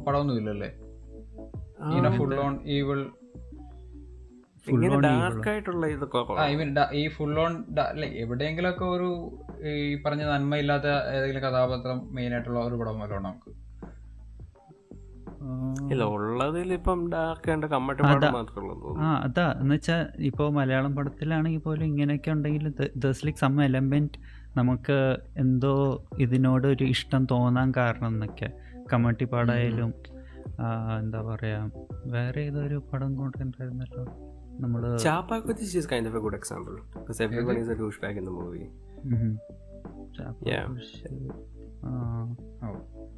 പടമൊന്നും 0.05 0.37
ഇല്ലല്ലേ 0.37 0.69
ഇങ്ങനെ 1.87 2.09
ഫുൾ 2.17 2.33
ഓൺ 2.39 2.53
ഈവിൾ 2.69 2.99
ഈ 6.93 7.03
ഫുൾ 7.07 7.33
ഓൺ 7.39 7.53
എവിടെയെങ്കിലും 8.21 8.69
ഒക്കെ 8.69 8.85
ഒരു 8.85 9.09
ഈ 9.67 10.01
പറഞ്ഞ 10.05 10.23
നന്മയില്ലാത്ത 10.23 10.87
ഏതെങ്കിലും 11.13 11.43
കഥാപാത്രം 11.43 11.99
മെയിൻ 12.11 12.33
ആയിട്ടുള്ള 12.33 12.59
ഒരു 12.59 12.75
പടം 12.75 12.99
വല്ലതും 12.99 13.23
നമുക്ക്. 13.23 13.51
ഇല്ല 15.91 16.03
ഉള്ളതിൽ 16.03 16.73
ഇപ്പം 16.73 16.99
ഡാർക്ക് 17.11 17.67
കമ്മട്ടി 17.71 18.03
ആ 19.03 19.09
അതാ. 19.25 19.45
എന്ന് 19.61 19.75
വെച്ചാൽ 19.75 20.01
ഇപ്പോൾ 20.19 20.49
മലയാളം 20.51 20.95
പടത്തിലാണെങ്കിൽ 20.95 21.59
പോലും 21.59 21.85
ഇങ്ങനെയൊക്കെ 21.85 22.31
ഉണ്ടെങ്കിൽ 22.31 22.65
ദസ് 22.95 23.25
ലൈക്ക് 23.25 23.39
സം 23.39 23.61
എലമെന്റ് 23.61 24.19
നമുക്ക് 24.57 24.97
എന്തോ 25.37 25.73
ഇതിനോട് 26.17 26.67
ഒരു 26.67 26.83
ഇഷ്ടം 26.83 27.27
തോന്നാൻ 27.31 27.73
കാരണം 27.77 28.07
എന്നൊക്കെ. 28.07 28.49
കമ്മട്ടിപ്പാടായാലും 28.93 29.91
എന്താ 30.99 31.19
പറയാ 31.23 31.59
വേറെ 32.07 32.41
ഏതൊരു 32.41 32.77
പടം 32.91 33.11
കൊണ്ടുണ്ടായിരുന്നല്ലോ 33.15 34.03
നമ്മൾ 34.61 34.83
Chappa 35.03 35.37
is 35.75 35.87
kind 35.93 36.09
of 36.09 36.17
a 36.17 36.23
good 36.25 36.37
example 36.41 36.75
because 36.95 37.21
everyone 37.21 37.59
is 37.63 37.71
a 37.75 37.77
douchebag 38.03 38.19
in 38.19 38.27
the 38.29 38.35
movie 38.39 38.63
Yeah. 40.47 40.63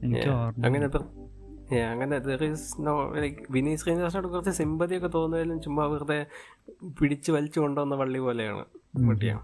എനിക്ക് 0.04 0.30
ഓർമ്മ 0.32 0.66
അങ്ങനെ 0.66 0.86
ഇപ്പം 0.86 1.06
yeah, 1.72 1.88
അങ്ങനെ 1.94 2.16
there 2.20 2.44
is 2.48 2.62
no 2.80 2.94
like 3.16 3.40
Vineeth 3.56 3.80
ശ്രീനിവാസനോട് 3.82 4.28
കുറച്ച് 4.28 4.54
സിമ്പതി 4.60 4.96
ഒക്കെ 4.98 5.10
തോന്നുന്നതിലും 5.16 5.58
ചുമ്മാ 5.62 5.86
വെറുതെ 5.86 6.20
പിടിച്ചു 7.00 7.32
വലിച്ചു 7.32 7.60
കൊണ്ടുവന്ന 7.60 7.96
വള്ളി 7.96 8.20
പോലെയാണ് 8.20 8.64
കുട്ടിയാ 9.08 9.38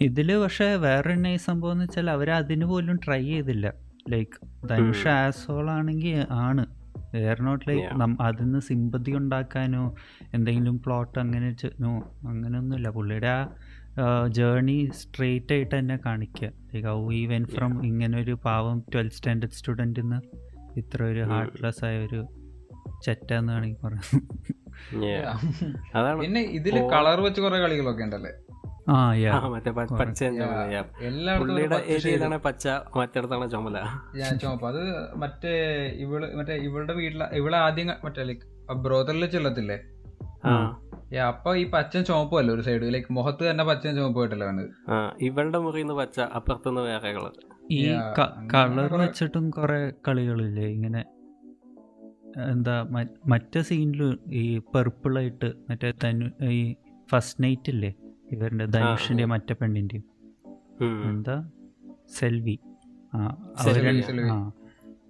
ഇതിൽ 0.00 0.28
പക്ഷെ 0.42 0.66
വേറൊരു 0.86 1.20
നൈസ് 1.26 1.44
സംഭവം 1.48 1.72
എന്ന് 1.72 1.84
വെച്ചാൽ 1.84 2.08
അവർ 2.14 2.28
അതിന് 2.30 2.66
പോലും 2.72 2.96
ട്രൈ 3.04 3.22
ചെയ്തില്ല. 3.30 3.66
ലൈക്ക് 4.12 4.36
ധനുഷ് 4.70 5.08
ആസോൾ 5.20 5.66
ആണെങ്കിൽ 5.76 6.18
ആണ്. 6.46 6.64
വേറെ 7.14 7.42
നോട്ട് 7.46 7.64
ലൈക്ക് 7.68 7.86
അതിൽ 8.26 8.44
നിന്ന് 8.44 8.60
സിമ്പതി 8.68 9.12
ഉണ്ടാക്കാനോ 9.20 9.82
എന്തെങ്കിലും 10.36 10.76
പ്ലോട്ട് 10.84 11.18
അങ്ങനെ 11.24 11.48
നോ 11.84 11.90
no, 11.90 11.92
അങ്ങനെയൊന്നുമില്ല 12.30 12.88
പുള്ളിയുടെ 12.96 13.30
ആ 13.34 13.38
ജേർണി 14.38 14.78
സ്ട്രെയിറ്റ് 15.00 15.52
ആയിട്ട് 15.56 15.74
തന്നെ 15.78 15.96
കാണിക്കുക 16.06 16.48
ലൈക്ക് 16.72 16.88
ഔ 16.88 16.98
ഈ 17.20 17.22
വെൻ 17.26 17.44
ഫ്രം 17.54 17.72
ഇങ്ങനെ 17.90 18.16
ഒരു 18.24 18.34
പാവം 18.46 18.78
ട്വൽത്ത് 18.92 19.16
സ്റ്റാൻഡേർഡ് 19.18 19.58
സ്റ്റുഡന്റിൽ 19.60 20.02
നിന്ന് 20.02 20.18
ഇത്ര 20.82 21.02
ഒരു 21.12 21.22
ഹാർട്ട്ലെസ് 21.32 21.84
ആയ 21.88 21.98
ഒരു 22.06 22.20
ചെറ്റ 23.04 23.30
എന്ന് 23.40 23.52
വേണമെങ്കിൽ 23.52 23.80
പറയാം. 23.86 24.04
അതാണ് 25.98 26.18
പിന്നെ 26.22 26.42
ഇതിൽ 26.58 26.76
കളർ 26.94 27.20
വെച്ച് 27.26 27.40
കുറെ 27.40 27.58
കളികളൊക്കെ 27.64 28.04
ഉണ്ടല്ലേ? 28.06 28.32
മറ്റേ 29.54 29.70
പച്ച 29.76 30.20
പുള്ളിയുടെ. 31.40 31.78
ഏരിയയിലാണ് 31.94 32.36
പച്ച 32.46 32.64
മറ്റിടത്താണ് 32.98 33.46
ചുമല. 33.54 33.78
ഞാൻ 34.20 34.32
ചുമപ്പ്. 34.42 34.66
അത് 34.72 34.82
മറ്റേ 35.22 35.52
ഇവൾ 36.04 36.22
മറ്റേ 36.38 36.56
ഇവളുടെ 36.68 36.94
വീട്ടിലെ 37.00 37.26
ഇവളെ 37.40 37.58
ആദ്യം 37.66 37.90
മറ്റേ 38.06 38.24
ലൈക്ക് 38.30 38.46
ബ്രോതറിൽ 38.84 39.26
ചെല്ലത്തില്ലേ? 39.34 39.78
അപ്പൊ 41.30 41.50
ഈ 41.62 41.64
പച്ച 41.74 41.96
ചുമപ്പല്ലേ 42.08 42.52
ഒരു 42.54 42.62
സൈഡ് 42.68 42.86
ലൈക്ക് 42.94 43.10
മുഖത്ത് 43.18 43.42
തന്നെ 43.50 43.64
പച്ച 43.70 43.84
ചുമപ്പ് 43.98 44.20
ആയിട്ടല്ലേ 44.22 44.46
ഇവളുടെ 44.48 44.64
ആ 44.94 44.96
ഇവളുടെ 45.28 45.58
മുറിന്ന് 45.66 45.94
പച്ച 46.00 46.18
അപ്പുറത്തുനിന്ന് 46.38 46.82
വേറെ 46.90 47.10
കളർ 47.18 47.34
ഈ 47.76 47.82
കളർ 48.54 48.90
വെച്ചിട്ടും 49.02 49.44
കുറെ 49.56 49.78
കളികളില്ലേ? 50.06 50.66
ഇങ്ങനെ 50.76 51.02
എന്താ 52.54 52.74
മറ്റേ 53.32 53.60
സീനിലും 53.68 54.12
ഈ 54.40 54.42
പെർപ്പിളായിട്ട് 54.74 55.48
മറ്റേ 55.68 55.90
തനു 56.02 56.26
ഈ 56.56 56.60
ഫസ്റ്റ് 57.12 57.40
നൈറ്റ് 57.44 57.70
ഇല്ലേ? 57.74 57.90
ഇവരുടെ 58.32 58.66
ധനുഷിന്റെ 58.66 59.24
മറ്റേ 59.24 59.54
പെണ്ണിന്റെയും. 59.60 60.04
എന്താ? 61.10 61.50
സെൽവി. 62.18 62.58
ആ 63.14 64.52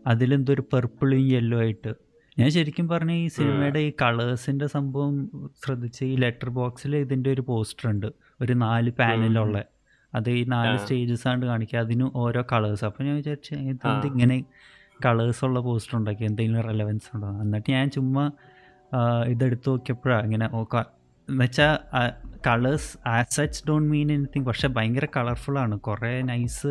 അതിലെന്തോ 0.06 0.52
ഒരു 0.52 0.64
പെർപ്പിളും 0.72 1.20
യെല്ലോ 1.20 1.59
ആയിട്ട്. 1.59 1.94
ഞാൻ 2.38 2.51
ശരിക്കും 2.51 2.88
പറഞ്ഞ 2.88 3.12
ഈ 3.12 3.26
സിനിമയുടെ 3.26 3.78
ഈ 3.78 3.93
കളേഴ്സിന്റെ 4.02 4.66
സംഭവം 4.66 5.14
ശ്രദ്ധിച്ച് 5.64 6.05
ഈ 6.05 6.16
ലെറ്റർ 6.16 6.51
ബോക്സിൽ 6.51 6.97
ഇതിന്റെ 6.97 7.30
ഒരു 7.32 7.40
പോസ്റ്റർ 7.40 7.90
ഉണ്ട്. 7.90 8.12
ഒരു 8.40 8.52
നാല് 8.52 8.90
പാനലുള്ള 8.90 9.64
അത് 10.14 10.30
ഈ 10.30 10.44
നാല് 10.44 10.78
സ്റ്റേജസ് 10.78 11.28
ആണ് 11.28 11.44
കാണിക്കുക. 11.47 11.78
അതിന് 11.78 12.10
ഓരോ 12.14 12.44
കളേഴ്സ് 12.52 12.84
അപ്പോൾ 12.84 13.05
ഞാൻ 13.05 13.16
വിചാരിച്ചു 13.16 13.55
ഇതെന്ത് 13.55 14.06
ഇങ്ങനെ 14.06 14.44
കളേഴ്സ് 15.05 15.44
ഉള്ള 15.44 15.60
പോസ്റ്റർ 15.60 15.98
ഉണ്ടാക്കി? 15.98 16.24
എന്തെങ്കിലും 16.24 16.62
റെലവൻസ് 16.62 17.09
ഉണ്ടോ? 17.14 17.30
എന്നിട്ട് 17.43 17.70
ഞാൻ 17.70 17.90
ചുമ്മാ 17.90 18.30
ഇതെടുത്ത് 19.28 19.68
നോക്കിയപ്പോഴാണ് 19.68 20.24
ഇങ്ങനെ 20.24 20.47
എന്നുവെച്ചാൽ 21.28 21.72
colours 22.47 22.90
as 23.09 23.35
such 23.36 23.62
don't 23.68 23.89
mean 23.93 24.09
anything 24.12 24.47
പക്ഷേ 24.47 24.68
ഭയങ്കര 24.68 25.06
ആണ്. 25.59 25.77
കുറേ 25.89 26.12
നൈസ് 26.23 26.70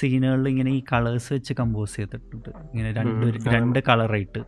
സീനുകളിൽ 0.00 0.48
ഇങ്ങനെ 0.48 0.70
ഈ 0.70 0.82
കളേഴ്സ് 0.92 1.32
വെച്ച് 1.32 1.52
കമ്പോസ് 1.60 1.96
ചെയ്തിട്ടുണ്ട്. 1.96 2.50
ഇങ്ങനെ 2.70 2.92
രണ്ട് 2.92 3.26
രണ്ട് 3.56 3.78
കളറായിട്ട് 3.88 4.42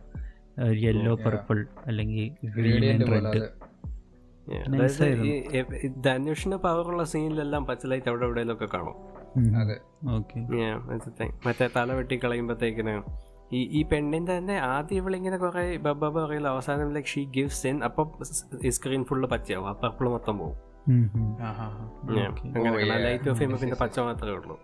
യെല്ലോ 0.85 1.13
പർപ്പിൾ 1.25 1.59
അല്ലെങ്കിൽ 1.87 2.25
ഗ്രീൻ 2.57 2.85
ആൻഡ് 2.93 3.07
റെഡ് 3.13 3.41
ധനുഷിന് 6.05 6.57
പവറുള്ള 6.65 7.03
സീനിലെല്ലാം 7.11 7.65
പച്ചലൈറ്റ് 7.65 8.09
അവിടെ 8.09 8.25
എവിടെയെങ്കിലൊക്കെ 8.25 8.67
കാണും. 8.77 8.97
മറ്റേ 11.45 11.67
തല 11.77 11.93
വെട്ടി 11.99 12.15
കളയുമ്പോഴത്തേക്കിന് 12.23 12.95
ഈ 13.57 13.61
ഈ 13.77 13.81
പെണ്ണിന്റെ 13.91 14.33
തന്നെ 14.37 14.55
ആദ്യം 14.73 14.97
ഇവളിങ്ങനെ 15.01 15.37
കുറേ 15.43 15.63
ബബ്ബ 15.85 16.03
പറയില്ല 16.17 16.47
അവസാനം 16.55 16.93
ലൈക്ക് 16.95 17.11
ഷീ 17.13 17.21
ഗിവ്സ് 17.37 17.63
ഇൻ 17.71 17.77
അപ്പൊ 17.87 18.03
സ്ക്രീൻ 18.77 19.03
ഫുള്ള് 19.09 19.27
പച്ചയാവും. 19.33 19.67
ആ 19.71 19.73
പർപ്പിൾ 19.83 20.07
മൊത്തം 20.15 20.37
പോകും 20.43 20.57
അങ്ങനെ 22.57 22.97
ലൈറ്റ് 23.07 23.29
ഓഫ് 23.31 23.37
ചെയ്യുമ്പോൾ 23.39 23.61
പിന്നെ 23.63 23.77
പച്ച 23.83 23.99
മാത്രമേ 24.07 24.35
ഉള്ളൂ. 24.39 24.55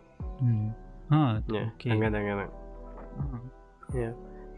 അങ്ങനെ 1.96 2.18
അങ്ങനെ. 2.24 2.46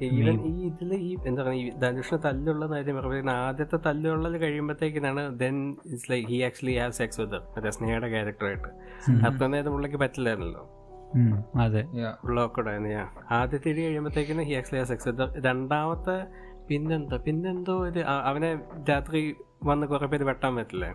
ഈവൻ 0.06 0.38
ഈ 0.50 0.52
ഇതിൽ 0.68 0.92
ഈ 1.08 1.10
എന്താ 1.30 1.42
പറയുക 1.48 1.64
ഈ 1.64 1.66
ധനുഷിന് 1.82 2.18
തല്ലുള്ള 2.26 2.66
കാര്യം 2.72 2.96
പറയുന്നത് 3.00 3.36
ആദ്യത്തെ 3.48 3.78
തല്ലുള്ളത് 3.88 4.38
കഴിയുമ്പോഴത്തേക്കിനാണ് 4.44 5.24
then 5.42 5.56
it's 5.92 6.08
like 6.12 6.26
he 6.32 6.38
actually 6.48 6.76
have 6.82 6.96
sex 7.00 7.20
with 7.22 7.40
മറ്റേ 7.56 7.72
സ്നേഹയുടെ 7.78 8.10
ക്യാരക്ടറായിട്ട് 8.14 8.70
അത്ര 9.28 9.48
നേരം 9.54 9.72
പുള്ളിക്ക് 9.76 10.00
പറ്റില്ലായിരുന്നല്ലോ. 10.04 10.64
അതെ. 11.62 11.82
ഞാൻ 11.96 12.14
ആദ്യത്തെ 13.38 13.70
ഇടി 13.72 13.82
കഴിയുമ്പോഴത്തേക്കിനും 13.82 14.46
ഹി 14.50 14.54
ആക്ച്വലി 14.54 14.84
സെക്സ് 14.92 15.14
രണ്ടാമത്തെ 15.46 16.18
പിന്നെന്താ? 16.68 17.18
പിന്നെന്തോ 17.26 17.74
ഒരു 17.86 18.02
അവനെ 18.26 18.50
രാത്രി 18.90 19.22
വന്ന് 19.64 19.86
കുറെ 19.88 20.08
പേര് 20.08 20.26
വെട്ടാൻ 20.30 20.52
പറ്റില്ലേ? 20.58 20.92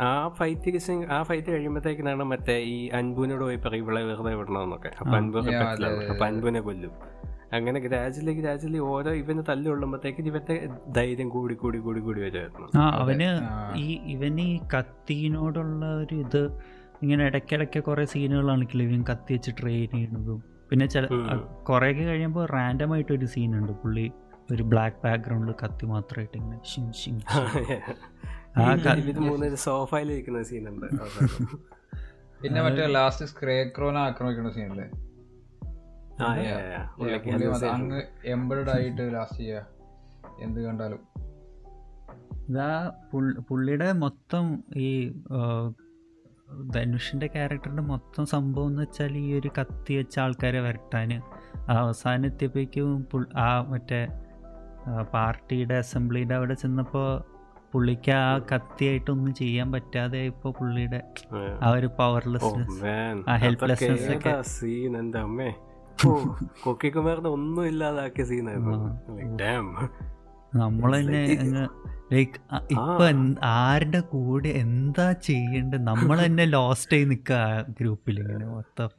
ആ 0.00 0.08
ഫൈറ്റ് 0.38 0.70
ആ 1.10 1.18
ഫൈറ്റ് 1.22 1.48
കഴിയുമ്പോഴത്തേക്കിനാണ് 1.50 2.24
മറ്റേ 2.30 2.56
ഈ 2.70 2.78
അൻപുവിനോട് 2.98 3.44
പോയി 3.44 3.58
പറയും 3.64 3.84
ഇവിടെ 3.84 4.02
വെറുതെ 4.08 4.32
വിടണമെന്നൊക്കെ 4.36 4.90
അപ്പൊ 4.96 5.14
പറ്റില്ല 5.60 5.88
അതെ, 5.90 6.06
അപ്പൊ 6.12 6.24
അൻപുവിനെ 6.26 6.60
കൊല്ലും. 6.60 6.94
അങ്ങനെ 7.52 7.78
ഗ്രാജുവലി 7.84 8.32
ഗ്രാജുവലി 8.38 8.78
ഓരോ 8.88 9.10
ഇവന് 9.14 9.42
തല്ലു 9.48 9.68
കൊള്ളുമ്പോഴത്തേക്ക് 9.70 10.22
ഇവന്റെ 10.24 10.54
ധൈര്യം 10.96 11.28
കൂടി 11.28 11.54
കൂടി 11.54 11.78
കൂടി 11.78 12.00
കൂടി 12.00 12.20
വരുമായിരുന്നു 12.20 12.68
അവന് 12.96 13.28
ഈ 13.78 13.86
ഇവന് 14.14 14.46
ഈ 14.48 14.56
കത്തിനോടുള്ള 14.74 15.84
ഒരു 16.02 16.16
ഇത് 16.24 16.42
ഇങ്ങനെ 17.04 17.24
ഇടയ്ക്കിടയ്ക്ക് 17.24 17.80
കുറേ 17.80 18.04
സീനുകളാണ് 18.04 18.66
ഇവൻ 18.74 19.04
കത്തി 19.10 19.34
വെച്ച് 19.34 19.50
ട്രെയിൻ 19.60 19.90
ചെയ്യുന്നതും. 19.90 20.44
പിന്നെ 20.70 20.86
ചില. 20.86 21.08
കുറേയൊക്കെ 21.68 22.04
കഴിയുമ്പോൾ 22.04 22.46
റാൻഡം 22.46 22.92
ആയിട്ട് 22.92 23.12
ഒരു 23.12 23.26
സീനുണ്ട്. 23.26 23.72
പുള്ളി 23.72 24.12
ഒരു 24.52 24.62
ബ്ലാക്ക് 24.62 24.96
ബാക്ക്ഗ്രൗണ്ടിൽ 25.04 25.54
കത്തി 25.64 25.86
മാത്രമായിട്ട് 25.86 26.38
ഇങ്ങനെ 26.38 26.64
ഷിം 26.64 26.92
ഷിം 26.92 27.20
സോഫയിൽ 29.66 30.42
സീനുണ്ട്. 30.42 30.86
പിന്നെ 32.42 32.62
മറ്റേ 32.62 32.86
ലാസ്റ്റ് 32.86 33.26
സ്ക്രേക്രോനെ 33.26 34.00
ആക്രമിക്കുന്ന 34.00 34.50
സീനല്ലേ. 34.50 34.90
അങ്ങ് 37.74 38.02
എംബഡ് 38.24 38.70
ആയിട്ട് 38.74 39.14
ലാസ്റ്റ് 39.14 39.38
ചെയ്യാ. 39.38 39.64
എന്ത് 40.40 40.60
കണ്ടാലും. 40.60 40.98
ഇതാ 42.48 42.92
പുള്ളിയുടെ 43.48 43.92
മൊത്തം 43.92 44.64
ഈ 44.76 45.12
ആ, 46.54 46.60
ക്യാരക്ടറിന്റെ 46.74 47.26
ക്യാരക്ടറിന്റെ 47.26 47.82
മൊത്തം 47.82 48.26
സംഭവം 48.26 48.66
എന്ന് 48.66 48.82
വെച്ചാൽ 48.82 49.16
ഈ 49.16 49.34
ഒരു 49.34 49.50
കത്തി 49.58 49.94
വെച്ച 49.94 50.18
ആൾക്കാരെ 50.18 50.60
വരട്ടാൻ 50.60 51.10
അവസാനം 51.76 52.26
എത്തിയപ്പോഴേക്കും 52.26 53.02
പുൾ- 53.12 53.32
ആ 53.36 53.62
മറ്റേ 53.68 54.00
പാർട്ടിയുടെ 55.12 55.74
അസംബ്ലിയുടെ 55.74 56.34
അവിടെ 56.34 56.54
ചെന്നപ്പോൾ 56.54 57.06
പുള്ളിക്ക് 57.72 58.10
ആ 58.12 58.24
കത്തിയായിട്ടൊന്നും 58.50 59.34
ചെയ്യാൻ 59.34 59.72
പറ്റാതെ 59.72 60.18
ഇപ്പോൾ 60.24 60.52
പുള്ളിയുടെ 60.52 61.00
ആ 61.62 61.70
ഒരു 61.70 61.86
Oh, 61.86 61.96
പവർലെസ്നെസ് 61.98 62.76
man. 62.82 63.16
ആ 63.28 63.36
ഒക്കെ. 64.14 64.28
ഏതാ 64.28 64.42
scene 64.52 64.96
അമ്മേ 65.22 65.50
ഒന്നും 67.28 67.66
ഇല്ലാതാക്കിയ 67.66 68.24
സീനായിരുന്നു. 68.24 68.78
നമ്മൾ 70.54 70.90
തന്നെ 70.96 71.20
അങ്ങ് 71.42 71.64
ലൈക്ക് 72.12 72.38
ഇപ്പൊ 72.74 73.04
ആരുടെ 73.58 74.00
കൂടെ 74.12 74.50
എന്താ 74.62 75.06
ചെയ്യേണ്ടത്? 75.26 75.82
നമ്മൾ 75.90 76.16
തന്നെ 76.24 76.44
ലോസ്റ്റ് 76.52 76.96
ആയി 76.96 77.06
നിക്ക 77.12 77.32
ഗ്രൂപ്പിൽ 77.78 78.18
ഇങ്ങനെ 78.22 78.46
മൊത്തം 78.52 78.90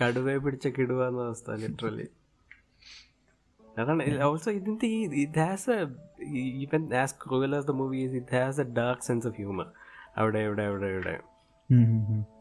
കടുവയെ 0.00 0.38
പിടിച്ച 0.44 0.66
കിടുവാന്ന 0.76 1.24
അവസ്ഥ 1.26 1.56
ലിറ്ററലി 1.62 2.06
അതാണ് 3.76 4.02
ഓൾസോ 4.24 4.50
ഇതിന്റെ 4.58 4.86
ഈ 4.94 5.00
it 5.22 5.40
has 5.42 5.74
a 5.74 5.84
even 6.62 6.82
as 7.02 7.14
cruel 7.22 7.52
as 7.58 7.68
the 7.68 7.74
movies 7.78 8.14
it 8.20 8.34
has 8.38 8.60
a 8.60 8.68
dark 8.78 9.06
sense 9.08 9.26
of 9.28 9.36
humour 9.38 9.68
അവിടെ 10.16 10.40
ഇവിടെ 10.46 10.64
അവിടെ 10.70 10.88
ഇവിടെ. 10.94 11.14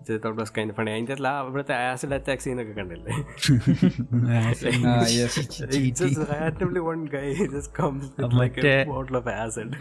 ഉം 0.01 0.15
ഉം. 0.29 0.45
കൈൻഡ് 0.55 0.73
ഫണി 0.77 0.91
അതിന്റെ 0.91 1.15
ഇവിടുത്തെ 1.43 1.73
ആസിഡ് 1.85 2.15
അറ്റാക്ക് 2.15 2.43
സീനൊക്കെ 2.45 2.73
കണ്ടില്ലേ? 2.77 3.13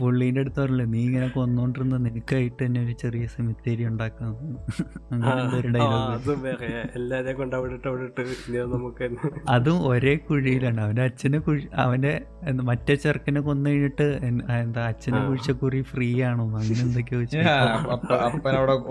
പുള്ളീന്റെ 0.01 0.41
അടുത്ത് 0.43 0.61
പറഞ്ഞില്ലേ 0.61 0.87
നീ 0.95 1.01
ഇങ്ങനെ 1.05 1.29
കൊന്നോണ്ടിരുന്ന 1.29 1.99
നിനക്കായിട്ട് 2.07 2.61
തന്നെ 2.63 2.81
ഒരു 2.87 2.95
ചെറിയ 3.03 3.27
സെമിത്തേരി 3.35 3.85
ഉണ്ടാക്കാം. 3.91 4.33
എല്ലാരെയും 6.99 7.37
കൊണ്ട് 7.41 7.57
അവിടെ 7.57 7.75
ഇട്ട് 7.75 7.89
അവിടെ 7.89 8.05
ഇട്ട് 8.11 8.25
നമുക്ക് 8.75 9.09
അതും 9.55 9.79
ഒരേ 9.91 10.15
കുഴിയിലാണ്. 10.27 10.81
അവന്റെ 10.87 11.05
അച്ഛനെ 11.09 11.39
കുഴി 11.47 11.63
അവന്റെ 11.85 12.13
മറ്റേ 12.69 12.95
ചെറുക്കനെ 13.03 13.41
കൊന്നു 13.41 13.69
കഴിഞ്ഞിട്ട് 13.71 14.07
എന്താ 14.59 14.83
അച്ഛനെ 14.91 15.21
കുഴിച്ച 15.27 15.51
കുറി 15.63 15.81
ഫ്രീ 15.91 16.09
ആണോ? 16.29 16.45
അങ്ങനെ 16.61 16.81
എന്തൊക്കെയോ 16.87 17.21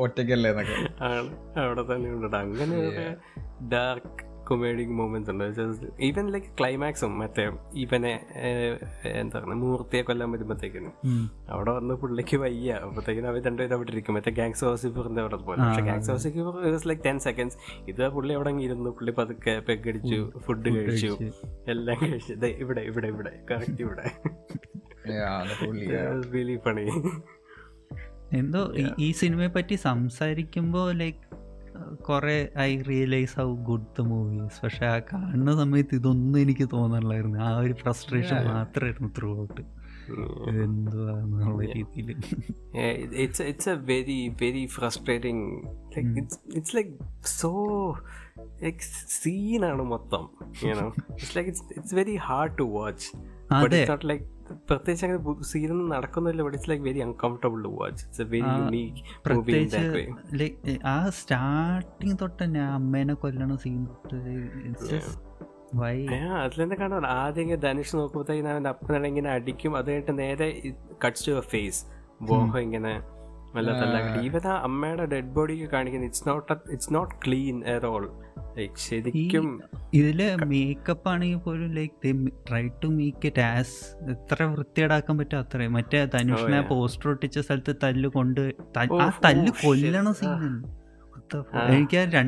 ഒറ്റയ്ക്കല്ലേ 0.06 0.50
എന്നൊക്കെ. 0.54 0.78
ആണ് 1.20 1.60
അവിടെ 1.60 1.82
തന്നെ 1.82 2.10
ഉണ്ട് 2.10 2.38
അങ്ങനെ 2.38 3.16
ഡാർക്ക് 3.68 4.30
കൊമേഡി 4.44 4.86
മൂമെന്റ്സ് 4.86 5.32
ഉണ്ട്. 5.32 5.44
ഈവൻ 6.02 6.32
ലൈക്ക് 6.32 6.48
ക്ലൈമാക്സും 6.60 7.20
മറ്റേ 7.20 7.52
ഇവനെ 7.76 8.14
എന്താ 9.06 9.40
പറയുക 9.40 9.58
മൂർത്തിയെ 9.58 10.02
കൊല്ലാൻ 10.02 10.32
വരുമ്പോഴത്തേക്കിനും 10.32 10.94
അവിടെ 11.50 11.72
വന്ന് 11.72 11.96
പുള്ളിക്ക് 11.96 12.38
വയ്യ. 12.38 12.72
അപ്പോഴത്തേക്കിനും 12.72 13.30
അവർ 13.30 13.44
രണ്ടുപേരും 13.44 13.76
അവിടെ 13.76 13.92
ഇരിക്കും. 13.92 14.16
മറ്റേ 14.16 14.32
ഗാങ്സ് 14.32 14.66
ഹോസിഫറിന്റെ 14.66 15.22
അവിടെ 15.22 15.36
പോലെ. 15.36 15.64
പക്ഷെ 15.64 15.82
ഗാങ്സ് 15.82 16.12
ഹോസിഫർ 16.12 16.88
ലൈക്ക് 16.88 17.04
ടെൻ 17.04 17.20
സെക്കൻഡ്സ് 17.20 17.58
ഇത് 17.88 18.10
പുള്ളി 18.10 18.34
അവിടെ 18.34 18.50
ഇരുന്നു. 18.50 18.90
പുള്ളി 18.90 19.12
പതുക്കെ 19.12 19.60
പെഗടിച്ചു 19.60 20.32
ഫുഡ് 20.38 20.70
കഴിച്ചു. 20.70 21.18
എല്ലാം 21.68 21.98
കഴിച്ചു. 22.12 22.46
ഇവിടെ 22.46 22.82
ഇവിടെ 22.82 23.08
ഇവിടെ. 23.08 23.32
കറക്റ്റ് 23.52 23.82
ഇവിടെ. 23.82 24.12
പണി 26.66 26.84
എന്തോ 28.34 28.74
ഈ- 29.00 29.12
സിനിമയെ 29.12 29.48
പറ്റി 29.48 29.76
സംസാരിക്കുമ്പോൾ 29.76 30.94
ലൈക്ക് 30.94 31.26
കുറെ 31.96 32.50
I 32.60 32.82
realise 32.82 33.40
how 33.40 33.56
good 33.56 33.86
the 34.00 34.02
movies 34.02 34.62
പക്ഷെ 34.64 34.86
ആ 34.86 35.00
കാണുന്ന 35.00 35.56
സമയത്ത് 35.56 35.96
ഇതൊന്നും 35.96 36.40
എനിക്ക് 36.40 36.70
തോന്നണില്ലായിരുന്നു. 36.72 37.40
ആ 37.40 37.58
ഒരു 37.58 37.74
ഫ്രസ്ട്രേഷൻ 37.74 38.48
മാത്രമായിരുന്നു 38.48 39.10
ത്രൂ 39.18 39.42
ഔട്ട് 39.42 39.62
ഇതെന്തുവാന്നുള്ള 40.50 41.66
രീതിയിൽ 41.72 42.18
Yeah, 42.74 42.92
it- 43.04 43.14
it's 43.14 43.40
it's 43.40 43.68
a 43.68 43.76
very 43.76 44.30
very 44.40 44.68
frustrating 44.68 45.40
like 45.96 46.10
it's 46.16 46.40
it's 46.50 46.74
like 46.74 46.92
so 47.22 47.52
like 48.62 48.82
scene 49.16 49.64
ആണ് 49.64 49.84
മൊത്തം 49.84 50.30
you 50.62 50.74
know. 50.74 50.94
It's 51.16 51.36
like 51.36 51.48
it's 51.48 51.64
it's 51.78 51.92
very 51.92 52.16
hard 52.16 52.58
to 52.58 52.66
watch. 52.66 53.04
But 53.50 53.56
അതെ. 53.56 53.82
it's 53.82 53.90
not 53.90 54.04
like 54.04 54.26
പ്രത്യേകിച്ച് 54.70 55.06
അങ്ങനെ 55.06 55.44
സീനൊന്നും 55.44 55.90
നടക്കുന്നില്ല 55.90 56.42
but 56.42 56.58
it's 56.58 56.70
like 56.70 56.84
very 56.84 57.00
uncomfortable 57.00 57.64
to 57.64 57.68
watch 57.68 58.06
it's 58.06 58.22
a 58.22 58.26
very 58.26 58.52
unique 58.60 59.00
പ്രത്യേകിച്ച് 59.26 59.82
like 60.34 60.80
ആ 60.86 61.10
starting 61.10 62.18
തൊട്ട് 62.22 62.44
തന്നെ 62.44 62.60
അമ്മേനെ 62.60 63.14
കൊല്ലണ 63.14 63.56
സീൻ 63.56 63.86
തൊട്ട് 63.86 65.02
അതിലെന്നെ 66.38 66.76
കാണാൻ 66.76 67.06
ആദ്യം 67.06 67.42
ഇങ്ങനെ 67.42 67.62
ധനുഷ് 67.62 67.96
നോക്കുമ്പോഴത്തേക്കും 67.96 68.48
അവന്റെ 68.50 69.08
ഇങ്ങനെ 69.08 69.30
അടിക്കും. 69.30 69.76
അത് 69.76 69.90
കഴിഞ്ഞിട്ട് 69.90 70.20
നേരെ 70.20 70.48
കട്ട്സ് 71.04 71.28
ടു 71.28 71.40
ഫേസ് 71.40 71.86
ബോഹോ 72.22 72.60
ഇങ്ങനെ 72.60 73.02
വല്ല 73.56 73.72
ഈവൻ 74.22 74.48
ആ 74.48 74.56
അമ്മയുടെ 74.64 75.06
ഡെഡ് 75.06 75.32
ബോഡി 75.34 75.68
കാണിക്കുന്നത് 75.72 76.08
it's 76.08 76.30
not 76.30 76.54
it's 76.72 76.94
not 76.94 77.16
clean 77.28 77.64
all 77.86 78.10
ശരിക്കും 78.82 79.48
ഇതിൽ 79.94 80.20
മേക്കപ്പ് 80.46 81.08
ആണെങ്കിൽ 81.10 81.40
പോലും 81.46 81.70
like 81.76 82.12
try 82.48 82.64
to 82.82 82.90
make 82.96 83.28
it 83.28 83.44
as 83.50 83.76
എത്ര 84.14 84.48
വൃത്തിയേടാക്കാൻ 84.52 85.18
പറ്റും 85.18 85.40
അത്രയും 85.40 85.74
മറ്റേ 85.74 86.02
ധനുഷിനെ 86.16 86.62
പോസ്റ്റർ 86.70 87.10
ഒട്ടിച്ച 87.10 87.40
സ്ഥലത്ത് 87.40 87.76
തല്ല് 87.84 88.10
കൊണ്ട് 88.10 88.42
ആ 88.78 88.86
ഓ, 88.94 89.00
തല്ല് 89.26 89.54
കൊല്ലണ 89.62 90.12
സീനാണ് 90.20 90.62
എനിക്ക് 91.72 92.00
ആ 92.00 92.24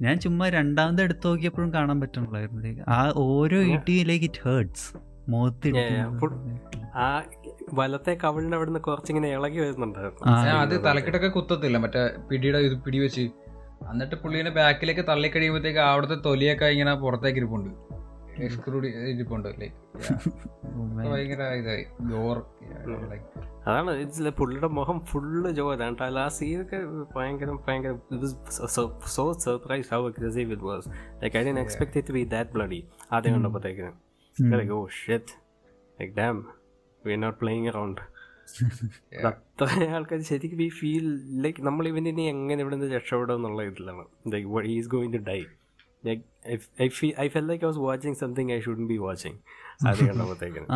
ഞാൻ 0.00 0.16
ചുമ്മാ 0.20 0.46
രണ്ടാമത് 0.54 1.00
എടുത്തു 1.02 1.28
നോക്കിയപ്പോഴും 1.28 1.70
കാണാൻ 1.74 1.96
പറ്റണല്ലായിരുന്നു 2.00 2.60
Like, 2.62 2.78
ആ 2.90 3.00
ഓരോ 3.26 3.58
ഇടിയിലേക്ക് 3.74 4.26
ഇറ്റ് 4.28 4.42
ഹേർട്സ് 4.46 4.86
മുഖത്ത് 5.28 5.70
ആ 6.98 7.08
വലത്തെ 7.74 8.12
കവിളിന്റെ 8.22 8.56
അവിടെ 8.56 8.80
കുറച്ചിങ്ങനെ 8.86 9.28
ഇളകി 9.34 9.58
വരുന്നുണ്ടായിരുന്നു. 9.60 10.22
ഞാൻ 10.40 10.56
അത് 10.62 10.74
തലക്കെട്ടൊക്കെ 10.86 11.30
കുത്തത്തില്ല. 11.34 11.78
മറ്റേ 11.78 12.00
പിടിയുടെ 12.28 12.60
ഇത് 12.66 12.76
പിടി 12.84 12.98
വെച്ച് 12.98 13.24
എന്നിട്ട് 13.80 14.14
പുള്ളിനെ 14.14 14.50
ബാക്കിലേക്ക് 14.50 15.04
തള്ളി 15.08 15.28
കഴിയുമ്പോഴത്തേക്ക് 15.28 15.78
അവിടുത്തെ 15.78 16.14
തൊലിയൊക്കെ 16.14 16.64
ഇങ്ങനെ 16.64 16.94
പുറത്തേക്ക് 16.94 17.38
ഇരിപ്പുണ്ട്. 17.38 17.70
എക്സ്ക്രൂഡ് 18.42 18.86
ഇരിപ്പുണ്ട് 18.86 19.48
ലൈക്ക് 19.48 19.76
ഭയങ്കര 21.12 21.42
ഇതായി. 21.42 21.84
ലൈക്ക് 23.10 23.24
അതാണ് 23.66 24.30
പുള്ളിയുടെ 24.30 24.66
മുഖം 24.66 25.00
ഫുള്ള് 25.00 25.50
ജോലാണ് 25.50 25.96
കേട്ടോ. 25.96 26.20
ആ 26.20 26.28
സീനൊക്കെ 26.28 26.78
ഭയങ്കര 27.16 27.50
ഭയങ്കര 27.68 27.94
so 29.06 29.32
surprise 29.32 29.94
how 29.94 30.08
aggressive 30.08 30.52
it 30.52 30.62
was 30.62 30.88
like 31.22 31.36
I 31.36 31.44
didn't 31.44 31.58
expect 31.58 31.98
it 31.98 32.12
be 32.12 32.24
that 32.24 32.50
bloody 32.50 32.88
ആദ്യം 33.12 33.34
കണ്ടപ്പോഴത്തേക്കിന് 33.34 33.92
like 34.52 34.72
oh 34.72 34.86
shit 34.86 35.32
like 36.00 36.16
damn 36.16 36.46
we 37.06 37.12
are 37.12 37.18
not 37.18 37.38
playing 37.38 37.68
around 37.68 38.00
ആൾക്കാർ 39.96 40.20
ശരിക്കും 40.20 40.58
വി 40.58 40.68
ഫീൽ 40.68 41.06
ലൈക്ക് 41.42 41.62
നമ്മൾ 41.62 41.88
ഇവന് 41.88 42.08
ഇനി 42.08 42.22
എങ്ങനെ 42.22 42.60
ഇവിടെ 42.60 42.76
നിന്ന് 42.76 42.94
രക്ഷപ്പെടും 42.96 43.34
എന്നുള്ള 43.34 43.62
ഇതിലാണ്. 43.62 44.04
Like 44.34 44.68
is 44.68 44.88
going 44.88 45.12
to 45.12 45.18
die 45.18 45.40
like 46.06 46.22
I 46.82 46.88
feel 46.88 47.14
I 47.20 47.28
felt 47.28 47.46
like 47.46 47.64
I 47.64 47.66
was 47.66 47.78
watching 47.78 48.14
something 48.14 48.52
I 48.52 48.60
should 48.60 48.86
be 48.86 48.96
watching 48.96 49.38
ആദ്യം 49.86 50.08
കണ്ടപ്പോഴത്തേക്കും 50.08 50.66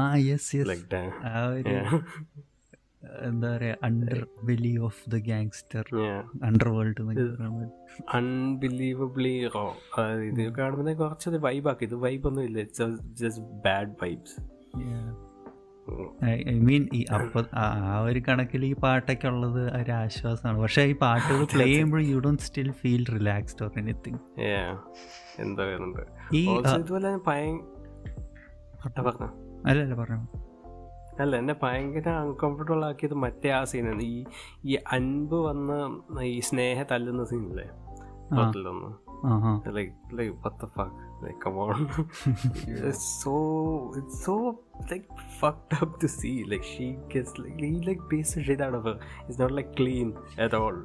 എന്താ 3.28 3.56
പറയാ 3.56 3.76
underbelly 4.42 4.78
of 4.78 5.10
the 5.10 5.16
gangster. 5.16 5.84
Underworld 6.68 7.02
unbelievably 8.14 9.48
raw 9.48 9.76
ഇത് 10.28 10.52
കാണുമ്പോൾ 10.52 10.92
കുറച്ചൊരു 10.92 11.36
വൈബാക്കി 11.36 11.84
ഇത് 11.84 11.94
വൈബ് 11.94 12.26
ഒന്നും 12.28 12.44
ഇല്ല. 12.44 12.62
Just 13.22 13.44
bad 13.66 13.94
vibes 14.02 14.36
I 16.24 16.58
mean 16.58 16.88
ഈ 16.94 17.04
അപ്പൊ 17.04 17.42
ആ 17.54 18.00
ഒരു 18.00 18.22
കണക്കിൽ 18.28 18.64
ഈ 18.64 18.74
പാട്ടൊക്കെ 18.74 19.28
ഉള്ളത് 19.28 19.76
ഒരു 19.82 19.90
ആശ്വാസമാണ്. 19.90 20.62
പക്ഷെ 20.62 20.82
ഈ 20.82 20.92
പാട്ടുകൾ 20.92 21.44
പ്ലേ 21.44 21.64
ചെയ്യുമ്പോൾ 21.64 22.02
you 22.02 22.18
don't 22.18 22.42
still 22.42 22.72
feel 22.72 23.04
relaxed 23.12 23.64
or 23.64 23.70
anything 23.78 24.20
എന്തോ 25.40 25.64
ഈ 26.34 26.42
ഇതുപോലെ 26.76 27.12
അല്ല 29.66 29.80
അല്ല 29.82 29.94
പറഞ്ഞു. 29.94 30.26
അല്ല 31.20 31.36
എന്നെ 31.36 31.54
ഭയങ്കര 31.62 32.08
അൺകംഫർട്ടബിൾ 32.08 32.84
ആക്കിയത് 32.84 33.14
മറ്റേ 33.14 33.50
ആ 33.50 33.64
സീനാണ് 33.64 34.02
ഈ 34.02 34.24
ഈ 34.64 34.76
അൻപ് 34.92 35.34
വന്ന് 35.34 35.78
ഈ 36.22 36.40
സ്നേഹ 36.40 36.82
തല്ലുന്ന 36.82 37.24
സീനല്ലേ 37.24 37.66
ഹോട്ടലൊന്ന് 38.36 38.90
ആ 39.29 39.33
ആ 39.49 39.51
like 39.77 39.93
like 40.17 40.33
what 40.43 40.53
the 40.63 40.69
fuck 40.75 40.91
like 41.23 41.39
come 41.45 41.57
on 41.65 41.79
it's 42.89 43.05
so 43.23 43.33
it's 43.99 44.17
so 44.27 44.35
like 44.91 45.07
fucked 45.41 45.73
up 45.81 45.91
to 46.03 46.07
see 46.19 46.35
like 46.51 46.65
she 46.73 46.87
gets 47.13 47.33
like 47.41 47.57
he 47.63 47.71
like 47.89 48.01
beats 48.11 48.31
the 48.37 48.43
shit 48.47 48.61
out 48.67 48.77
of 48.79 48.85
her 48.89 48.95
it's 49.27 49.39
not 49.43 49.53
like 49.59 49.69
clean 49.81 50.09
at 50.45 50.55
all 50.61 50.77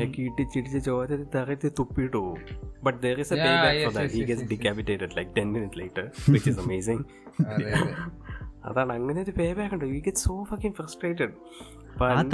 like 0.00 0.16
ഇടിച്ചിടിച്ച് 0.24 0.80
ചോര 0.88 1.16
തറയിട്ട് 1.34 1.68
തുപ്പിയിട്ട് 1.78 2.16
പോകും 2.18 2.42
but 2.86 2.98
there 3.04 3.18
is 3.22 3.30
a 3.34 3.38
Yeah, 3.38 3.46
payback 3.46 3.74
for 3.84 3.90
yes, 3.90 3.96
that 3.96 4.06
yes, 4.06 4.14
he 4.16 4.20
yes, 4.22 4.28
gets 4.30 4.42
yes, 4.42 4.48
yes. 4.48 4.52
decapitated 4.54 5.10
like 5.18 5.30
10 5.40 5.54
minutes 5.56 5.76
later 5.82 6.04
which 6.34 6.46
is 6.52 6.58
amazing 6.64 7.00
അതെ 7.54 7.68
അതെ 7.80 7.92
അതാണ് 8.63 8.93
അങ്ങനെ 8.93 9.19
ഒരു 9.21 9.31
pay 9.31 9.53
back 9.53 9.73
ഉണ്ട് 9.73 9.85
you 9.85 9.99
get 9.99 10.17
so 10.17 10.43
fucking 10.43 10.75
frustrated 10.75 11.33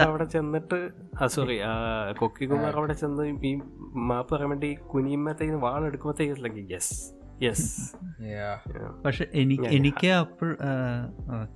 അവിടെ 0.06 0.26
ചെന്നിട്ട് 0.26 0.80
ആ 1.18 1.28
സോറി 1.28 1.58
കൊക്കികുമാർ 2.18 2.74
അവിടെ 2.76 2.94
ചെന്ന് 2.94 3.26
ഈ 3.46 3.54
മാപ്പ് 4.04 4.36
പറയാൻ 4.36 4.50
വേണ്ടി 4.50 4.76
കുനിയുമ്പത്തേക്ക് 4.88 5.60
വാളെടുക്കുമ്പോഴത്തേക്ക് 5.60 6.80
യെസ്. 7.42 7.70
പക്ഷെ 9.06 9.28
എനിക്ക് 9.34 9.68
എനിക്ക് 9.68 10.10
അപ്പോൾ 10.14 10.50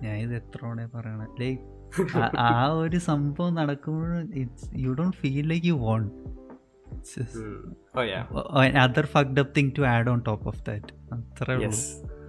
ഞാൻ 0.02 0.16
ഇത് 0.18 0.36
എത്ര 0.36 0.60
തവണ 0.64 0.86
പറയണ? 0.96 1.28
ലൈക്ക് 1.40 1.64
ആ 2.46 2.50
ഒരു 2.76 2.98
സംഭവം 2.98 3.54
നടക്കുമ്പോഴും 3.56 4.24
you 4.76 4.94
don't 4.94 5.16
feel 5.16 5.46
like 5.48 5.68
you 5.68 5.74
want 5.74 6.12
other 8.82 9.06
fucked 9.06 9.40
up 9.40 9.56
thing 9.56 9.72
to 9.78 9.82
add 9.82 10.10
on 10.10 10.20
top 10.20 10.48
of 10.48 10.66
that 10.66 10.92
അത്രേ 11.14 11.56
ഉള്ളൂ. 11.56 11.70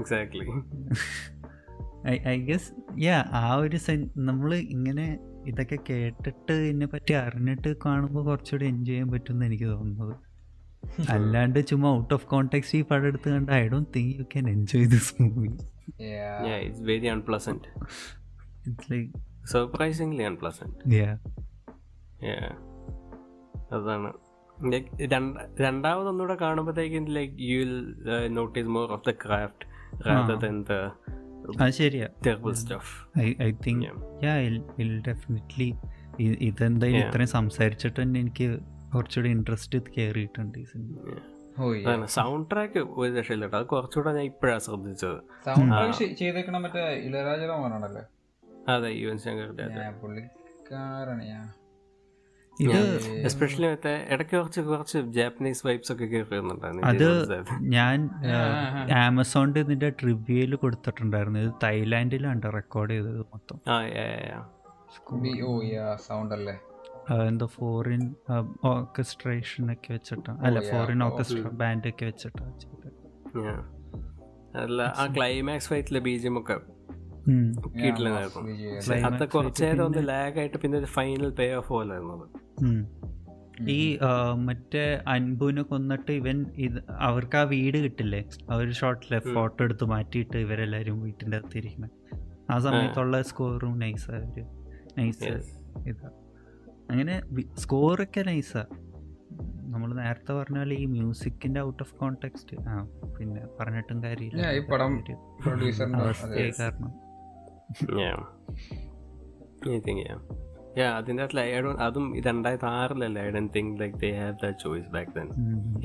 എക്സാക്ട്ലി 0.01 0.47
ഐ 2.07 2.41
ഗസ് 2.41 2.73
യാ 3.01 3.25
ആ 3.31 3.55
ഒരു 3.55 3.77
സെൻ 3.77 4.11
നമ്മൾ 4.17 4.55
ഇങ്ങനെ 4.55 5.19
ഇതൊക്കെ 5.47 5.79
കേട്ടിട്ട് 5.91 6.53
ഇതിനെ 6.53 6.87
പറ്റി 6.87 7.13
അറിഞ്ഞിട്ട് 7.13 7.77
കാണുമ്പോൾ 7.87 8.25
കുറച്ചുകൂടി 8.25 8.67
എൻജോയ് 8.67 8.87
ചെയ്യാൻ 8.87 9.11
പറ്റുമെന്ന് 9.11 9.47
എനിക്ക് 9.47 9.65
തോന്നുന്നത്. 9.65 10.29
അല്ലാണ്ട് 11.11 11.67
ചുമ്മാ 11.67 11.97
ഔട്ട് 11.97 12.15
ഓഫ് 12.15 12.27
കോണ്ടെക്സ്റ്റ് 12.27 12.79
ഈ 12.79 12.83
പടം 12.83 13.07
എടുത്ത് 13.07 13.31
കണ്ട് 13.31 13.53
I 13.53 13.69
don't 13.69 13.89
think 13.97 14.17
you 14.17 14.23
can 14.23 14.51
enjoy 14.51 14.87
this 14.87 15.23
movie 15.23 15.49
it's 16.65 16.83
very 16.83 17.07
unpleasant 17.07 17.69
it's 18.69 18.93
like 18.93 19.13
surprisingly 19.47 20.23
unpleasant 20.23 20.95
yeah 20.95 21.19
yeah 22.25 22.51
അതാണ്. 23.73 24.13
Like, 24.63 25.03
രണ്ട- 25.03 25.61
രണ്ടാമതൊന്നുകൂടെ 25.61 26.35
കാണുമ്പോഴത്തേക്കും 26.35 27.05
like 27.05 27.43
you 27.43 27.59
will 27.59 27.95
notice 28.29 28.69
more 28.69 28.93
of 28.93 29.03
the 29.11 29.11
craft 29.11 29.67
rather 30.07 30.37
than 30.37 30.63
the 30.63 30.91
അത് 31.61 31.71
ശരിയാ. 31.71 32.09
I 33.43 33.51
think 33.51 33.87
definitely 35.09 35.75
ഇതെന്തായാലും. 36.19 37.09
ഇത്രയും 37.09 37.29
സംസാരിച്ചിട്ട് 37.29 38.03
തന്നെ 38.03 38.21
എനിക്ക് 38.21 38.59
കുറച്ചുകൂടി 38.95 39.31
ഇൻട്രസ്റ്റ് 39.31 39.79
കയറിയിട്ടുണ്ട് 39.99 40.59
ഈ 40.59 40.65
സിനിമ. 40.65 40.97
Oh. 41.61 42.05
സൗണ്ട് 42.05 42.51
ട്രാക്ക് 42.51 42.79
ഒരു 42.79 43.15
രക്ഷയില്ല 43.15 43.45
അത് 43.45 43.67
കുറച്ചുകൂടെ 43.67 44.13
ഞാൻ 44.13 44.23
ഇപ്പോഴാണ് 44.23 44.61
ശ്രദ്ധിച്ചത്. 44.61 45.19
Track 45.45 45.99
ചെയ്- 45.99 46.15
ചെയ്തേക്കണ 46.15 46.59
മറ്റേ 46.59 46.81
ഇളയരാജ 46.81 47.41
റഹ്മാനാണല്ലേ 47.41 48.03
അതെ 48.69 48.91
യുവൻ 48.91 49.19
ശങ്കറിന്റെ 49.19 49.63
പുള്ളിക്കാരാണ് 50.03 51.25
ഞാൻ 51.25 51.53
ഇത് 52.59 52.79
എസ്പെഷ്യലി 53.25 53.67
മറ്റേ 53.67 54.07
ഇടയ്ക്ക് 54.11 54.37
കുറച്ച് 54.37 54.61
കുറച്ച് 54.61 54.99
ജാപ്പനീസ് 54.99 55.67
വൈബ്സ് 55.67 55.93
ഒക്കെ 55.93 56.05
കേറി 56.05 56.27
വരുന്നുണ്ടായിരുന്നു 56.31 56.87
അത്. 56.87 57.51
ഞാൻ. 57.61 57.99
ആമസോണിന്റെ 58.99 59.61
ഇതിന്റെ 59.61 59.91
ട്രിവ്യയിൽ 59.91 60.55
കൊടുത്തിട്ടുണ്ടായിരുന്നു 60.55 61.39
ഇത് 61.39 61.53
തായ്ലാന്റിലാണ് 61.63 62.43
റെക്കോർഡ് 62.55 62.91
ചെയ്തത് 62.91 63.21
മൊത്തം 63.35 63.59
സൗണ്ട് 65.97 66.35
അല്ലേ 66.35 66.57
എന്തോ 67.27 67.47
ഫോറിൻ 67.47 68.03
ഓർക്കസ്ട്രേഷൻ 68.65 69.73
ഒക്കെ 69.73 69.93
വെച്ചിട്ടാണ് 69.93 70.47
അല്ല 70.47 70.61
ഫോറിൻ. 70.71 71.03
ഓർക്കസ്ട്ര 71.03 71.49
ബാൻഡ് 71.55 71.89
ഒക്കെ 71.89 72.05
വെച്ചിട്ടാ 72.05 72.51
ചെയ്തത്. 72.59 72.91
Yeah. 73.39 73.61
അല്ല 74.57 74.83
ആ 74.97 75.07
ക്ലൈമാക്സ് 75.17 75.69
ഫൈറ്റിലെ 75.69 76.01
ബീജം 76.01 76.39
ഒക്കെ. 76.39 76.57
കിട്ടില്ലായിരുന്നു 77.79 78.43
അത് 79.07 79.25
fight 79.25 79.81
ഒന്ന് 79.81 79.95
പിന്നെ- 79.95 80.05
ലാഗ് 80.07 80.39
ആയിട്ട് 80.39 80.59
പിന്നെ 80.59 80.79
ഒരു 80.79 80.87
ഫൈനൽ 80.87 81.31
പേ 81.31 81.53
ഓഫ് 81.53 81.69
പോലെ 81.69 81.93
ആയിരുന്നത് 81.93 82.25
ഉം. 82.25 82.48
ഈ 83.69 83.99
മറ്റേ 84.35 85.03
അൻപുവിനെ 85.09 85.63
കൊന്നിട്ട് 85.63 86.13
ഇവൻ 86.13 86.47
ഇത് 86.57 86.85
അവർക്ക് 87.01 87.37
ആ 87.37 87.43
വീട് 87.43 87.79
കിട്ടില്ലേ? 87.79 88.25
ആ 88.51 88.55
ഒരു 88.55 88.71
ഷോട്ടിലെ 88.71 89.35
ഫോട്ടോ 89.35 89.65
എടുത്ത് 89.65 89.85
മാറ്റിയിട്ട് 89.85 90.37
ഇവരെല്ലാരും 90.37 91.03
വീട്ടിന്റെ 91.03 91.37
അകത്ത് 91.37 91.59
ഇരിക്കുന്നത് 91.59 91.91
ആ. 92.51 92.59
സമയത്തുള്ള 92.59 93.23
സ്കോറും 93.23 93.79
നൈസ് 93.79 94.11
ഒരു 94.11 94.45
നൈസ്. 94.99 95.25
ഇതാ. 95.89 96.11
അങ്ങനെ 96.91 97.23
സ്കോറൊക്കെ 97.57 98.23
നൈസാ 98.23 98.67
നമ്മൾ 99.71 99.95
നേരത്തെ 99.95 100.33
പറഞ്ഞ 100.33 100.59
പോലെ 100.59 100.75
ഈ 100.75 100.87
മ്യൂസിക്കിന്റെ 100.87 101.61
ഔട്ട് 101.61 101.83
ഓഫ് 101.83 101.95
കോണ്ടെക്സ്റ്റ് 101.95 102.69
ആ 102.69 102.89
പിന്നെ 103.19 103.43
പറഞ്ഞിട്ടും 103.61 104.05
കാര്യമില്ല. 104.05 104.37
അവസ്ഥയായി 104.37 104.59
ഈ 104.59 104.71
പടം 104.71 105.05
പ്രൊഡ്യൂസറിന്റെ 105.43 105.99
അവസ്ഥയെ 105.99 106.51
കാരണം. 106.61 106.93
Don't- 110.79 111.81
അതും 111.85 112.21
രണ്ടായിരത്തി 112.27 112.67
ആറിലല്ലേ? 112.73 113.23
I 113.23 113.31
don't 113.31 113.51
think 113.55 113.81
like 113.81 114.03
they 114.03 114.17
have 114.17 114.37
the 114.43 114.51
choice 114.63 114.89
back 114.89 115.15
then. 115.15 115.29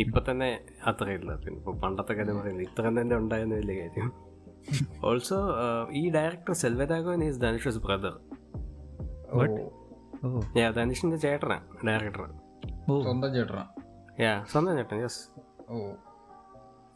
ഇപ്പൊ 0.03 0.21
തന്നെ 0.27 0.61
അത്രയില്ല 0.85 1.35
പിന്നെ 1.43 1.59
ഇപ്പൊ 1.59 1.73
പണ്ടത്തെ 1.83 2.19
കാര്യം 2.19 2.39
പറയുന്നത് 2.39 2.67
ഇത്ര 2.67 2.91
തന്നെ 2.91 3.17
ഉണ്ടായിരുന്ന 3.17 3.55
വലിയ 3.61 3.81
കാര്യം. 3.81 4.13
ഓൾസോ 5.07 5.55
ഈ 5.93 6.11
director 6.11 6.53
Selvaraghavan 6.59 7.23
is 7.25 7.41
Dhanush's 7.41 7.79
brother 7.85 8.13
ധനുഷിന്റെ 10.77 11.17
ചേട്ടനാ 11.23 11.57
ഡയറക്ടർ 11.87 12.29
സ്വന്തം 13.03 13.35
ചേട്ടനാ? 13.35 13.63
യാ 14.23 14.43
സ്വന്തം 14.51 14.77
ചേട്ടൻ 14.79 15.03
യെസ് 15.03 15.29
ഓ. 15.69 15.95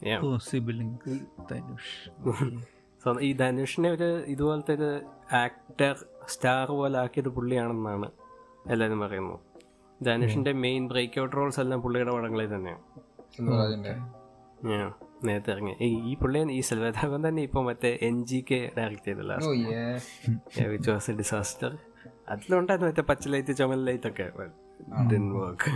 ഈ 3.20 3.32
ധനുഷിനെ 3.40 3.90
ഒരു 3.90 4.24
ഇതുപോലത്തെ 4.26 4.72
ഒരു 4.78 5.00
ആക്ടർ 5.36 6.04
സ്റ്റാർ 6.34 6.68
പോലെ 6.78 6.98
ആക്കിയത് 6.98 7.28
പുള്ളിയാണെന്നാണ് 7.28 8.08
എല്ലാവരും 8.72 9.00
പറയുന്നത്. 9.00 9.40
ധനുഷിന്റെ 10.00 10.52
മെയിൻ 10.64 10.82
ബ്രേക്ക് 10.88 11.20
ഔട്ട് 11.20 11.36
റോൾസ് 11.36 11.60
എല്ലാം 11.60 11.82
പുള്ളിയുടെ 11.82 12.12
പടങ്ങളിൽ 12.12 12.48
തന്നെയാണ്. 12.54 12.82
ഞാൻ 14.64 14.92
നേരത്തെ 15.24 15.50
ഇറങ്ങി 15.52 15.74
ഈ 16.10 16.14
പുള്ളി 16.14 16.38
ഈ 16.56 16.60
സെൽവരാഘവൻ 16.60 17.20
തന്നെ 17.28 17.42
ഇപ്പോൾ 17.42 17.62
മറ്റേ 17.64 17.90
എൻ 18.02 18.16
ജി 18.26 18.44
കെ 18.50 18.60
ഡയറക്ട് 18.78 19.04
ചെയ്തല്ലോ 19.04 19.36
വിച്ച് 20.70 20.90
വാസ് 20.90 21.10
എ 21.10 21.14
ഡിസാസ്റ്റർ 21.14 21.72
അതിലുണ്ടായിരുന്നു 22.28 22.90
മറ്റേ 22.90 23.04
പച്ച 23.10 23.28
ലൈറ്റ് 23.28 23.52
ചുമൽ 23.56 23.80
ലൈറ്റ് 23.88 24.08
ഒക്കെ 24.08 24.26
വർക്ക് 24.36 25.70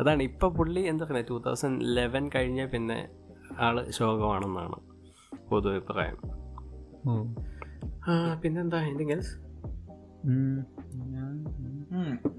അതാണ്. 0.00 0.22
ഇപ്പൊ 0.22 0.46
പുള്ളി 0.48 0.80
എന്താ 0.80 1.04
പറയുക 1.04 1.26
ടൂ 1.28 1.38
തൗസൻഡ് 1.38 1.80
ലെവൻ 1.96 2.30
കഴിഞ്ഞ 2.34 2.60
പിന്നെ 2.66 2.98
ആൾ 3.58 3.76
ശോകമാണെന്നാണ് 3.90 4.78
പൊതു 5.50 5.68
അഭിപ്രായം. 5.68 6.18
പിന്നെന്താ? 8.42 8.78
എന്തെങ്കിലും 8.88 9.24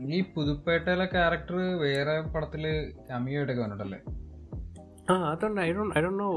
ഈ 0.09 0.21
പുതുപ്പേട്ടയിലെ 0.35 1.05
ക്യാരക്ടർ 1.05 1.55
വേറെ 1.81 2.13
പടത്തിൽ 2.35 2.63
കമ്മിയായിട്ടൊക്കെ 3.11 3.61
വന്നിട്ടല്ലേ? 3.61 3.99
ആ 5.09 5.15
അതുണ്ട്. 5.31 5.61
I 5.61 5.71
do 5.71 5.83
I 5.97 6.01
do 6.01 6.11
know 6.17 6.29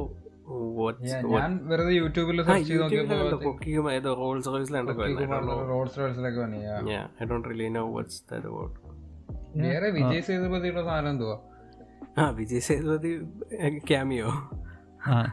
ഞാൻ 1.32 1.52
വെറുതെ 1.62 1.92
യൂട്യൂബിൽ 1.92 2.38
സെർച്ച് 2.42 2.68
ചെയ്ത് 2.68 2.82
നോക്കിയപ്പോൾ 2.82 3.54
റോൾസ് 4.20 4.48
റോഡ്സ് 5.70 5.98
റോഡ്സിലൊക്കെ 6.00 6.40
വന്നു 6.40 6.58
I 7.20 7.26
don't 7.30 7.48
really 7.48 7.68
know 7.68 7.84
what's 7.92 8.20
that 8.30 8.46
about 8.46 8.76
വേറെ 9.64 9.88
വിജയ് 9.90 10.22
സേതുപതിയുടെ 10.22 10.82
സാധനം 10.84 11.10
എന്തുവാ? 11.10 11.36
ആ 12.18 12.30
വിജയ് 12.30 12.60
സേതുപതി 12.60 13.10
ക്യാമിയോ 13.88 14.28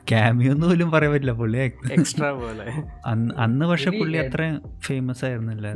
ക്യാമിയൊന്നും 0.09 0.69
പോലും 0.69 0.91
പറയാൻ 0.91 1.11
പറ്റില്ല 1.13 1.31
പുള്ളി 1.31 1.59
എക്സ്ട്രാ 1.97 2.31
പോലെ. 2.33 2.65
അന്ന് 3.45 3.65
പക്ഷെ 3.65 3.91
പുള്ളി 3.99 4.17
അത്ര 4.17 4.41
ഫേമസ് 4.87 5.25
ആയിരുന്നില്ല. 5.25 5.67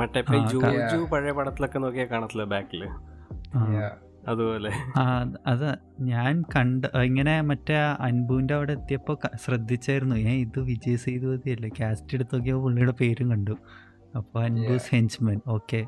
മറ്റേ 0.00 0.22
ജോജു 0.52 1.00
പഴയ 1.12 1.32
പടത്തിലൊക്കെ 1.32 1.78
നോക്കിയാൽ 1.78 2.08
കാണത്തില്ല 2.12 2.44
ബാക്കിൽ? 2.54 2.82
അതുപോലെ. 4.28 4.70
അത് 5.46 5.68
ഞാൻ 6.00 6.42
കണ്ട 6.56 6.84
ഇങ്ങനെ 7.08 7.40
മറ്റേ 7.42 7.76
അൻപുവിന്റെ 8.08 8.54
അവിടെ 8.54 8.72
എത്തിയപ്പോ 8.72 9.14
ശ്രദ്ധിച്ചായിരുന്നു. 9.44 10.16
ഞാൻ 10.16 10.34
ഇത് 10.34 10.58
വിജയ് 10.60 10.96
സേതുപതി 10.96 11.50
അല്ലേ 11.50 11.70
കാസ്റ്റ് 11.80 12.14
എടുത്ത് 12.16 12.34
നോക്കിയപ്പോൾ 12.34 12.62
പുള്ളിയുടെ 12.62 12.92
പേരും 13.00 13.30
കണ്ടു. 13.30 13.56
അപ്പോൾ 14.20 14.40
അൻബൂസ് 14.44 14.90
ഹെഞ്ച്മൻ 14.94 15.40
ഓക്കെ. 15.48 15.82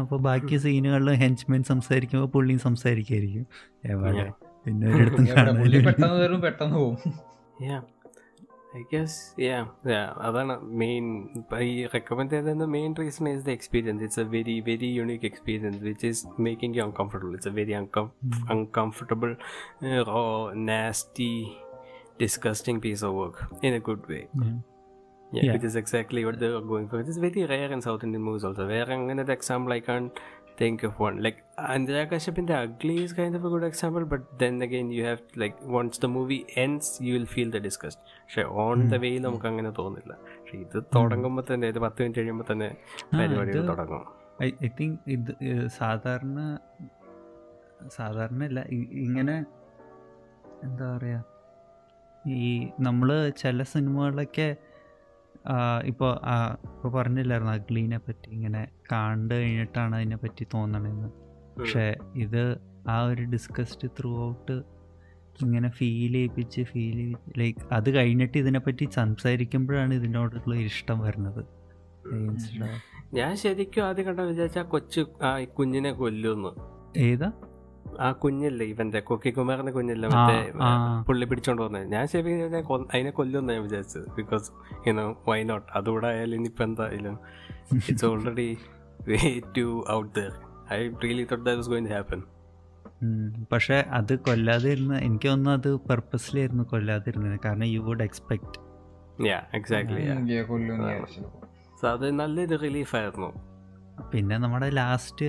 അപ്പോൾ 0.00 0.20
ബാക്കി 0.20 0.56
സീനുകളിലും 0.64 1.14
ഹെഞ്ച്മെൻ 1.14 1.62
സംസാരിക്കുമ്പോൾ 1.62 2.28
പുള്ളിയും 2.28 2.58
സംസാരിക്കായിരിക്കും 2.58 3.46
എവിടെ? 3.84 4.24
പിന്നെ 4.65 4.87
ഒരിടത്തും 4.95 6.41
പെട്ടെന്ന് 6.47 6.77
പോകും 6.81 6.97
ഐ 8.77 8.81
ഗസ് 8.91 9.19
യാ 9.43 9.59
അതാണ് 10.27 10.53
മെയിൻ 10.81 11.05
ഈ 11.67 11.75
റെക്കമെൻഡ് 11.93 12.31
ചെയ്തതിൻ്റെ 12.33 12.67
main 12.75 12.91
reason 13.01 13.27
is 13.33 13.43
the 13.47 13.51
experience 13.57 14.03
it's 14.07 14.21
a 14.23 14.25
very 14.35 14.55
very 14.67 14.89
unique 14.97 15.27
experience 15.31 15.79
which 15.87 16.07
is 16.11 16.23
making 16.47 16.77
you 16.79 16.83
uncomfortable 16.87 17.31
it's 17.37 17.51
a 17.53 17.55
very 17.59 17.75
uncomfortable 18.55 19.31
raw 20.11 20.25
nasty 20.71 21.31
disgusting 22.17 22.77
piece 22.81 23.03
of 23.03 23.13
work 23.13 23.35
in 23.61 23.73
a 23.73 23.79
good 23.79 24.07
way. 24.07 24.21
Yeah. 24.35 24.53
Yeah, 25.31 25.43
Yeah. 25.43 25.53
which 25.53 25.63
is 25.63 25.75
exactly 25.75 26.25
what 26.25 26.39
they 26.39 26.47
are 26.49 26.61
going 26.71 26.87
for. 26.89 26.99
It 26.99 27.07
is 27.07 27.17
very 27.17 27.45
rare 27.45 27.71
in 27.71 27.81
South 27.81 28.03
Indian 28.03 28.23
movies 28.23 28.43
also. 28.43 28.65
Where 28.67 28.89
another 28.91 29.33
example 29.33 29.73
I 29.73 29.81
can't 29.81 30.13
think 30.56 30.82
of 30.82 30.98
one. 30.98 31.16
Like 31.22 31.38
Andhra 31.58 32.02
Kashyap 32.10 32.38
in 32.38 32.46
the 32.46 32.56
ugly 32.56 32.96
is 33.04 33.12
kind 33.12 33.34
of 33.36 33.44
a 33.44 33.48
good 33.48 33.64
example, 33.64 34.04
but 34.04 34.22
then 34.38 34.62
again 34.62 34.90
you 34.90 35.04
have 35.04 35.20
like 35.36 35.56
once 35.78 35.98
the 35.98 36.08
movie 36.08 36.40
ends, 36.56 36.98
you 37.00 37.14
will 37.16 37.26
feel 37.26 37.50
the 37.50 37.62
disgust. 37.68 38.00
പക്ഷെ 38.24 38.42
on 38.64 38.78
the 38.92 38.98
way 39.04 39.08
നമുക്ക് 39.26 39.46
അങ്ങനെ 39.48 39.70
തോന്നില്ല 39.78 40.12
പക്ഷെ 40.26 40.56
ഇത് 40.64 40.76
തുടങ്ങുമ്പോൾ 40.94 41.44
തന്നെ 41.52 41.66
ഇത് 41.72 41.80
പത്ത് 41.86 41.98
മിനിറ്റ് 42.02 42.20
കഴിയുമ്പോൾ 42.20 42.46
തന്നെ 42.52 42.68
പരിപാടികൾ 43.18 43.64
തുടങ്ങും 43.72 44.04
ഐ 44.44 44.70
തിങ്ക് 44.78 45.00
ഇത് 45.16 45.32
സാധാരണ 45.80 46.38
സാധാരണ 47.98 48.42
അല്ല 48.50 48.60
ഇങ്ങനെ 49.06 49.36
എന്താ 50.66 50.88
പറയുക 50.96 51.20
ഈ 52.24 52.50
നമ്മൾ 52.80 53.08
ചില 53.42 53.62
സിനിമകളിലൊക്കെ 53.72 54.48
ഇപ്പോൾ 55.84 56.16
ഇപ്പോൾ 56.62 56.92
പറഞ്ഞില്ലായിരുന്നു 56.92 57.52
അഗ്ലീനെ 57.52 57.98
പറ്റി 57.98 58.30
ഇങ്ങനെ 58.30 58.68
കണ്ടു 58.92 59.34
കഴിഞ്ഞിട്ടാണ് 59.34 59.96
അതിനെ 59.96 60.16
പറ്റി 60.16 60.46
തോന്നണതെന്ന് 60.54 61.08
പക്ഷേ 61.58 61.94
ഇത് 62.16 62.58
ആ 62.88 63.02
ഒരു 63.02 63.22
ഡിസ്കസ്ഡ് 63.22 63.88
ത്രൂ 64.00 64.28
ഔട്ട് 64.28 64.62
ഇങ്ങനെ 65.42 65.70
ഫീൽ 65.70 66.12
ചെയ്യിപ്പിച്ച് 66.12 66.62
ഫീൽ 66.62 66.92
ചെയ്യിപ്പിച്ച് 66.92 67.40
ലൈക്ക് 67.40 67.58
അത് 67.72 67.94
കഴിഞ്ഞിട്ട് 67.94 68.38
ഇതിനെപ്പറ്റി 68.38 68.88
സംസാരിക്കുമ്പോഴാണ് 68.92 69.94
ഇതിനോടുള്ള 69.94 70.54
ഇഷ്ടം 70.54 70.98
വരുന്നത്. 71.00 71.44
ഞാൻ 73.14 73.36
ശരിക്കും 73.36 73.84
ആദ്യം 73.84 74.06
കണ്ട 74.06 74.20
വിചാരിച്ച 74.20 74.58
കൊച്ചു 74.58 75.06
കുഞ്ഞിനെ 75.44 75.92
കൊല്ലുന്നു. 75.92 76.48
ഏതാ? 76.96 77.32
ആ 78.06 78.08
കുഞ്ഞില്ലേ 78.22 78.66
ഇവന്റെ 78.66 79.00
കൊക്കിക്കുമാറിന്റെ 79.00 79.72
കുഞ്ഞില്ലേ 79.72 80.08
മറ്റേ 80.08 80.36
പുള്ളി 81.08 81.26
പിടിച്ചോണ്ട് 81.26 81.62
വന്നത് 81.62 81.86
ഞാൻ 81.94 82.06
ശരി 82.06 82.32
ഞാൻ 82.40 82.54
അതിനെ 82.94 83.10
കൊല്ലും 83.10 83.46
ഞാൻ 83.50 83.62
വിചാരിച്ചത്. 83.62 84.06
ബിക്കോസ് 84.18 84.50
യുനോ 84.88 85.06
വൈ 85.28 85.42
നോട്ട് 85.42 85.66
അതുകൂടെ 85.78 86.06
ആയാലും 86.06 86.36
ഇനിയിപ്പോ 86.36 86.64
എന്തായാലും 86.64 87.18
it's 87.74 88.06
already 88.10 88.58
way 89.08 89.20
too 89.58 89.66
out 89.90 90.12
there 90.20 90.32
I 90.72 90.78
really 91.04 91.24
thought 91.30 91.44
that 91.44 91.58
was 91.58 91.70
going 91.74 91.88
to 91.90 91.94
happen. 91.94 92.22
പക്ഷെ 93.52 93.84
അത് 93.98 94.18
കൊല്ലാതിരുന്ന 94.18 94.96
എനിക്ക് 94.98 95.28
തോന്നുന്നു 95.28 95.50
അത് 95.50 95.70
പർപ്പസ്ലി 95.88 96.40
ആയിരുന്നു 96.40 96.64
കൊല്ലാതിരുന്നത്. 96.64 97.38
കാരണം 97.44 97.64
you 97.64 97.80
would 97.80 98.02
expect 98.02 98.58
yeah 99.26 99.38
exactly 99.54 100.02
so 101.80 101.86
അത് 101.92 102.06
നല്ലൊരു 102.20 102.56
റിലീഫായിരുന്നു 102.56 103.30
പിന്നെ 104.12 104.38
നമ്മുടെ 104.38 104.68
ലാസ്റ്റ് 104.70 105.26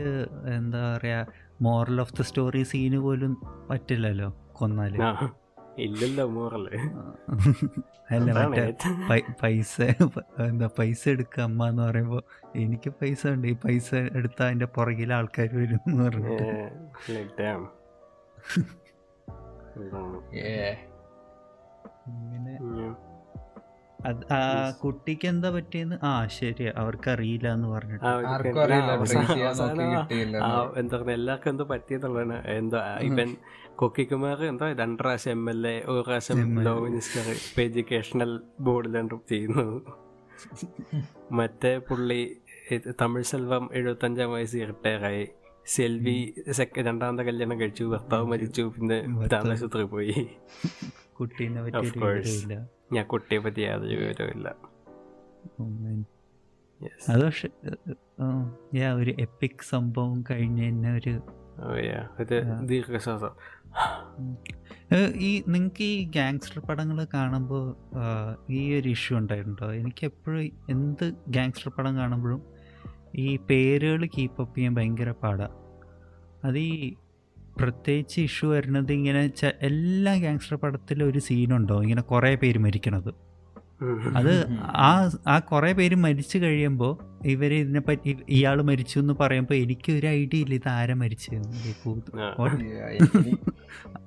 എന്താ 0.57 0.98
പറയാ 0.98 1.26
moral 1.64 2.02
of 2.02 2.14
the 2.14 2.22
story 2.22 2.64
scene 2.64 2.99
പോലും 2.99 3.34
പറ്റില്ലല്ലോ 3.69 4.30
കൊന്നാൽ. 4.53 4.94
ഇല്ലല്ലോ 5.77 6.26
മോറൽ 6.27 6.65
അല്ല 8.11 8.31
മറ്റേ 8.34 8.64
പൈസ 9.41 9.73
എന്താ 10.44 10.68
പൈസ 10.80 11.02
എടുക്ക 11.10 11.35
അമ്മ 11.41 11.69
എന്ന് 11.69 11.84
പറയുമ്പോ 11.84 12.19
എനിക്ക് 12.56 12.90
പൈസ 12.91 13.22
ഉണ്ട് 13.27 13.48
ഈ 13.48 13.56
പൈസ 13.65 13.90
എടുത്ത 14.14 14.40
അതിന്റെ 14.44 14.68
പുറകിൽ 14.76 15.14
ആൾക്കാർ 15.14 15.49
വരും 15.56 15.81
എന്ന് 15.88 16.03
പറഞ്ഞിട്ട്. 16.03 16.48
ഏ, 20.45 20.49
ആ 24.38 24.38
കുട്ടിക്ക് 24.84 25.28
എന്താ 25.28 25.50
പറ്റിയെന്ന്? 25.50 25.98
ആ 26.04 26.14
ശരി 26.38 26.66
അവർക്ക് 26.84 27.10
അറിയില്ല. 27.10 27.48
എന്ന് 27.54 27.68
പറഞ്ഞിട്ട്. 27.68 28.06
എന്താ 30.82 30.98
പറയുക 30.98 31.18
എല്ലാവർക്കും 31.20 31.52
എന്തോ 31.54 31.66
പറ്റിയെന്നുള്ളതാണ്. 31.74 32.38
എന്താ 32.60 32.82
ഇവൻ 33.10 33.30
കൊക്കിക്കുമാർ 33.76 34.40
എന്താ 34.46 34.66
രണ്ട് 34.82 34.98
പ്രാവശ്യം 35.04 35.32
എം 35.32 35.50
എൽ 35.50 35.62
എ 35.68 35.76
ഒരു 35.92 36.02
പ്രാവശ്യം. 36.08 36.40
ലോ 36.66 36.74
മിനിസ്റ്റർ 36.80 37.28
ഇപ്പൊ 37.30 37.62
എഡ്യൂക്കേഷണൽ 37.62 38.32
ബോർഡിലാണ് 38.60 39.20
ചെയ്യുന്നത്. 39.32 39.78
മറ്റേ 41.32 41.74
പുള്ളി 41.78 42.22
തമിഴ് 43.02 43.30
സെൽവം 43.32 43.64
എഴുപത്തഞ്ചാം 43.74 44.32
വയസ്സ് 44.32 44.68
റിട്ടയറായി 44.72 45.24
സെൽവി 45.66 46.18
സെക്ക 46.52 46.80
രണ്ടാമത്തെ 46.80 47.24
കല്യാണം 47.24 47.58
കഴിച്ചു. 47.60 47.84
ഭർത്താവ് 47.84 48.26
മരിച്ചു. 48.28 48.64
പിന്നെ 48.76 48.98
താമസത്തിൽ 49.34 49.52
ആശുപത്രി 49.52 49.84
പോയി. 49.84 50.16
കുട്ടീനെ 51.20 51.60
പറ്റി 51.64 51.86
വിവരമില്ല 51.96 52.54
ഞാൻ 52.94 53.06
കുട്ടിയെ 53.07 53.40
പറ്റി 53.40 53.61
യാതൊരു 53.61 53.95
വിവരമില്ല. 53.95 54.56
അത് 57.10 57.26
പക്ഷെ 57.26 57.49
ഒരു 58.94 59.11
എപ്പിക് 59.20 59.64
സംഭവം 59.70 60.24
കഴിഞ്ഞ 60.32 60.70
തന്നെ 60.70 60.94
ഒരു. 60.95 61.22
ദീർഘശ്വാസം. 62.65 63.34
ഈ 65.15 65.44
നിങ്ങൾക്ക് 65.48 65.84
ഈ 65.84 66.03
ഗാങ്സ്റ്റർ 66.15 66.61
പടങ്ങൾ 66.61 67.07
കാണുമ്പോൾ 67.14 67.76
ഈ 68.52 68.80
ഒരു 68.80 68.90
ഇഷ്യൂ 68.90 69.18
ഉണ്ടായിട്ടുണ്ടോ? 69.18 69.74
എനിക്ക് 69.74 70.06
എപ്പോഴും 70.06 70.52
എന്ത് 70.70 71.14
ഗാങ്സ്റ്റർ 71.28 71.72
പടം 71.78 71.95
കാണുമ്പോഴും 71.98 72.41
ഈ 73.15 73.38
പേരുകൾ 73.49 74.06
കീപ്പപ്പ് 74.18 74.57
ചെയ്യാൻ 74.57 74.76
ഭയങ്കര 74.76 75.11
പാടാണ് 75.11 75.56
അത് 76.45 76.57
ഈ 76.57 76.94
പ്രത്യേകിച്ച് 77.58 78.22
ഇഷ്യൂ 78.22 78.50
വരുന്നത് 78.50 78.92
ഇങ്ങനെ 78.92 79.22
എല്ലാ 79.62 80.14
ഗാങ്സ്റ്റർ 80.18 80.58
പടത്തിലും 80.58 81.08
ഒരു 81.10 81.20
സീനുണ്ടോ 81.28 81.78
ഇങ്ങനെ 81.84 82.04
കുറേ 82.12 82.36
പേര് 82.36 82.60
മരിക്കണത്. 82.60 83.12
അത് 84.18 84.32
ആ 84.84 84.90
ആ 85.28 85.40
കുറേ 85.50 85.72
പേര് 85.74 85.96
മരിച്ചു 86.04 86.38
കഴിയുമ്പോൾ 86.38 86.92
ഇവർ 87.26 87.54
ഇതിനെപ്പറ്റി 87.54 88.12
ഇയാൾ 88.30 88.62
മരിച്ചു 88.62 89.00
എന്ന് 89.00 89.14
പറയുമ്പോൾ 89.20 89.56
എനിക്ക് 89.56 89.92
ഒരു 89.94 90.08
ഐഡിയ 90.14 90.44
ഇല്ല 90.46 90.54
ഇത് 90.54 90.70
ആരാ 90.74 90.96
മരിച്ചതെന്ന്. 90.96 91.58
ആ. 92.18 92.28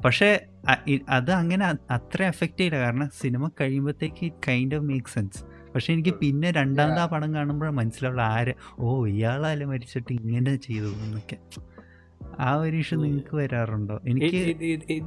പക്ഷേ 0.05 0.29
അത് 1.11 1.31
അങ്ങനെ 1.33 1.65
അത്ര 1.91 2.23
എഫക്റ്റ് 2.25 2.59
ചെയ്യില്ല. 2.59 2.79
കാരണം 2.79 3.09
സിനിമ 3.21 3.51
കഴിയുമ്പോഴത്തേക്ക് 3.61 4.23
it 4.27 4.43
kind 4.49 4.77
of 4.77 4.85
make 4.85 5.09
sense 5.09 5.41
പക്ഷെ 5.75 5.93
എനിക്ക് 5.93 6.13
പിന്നെ 6.15 6.51
രണ്ടാമത്തെ 6.51 7.01
ആ 7.01 7.07
പടം 7.07 7.35
കാണുമ്പോഴാണ് 7.35 7.77
മനസ്സിലാവുള്ള 7.77 8.23
ആര് 8.37 8.53
ഓ 8.79 9.07
ഇയാളെ 9.07 9.67
മരിച്ചിട്ട് 9.67 10.13
ഇങ്ങനെ 10.13 10.57
ചെയ്തു 10.67 10.91
എന്നൊക്കെ 11.05 11.37
ആ 12.41 12.55
ഒരു 12.57 12.77
ഇഷ്യൂ 12.77 12.97
നിങ്ങൾക്ക് 13.01 13.37
വരാറുണ്ടോ? 13.37 14.01
എനിക്ക് 14.05 14.41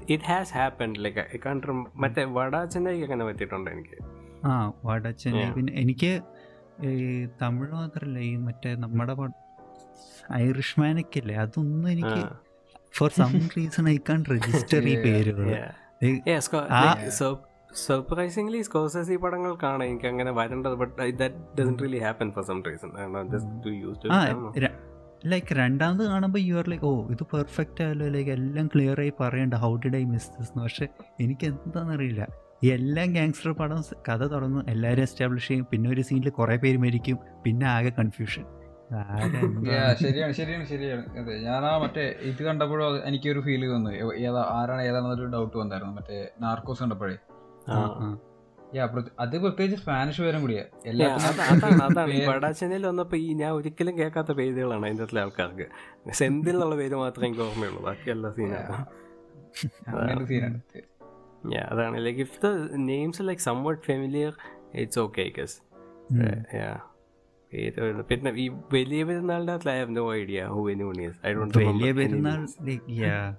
ഇറ്റ് 0.09 0.23
ഹാസ് 0.23 0.53
ഹാപ്പൻ 0.53 0.93
ലൈക്ക് 0.93 1.25
മറ്റേ 1.95 2.23
വടാച്ചനായി 2.23 3.01
അങ്ങനെ 3.01 3.25
പറ്റിയിട്ടുണ്ട് 3.25 3.71
എനിക്ക്. 3.71 3.97
ആ 4.45 4.51
Yeah. 5.35 5.53
പിന്നെ 5.53 5.71
എനിക്ക് 5.73 6.11
തമിഴ് 7.41 7.71
മാത്രല്ല 7.71 8.19
ഈ 8.19 8.35
മറ്റേ 8.35 8.75
നമ്മുടെ 8.75 9.15
ഐറിഷ്മാനൊക്കെ 10.35 11.19
അല്ലേ 11.19 11.35
അതൊന്നും 11.35 11.89
എനിക്ക് 11.91 12.21
for 12.93 13.11
some 13.11 13.33
reason 13.57 13.89
I 13.89 13.97
can't 14.09 14.23
register 14.31 14.83
ഈ. 14.83 14.95
പേരുകൾ. 15.05 15.49
സർപ്രൈസിംഗ്ലി 17.79 18.61
സ്കോസസ് 18.61 19.11
ഈ 19.11 19.15
പടങ്ങൾക്കാണ് 19.15 19.63
കാണാം 19.63 19.83
എനിക്ക് 19.83 20.07
അങ്ങനെ 20.07 20.31
വരേണ്ടത് 20.31 20.75
but 20.75 20.93
that 21.11 21.35
doesn't 21.57 21.75
really 21.79 21.97
happen 21.97 22.31
for 22.31 22.43
some 22.43 22.63
reason 22.67 22.91
to 23.65 23.69
use 23.69 24.11
ah 24.11 24.19
like 25.25 25.53
രണ്ടാമത് 25.53 26.05
കാണുമ്പോൾ 26.05 26.39
യു 26.39 26.55
ആർ 26.55 26.69
ലൈക്ക് 26.69 26.85
ഓ 26.85 27.07
ഇത് 27.07 27.23
പെർഫെക്റ്റ് 27.23 27.83
ആയല്ലോ. 27.83 28.07
ലൈക്ക് 28.07 28.31
എല്ലാം 28.31 28.67
ക്ലിയർ 28.67 29.01
ആയി 29.01 29.11
പറയണ്ട. 29.19 29.53
How 29.53 29.75
did 29.75 29.95
I 29.95 30.03
miss 30.03 30.29
this 30.29 30.51
എന്ന്. 30.51 30.63
പക്ഷേ 30.63 30.87
എനിക്ക് 31.19 31.45
എന്താണെന്നറിയില്ല 31.45 32.27
എല്ലാം 32.63 33.13
ഗാങ്സ്റ്റർ 33.13 33.51
പടം 33.51 33.83
കഥ 34.09 34.23
തുടങ്ങും. 34.27 34.69
എല്ലാവരും 34.69 35.01
എസ്റ്റാബ്ലിഷ് 35.01 35.47
ചെയ്യും. 35.47 35.67
പിന്നെ 35.71 35.89
ഒരു 35.89 36.01
സീനിൽ 36.01 36.29
കുറേ 36.29 36.55
പേര് 36.55 36.77
മരിക്കും. 36.77 37.17
പിന്നെ 37.45 37.67
ആകെ 37.67 37.89
കൺഫ്യൂഷൻ 37.89 38.45
ശരിയാണ് 40.01 40.33
ശരിയാണ് 40.33 40.65
ശരിയാണ്. 40.65 41.03
അതെ 41.19 41.39
ഞാൻ 41.39 41.65
ആ 41.65 41.77
മറ്റേ 41.77 42.15
ഇത് 42.21 42.43
കണ്ടപ്പോഴും 42.43 43.07
എനിക്കൊരു 43.07 43.39
ഫീൽ 43.39 43.65
വന്നു 43.65 43.89
ഏതാ 44.13 44.41
ആരാണ് 44.51 44.81
ഏതാണെന്നൊരു 44.81 45.25
ഡൗട്ട് 45.25 45.57
വന്നായിരുന്നു. 45.57 45.93
മറ്റേ 45.93 46.29
നാർക്കോസ് 46.41 46.83
കണ്ടപ്പോഴേ. 46.83 47.17
അത് 49.19 49.35
പ്രത്യേകിച്ച് 49.43 49.77
സ്പാനിഷ് 49.81 50.21
പേരും 50.23 50.41
കൂടിയാ. 50.41 50.63
Yeah, 50.89 51.15
അത് 51.29 51.41
അതാണ് 51.45 51.81
അതാണ്. 51.87 52.13
ഈ 52.13 52.27
പടാച്ചനയിൽ 52.29 52.85
വന്നപ്പോ 52.89 53.17
ഈ 53.17 53.33
ഞാൻ 53.33 53.51
ഒരിക്കലും 53.51 53.99
കേൾക്കാത്ത 53.99 54.31
പേരുകളാണ് 54.39 54.85
അതിന്റെ 54.85 55.03
അകത്തുള്ള 55.03 55.23
ആൾക്കാർക്ക്. 55.25 55.67
സെന്തിൽ 56.19 56.55
എന്നുള്ള 56.55 56.75
പേര് 56.75 56.95
മാത്രമേ 57.03 57.27
എനിക്ക് 57.29 57.43
ഓർമ്മയുള്ളൂ. 57.47 57.81
ബാക്കി 57.87 58.11
എല്ലാ 58.15 58.31
സീനാണ് 58.37 58.85
അതാണ്. 61.69 62.05
Like 62.05 62.19
if 62.19 62.39
the 62.43 62.47
names 62.89 63.21
like 63.27 63.41
somewhat 63.41 63.81
familiar 63.85 64.33
it's 64.81 64.99
okay 64.99 65.21
I 65.21 65.31
guess 65.37 65.57
പിന്നെ 68.09 68.31
ഈ 68.43 68.49
വലിയ 68.73 69.03
പെരുന്നാളിന്റെ 69.03 69.53
അകത്ത് 69.53 69.69
I 69.69 69.77
have 69.77 69.95
no 69.95 70.13
idea 70.13 70.45
who 70.55 70.69
anyone 70.73 71.05
is 71.05 71.27
I 71.27 71.33
don't 71.33 71.57
Valiya 71.61 71.91
Perunnal 71.99 72.41
like, 72.67 72.83
yeah. 72.99 73.33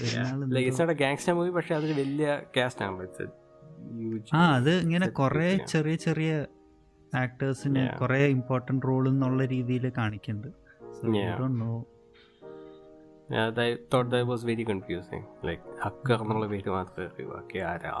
Perunnal 0.00 0.54
like 0.56 0.68
it's 0.68 0.82
not 0.82 0.96
a 0.96 1.04
gangster 1.04 1.34
movie 1.34 1.50
പക്ഷെ 1.58 1.74
അതൊരു 1.74 2.00
വലിയ 2.00 2.40
cast 2.56 2.84
ആണ്. 2.84 3.02
It's 3.02 3.22
ആ 4.34 4.54
അത് 4.54 4.70
ഇങ്ങനെ 4.70 5.08
കുറെ 5.08 5.56
ചെറിയ 5.66 5.96
ചെറിയ 5.96 6.46
ആക്ടേഴ്സിന് 7.14 7.88
കുറെ 8.00 8.24
ഇമ്പോർട്ടന്റ് 8.26 8.86
റോൾ 8.86 9.08
എന്നുള്ള 9.08 9.44
രീതിയിൽ 9.44 9.92
കാണിക്കുന്നുണ്ട്. 9.98 10.48
Like 15.44 15.82
എന്നുള്ള 16.22 16.46
പേര് 16.46 16.70
മാത്രമേ 16.70 17.06
അറിയൂ. 17.06 17.28
ബാക്കി 17.30 17.58
ആരാ? 17.58 17.92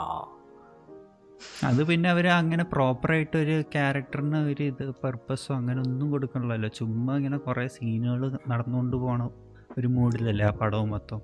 അത് 1.64 1.86
പിന്നെ 1.86 2.10
അവർ 2.10 2.28
അങ്ങനെ 2.28 2.64
പ്രോപ്പർ 2.64 3.12
ആയിട്ട് 3.12 3.36
ഒരു 3.36 3.62
ക്യാരക്ടറിന് 3.62 4.36
ഒരു 4.36 4.62
ഇത് 4.62 4.94
പർപ്പസോ 5.04 5.54
അങ്ങനെ 5.54 5.80
ഒന്നും 5.80 6.10
കൊടുക്കണല്ലോ 6.10 6.68
ചുമ്മാ 6.68 7.16
ഇങ്ങനെ 7.16 7.38
കുറേ 7.38 7.68
സീനുകൾ 7.68 8.38
നടന്നുകൊണ്ട് 8.48 8.96
പോണ 8.96 9.30
ഒരു 9.78 9.86
മൂഡിലല്ലേ 9.86 10.44
ആ 10.44 10.50
പടവും 10.50 10.90
മൊത്തം? 10.90 11.20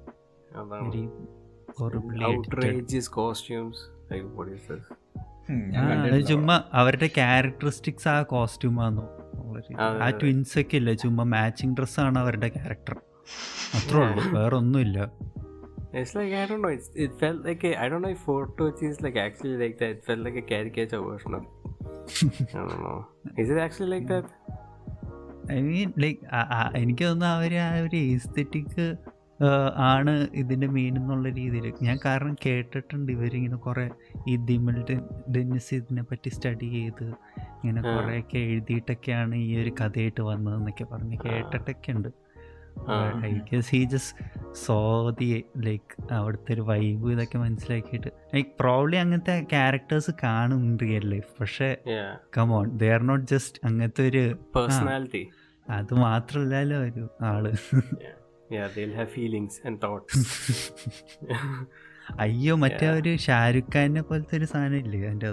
കോസ്റ്റ്യൂംസ് 3.08 3.93
ചുമ്മാ 6.30 6.56
അവരുടെ 6.80 7.08
ക്യാരക്ടറിസ്റ്റിക്സ് 7.18 8.08
ആ 8.14 8.16
കോസ്റ്റ്യൂം 8.32 8.76
ആണോ 8.86 9.04
ആ 10.04 10.08
ട്വിൻസ് 10.20 10.56
ഒക്കെ 10.62 10.76
ഇല്ല 10.80 10.92
ചുമ്മാ 11.02 11.24
മാച്ചിങ് 11.34 11.76
ഡ്രസ്സാണ് 11.78 12.18
അവരുടെ 12.18 12.48
ക്യാരക്ടർ 12.48 12.96
അത്രേ 13.78 14.02
ഉള്ളൂ 14.06 14.24
വേറെ 14.38 14.56
ഒന്നുമില്ല 14.62 14.98
It's 15.98 16.12
like 16.14 16.32
I 16.34 16.46
don't 16.46 16.62
know. 16.62 16.70
It's, 16.76 16.88
it 16.94 17.12
felt 17.20 17.44
like 17.48 17.62
a, 17.64 17.72
I 17.82 17.88
don't 17.90 18.02
know 18.02 18.08
if 18.08 18.22
photo 18.30 18.64
is 18.88 18.96
like 19.00 19.16
actually 19.16 19.56
like 19.56 19.76
that. 19.80 19.90
It 19.90 20.00
felt 20.04 20.22
like 20.26 20.34
a 20.34 20.42
caricature 20.42 21.00
version 21.00 21.34
of. 21.34 21.44
I 22.52 22.62
don't 22.62 22.80
know. 22.86 22.96
Is 23.42 23.50
it 23.50 23.58
actually 23.66 23.90
like 23.94 24.08
that? 24.08 24.26
I 25.54 25.58
mean 25.62 25.88
like 26.02 26.20
എനിക്ക് 26.82 27.04
തോന്നുന്നു 27.04 27.28
അവർ 27.36 27.52
ആ 27.64 27.70
ഒരു 27.86 27.98
aesthetic 28.16 28.76
ആണ് 29.76 30.28
ഇതിന്റെ 30.34 30.66
മീൻ 30.66 30.96
എന്നുള്ള 30.96 31.28
രീതിയിൽ 31.28 31.72
ഞാൻ 31.82 31.98
കാരണം 32.04 32.36
കേട്ടിട്ടുണ്ട് 32.46 33.12
ഇവരിങ്ങനെ 33.12 33.56
കുറേ 33.56 33.90
ഈ 34.28 34.36
ദിമിൽ 34.36 34.84
ഡെന്നിസ് 35.36 35.74
ഇതിനെ 35.74 36.02
പറ്റി 36.02 36.28
സ്റ്റഡി 36.28 36.70
ചെയ്ത് 36.72 37.04
ഇങ്ങനെ. 37.04 37.82
കുറേയൊക്കെ 37.82 38.38
എഴുതിയിട്ടൊക്കെയാണ് 38.38 39.34
ഈ 39.34 39.62
ഒരു 39.62 39.70
കഥയായിട്ട് 39.70 40.20
വന്നതെന്നൊക്കെ 40.20 40.84
പറഞ്ഞ്. 40.84 41.16
കേട്ടിട്ടൊക്കെ 41.24 41.92
ഉണ്ട് 41.92 42.24
I 43.24 43.30
guess 43.52 43.70
he 43.70 43.84
just 43.84 44.54
saw 44.54 45.10
the 45.10 45.44
like 45.58 46.12
അവിടുത്തെ 46.12 46.54
ഒരു 46.54 46.60
വൈബ് 46.60 47.12
ഇതൊക്കെ 47.12 47.38
മനസ്സിലാക്കിയിട്ട്. 47.38 48.08
ലൈക്ക് 48.34 48.50
പ്രോബ്ലി 48.60 48.96
അങ്ങനത്തെ 48.96 49.46
ക്യാരക്ടേഴ്സ് 49.50 50.10
കാണും 50.22 50.78
റിയൽ 50.82 51.10
ലൈഫ് 51.10 51.30
പക്ഷേ. 51.40 51.76
Come on 52.38 52.76
they 52.76 52.92
are 52.92 53.02
not 53.02 53.26
just 53.30 53.60
അങ്ങനത്തെ 53.64 54.08
ഒരു 54.08 54.38
പേഴ്സണാലിറ്റി 54.56 55.28
അത് 55.70 55.94
മാത്രല്ലോ 55.94 56.78
ഒരു 56.78 57.08
ആൾ. 57.22 57.52
Yeah, 58.50 58.68
they'll 58.74 58.94
have 58.94 59.10
feelings 59.10 59.60
and 59.64 59.80
thoughts. 59.80 60.14
അയ്യോ 62.20 62.56
മറ്റേ. 62.56 62.88
ഒരു 62.88 63.16
ഷാരുഖ് 63.16 63.76
ഖാനെ 63.76 64.02
പോലത്തെ 64.02 64.36
ഒരു 64.36 64.44
സാധനം 64.44 64.76
ഇല്ലേ 64.76 64.98
എന്റെ? 65.08 65.26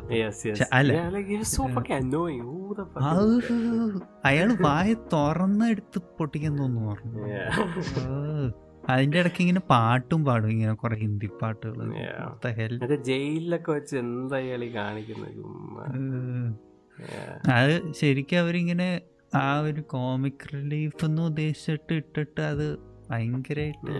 അയാൾ 4.26 4.54
വായ 4.62 4.94
തുറന്നെടുത്ത് 4.94 6.00
പൊട്ടിക്കാൻ 6.20 6.58
തോന്നുന്നു 6.58 6.92
പറഞ്ഞു. 6.92 7.32
അതിന്റെ 8.90 9.20
ഇടയ്ക്ക് 9.20 9.42
ഇങ്ങനെ 9.42 9.60
പാട്ടും 9.60 10.26
പാടും 10.26 10.52
ഇങ്ങനെ 10.52 10.74
കുറെ 10.74 10.96
ഹിന്ദി 10.96 11.30
പാട്ടുകൾ. 11.42 11.94
ജയിലിലൊക്കെ 13.04 13.72
വെച്ച് 13.72 13.98
എന്താ 13.98 14.40
ഇയാളി 14.40 14.76
കാണിക്കുന്നത്. 14.76 15.44
അത് 17.52 17.94
ശരിക്കും 17.94 18.40
അവരിങ്ങനെ 18.40 19.02
ആ 19.36 19.60
ഒരു 19.60 19.82
കോമിക് 19.82 20.54
റിലീഫ് 20.54 21.06
എന്ന് 21.06 21.22
ഉദ്ദേശിച്ചിട്ട് 21.22 21.94
ഇട്ടിട്ട് 21.94 22.42
അത് 22.42 22.91
ഭയങ്കരമായിട്ട്. 23.12 23.96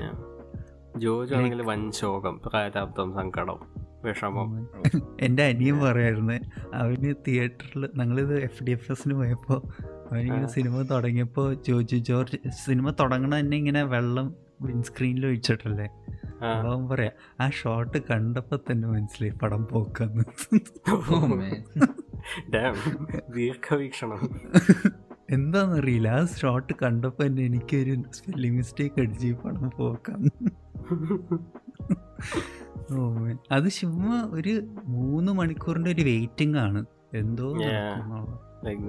ജോജു 0.98 1.36
ആണെങ്കിൽ 1.36 1.62
വൻ 1.62 1.92
ശോകം 1.92 2.42
പ്രാരാബ്ദം 2.46 3.14
സങ്കടം 3.14 3.60
വിഷമം 4.06 4.50
എന്റെ 5.22 5.44
അനിയൻ 5.44 5.80
പറയായിരുന്നു 5.80 6.38
അവന് 6.74 7.14
തിയേറ്ററിൽ 7.28 7.90
ഞങ്ങളിത് 7.96 8.44
എഫ് 8.44 8.64
ഡി 8.64 8.72
എഫ് 8.72 8.92
എസിന് 8.92 9.14
പോയപ്പോൾ 9.14 9.60
അവനിങ്ങനെ 10.12 10.48
സിനിമ 10.48 10.82
തുടങ്ങിയപ്പോൾ 10.82 11.54
ജോജു 11.68 11.96
ജോർജ് 12.08 12.38
സിനിമ 12.66 12.92
തുടങ്ങണ 13.00 13.40
തന്നെ 13.40 13.58
ഇങ്ങനെ 13.58 13.84
വെള്ളം 13.84 14.28
വിൻസ്ക്രീനിൽ 14.62 15.26
ഒഴിച്ചിട്ടല്ലേ. 15.26 15.88
അവൻ 16.44 16.90
പറയാ 16.90 17.12
ആ 17.42 17.50
ഷോട്ട് 17.50 17.98
കണ്ടപ്പോൾ 18.12 18.60
തന്നെ 18.72 18.88
മനസ്സിലായി 18.88 19.40
പടം 19.40 19.68
പോക്കാന്ന് 19.68 20.24
Damn. 22.52 22.76
ദീർഘവീക്ഷണം 23.36 24.20
എന്താണെന്നറിയില്ല 25.32 26.08
ആ 26.08 26.26
ഷോട്ട് 26.26 26.74
കണ്ടപ്പോൾ 26.84 27.24
തന്നെ 27.24 27.46
എനിക്കൊരു 27.46 28.04
സ്പെല്ലിംഗ് 28.14 28.58
മിസ്റ്റേക്ക് 28.58 29.02
അടിച്ച് 29.02 29.34
പണം 29.34 29.72
പോക്കാം. 29.78 30.24
ഓ 32.94 33.10
man. 33.26 33.38
അത് 33.52 33.70
ചുമ്മാ 33.70 34.30
ഒരു 34.34 34.62
മൂന്ന് 34.86 35.32
മണിക്കൂറിന്റെ 35.32 35.92
ഒരു 35.92 36.02
വെയിറ്റിംഗ് 36.02 36.58
ആണ്. 36.58 36.86
എന്തോ 37.14 37.54
ലൈക്ക് 38.66 38.84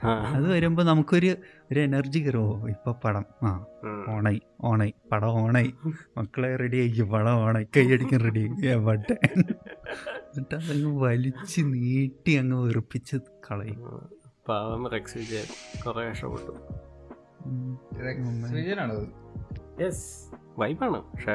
അത് 0.09 0.53
വരുമ്പോ 0.53 0.83
നമുക്കൊരു 0.83 1.37
ഒരു 1.73 1.81
എനർജി 1.81 2.19
കയറുമോ 2.19 2.69
ഇപ്പൊ 2.69 2.93
പടം. 2.93 3.25
ആ. 3.43 3.65
ഓണായി 4.09 4.41
ഓണായി. 4.61 4.95
പടം 5.13 5.29
ഓണായി. 5.29 5.75
മക്കളെ 6.19 6.57
റെഡി 6.57 6.77
ആയിരിക്കും 6.77 7.09
പടം 7.09 7.35
ഓണായി. 7.35 7.67
കൈയടിക്കാൻ 7.77 8.21
റെഡി 8.21 8.67
എവിടെ? 8.67 9.19
എന്നിട്ട് 9.29 10.55
അതങ്ങ് 10.55 11.03
വലിച്ച് 11.03 11.61
നീട്ടി 11.61 12.33
അങ്ങ് 12.33 12.59
വെറുപ്പിച്ച് 12.59 13.17
കളയും. 13.51 14.09
പാവം 14.49 14.91
റെക്സ് 14.91 15.19
വിജയൻ 15.19 15.45
കുറെ 15.87 16.11
കഷ്ടപ്പെട്ടു. 16.11 16.53
ഉം. 17.47 17.79
വിജയനാണത് 18.53 19.09
യെസ് 19.83 20.44
വൈബാണ്. 20.59 20.99
പക്ഷെ 21.13 21.35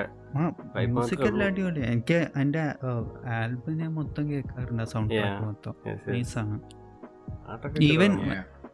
എനിക്ക് 1.91 2.19
എന്റെ 2.39 2.63
ആൽബം 3.25 3.77
ഞാൻ 3.77 3.91
മൊത്തം 3.93 4.23
കേൾക്കാറുണ്ട് 4.29 4.83
സൗണ്ട്. 4.83 5.13
ട്രാക്ക് 5.13 5.43
മൊത്തം. 5.43 5.73
ഈവൻ. 5.87 6.13
നൈസാണ് 6.13 6.55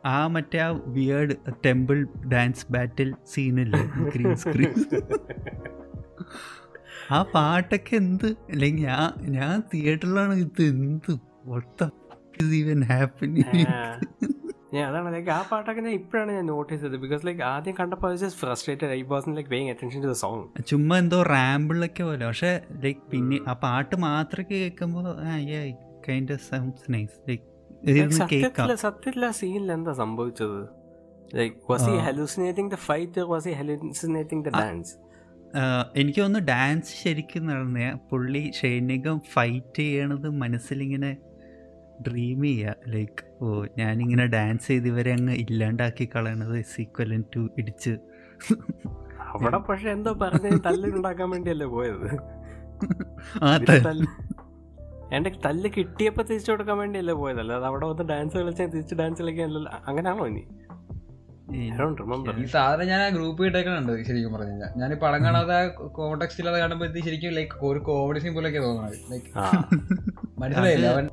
ആ 0.05 0.27
മറ്റേ 0.27 0.57
ആ 0.59 0.67
വിയേർഡ് 0.85 1.35
ടെമ്പിൾ 1.65 2.07
ഡാൻസ് 2.33 2.65
ബാറ്റിൽ 2.69 3.15
സീനില്ലേ 3.33 3.83
ഗ്രീൻ 3.85 4.35
സ്ക്രീൻ 4.35 4.73
ആ 7.11 7.23
പാട്ടൊക്കെ 7.23 7.95
എന്ത്? 7.95 8.29
അല്ലെങ്കിൽ 8.49 8.83
ഞാൻ 8.87 9.31
ഞാൻ 9.31 9.63
തിയേറ്ററിലാണ് 9.73 10.33
ഇത് 10.33 10.61
എന്ത്? 10.61 11.13
ഈവൻ 12.53 12.83
ഹാപ്പനിങ് 12.83 13.65
Yeah, 14.71 14.85
അതാണ്. 14.87 15.09
ലൈക്ക് 15.13 15.29
ആ 15.29 15.41
പാട്ടൊക്കെ 15.49 15.81
ഞാൻ 15.81 15.93
ഇപ്പോഴാണ് 15.93 16.31
ഞാൻ 16.31 16.45
നോട്ടീസ് 16.45 16.81
ചെയ്തത്. 16.81 16.99
ബിക്കോസ് 17.01 17.23
ലൈക്ക് 17.27 17.43
ആദ്യം 17.49 17.75
കണ്ടപ്പോൾ 17.79 18.15
just 18.15 18.39
frustrated 18.39 18.91
I 18.91 19.01
was 19.11 19.35
like 19.35 19.49
paying 19.49 19.69
attention 19.69 19.99
to 20.03 20.07
the 20.07 20.17
song 20.21 20.43
ചുമ്മാ 20.63 20.95
എന്തോ 20.97 21.19
റാമ്പിളൊക്കെ 21.29 22.03
പോലെ. 22.03 22.23
പക്ഷെ 22.25 22.51
ലൈക്ക് 22.83 23.03
പിന്നെ 23.11 23.37
ആ 23.47 23.55
പാട്ട് 23.63 23.95
മാത്രം 24.05 24.45
കേൾക്കുമ്പോൾ 24.51 25.07
കൈൻഡ് 26.07 26.37
സൗണ്ട്സ് 26.47 26.87
നൈസ് 26.93 27.15
ലൈക്ക് 27.29 27.43
സത്യത്തിൽ 28.19 28.75
സത്യത്തിൽ 28.77 29.25
ആ 29.25 29.31
സീനിൽ 29.31 29.71
എന്താ 29.71 29.93
സംഭവിച്ചത്? 29.93 30.59
Like 31.35 31.55
was 31.69 31.87
he 31.89 31.97
ah. 31.97 32.05
Hallucinating 32.07 32.71
the 32.71 32.79
fight 32.87 33.21
was 33.31 33.47
he 33.47 33.53
hallucinating 33.53 34.45
the 34.45 34.51
ah. 34.51 34.59
Dance 34.61 34.93
ah 35.57 35.85
എനിക്ക് 35.95 36.19
തോന്നുന്നു 36.21 36.47
ഡാൻസ് 36.47 36.91
ശരിക്കും 37.03 37.45
നടന്ന. 37.47 37.79
പുള്ളി 38.09 38.51
ഷൈനികം 38.59 39.19
ഫൈറ്റ് 39.33 39.77
ചെയ്യണത് 39.81 40.29
മനസ്സിലിങ്ങനെ 40.41 41.11
ഡ്രീം 42.01 42.41
ചെയ്യുക 42.43 42.75
ലൈക്ക് 42.87 43.24
ഓ 43.41 43.65
ഞാനിങ്ങനെ 43.77 44.25
ഡാൻസ് 44.25 44.67
ചെയ്ത് 44.67 44.87
ഇവരെ 44.87 45.13
അങ്ങ് 45.13 45.33
ഇല്ലാണ്ടാക്കി 45.33 46.09
കളയണത് 46.15 46.61
സീക്വലൻ 46.61 47.23
ടു 47.35 47.49
ഇടിച്ച്. 47.57 47.97
അവിടെ 49.33 49.57
പക്ഷെ 49.57 49.89
എന്തോ 49.89 50.13
പറഞ്ഞ 50.13 50.57
തല്ലുണ്ടാക്കാൻ 50.57 51.29
വേണ്ടിയല്ലേ 51.29 51.67
പോയത്? 51.67 52.07
എന്റെ 55.11 55.31
തല്ല്. 55.45 55.69
കിട്ടിയപ്പോ 55.77 56.23
തിരിച്ചു 56.23 56.51
കൊടുക്കാൻ 56.51 56.77
വേണ്ടിയല്ലേ 56.77 57.13
പോയത്? 57.13 57.39
അല്ലാതെ 57.39 57.65
അവിടെ 57.65 57.85
വന്ന് 57.85 58.03
ഡാൻസ് 58.03 58.37
കളിച്ചാൽ 58.37 58.67
തിരിച്ച് 58.67 58.95
ഡാൻസ് 58.95 59.21
കളിക്കാൻ 59.21 59.67
അങ്ങനെയാണോ 59.87 60.27
ഇനി. 60.27 60.47
ഈ 61.53 62.45
സാധനം 62.47 62.87
ഞാൻ 62.87 63.01
ആ 63.01 63.09
ഗ്രൂപ്പ് 63.09 63.45
ഇട്ടേക്കണുണ്ട് 63.47 63.91
ശരിക്കും 64.07 64.31
പറഞ്ഞു 64.33 64.51
കഴിഞ്ഞാൽ. 64.51 64.71
ഞാൻ 64.77 64.93
ഈ 64.93 64.97
പടം 65.03 65.19
കാണാതെ 65.25 65.57
കോണ്ടക്സ്റ്റിൽ 65.97 66.49
അത് 66.49 66.59
കാണുമ്പോൾ 66.59 66.87
ശരിക്കും 67.07 67.33
ലൈക്ക് 67.33 67.65
ഒരു 67.65 67.79
കോമഡി 67.79 68.19
സീൻ 68.19 68.33
പോലെയൊക്കെ 68.33 68.59
തോന്നുന്നത് 68.59 68.97
ലൈക്ക് 69.11 69.29
ആ, 69.37 69.45
മനസ്സിലായില്ല? 70.39 70.87
അവൻ 70.87 71.05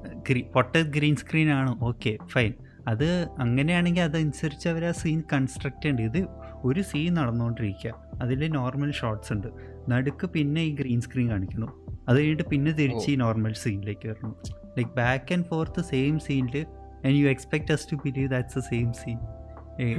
പൊട്ട 0.57 0.75
ഗ്രീൻ 0.97 1.17
സ്ക്രീൻ 1.23 1.51
ആണ്. 1.51 1.73
ഓക്കെ 1.81 2.19
ഫൈൻ 2.35 2.53
അത് 2.93 3.09
അങ്ങനെയാണെങ്കിൽ 3.39 4.03
അതനുസരിച്ച് 4.03 4.69
അവർ 4.69 4.85
ആ 4.85 4.93
സീൻ 4.93 5.23
കൺസ്ട്രക്ട് 5.33 5.83
ചെയ്യേണ്ടത് 5.83 6.07
ഇത് 6.11 6.21
ഒരു 6.65 6.81
സീൻ 6.83 7.15
നടന്നുകൊണ്ടിരിക്കുക 7.15 7.93
അതിൽ 8.23 8.41
നോർമൽ 8.53 8.91
ഷോട്ട്സ് 9.01 9.33
ഉണ്ട്. 9.33 9.49
നടുക്ക് 9.89 10.27
പിന്നെ 10.27 10.63
ഈ 10.63 10.73
ഗ്രീൻ 10.81 11.01
സ്ക്രീൻ 11.01 11.31
കാണിക്കുന്നു. 11.31 11.69
അത് 12.09 12.17
കഴിഞ്ഞിട്ട് 12.19 12.43
പിന്നെ 12.51 12.73
തിരിച്ച് 12.73 13.11
ഈ 13.11 13.17
നോർമൽ 13.17 13.53
സീനിലേക്ക് 13.65 14.09
വരണം. 14.09 14.33
Like 14.77 14.91
back 14.97 15.33
and 15.35 15.45
forth 15.45 15.81
same 15.83 16.21
സീനിൽ 16.21 16.57
and 17.05 17.17
you 17.21 17.29
expect 17.29 17.73
us 17.73 17.87
to 17.93 17.97
believe 18.05 18.31
that's 18.35 18.59
the 18.59 18.63
same 18.71 18.93
scene 18.93 19.19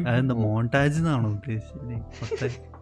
അതെന്താ 0.08 0.36
മോണ്ടാജ് 0.36 0.98
എന്നാണോ 0.98 1.30
ഉദ്ദേശിച്ചത്. 1.30 2.74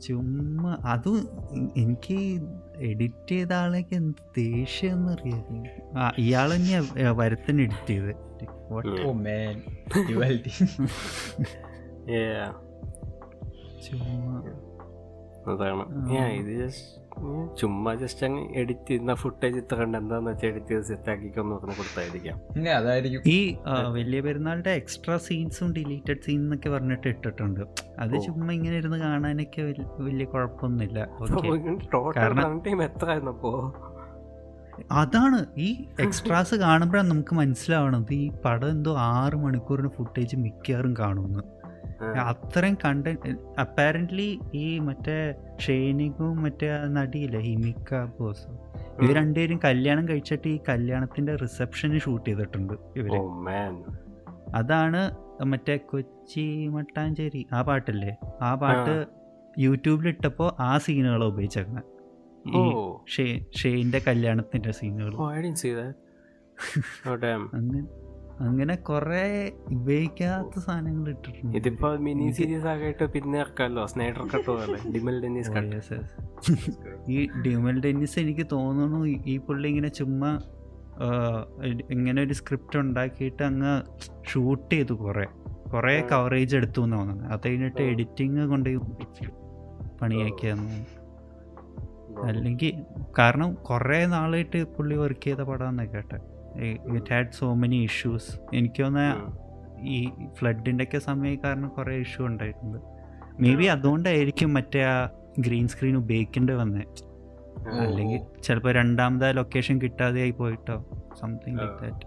ചുമ്മാ 0.00 0.78
അതും 0.84 1.28
എനിക്ക് 1.76 2.40
എഡിറ്റ് 2.80 3.28
ചെയ്ത 3.28 3.52
ആളേക്ക് 3.52 3.94
എന്ത് 3.94 4.16
ദേഷ്യം 4.36 4.92
എന്നറിയാം 4.92 5.64
ആ 5.98 6.12
ഇയാൾ 6.18 6.54
തന്നെയാ 6.54 7.12
വരത്തിന് 7.12 7.62
എഡിറ്റ് 7.62 7.86
ചെയ്ത് 7.86 8.30
yeah. 12.10 12.52
ചുമ്മാ. 13.84 14.42
അതാണ്. 15.48 16.12
ഇത് 16.32 16.70
ചുമ്മാ 17.56 17.94
ജസ്റ്റ് 17.94 18.26
അങ്ങ് 18.26 18.54
എഡിറ്റ് 18.54 18.88
ചെയ്യുന്ന 18.88 19.14
ഫുട്ടേജ് 19.14 19.56
ഇത്ര 19.56 19.74
കണ്ട് 19.74 19.98
എന്താന്ന് 19.98 20.30
വെച്ചാൽ 20.30 20.48
എഡിറ്റ് 20.48 20.66
ചെയ്ത് 20.66 20.84
സെറ്റ് 20.84 21.10
ആക്കിക്കൊന്ന് 21.10 21.56
പറഞ്ഞ് 21.56 21.76
കൊടുത്തായിരിക്കാം. 21.76 22.36
അതായിരിക്കും. 22.76 23.22
ഈ 23.26 23.56
വലിയ 23.92 24.20
പെരുന്നാളുടെ 24.20 24.70
എക്സ്ട്രാ 24.70 25.16
സീൻസും 25.16 25.72
ഡിലീറ്റഡ് 25.72 26.20
സീൻ 26.20 26.40
എന്നൊക്കെ 26.40 26.70
പറഞ്ഞിട്ട് 26.70 27.08
ഇട്ടിട്ടുണ്ട്. 27.08 27.60
അത്. 27.98 28.20
ചുമ്മാ 28.20 28.52
ഇങ്ങനെ 28.52 28.76
ഇരുന്ന് 28.76 28.98
കാണാനൊക്കെ 28.98 29.62
വലിയ 29.98 30.24
കുഴപ്പമൊന്നുമില്ല. 30.24 31.08
ടോട്ടൽ 31.94 32.82
എത്ര 32.82 33.10
ആയിരുന്നപ്പോ 33.10 33.74
അതാണ്. 34.90 35.46
ഈ 35.58 35.84
എക്സ്ട്രാസ് 36.00 36.54
കാണുമ്പോഴാണ് 36.54 37.10
നമുക്ക് 37.10 37.34
മനസ്സിലാവണത്. 37.34 38.12
ഈ 38.14 38.30
പടം 38.44 38.70
എന്തോ 38.70 38.96
ആറ് 38.98 39.34
മണിക്കൂറിന് 39.34 39.88
ഫുട്ടേജ് 39.88 40.36
മിക്കവാറും 40.36 40.96
കാണുമെന്ന്. 40.98 41.59
അത്രയും 42.24 42.76
കണ്ട 42.84 43.06
അപ്പാരന്റ്ലി 43.58 44.28
ഈ 44.54 44.78
മറ്റേ 44.78 45.16
ഷെയ്നിങ്ങും 45.58 46.42
മറ്റേ 46.42 46.68
നടിയില്ലേ 46.88 47.40
ഹിമിക്ക 47.40 47.90
ബോസും 48.18 48.54
ഇവർ 49.00 49.12
രണ്ടുപേരും 49.14 49.58
കല്യാണം 49.64 50.08
കഴിച്ചിട്ട് 50.08 50.48
ഈ 50.48 50.58
കല്യാണത്തിന്റെ 50.68 51.34
റിസപ്ഷന് 51.36 51.98
ഷൂട്ട് 52.00 52.26
ചെയ്തിട്ടുണ്ട് 52.30 52.74
ഇവർ. 52.96 53.12
അതാണ് 54.54 55.00
മറ്റേ 55.44 55.76
കൊച്ചി 55.90 56.44
മട്ടാഞ്ചേരി 56.68 57.42
ആ 57.52 57.60
പാട്ടല്ലേ? 57.62 58.12
ആ 58.42 58.54
പാട്ട് 58.54 58.94
യൂട്യൂബിൽ 59.60 60.08
ഇട്ടപ്പോ 60.08 60.46
ആ 60.60 60.78
സീനുകൾ 60.78 61.24
ഉപയോഗിച്ചേക്കണേ 61.24 61.82
ഈ 62.54 62.62
ഷെയ്ന്റെ 63.58 64.00
കല്യാണത്തിന്റെ 64.06 64.72
സീനുകൾ 64.72 65.14
ഓ 67.06 67.14
ഡാം 67.16 67.42
അങ്ങനെ 67.54 67.80
അങ്ങനെ 68.40 68.74
കൊറേ 68.74 69.52
ഉപയോഗിക്കാത്ത 69.70 70.58
സാധനങ്ങൾ 70.58 71.08
ഇട്ടിട്ടുണ്ട്. 71.08 71.56
ഇതിപ്പോ 71.56 71.96
മിനി 71.96 72.30
സീരീസ് 72.30 72.66
ആകായിട്ട് 72.66 73.04
പിന്നെ 73.04 73.38
ഇറക്കാമല്ലോ 73.38 73.86
Snyder 73.86 74.26
cut 74.26 74.88
Dimal 74.88 75.22
Dennis 75.22 75.50
cut. 75.50 76.00
ഈ 77.08 77.28
ഡിമൽ 77.46 77.80
ഡെന്നിസ് 77.80 78.18
എനിക്ക് 78.18 78.46
തോന്നുന്നു 78.52 79.06
ഈ- 79.06 79.38
പുള്ളി 79.38 79.68
ഇങ്ങനെ 79.68 79.88
ചുമ്മാ 79.88 80.40
ഇങ്ങനെ 81.90 82.22
ഒരു 82.22 82.32
സ്ക്രിപ്റ്റ് 82.32 82.78
ഉണ്ടാക്കിയിട്ട് 82.78 83.42
അങ്ങ് 83.42 83.82
ഷൂട്ട് 84.32 84.74
ചെയ്തു 84.74 84.92
കുറെ. 84.92 85.26
കുറെ 85.74 86.08
കവറേജ് 86.12 86.56
എടുത്തു 86.56 86.82
എന്ന് 86.82 86.96
തോന്നുന്നു. 86.96 87.24
അത് 87.24 87.40
കഴിഞ്ഞിട്ട് 87.46 87.82
എഡിറ്റിങ് 87.82 88.46
കൊണ്ട് 88.46 88.78
പണിയാക്കിയെന്ന്. 90.02 90.86
അല്ലെങ്കിൽ 92.26 92.84
കാരണം 93.18 93.54
കുറേ 93.54 94.06
നാളായിട്ട് 94.06 94.64
പുള്ളി 94.64 94.96
വർക്ക് 94.96 95.24
ചെയ്ത 95.24 95.36
പടമെന്ന് 95.36 95.82
കേട്ടെ. 95.82 96.39
It 96.96 97.14
had 97.14 97.30
so 97.30 97.54
many 97.54 97.76
issues 97.84 98.40
എനിക്ക് 98.54 98.82
തോന്നുന്ന 98.82 99.30
ഈ 99.80 100.10
ഫ്ലഡിന്റെ 100.34 100.84
ഒക്കെ 100.84 100.98
സമയം 100.98 101.40
കാരണം 101.44 101.68
കുറേ 101.68 101.96
ഇഷ്യൂ 101.96 102.26
ഉണ്ടായിട്ടുണ്ട്. 102.26 102.78
മേ 103.40 103.54
ബി 103.54 103.64
അതുകൊണ്ടായിരിക്കും 103.64 104.54
മറ്റേ 104.54 104.84
ആ 104.84 105.10
ഗ്രീൻ 105.38 105.68
സ്ക്രീൻ 105.68 105.96
ഉപയോഗിക്കേണ്ടി 105.96 106.52
വന്നേ. 106.52 106.84
അല്ലെങ്കിൽ 107.66 108.42
ചിലപ്പോൾ 108.42 108.72
രണ്ടാമത് 108.72 109.36
ലൊക്കേഷൻ 109.36 109.80
കിട്ടാതെയായി 109.80 110.30
പോയിട്ടോ 110.30 110.84
സംതിങ് 111.20 111.58
ലൈക്ക് 111.58 111.72
ആ. 111.72 111.88
ദാറ്റ് 111.88 112.06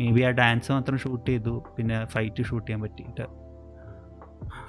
മേ 0.00 0.10
ബി 0.10 0.20
ആ 0.20 0.30
ഡാൻസ് 0.30 0.72
മാത്രം 0.72 0.98
ഷൂട്ട് 0.98 1.30
ചെയ്തു 1.30 1.64
പിന്നെ 1.76 2.04
ഫൈറ്റ് 2.04 2.42
ഷൂട്ട് 2.42 2.66
ചെയ്യാൻ 2.66 2.82
പറ്റിയിട്ട്. 2.82 3.47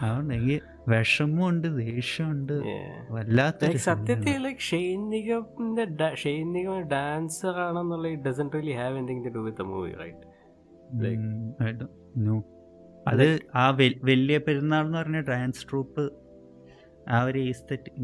അതുകൊണ്ട് 0.02 0.34
എനിക്ക് 0.34 0.58
വിഷമമുണ്ട് 0.88 1.68
ദേഷ്യമുണ്ട് 1.78 2.54
വല്ലാത്ത 3.12 3.72
സത്യത്തിൽ 3.78 4.38
ലൈക് 4.42 4.58
ഷൈനികന്റെ 4.58 6.16
ഷൈനിക 6.16 6.80
ഡാൻസർ 6.92 7.60
ആണെന്നുള്ള 7.60 8.10
ഡസൻ 8.28 8.50
റിയലി 8.54 8.72
ഹാവ് 8.72 8.98
എന്തെങ്കിലും 8.98 9.34
to 9.34 9.40
do 9.40 9.44
with 9.44 9.64
movie 9.64 9.94
right 9.94 10.26
അത് 13.08 13.28
ആ 13.56 13.66
വലിയ 14.04 14.38
പെരുന്നാൾ 14.38 14.86
എന്ന് 14.86 14.98
പറഞ്ഞ 14.98 15.20
ഡാൻസ് 15.22 15.70
ട്രൂപ്പ് 15.70 16.04
ആ 17.10 17.24
ഒരു 17.24 17.40
ഈസ്തറ്റിക് 17.40 18.00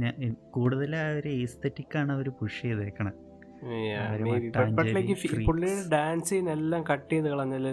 കൂടുതൽ 0.51 0.95
ആ 0.95 1.07
ഒരു 1.09 1.27
ഈസ്തറ്റിക് 1.27 1.97
ആണ് 1.97 2.11
അവർ 2.11 2.29
പുഷ് 2.29 2.61
ചെയ്തേക്കണേ. 2.61 3.11
ഒരു 4.13 4.23
ബട്ട് 4.23 4.57
ലൈക്ക് 4.57 4.71
മട്ടാഞ്ചേരി 4.77 5.15
freaks. 5.23 5.45
പുള്ളിയുടെ 5.45 5.89
ഡാൻസ് 5.89 6.35
എല്ലാം 6.35 6.83
കട്ട് 6.83 7.11
ചെയ്ത് 7.13 7.29
കളഞ്ഞാൽ 7.29 7.67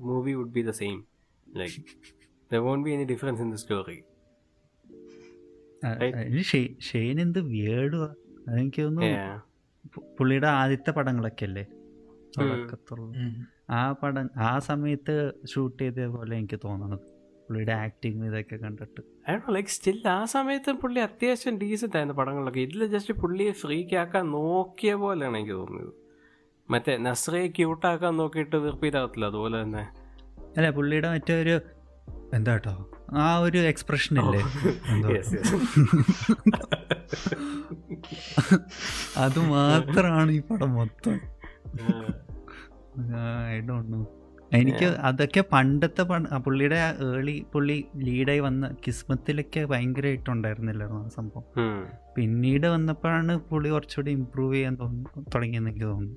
movie 0.00 0.34
would 0.34 0.52
be 0.52 0.62
the 0.62 0.70
same 0.70 0.98
like 1.46 1.80
there 2.52 2.60
won't 2.66 2.84
be 2.86 2.92
any 2.96 3.06
difference 3.12 3.40
in 3.44 3.50
the 3.54 3.60
story. 3.66 3.98
Right. 6.00 6.14
Shane 6.88 7.16
എന്ത് 7.20 7.40
വേടുവാ 7.54 8.10
അതെനിക്ക് 8.48 8.82
തോന്നുന്നു 8.82 9.42
പുള്ളിയുടെ 10.18 10.48
ആദ്യത്തെ 10.60 10.90
പടങ്ങളൊക്കെ 10.90 11.44
അല്ലേ 11.44 11.64
തുടക്കത്തുള്ള 12.36 13.12
ആ 13.70 13.92
പടം 13.92 14.26
ആ 14.36 14.58
സമയത്ത് 14.58 15.14
ഷൂട്ട് 15.50 15.82
ചെയ്ത 15.82 16.06
പോലെ 16.14 16.34
എനിക്ക് 16.36 16.58
തോന്നണത്. 16.64 17.04
പുള്ളിയുടെ 17.46 17.72
ആക്ടിങ് 17.72 18.24
ഇതൊക്കെ 18.26 18.56
കണ്ടിട്ട്. 18.56 19.00
ലൈക്ക് 19.54 19.68
സ്റ്റിൽ 19.68 20.08
ആ 20.08 20.24
സമയത്ത് 20.24 20.70
പുള്ളി 20.82 21.00
അത്യാവശ്യം 21.00 21.54
ഡീസെന്റ് 21.60 21.96
ആയിരുന്നു 21.96 22.16
പടങ്ങളിലൊക്കെ. 22.20 22.60
ഇതിൽ 22.60 22.86
ജസ്റ്റ് 22.94 23.14
പുള്ളിയെ 23.14 23.52
ഫ്രീക്ക് 23.62 23.96
ആക്കാൻ 24.02 24.24
നോക്കിയ 24.30 24.94
പോലെയാണ് 25.02 25.36
എനിക്ക് 25.36 25.52
തോന്നിയത്. 25.52 25.92
മറ്റേ 26.70 26.96
നസ്രയെ 26.96 27.48
ക്യൂട്ടാക്കാൻ 27.48 28.16
നോക്കിയിട്ട് 28.16 28.56
വെറുപ്പിതാകത്തില്ല 28.56 29.26
അതുപോലെ 29.26 29.56
തന്നെ. 29.62 29.84
അല്ല 30.56 30.70
പുള്ളിയുടെ 30.70 31.08
മറ്റേ 31.14 31.34
ഒരു 31.42 31.56
എന്താ 32.34 32.52
കേട്ടോ 32.52 32.90
ആ 33.12 33.38
ഒരു 33.38 33.58
എക്സ്പ്രഷൻ 33.58 34.18
അല്ലേ 34.18 34.38
എന്തോ. 34.92 35.08
Yes, 35.08 35.32
yes. 35.32 35.52
അത് 39.16 39.38
മാത്രമാണ് 39.38 40.32
ഈ 40.32 40.40
പടം 40.40 40.74
മൊത്തം. 40.74 41.20
ഐ 43.50 43.60
ഡോണ്ട് 43.60 43.92
നോ 43.92 44.06
എനിക്ക് 44.52 44.84
അതൊക്കെ 44.84 45.44
പണ്ടത്തെ 45.52 46.02
പുള്ളിയുടെ 46.36 46.94
ഏളി 47.16 47.46
പുള്ളി 47.52 47.84
ലീഡായി 47.96 48.38
വന്ന 48.38 48.76
കിസ്മത്തിലൊക്കെ 48.86 49.64
ഭയങ്കരമായിട്ടുണ്ടായിരുന്നില്ലായിരുന്നു 49.64 51.04
ആ 51.04 51.08
സംഭവം. 51.08 51.44
പിന്നീട് 52.16 52.66
വന്നപ്പോഴാണ് 52.66 53.38
പുള്ളി 53.38 53.70
കുറച്ചുകൂടി 53.70 54.10
ഇമ്പ്രൂവ് 54.10 54.54
ചെയ്യാൻ 54.54 54.80
തോന്നുന്നു 54.80 55.24
തുടങ്ങിയെന്ന് 55.34 55.70
എനിക്ക് 55.70 55.86
തോന്നുന്നു 55.86 56.16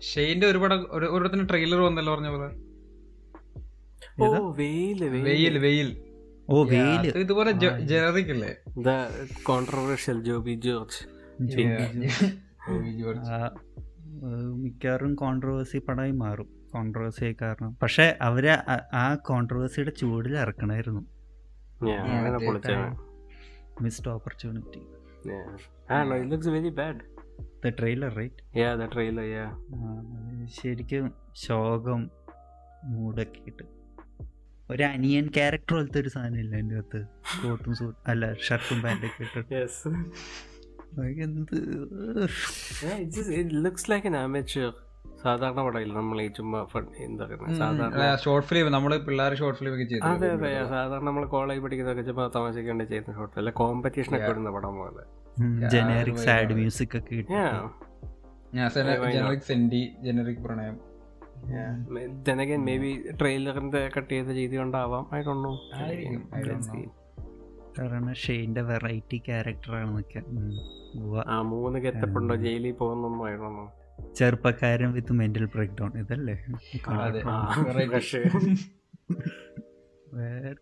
ഷെയ്ന്റെ 0.00 0.46
ഒരുപാട് 0.46 0.74
പടം 0.74 0.86
ഒരു 0.90 1.06
ഒരിടത്തിന് 1.06 1.48
ട്രെയിലർ 1.48 1.80
വന്നല്ലോ 1.80 2.14
പറഞ്ഞ 2.14 2.28
പോലെ. 2.28 2.64
ഓ 4.22 4.26
ഏതാ? 4.26 4.54
വെയിൽ. 4.56 5.08
വെയിൽ 5.08 5.58
വെയിൽ. 5.58 6.02
ഓ 6.50 6.64
വെയിൽ 6.64 7.12
ഇതുപോലെ 7.16 7.50
ജനറിക് 7.78 8.26
അല്ലേ? 8.26 8.54
ദ 8.68 8.88
കോൺട്രവേഴ്ഷ്യൽ 9.42 10.24
ജോബി 10.24 10.60
ജോർജ് 10.64 11.08
മിക്കവാറും 14.54 15.14
കോൺട്രവേഴ്സി 15.14 15.78
പടമായി 15.78 16.10
മാറും. 16.10 16.48
കോൺട്രവേഴ്സി 16.74 17.36
കാരണം. 17.42 17.76
പക്ഷെ 17.82 18.18
അവർ 18.22 18.48
ആ- 18.92 19.14
കോൺട്രവേഴ്സിയുടെ 19.14 19.90
ചൂടിൽ 19.90 20.36
ഇറക്കണായിരുന്നു. 20.36 21.00
Missed 23.80 24.08
opportunity 24.08 24.78
very 26.50 26.70
Ah, 26.70 27.13
the 27.64 27.74
trailer 27.78 28.12
right 28.20 28.40
Yeah, 28.54 28.72
the 28.80 28.88
trailer, 28.94 29.26
yeah. 29.28 29.50
ശരിക്കും 30.56 31.06
ശോകം 31.44 32.02
മൂടൊക്കെ 32.90 33.40
ഇട്ട് 33.50 33.64
ഒരു 34.68 34.82
അനിയൻ 34.90 35.26
ക്യാരക്ടർ 35.36 35.72
പോലത്തെ 35.74 35.98
ഒരു 36.02 36.10
സാധനം 36.14 36.38
ഇല്ല 36.42 36.54
എന്റെ 36.62 36.76
അകത്ത്? 36.76 37.00
കോട്ടും 37.42 37.72
സൂട്ട് 37.80 37.96
അല്ല 38.10 38.24
ഷർട്ടും 38.46 38.78
പാന്റൊക്കെ 38.84 39.22
ഇട്ടിട്ട്. 39.26 39.50
Yes. 39.56 39.76
അതൊക്കെ 40.90 41.22
എന്ത്? 41.26 41.56
Yeah, 42.84 42.96
it 43.02 43.10
just 43.16 43.30
it 43.40 43.52
looks 43.64 43.84
like 43.92 44.06
സാധാരണ 45.22 45.60
പടമില്ല. 45.66 45.92
നമ്മൾ 45.98 46.16
ഈ 46.22 46.28
ചുമ്മാ 46.38 46.58
എന്താ 47.06 47.24
പറയുക 47.24 47.54
സാധാരണ 47.60 48.06
ഷോർട്ട് 48.24 48.46
ഫിലിം 48.48 48.66
നമ്മൾ 48.76 48.92
പിള്ളേർ 49.06 49.34
ഷോർട്ട് 49.40 49.58
ഫിലിം 49.60 49.72
ഒക്കെ 49.74 49.84
അതെ 50.10 50.28
അതെ 50.36 50.48
ചെയ്തു 50.48 50.66
സാധാരണ 50.72 51.04
നമ്മൾ 51.08 51.24
കോളേജ് 51.34 51.62
പഠിക്കുന്നതൊക്കെ 51.64 52.04
ചുമ്മാ 52.08 52.24
തമാശയ്ക്ക് 52.36 52.70
വേണ്ടി 52.72 52.86
ചെയ്യുന്ന 52.90 53.14
ഷോർട്ട് 53.18 53.36
അല്ല 53.42 53.52
കോമ്പറ്റീഷൻ 53.62 54.14
ഒക്കെ 54.18 54.30
വരുന്ന 54.32 54.52
പടം 54.56 54.74
പോലെ. 54.82 55.04
ജനറിക് 55.68 56.16
സാഡ് 56.16 56.54
മ്യൂസിക് 56.54 56.98
ഒക്കെ. 56.98 57.24
ഞാൻ 58.54 58.70
ജനറിക് 59.12 59.40
സെന്റി 59.40 59.92
ജനറിക് 60.02 60.38
പ്രണയം. 60.38 60.80
ജനകൻ 62.24 62.64
മേ 62.64 62.78
ബി 62.78 63.04
ട്രെയിലറിന്റെ 63.20 63.90
കട്ട് 63.96 64.14
ചെയ്ത 64.14 64.26
രീതി 64.26 64.56
കൊണ്ടാവാം. 64.56 65.10
I 65.14 65.22
know. 65.22 66.90
കാരണം 67.78 68.14
ഷെയ്ന്റെ 68.14 68.62
വെറൈറ്റി 68.62 69.16
ക്യാരക്ടറാണ് 69.16 69.94
ആ 71.26 71.42
മൂന്ന് 71.42 71.78
ഗെറ്റപ്പുണ്ടോ? 71.78 72.34
ജയിലിൽ 72.34 72.72
പോകുന്നൊന്നും 72.72 73.20
ഡോണ്ട് 73.20 73.84
ചെറുപ്പക്കാരൻ 74.14 74.92
വിത്ത് 74.92 75.12
മെന്റൽ 75.12 75.44
ബ്രേക്ക് 75.44 75.74
ഡൗൺ 75.80 75.92
ഇതല്ലേ 75.98 76.44
വേറെ 80.14 80.52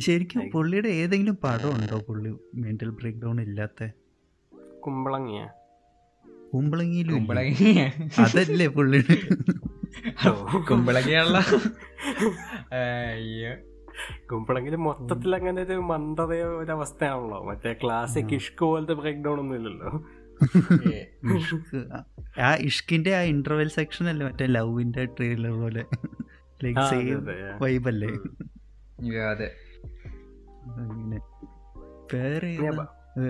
ശരിക്കും 0.00 0.50
പുള്ളിയുടെ 0.50 0.88
ഏതെങ്കിലും 0.88 1.36
പടം 1.36 1.76
ഉണ്ടോ 1.76 1.98
പുള്ളി 1.98 2.30
മെന്റൽ 2.54 2.90
ബ്രേക്ക് 2.90 3.18
ഡൗൺ 3.18 3.40
ഇല്ലാത്ത? 3.40 3.88
കുമ്പളങ്ങിയ. 4.86 5.48
കുമ്പളങ്ങിയിലും 6.54 7.32
അതല്ലേ 8.18 8.66
പുള്ളി 8.66 9.00
കുമ്പളങ്ങിയുള്ള 10.70 11.38
അയ്യോ. 12.72 13.52
കുമ്പളങ്ങിൽ 14.32 14.76
മൊത്തത്തിൽ 14.76 15.36
അങ്ങനെ 15.36 15.62
ഒരു 15.62 15.72
മന്ദതയോ 15.72 16.58
ഒരു 16.58 16.72
അവസ്ഥയാണല്ലോ 16.72 17.44
മറ്റേ 17.44 17.72
ക്ലാസിക് 17.72 18.34
ഇഷ്ക് 18.34 18.64
പോലത്തെ 18.64 18.92
ബ്രേക്ക് 18.92 19.20
ഡൗൺ 19.20 19.40
ഒന്നും 19.40 19.56
ഇല്ലല്ലോ. 19.56 19.90
ആ 22.40 22.54
ഇഷ്കിന്റെ 22.54 23.16
ആ 23.16 23.20
ഇന്റർവെൽ 23.20 23.68
സെക്ഷൻ 23.68 24.08
അല്ലേ? 24.08 24.26
മറ്റേ 24.26 24.46
ലവിന്റെ 24.46 25.04
ട്രെയിലർ 25.04 25.50
പോലെ. 25.50 25.84
ലൈക് 26.64 26.76
ആ, 26.76 26.80
അതെ, 26.80 26.90
സെയിം 26.90 27.20
അതെ, 27.20 27.32
yeah. 27.32 27.62
വൈബ് 27.62 27.88
അല്ലേ? 27.88 28.08
അയ്യോ, 28.08 29.30
അതെ. 29.30 29.54
അങ്ങനെ. 30.66 31.18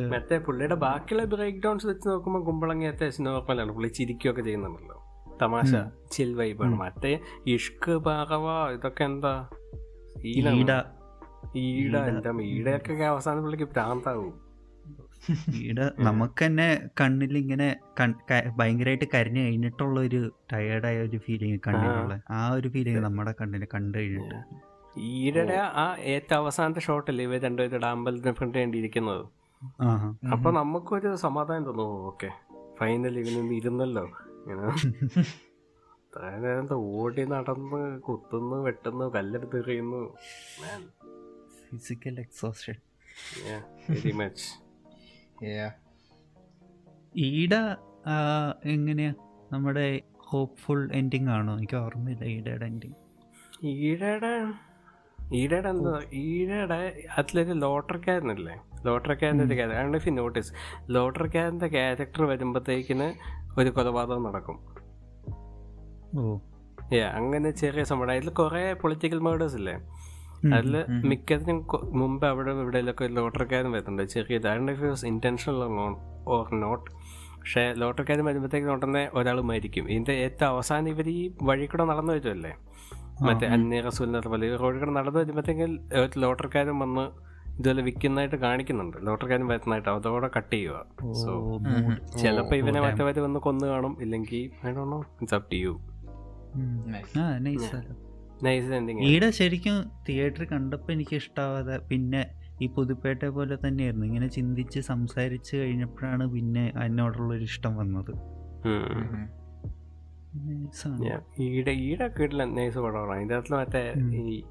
മറ്റേ 0.09 0.39
പുള്ളിയുടെ 0.39 0.75
ബാക്കിയുള്ള 0.75 1.25
ബ്രേക്ക് 1.25 1.59
ഡൗൺസ് 1.59 1.87
വെച്ച് 1.87 2.09
നോക്കുമ്പോൾ 2.09 2.45
കുമ്പളങ്ങി 2.45 2.87
അത്യാവശ്യം 2.87 3.27
നോർമലാണ് 3.27 3.73
പുള്ളി 3.73 3.89
ചിരിക്കുകയൊക്കെ 3.89 4.43
ചെയ്യുന്നുണ്ടല്ലോ. 4.43 5.03
തമാശ 5.43 5.73
ചിൽ 6.11 6.35
വൈബാണ്. 6.35 6.75
മറ്റേ 6.75 7.21
ഇഷ്ക് 7.47 7.91
ഭാഗവ 7.91 8.71
ഇതൊക്കെ 8.73 9.05
എന്താ? 9.05 9.49
ഈട. 10.25 10.49
എന്താ? 10.49 12.31
ഈടയൊക്കെ 12.43 13.05
അവസാനം 13.05 13.41
പുള്ളിക്ക് 13.41 13.65
ഭ്രാന്താവും. 13.65 14.47
ഈട 15.55 15.81
നമുക്ക് 15.81 16.47
തന്നെ 16.47 16.89
കണ്ണിൽ 17.01 17.39
ഇങ്ങനെ 17.39 17.77
ഭയങ്കരമായിട്ട് 18.59 19.05
കരഞ്ഞു 19.15 19.41
കഴിഞ്ഞിട്ടുള്ള 19.41 20.01
ഒരു 20.01 20.33
ടയേർഡായ 20.53 20.99
ഒരു 20.99 21.17
ഫീലിംഗ് 21.17 21.61
കണ്ണിനുള്ള 21.67 22.21
ആ. 22.31 22.51
ഒരു 22.53 22.69
ഫീലിംഗ് 22.69 22.99
നമ്മുടെ 22.99 23.35
കണ്ണിന് 23.41 23.67
കണ്ടു 23.75 23.99
കഴിഞ്ഞിട്ട്. 23.99 24.35
ഈടയുടെ 24.99 25.55
ആ 25.55 25.97
ഏറ്റവും 25.97 26.39
അവസാനത്തെ 26.39 26.81
ഷോട്ടല്ലേ 26.81 27.25
ഇവർ 27.25 27.41
രണ്ടുപേരുടെ 27.41 27.87
അമ്പലത്തിന് 27.87 28.33
ഫ്രണ്ട് 28.33 28.59
വേണ്ടിയിരിക്കുന്നത്. 28.59 29.27
അപ്പൊ 30.33 30.51
നമുക്കൊരു 30.51 31.17
സമാധാനം 31.17 31.65
തോന്നുന്നു 31.65 31.93
ഓക്കെ. 31.93 32.31
ഫൈനലി 32.75 33.21
ഇവനൊന്ന് 33.21 33.55
ഇരുന്നല്ലോ. 33.55 34.05
ഇങ്ങനെ 34.05 34.63
ഓടി 36.73 37.25
നടന്ന് 37.25 38.01
കുത്തുന്നു 38.01 38.57
വെട്ടുന്നു 38.57 39.15
കല്ലെടുത്ത് 39.15 39.59
എറിയുന്നു. 39.59 40.17
Physical 41.71 42.21
exhaustion 42.21 42.75
very 43.91 44.13
much. 44.13 44.47
ഈട 47.17 47.55
എങ്ങനെയാ? 48.65 49.15
നമ്മുടെ 49.53 50.01
ഹോപ്പ്ഫുൾ 50.19 50.91
എൻഡിങ് 50.93 51.29
ആണോ? 51.29 51.57
എനിക്ക് 51.57 51.77
ഓർമ്മയില്ല 51.77 52.25
ഈടയുടെ 52.25 52.67
എൻഡിങ് 52.67 52.95
ഈടയുടെ 53.67 54.33
ഈടയുടെ 55.35 55.69
എന്താ 55.69 56.01
ഈടയുടെ 56.13 57.03
അതിലൊരു 57.19 57.53
ലോട്ടറിക്കാരനല്ലേ 57.53 58.61
ലോട്ടറിക്കാരന്റെ 58.87 59.45
ഒരു 59.45 59.55
character. 59.55 59.97
If 59.97 60.07
you 60.07 60.13
notice. 60.13 60.53
ലോട്ടറിക്കാരന്റെ 60.91 61.69
character 61.69 62.25
വരുമ്പോഴത്തേക്കിന് 62.25 63.13
ഒരു 63.61 63.71
കൊലപാതകം 63.71 64.23
നടക്കും. 64.23 64.77
അങ്ങനെ 67.05 67.51
ചെറിയ 67.51 67.85
സംഭവം. 67.85 68.11
അതിൽ 68.11 68.29
കുറേ 68.29 68.73
പൊളിറ്റിക്കൽ 68.73 69.19
മേഡേഴ്സ് 69.19 69.57
ഇല്ലേ? 69.57 69.75
അതിൽ 70.57 70.85
മിക്കതിനും 70.89 71.67
മുമ്പ് 71.85 72.27
അവിടെ 72.27 72.51
ഇവിടെയൊക്കെ 72.51 73.07
ലോട്ടറിക്കാരൻ 73.07 73.73
വരുന്നുണ്ട്. 73.73 74.03
ചെറിയ 74.03 74.39
ഇന്റൻഷണൽ 75.07 75.65
ഓർ 76.29 76.55
നോട്ട് 76.55 76.91
പക്ഷേ 77.41 77.73
ലോട്ടറിക്കാരൻ 77.73 78.25
വരുമ്പോഴത്തേക്കും 78.25 78.73
ഉടനെ 78.73 79.11
ഒരാൾ 79.15 79.41
മരിക്കും. 79.41 79.91
ഇതിന്റെ 79.91 80.13
ഏറ്റവും 80.13 80.49
അവസാനം 80.49 80.89
ഇവർ 80.89 81.09
ഈ 81.09 81.31
വഴി 81.43 81.67
കൂടെ 81.67 81.85
നടന്നു 81.85 82.13
വരുമല്ലേ 82.13 82.57
മറ്റേ 83.23 83.47
അന്യ 83.47 83.81
റസൂലിനത്തെ 83.81 84.29
പോലെ 84.29 84.57
റോഡ് 84.57 84.79
കൂടെ 84.79 84.91
നടന്നു 84.91 85.21
വരുമ്പോഴത്തേക്കും 85.21 85.89
ഒരു 85.95 86.19
ലോട്ടറിക്കാരൻ 86.19 86.79
വന്ന് 86.79 87.27
ഇതുപോലെ 87.59 87.83
വിൽക്കുന്നതായിട്ട് 87.83 88.37
കാണിക്കുന്നുണ്ട്. 88.37 88.97
ലോട്ടറിക്കാരൻ 89.07 89.47
വരുന്നതായിട്ട് 89.47 89.89
അതോടെ 89.89 90.31
കട്ട് 90.37 90.53
ചെയ്യുക 90.53 90.87
സോ 91.13 91.61
ചിലപ്പോൾ 92.17 92.55
ഇവനെ 92.55 92.81
മറ്റവര് 92.81 93.21
വന്ന് 93.21 93.41
കൊന്നു 93.41 93.67
കാണും. 93.67 94.03
ഇല്ലെങ്കിൽ 94.03 94.51
ഈട 99.05 99.29
ശരിക്കും 99.29 99.91
തിയേറ്ററിൽ 100.09 100.47
കണ്ടപ്പോൾ 100.47 100.93
എനിക്ക് 100.93 101.17
ഇഷ്ടാവാതെ 101.17 101.79
പിന്നെ 101.79 102.31
ഈ 102.63 102.67
പുതുപ്പേട്ടെ 102.67 103.29
പോലെ 103.29 103.59
തന്നെയായിരുന്നു. 103.67 104.07
ഇങ്ങനെ 104.07 104.27
ചിന്തിച്ച് 104.27 104.81
സംസാരിച്ച് 104.81 105.57
കഴിഞ്ഞപ്പോഴാണ് 105.57 106.31
പിന്നെ 106.31 106.73
അതിനോടുള്ളൊരു 106.77 107.43
ഇഷ്ടം 107.43 107.77
വന്നത്. 107.77 108.13
ഈടെ 111.39 111.71
ഈടെ 111.71 112.09
കേട്ടില്ല 112.09 112.45
നൈസ് 112.45 112.79
പടമാണ്. 112.79 113.13
അതിന്റെ 113.13 113.35
അകത്ത് 113.35 113.53
മറ്റേ 113.53 113.95
ഈ 114.15 114.45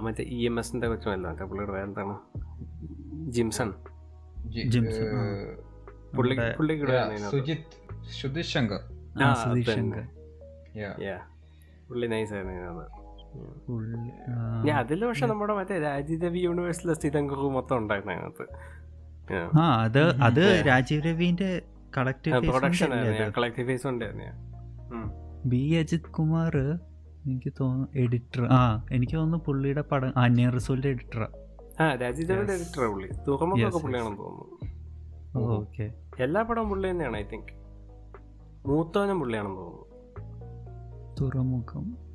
മറ്റേ 0.00 0.24
ഇ 0.24 0.44
എം 0.44 0.58
എസിന്റെ 0.58 0.88
കൊച്ചുമല്ല 0.88 1.28
മറ്റേ 1.28 1.44
പുള്ളിയുടെ 1.44 1.72
പേരെന്താണ്? 1.72 2.18
ജിംസൺ. 3.30 3.74
പുള്ളി. 6.16 6.36
സുജിത് 7.30 8.12
സുജിത് 8.12 8.44
ശങ്കർ. 8.44 8.78
ഇതിനകത്ത്. 12.38 13.00
ഞാൻ 14.66 14.78
അതിൽ 14.78 15.04
പക്ഷെ 15.04 15.26
നമ്മുടെ 15.26 15.54
മറ്റേ 15.54 15.78
രാജീവ് 15.78 16.36
യൂണിവേഴ്സിലെ 16.36 17.20
കുറവ് 17.20 17.50
മൊത്തം 17.50 17.76
ഉണ്ടായിരുന്നു 17.76 18.14
അതിനകത്ത്. 18.14 18.42
ആ 19.58 19.82
അത് 19.82 20.16
അത് 20.16 20.62
രാജീവ് 20.66 21.06
രവിന്റെ 21.06 21.62
കളക്ടീവ് 21.98 22.48
പ്രൊഡക്ഷൻ 22.48 22.94
ആയിരുന്നു. 22.94 23.38
കളക്ടീവ് 23.38 23.68
ഫേസ് 23.68 23.86
ഉണ്ടായിരുന്നു. 23.86 24.49
ബി. 25.44 25.74
അജിത് 25.74 26.00
കുമാർ 26.00 26.56
എനിക്ക് 27.26 27.52
തോന്നുന്നു 27.60 27.88
എഡിറ്റർ. 27.94 28.48
ആ 28.50 28.84
എനിക്ക് 28.92 29.16
തോന്നുന്നു 29.16 29.44
പുള്ളിയുടെ 29.44 29.80
പടം 29.80 30.18
അന്യ 30.18 30.48
റിസോൾട്ട് 30.48 30.86
എഡിറ്ററാ. 30.86 31.28
ആ 31.80 31.94
രാജീദേവിയുടെ 31.94 32.52
എഡിറ്റർ 32.52 32.84
പുള്ളി. 32.84 33.08
തുറമുഖമൊക്കെ 33.28 33.64
Yes, 33.64 33.72
yes. 33.72 33.82
പുള്ളിയാണെന്ന് 33.82 34.18
തോന്നുന്നു. 34.18 35.52
ഓക്കെ. 35.52 35.92
എല്ലാ 36.20 36.42
പടവും 36.42 36.68
പുള്ളി 36.68 36.90
തന്നെയാണ് 36.90 37.16
ഐ 37.16 37.22
തിങ്ക് 37.22 37.52
മൂത്തോനും 38.66 39.20
പുള്ളിയാണെന്ന് 39.20 39.56
തോന്നുന്നു. 39.56 39.90
തുറമുഖം. 41.20 42.10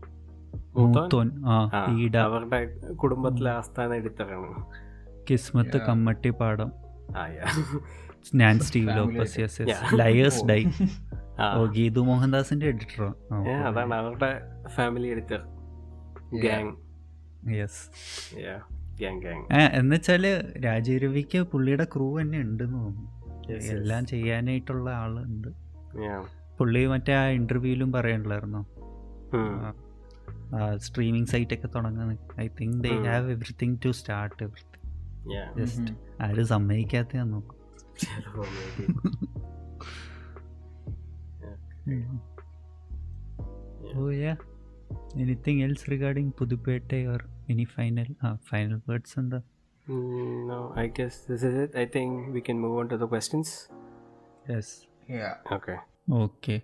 അവരുടെ 2.17 2.89
കുടുംബത്തിലെ 2.93 3.51
ആസ്ഥാന 3.51 3.93
എഡിറ്ററാണ്. 3.93 4.65
കിസ്മത്ത് 5.29 5.77
കമ്മട്ടി 5.77 6.29
പാടം. 6.29 6.71
ഞാൻ 8.35 8.59
സ്റ്റീവ് 8.59 8.97
ലോപ്പസ് 8.97 9.67
ലയേഴ്സ്. 9.93 10.45
ഡൈ 10.45 10.63
ഓ 11.39 11.65
ഗീതു 11.65 11.99
മോഹൻദാസിന്റെ 11.99 12.65
എഡിറ്ററോ 12.65 13.07
Yeah, 13.07 13.49
അതാണ് 13.49 13.93
അവരുടെ 13.93 14.41
family 14.67 15.07
editor 15.07 15.41
Yeah. 16.35 16.45
Gang 16.45 16.71
yes 17.55 17.81
എന്നുവെച്ചാൽ 19.73 20.25
രാജീവ് 20.65 21.03
രവിക്ക് 21.03 21.41
പുള്ളിയുടെ 21.41 21.83
ക്രൂ 21.83 22.21
തന്നെ 22.21 22.39
ഉണ്ടെന്ന് 22.39 22.73
തോന്നുന്നു. 22.73 23.15
എല്ലാം 23.53 24.05
ചെയ്യാനായിട്ടുള്ള 24.05 24.89
ആളുണ്ട് 24.89 25.47
പുള്ളി 26.57 26.85
മറ്റേ 26.85 27.13
ആ 27.13 27.27
ഇന്റർവ്യൂലും 27.27 27.91
പറയണ്ടായിരുന്നു? 27.91 28.61
സ്ട്രീമിംഗ് 30.77 31.27
സൈറ്റ് 31.27 31.53
ഒക്കെ 31.53 31.67
തുടങ്ങാൻ. 31.67 32.17
I 32.39 32.47
think 32.47 32.83
they 32.83 32.89
have 32.89 33.31
everything 33.31 33.77
to 33.85 33.89
start 33.89 34.43
everything 34.43 34.91
just 35.59 35.91
ആരും 36.21 36.47
സമ്മതിക്കാത്ത 36.47 37.17
നോക്കും. 37.17 37.55
ഓ 43.95 44.05
yeah 44.17 44.33
anything 45.15 45.61
else 45.63 45.87
regarding 45.91 46.31
Pudhupettai 46.39 46.89
or 47.13 47.21
any 47.49 47.65
final 47.75 48.07
ah 48.23 48.31
final 48.49 48.79
words 48.89 49.17
എന്താ 49.19 49.41
no 50.47 50.59
i 50.75 50.87
guess 50.89 51.15
this 51.29 51.41
is 51.43 51.55
it. 51.63 51.71
I 51.75 51.85
think 51.85 52.11
we 52.35 52.41
can 52.41 52.57
move 52.59 52.75
on 52.77 52.87
to 52.91 52.97
the 52.97 53.07
questions. 53.07 53.49
Yes 54.51 54.73
Yeah. 55.15 55.33
okay. 55.57 55.77
Okay 56.21 56.55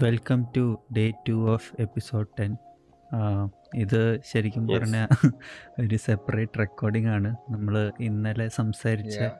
welcome 0.00 0.40
to 0.56 0.64
day 0.92 1.04
two 1.28 1.34
of 1.54 1.68
episode 1.80 2.28
ten 2.38 2.52
ഇത് 3.82 4.00
ശരിക്കും 4.30 4.64
Yes. 4.64 4.74
പറഞ്ഞ 4.74 4.98
ഒരു 5.82 5.98
separate 6.06 6.58
recording 6.58 7.10
ആണ്. 7.16 7.30
നമ്മൾ 7.48 7.76
ഇന്നലെ 8.08 8.48
സംസാരിച്ച 8.60 9.18
Yeah. 9.20 9.34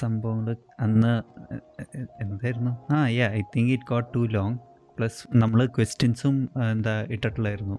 സംഭവങ്ങൾ 0.00 0.56
അന്ന് 0.84 1.14
എന്തായിരുന്നു? 2.24 2.72
ആ 2.94 2.98
yeah 3.18 3.26
I 3.38 3.42
think 3.54 3.72
it 3.76 3.88
got 3.92 4.08
too 4.16 4.22
long 4.36 4.56
plus 4.98 5.20
നമ്മൾ 5.42 5.60
ക്വസ്റ്റ്യൻസും 5.76 6.36
എന്താ 6.72 6.94
ഇട്ടിട്ടുള്ളായിരുന്നു. 7.14 7.78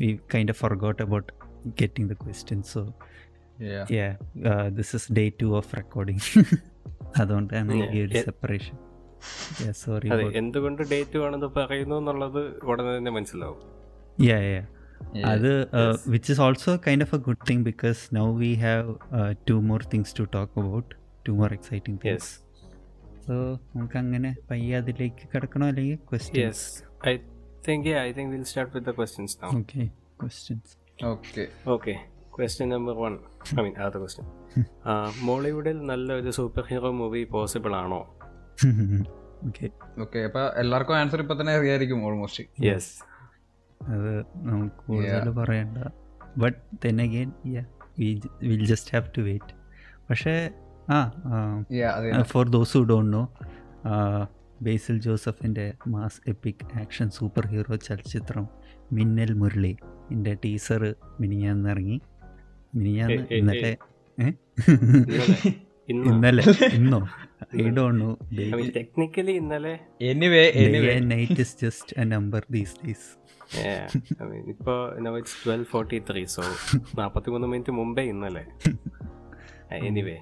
We 0.00 0.08
kind 0.34 0.52
of 0.54 0.60
forgot 0.64 1.00
about 1.06 1.30
getting 1.80 2.08
the 2.12 2.16
questions 2.24 2.70
so. 2.74 2.82
Yeah 3.96 4.08
this 4.78 4.92
is 4.98 5.08
day 5.18 5.24
two 5.42 5.48
of 5.60 5.70
recording 5.80 6.24
അതുകൊണ്ടാണ് 7.22 7.76
ഈ 7.94 8.02
ഒരു 8.06 8.14
സെപ്പറേഷൻ 8.28 8.76
സോറി 9.82 10.08
എന്തുകൊണ്ട് 10.40 10.82
ഡേറ്റ് 10.90 11.16
വേണമെന്ന് 11.22 11.48
പറയുന്നു 11.58 11.94
എന്നുള്ളത് 12.00 12.42
ഉടനെ 12.70 12.90
തന്നെ 12.98 13.12
മനസ്സിലാവും. 13.18 13.62
യാ 14.28 14.38
യാ 14.52 14.62
അത് 15.32 15.50
which 16.12 16.30
is 16.32 16.40
also 16.46 16.72
kind 16.86 17.04
of 17.06 17.14
a 17.14 17.18
good 17.26 17.44
thing 17.50 17.64
because 17.70 18.00
now 18.18 18.26
we 18.42 18.52
have 18.66 18.94
two 19.50 19.56
more 19.70 19.82
things 19.94 20.14
to 20.18 20.26
talk 20.36 20.52
about 20.60 20.94
two 21.28 21.34
more 21.38 21.52
exciting 21.52 21.98
things 22.04 22.30
so 23.26 23.34
നമുക്ക് 23.72 23.98
അങ്ങനെ 24.02 24.30
പയ്യെ 24.50 24.76
അതിലേക്ക് 24.78 25.24
കിടക്കണോ 25.32 25.66
അല്ലെങ്കിൽ 25.72 25.98
questions 26.10 26.64
I 27.08 27.14
think 27.68 27.90
I 27.98 28.08
think 28.12 28.30
will 28.34 28.44
start 28.44 28.72
with 28.76 28.86
the 28.86 28.94
questions 28.98 29.36
now 29.42 29.50
okay 29.58 29.84
questions 30.20 30.72
okay 31.06 31.44
okay 31.66 31.94
question 32.36 32.68
number 32.68 32.96
one 32.98 33.14
I 33.52 33.62
mean 33.62 33.74
ആദ്യ 33.84 33.98
question 33.98 34.26
മോളിവുഡിൽ 35.22 35.78
നല്ലൊരു 35.86 36.32
super 36.38 36.64
hero 36.70 36.92
movie 36.92 37.22
possible 37.32 37.74
ആണോ? 37.76 38.00
Okay 39.98 40.20
അപ്പൊ 40.24 40.40
എല്ലാവർക്കും 40.54 40.94
ആൻസർ 40.96 41.20
ഇപ്പൊ 41.20 41.34
തന്നെ 41.34 41.52
അറിയായിരിക്കും 41.54 41.98
ഓൾമോസ്റ്റ് 42.04 42.44
യെസ് 42.64 42.90
അത് 43.80 44.08
നമുക്ക് 44.46 44.78
കൂടുതൽ 44.86 45.28
പറയണ്ട. 45.32 45.78
But 46.36 46.58
then 46.82 46.96
again 47.02 47.30
will 48.44 48.64
just 48.66 48.92
have 48.94 49.12
to 49.16 49.22
wait 49.22 49.54
പക്ഷേ 50.08 50.34
for 52.22 52.48
those 52.48 52.76
who 52.76 52.82
don't 52.82 53.16
know 53.16 53.28
Basil 54.62 55.00
ജോസഫിന്റെ 55.00 55.74
mass 55.86 56.20
epic 56.28 56.78
action 56.78 57.10
super 57.10 57.46
hero 57.46 57.76
ചലച്ചിത്രം 57.76 58.48
മിന്നൽ 58.92 59.32
മുരളി. 59.32 59.76
എന്റെ 60.10 60.36
ടീസർ 60.44 60.94
മിനിഞ്ഞാന്നിറങ്ങി. 61.20 62.00
മിനിഞ്ഞാന്ന് 62.74 63.34
ഇന്നലെ 63.34 63.76
ഇന്നലെ. 65.88 66.42
ഇന്നോ? 66.74 67.08
I 67.56 67.68
don't 67.68 68.04
know 68.04 68.18
I 68.40 68.70
technically 68.76 69.32
ഇന്നലെ. 69.32 69.78
Anyway 70.00 70.52
anyway 70.54 70.98
night 70.98 71.40
is 71.40 71.56
just 71.62 72.00
a 72.00 72.04
number 72.04 72.46
these 72.50 72.74
days 72.86 73.18
I 74.22 74.26
mean 74.26 74.48
ഇപ്പോൾ 74.48 75.18
it's 75.18 75.46
twelve 75.46 75.64
forty 75.64 76.02
three 76.10 76.24
so 76.24 76.42
നാൽപ്പത്തി 76.98 77.30
മൂന്ന് 77.30 77.46
മിനിറ്റ് 77.46 77.70
മുമ്പേ 77.70 78.02
ഇന്നലെ. 78.02 78.44
എനിവേ 79.72 80.16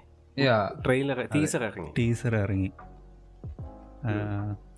ട്രെയിലർ 0.84 1.28
ടീസർ 1.34 1.64
ഇറങ്ങി. 1.64 1.92
ടീസർ 1.98 2.36
ഇറങ്ങി. 2.36 2.70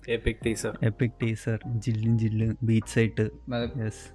എപ്പിക് 0.09 0.35
ടീസർ 0.45 0.77
എപ്പിക് 0.83 1.11
ടീസർ 1.23 1.59
ജില്ലും 1.67 2.19
ജില്ലും 2.19 2.57
ബീച്ച് 2.63 2.99
ആയിട്ട് 2.99 3.25
യെസ് 3.77 4.05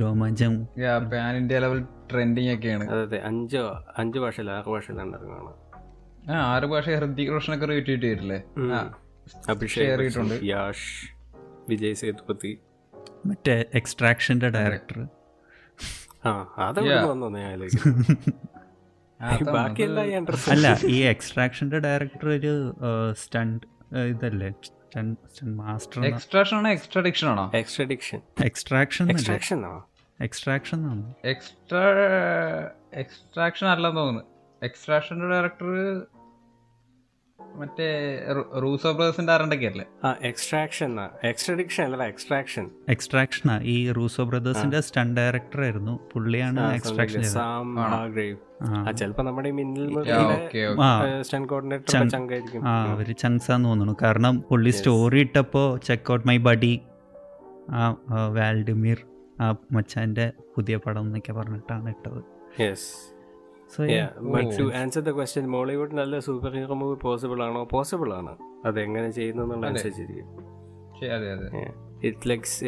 രോമാഞ്ചം. 0.00 0.66
Yeah 0.78 0.98
pan 0.98 1.36
India 1.36 1.58
level 1.58 1.84
trending 2.12 2.54
ഒക്കെയാണ്. 2.54 2.90
അതെ 2.90 3.02
അതെ. 3.02 3.20
അഞ്ചോ 3.24 3.84
അഞ്ച് 3.98 4.18
ഭാഷയിൽ 4.18 4.50
ആറ് 4.50 4.68
ഭാഷയിലാണ് 4.70 5.14
ഇറങ്ങുകയാണ് 5.14 5.70
ആ 6.30 6.54
ആറ് 6.54 6.64
ഭാഷ 6.64 6.88
ഹൃതിക് 6.90 7.28
ഒക്കെ 7.54 7.66
റീട്വീറ്റ് 7.66 8.02
ചെയ്തിട്ടില്ലേ? 8.02 8.42
അഭിഷേക്. 9.48 10.44
യാഷ് 10.44 11.14
വിജയ് 11.68 11.94
സേതുപതി. 11.94 12.58
മറ്റേ 13.26 13.64
എക്സ്ട്രാക്ഷന്റെ 13.74 14.48
ഡയറക്ടർ 14.48 14.98
ആ 16.26 16.30
Yeah. 16.80 17.10
വന്നു 17.10 17.38
ഞാൻ 17.38 17.60
അല്ല 20.50 20.66
ഈ 20.88 20.98
എക്സ്ട്രാക്ഷന്റെ 21.02 21.78
ഡയറക്ടർ 21.78 22.28
ഒരു 22.28 22.52
സ്റ്റണ്ട് 23.12 23.66
ഇതല്ലേ? 24.10 24.50
മാസ്റ്റർ 25.56 26.06
എക്സ്ട്രാക്ഷൻ 26.06 26.56
ആണോ 26.56 26.70
എക്സ്ട്രാഡിക്ഷൻ 26.70 27.28
ആണോ? 27.28 27.50
എക്സ്ട്രാഡിക്ഷൻ 27.54 28.20
എക്സ്ട്രാക്ഷൻ 28.44 29.10
എക്സ്ട്രാക്ഷൻ 29.10 29.60
എക്സ്ട്രാക്ഷൻ 30.20 30.80
ആണ്? 30.86 31.14
എക്സ്ട്രാ 31.24 31.82
എക്സ്ട്രാക്ഷൻ 32.94 33.66
അല്ലെന്ന് 33.66 34.00
തോന്നുന്നു. 34.00 34.24
എക്സ്ട്രാക്ഷന്റെ 34.62 35.28
ഡയറക്ടർ 35.28 35.68
മറ്റേ 37.56 37.86
റൂസോ 38.60 38.92
ബ്രദേഴ്സിന്റെ 38.92 39.32
ആരണ്ടൊക്കെ 39.32 39.66
അല്ലേ? 39.66 39.84
ആ 40.04 40.16
എക്സ്ട്രാക്ഷൻ 40.22 41.00
എക്സ്ട്രഡിക്ഷൻ 41.24 41.84
അല്ല 41.84 42.04
എക്സ്ട്രാക്ഷൻ. 42.04 42.70
എക്സ്ട്രാക്ഷനാ 42.88 43.60
ഈ 43.60 43.92
റൂസോ 43.92 44.24
ബ്രദേഴ്സിന്റെ 44.24 44.80
ഡയറക്ടർ 45.14 45.60
ആയിരുന്നു. 45.62 46.00
പുള്ളിയാണ് 46.12 46.74
എക്സ്ട്രാക്ഷൻ 46.74 47.22
ചിലപ്പോ 48.92 49.22
നമ്മുടെ 49.22 49.48
അവർ 52.90 53.12
ചങ്സാന്ന് 53.12 53.68
തോന്നുന്നു. 53.68 53.96
കാരണം 54.02 54.40
പുള്ളി 54.40 54.70
സ്റ്റോറി 54.70 55.20
ഇട്ടപ്പോൾ 55.20 55.78
ചെക്ക് 55.78 56.12
ഔട്ട് 56.12 56.28
മൈ 56.28 56.36
ബഡി 56.38 56.80
ആ 57.70 57.96
ആ, 58.10 58.26
വാൽഡിമിർ 58.26 58.98
ആ 59.40 59.56
മച്ചാന്റെ 59.72 60.32
പുതിയ 60.56 60.76
പടം 60.76 61.00
എന്നൊക്കെ 61.00 61.32
പറഞ്ഞിട്ടാണ് 61.32 61.88
ഇട്ടത്. 61.88 62.20
Yes 62.60 63.19
so 63.76 63.84
but 64.20 64.50
to 64.58 64.72
answer 64.72 65.00
the 65.00 65.10
question 65.10 65.46
Mollywood 65.50 65.92
നല്ല 65.92 66.18
സൂപ്പർ 66.18 66.54
ഹീറോ 66.54 66.74
മൂവി 66.74 66.96
പോസിബിൾ 67.02 67.42
ആണോ? 67.42 67.68
പോസിബിൾ 67.72 68.14
ആണ്. 68.14 68.38
അത് 68.64 68.80
എങ്ങനെ 68.80 69.10
ചെയ്യുന്നു 69.10 69.42
എന്നുള്ള 69.42 69.66
അനുസരിച്ചിരിക്കും. 69.66 70.26
ശരി, 71.00 71.08
അതെ 71.08 71.32
അതെ. 71.32 71.90
It 72.06 72.28
likes 72.28 72.64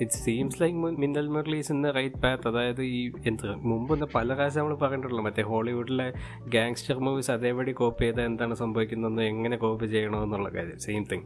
it 0.00 0.10
seems 0.10 0.62
like 0.62 0.78
Minnal 0.78 1.28
Murali's 1.28 1.72
in 1.72 1.84
the 1.84 1.86
right 1.86 2.16
path 2.16 2.48
അതായത് 2.48 2.82
ഈ 2.82 3.12
എന്ത് 3.26 3.54
മുമ്പ് 3.56 3.92
ഇന്ന് 3.94 4.06
പല 4.14 4.34
പ്രാവശ്യം 4.34 4.62
നമ്മൾ 4.62 4.76
പറഞ്ഞിട്ടുള്ളൂ. 4.76 5.24
മറ്റേ 5.24 5.42
ഹോളിവുഡിലെ 5.42 6.12
ഗാങ്സ്റ്റർ 6.48 6.98
മൂവീസ് 6.98 7.30
അതേപടി 7.30 7.72
കോപ്പി 7.72 8.04
ചെയ്താൽ 8.04 8.24
എന്താണ് 8.24 8.54
സംഭവിക്കുന്നതെന്ന് 8.54 9.22
എങ്ങനെ 9.22 9.56
കോപ്പി 9.56 9.86
ചെയ്യണമെന്നുള്ള 9.86 10.48
കാര്യം. 10.48 10.78
സെയിം 10.78 11.04
തിങ് 11.12 11.22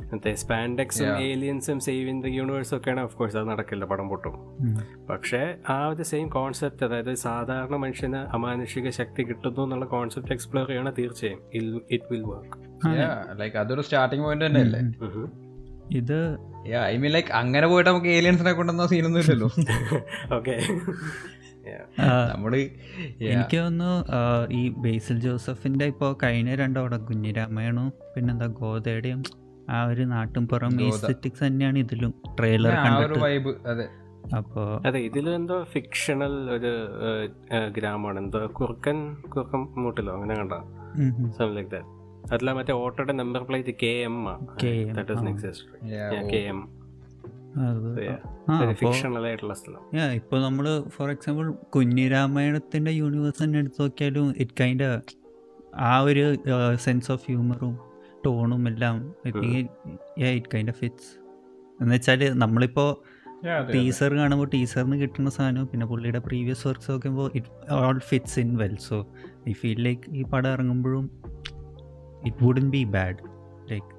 മറ്റേ 0.00 0.34
സ്പാൻഡെക്സും 0.34 1.18
ഏലിയൻസും 1.18 1.80
സേവ് 1.80 2.08
ഇൻ 2.08 2.22
ദ 2.22 2.26
യൂണിവേഴ്സും 2.26 2.76
ഒക്കെയാണ്. 2.76 3.00
ഓഫ് 3.00 3.16
കോഴ്സ് 3.16 3.36
അത് 3.36 3.48
നടക്കില്ല 3.48 3.84
പടം 3.84 4.08
പൊട്ടും. 4.08 4.34
പക്ഷേ 5.10 5.54
ആ 5.68 5.86
ഒരു 5.86 6.02
സെയിം 6.02 6.28
കോൺസെപ്റ്റ് 6.28 6.86
അതായത് 6.86 7.14
സാധാരണ 7.14 7.76
മനുഷ്യന് 7.76 8.16
അമാനുഷിക 8.16 8.90
ശക്തി 8.90 9.22
കിട്ടുന്നു 9.22 9.62
എന്നുള്ള 9.62 9.84
കോൺസെപ്റ്റ് 9.84 10.32
എക്സ്പ്ലോർ 10.32 10.68
ചെയ്യണം 10.68 10.94
തീർച്ചയായും. 10.98 11.40
ഇറ്റ് 11.90 12.04
വിൽ 12.10 12.22
വർക്ക് 12.22 13.40
ലൈക്ക് 13.40 13.56
അതൊരു 13.56 13.80
സ്റ്റാർട്ടിംഗ് 13.80 14.24
പോയിന്റ് 14.24 14.46
തന്നെ 14.46 14.60
അല്ലേ? 14.60 14.80
ഇത് 15.98 16.38
ഐ 16.84 16.96
മീൻ 16.96 17.12
ലൈക്ക് 17.12 17.32
അങ്ങനെ 17.32 17.66
പോയിട്ട് 17.66 17.90
നമുക്ക് 17.90 18.06
ഏലിയൻസിനെ 18.06 18.52
കൊണ്ടുവന്ന 18.52 18.86
സീനൊന്നും 18.86 19.20
ഇല്ലല്ലോ. 19.20 19.50
ഓക്കെ 20.36 20.56
നമ്മൾ. 22.30 22.56
എനിക്ക് 23.20 23.56
തോന്നുന്നു 23.56 24.06
ഈ 24.52 24.68
ബേസിൽ 24.68 25.20
ജോസഫിന്റെ 25.20 25.84
ഇപ്പോ 25.84 26.18
കഴിഞ്ഞ 26.22 26.54
രണ്ടോടെ 26.54 26.96
കുഞ്ഞിരാമയണും 26.96 27.92
പിന്നെന്താ 28.16 28.46
ഗോതയുടെയും 28.46 29.22
ആ 29.70 29.84
ഒരു 29.84 30.02
നാട്ടുംപുറം 30.02 30.80
എസ്തെറ്റിക്സ് 30.80 31.44
തന്നെയാണ് 31.44 31.78
ഇതിലും 31.78 32.14
ട്രെയിലർ 32.40 32.72
ആ 32.72 32.96
ഒരു 32.98 33.04
കണ്ടിട്ട്. 33.04 33.24
വൈബ് 33.24 33.48
അതെ. 34.86 34.98
ഇതിലും 34.98 35.34
എന്തോ 35.34 35.64
ഫിക്ഷണൽ 35.64 36.50
ഒരു 36.50 36.72
ഗ്രാമമാണ്. 37.68 38.18
എന്തോ 38.18 38.46
കുറുക്കൻ 38.46 39.14
കുറുക്കൻ 39.14 39.58
മൂട്ടിലോ? 39.58 40.12
അങ്ങനെ 40.12 40.34
കണ്ട 40.34 40.52
ലൈക്ക് 41.54 41.70
ദാറ്റ് 41.70 41.96
അതില 42.32 42.52
മറ്റേ 42.52 42.72
ഓട്ടോയുടെ 42.72 43.12
number 43.12 43.42
plate 43.42 43.74
K 43.82 43.86
M 43.86 44.26
K 46.32 46.36
M 46.36 46.68
ഇപ്പൊ 50.14 50.38
നമ്മൾ 50.38 50.82
ഫോർ 50.88 51.10
എക്സാമ്പിൾ 51.10 51.50
കുഞ്ഞിരാമായണത്തിന്റെ 51.50 52.90
യൂണിവേഴ്സ് 52.90 53.44
തന്നെ 53.44 53.58
എടുത്തു 53.58 53.82
നോക്കിയാലും 53.82 54.34
ഇറ്റ് 54.36 54.52
കൈൻഡ് 54.60 55.00
ആ 55.76 55.98
ഒരു 55.98 56.36
സെൻസ് 56.74 57.12
ഓഫ് 57.12 57.24
ഹ്യൂമറും 57.26 57.85
ടോണും 58.26 58.68
എല്ലാം 58.68 58.96
I 59.26 59.32
think 59.36 59.58
it 60.30 60.48
kind 60.54 60.70
of 60.70 60.78
fits 60.78 61.10
എന്ന് 61.80 61.94
വെച്ചാൽ 61.94 62.22
നമ്മളിപ്പോൾ 62.38 62.90
ടീസർ 63.72 64.14
കാണുമ്പോൾ 64.14 64.48
ടീസറിന് 64.48 64.96
കിട്ടുന്ന 65.00 65.30
സാധനവും 65.30 65.68
പിന്നെ 65.68 65.86
പുള്ളിയുടെ 65.86 66.18
പ്രീവിയസ് 66.18 66.68
വർക്ക്സ് 66.68 66.90
നോക്കുമ്പോൾ 66.90 67.28
it 67.34 67.50
all 67.78 67.98
fits 68.08 68.40
in 68.40 68.50
well 68.56 68.76
so 68.86 68.98
I 69.48 69.52
feel 69.52 69.80
like 69.82 70.02
ഈ 70.10 70.22
പടം 70.22 70.50
ഇറങ്ങുമ്പോഴും 70.52 71.04
it 72.24 72.38
wouldn't 72.44 72.70
be 72.70 72.84
bad 72.96 73.20
like. 73.70 73.90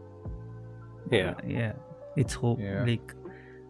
It's 2.18 2.38
hope 2.38 2.62
Yeah. 2.64 2.82
Like 2.86 3.14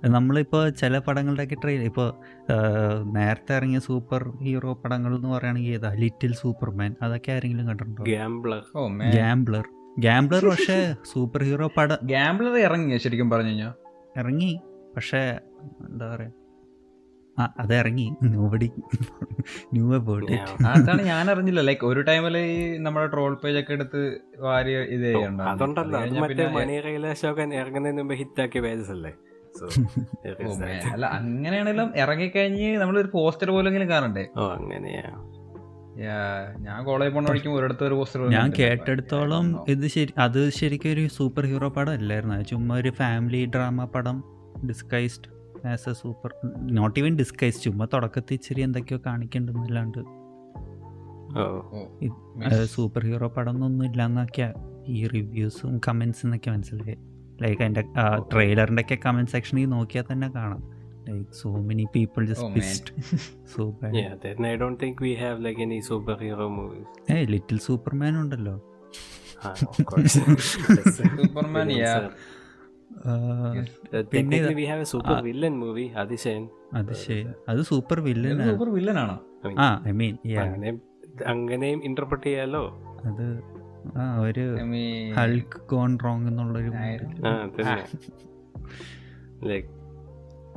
നമ്മളിപ്പോൾ 0.10 0.70
ചില 0.70 0.98
പടങ്ങളുടെയൊക്കെ 1.00 1.58
ട്രെയിൽ 1.64 1.82
ഇപ്പോൾ 1.82 2.08
നേരത്തെ 3.14 3.56
ഇറങ്ങിയ 3.56 3.80
സൂപ്പർ 3.80 4.24
ഹീറോ 4.42 4.74
പടങ്ങൾ 4.74 5.16
എന്ന് 5.16 5.28
പറയുകയാണെങ്കിൽ 5.28 5.74
ഏതാ? 5.74 5.90
ലിറ്റിൽ 5.94 6.34
സൂപ്പർമാൻ 6.34 6.92
അതൊക്കെ 7.02 7.32
ആരെങ്കിലും 7.32 7.68
കണ്ടിട്ടുണ്ടോ? 7.68 8.04
Gambler 8.10 8.62
Oh, 8.76 8.88
man. 8.90 9.10
ഗാംബ്ലർ 9.98 10.44
പക്ഷെ 10.50 10.78
സൂപ്പർ 11.12 11.42
ഹീറോ 11.48 11.68
പടം 11.76 12.00
ഗാംബ്ലർ 12.12 12.56
ഇറങ്ങി 12.66 12.98
ശരിക്കും 13.04 13.30
പറഞ്ഞു 13.32 13.52
കഴിഞ്ഞാൽ 13.52 13.74
ഇറങ്ങി. 14.20 14.52
പക്ഷേ 14.96 15.22
എന്താ 15.88 16.06
പറയുക 16.12 16.34
ആ 17.38 17.46
അത് 17.62 17.74
ഇറങ്ങി. 17.80 18.06
Nobody 18.30 18.68
knew 19.74 19.88
about. 19.98 20.38
അതാണ് 20.72 21.02
ഞാൻ 21.10 21.26
അറിഞ്ഞില്ല 21.34 21.62
ലൈക്ക് 21.68 21.86
ഒരു 21.90 22.02
ടൈമിൽ 22.08 22.36
ഈ 22.40 22.56
നമ്മുടെ 22.86 23.08
ട്രോൾ 23.12 23.34
പേജ് 23.44 23.60
ഒക്കെ 23.62 23.74
എടുത്ത് 23.78 24.02
വാരി 24.46 24.74
ഇത് 24.96 25.08
മറ്റേ 26.24 26.48
മണി 26.58 26.78
കൈലാശമൊക്കെ 26.88 27.46
ഇറങ്ങുന്നതിന് 27.62 28.02
മുമ്പ് 28.02 28.16
ഹിറ്റാക്കിയ 28.22 28.62
പേജസ് 28.68 28.94
അല്ലേ? 28.98 29.14
So 29.56 29.66
Oh. 30.40 30.56
അല്ല 30.94 31.06
അങ്ങനെയാണെങ്കിലും 31.18 31.88
ഇറങ്ങിക്കഴിഞ്ഞ് 32.02 32.68
നമ്മളൊരു 32.82 33.10
പോസ്റ്റർ 33.14 33.50
പോലെങ്കിലും 33.56 33.88
കാണണ്ടേ? 33.94 34.24
ഓ 34.36 34.44
അങ്ങനെയാ. 34.58 35.04
Yeah, 35.04 35.16
ഞാൻ 36.60 36.86
കോളേജ് 36.86 37.14
പോണ 37.14 37.30
വഴിക്കും 37.30 37.54
ഒരിടത്ത് 37.54 37.84
ഒരു 37.84 37.94
പോസ്റ്റർ 37.94 38.30
ഞാൻ 38.30 38.54
കേട്ടെടുത്തോളം 38.60 39.66
ഇത് 39.68 39.88
ശരി 39.88 40.14
അത് 40.18 40.50
ശരിക്കും 40.50 40.92
ഒരു 40.92 41.08
സൂപ്പർ 41.08 41.46
ഹീറോ 41.46 41.70
പടം 41.70 41.92
അല്ലായിരുന്നു 41.92 42.42
ചുമ്മാ 42.42 42.80
ഒരു 42.80 42.90
ഫാമിലി 42.90 43.46
ഡ്രാമ 43.46 43.86
പടം 43.86 44.24
disguised 44.68 45.68
as 45.68 45.90
a 45.90 45.94
super 45.94 46.34
not 46.62 47.00
even 47.00 47.16
disguise 47.16 47.64
ചുമ്മാ 47.64 47.88
തുടക്കത്തിൽ 47.94 48.34
ഇച്ചിരി 48.34 48.62
എന്തൊക്കെയോ 48.62 49.00
കാണിക്കണ്ടെന്നല്ലാണ്ട്. 49.06 50.00
സൂപ്പർ 52.66 53.04
ഹീറോ 53.04 53.28
പടം 53.28 53.64
ഒന്നും 53.66 53.86
ഇല്ലാന്നൊക്കെയാ 53.86 54.54
ഈ 54.88 55.08
റിവ്യൂസും 55.08 55.82
കമൻസ് 55.88 56.26
എന്നൊക്കെ 56.26 56.52
മനസ്സിലായി. 56.52 56.98
ലൈക്ക് 57.42 57.62
അതിന്റെ 57.62 57.84
ട്രെയിലറിന്റെ 58.34 58.82
ഒക്കെ 58.82 58.98
കമന്റ് 59.06 59.32
സെക്ഷനിൽ 59.32 59.66
നോക്കിയാൽ 59.66 60.04
തന്നെ 60.12 60.30
കാണാം. 60.30 60.77
Like 61.40 61.50
many 61.70 61.86
people 61.96 62.24
just 62.32 62.44
Oh, 62.46 62.52
pissed 62.56 62.88
so 63.54 63.64
bad 63.80 63.94
Yeah, 63.96 64.14
then 64.24 64.46
I 64.46 64.56
don't 64.62 64.80
think 64.84 64.96
we 65.00 65.14
have 65.24 65.38
like 65.48 65.60
any 65.60 65.80
superhero 65.90 66.48
movies. 66.60 66.88
hey 67.12 67.22
little 67.36 67.62
superman 67.70 68.16
ഉണ്ടല്ലോ 68.24 68.56
Ah, 69.40 69.50
of 69.66 69.80
course. 69.90 70.14
Superman, 71.00 71.68
yeah. 71.82 71.98
answer. 71.98 72.14
ആ, 73.08 73.12
Uh, 73.98 74.02
പിന്നെ 74.14 74.38
we 74.40 74.54
we 74.60 74.66
have 74.70 74.82
a 74.86 74.90
super 74.94 75.18
villain 75.28 75.56
movie, 75.64 75.90
Athisayan 76.02 76.44
അത് 77.52 77.62
super 77.72 78.00
villain 78.08 78.40
super 78.50 78.70
villain 78.78 78.98
I 79.02 79.08
mean, 79.50 79.58
ആ 79.64 79.68
I 79.90 79.94
mean 80.02 80.16
അങ്ങനെ 80.46 80.72
അങ്ങനെയും 81.34 81.80
interpret 81.90 82.28
ചെയ്യാലോ 82.30 82.64
അത് 83.10 83.26
ആ 84.02 84.06
ഒരു 84.28 84.46
I 84.64 84.68
mean, 84.74 85.06
Hulk 85.20 85.62
gone 85.74 85.92
wrong 86.06 86.28
എന്നുള്ളൊരു 86.32 86.72
like 89.50 89.70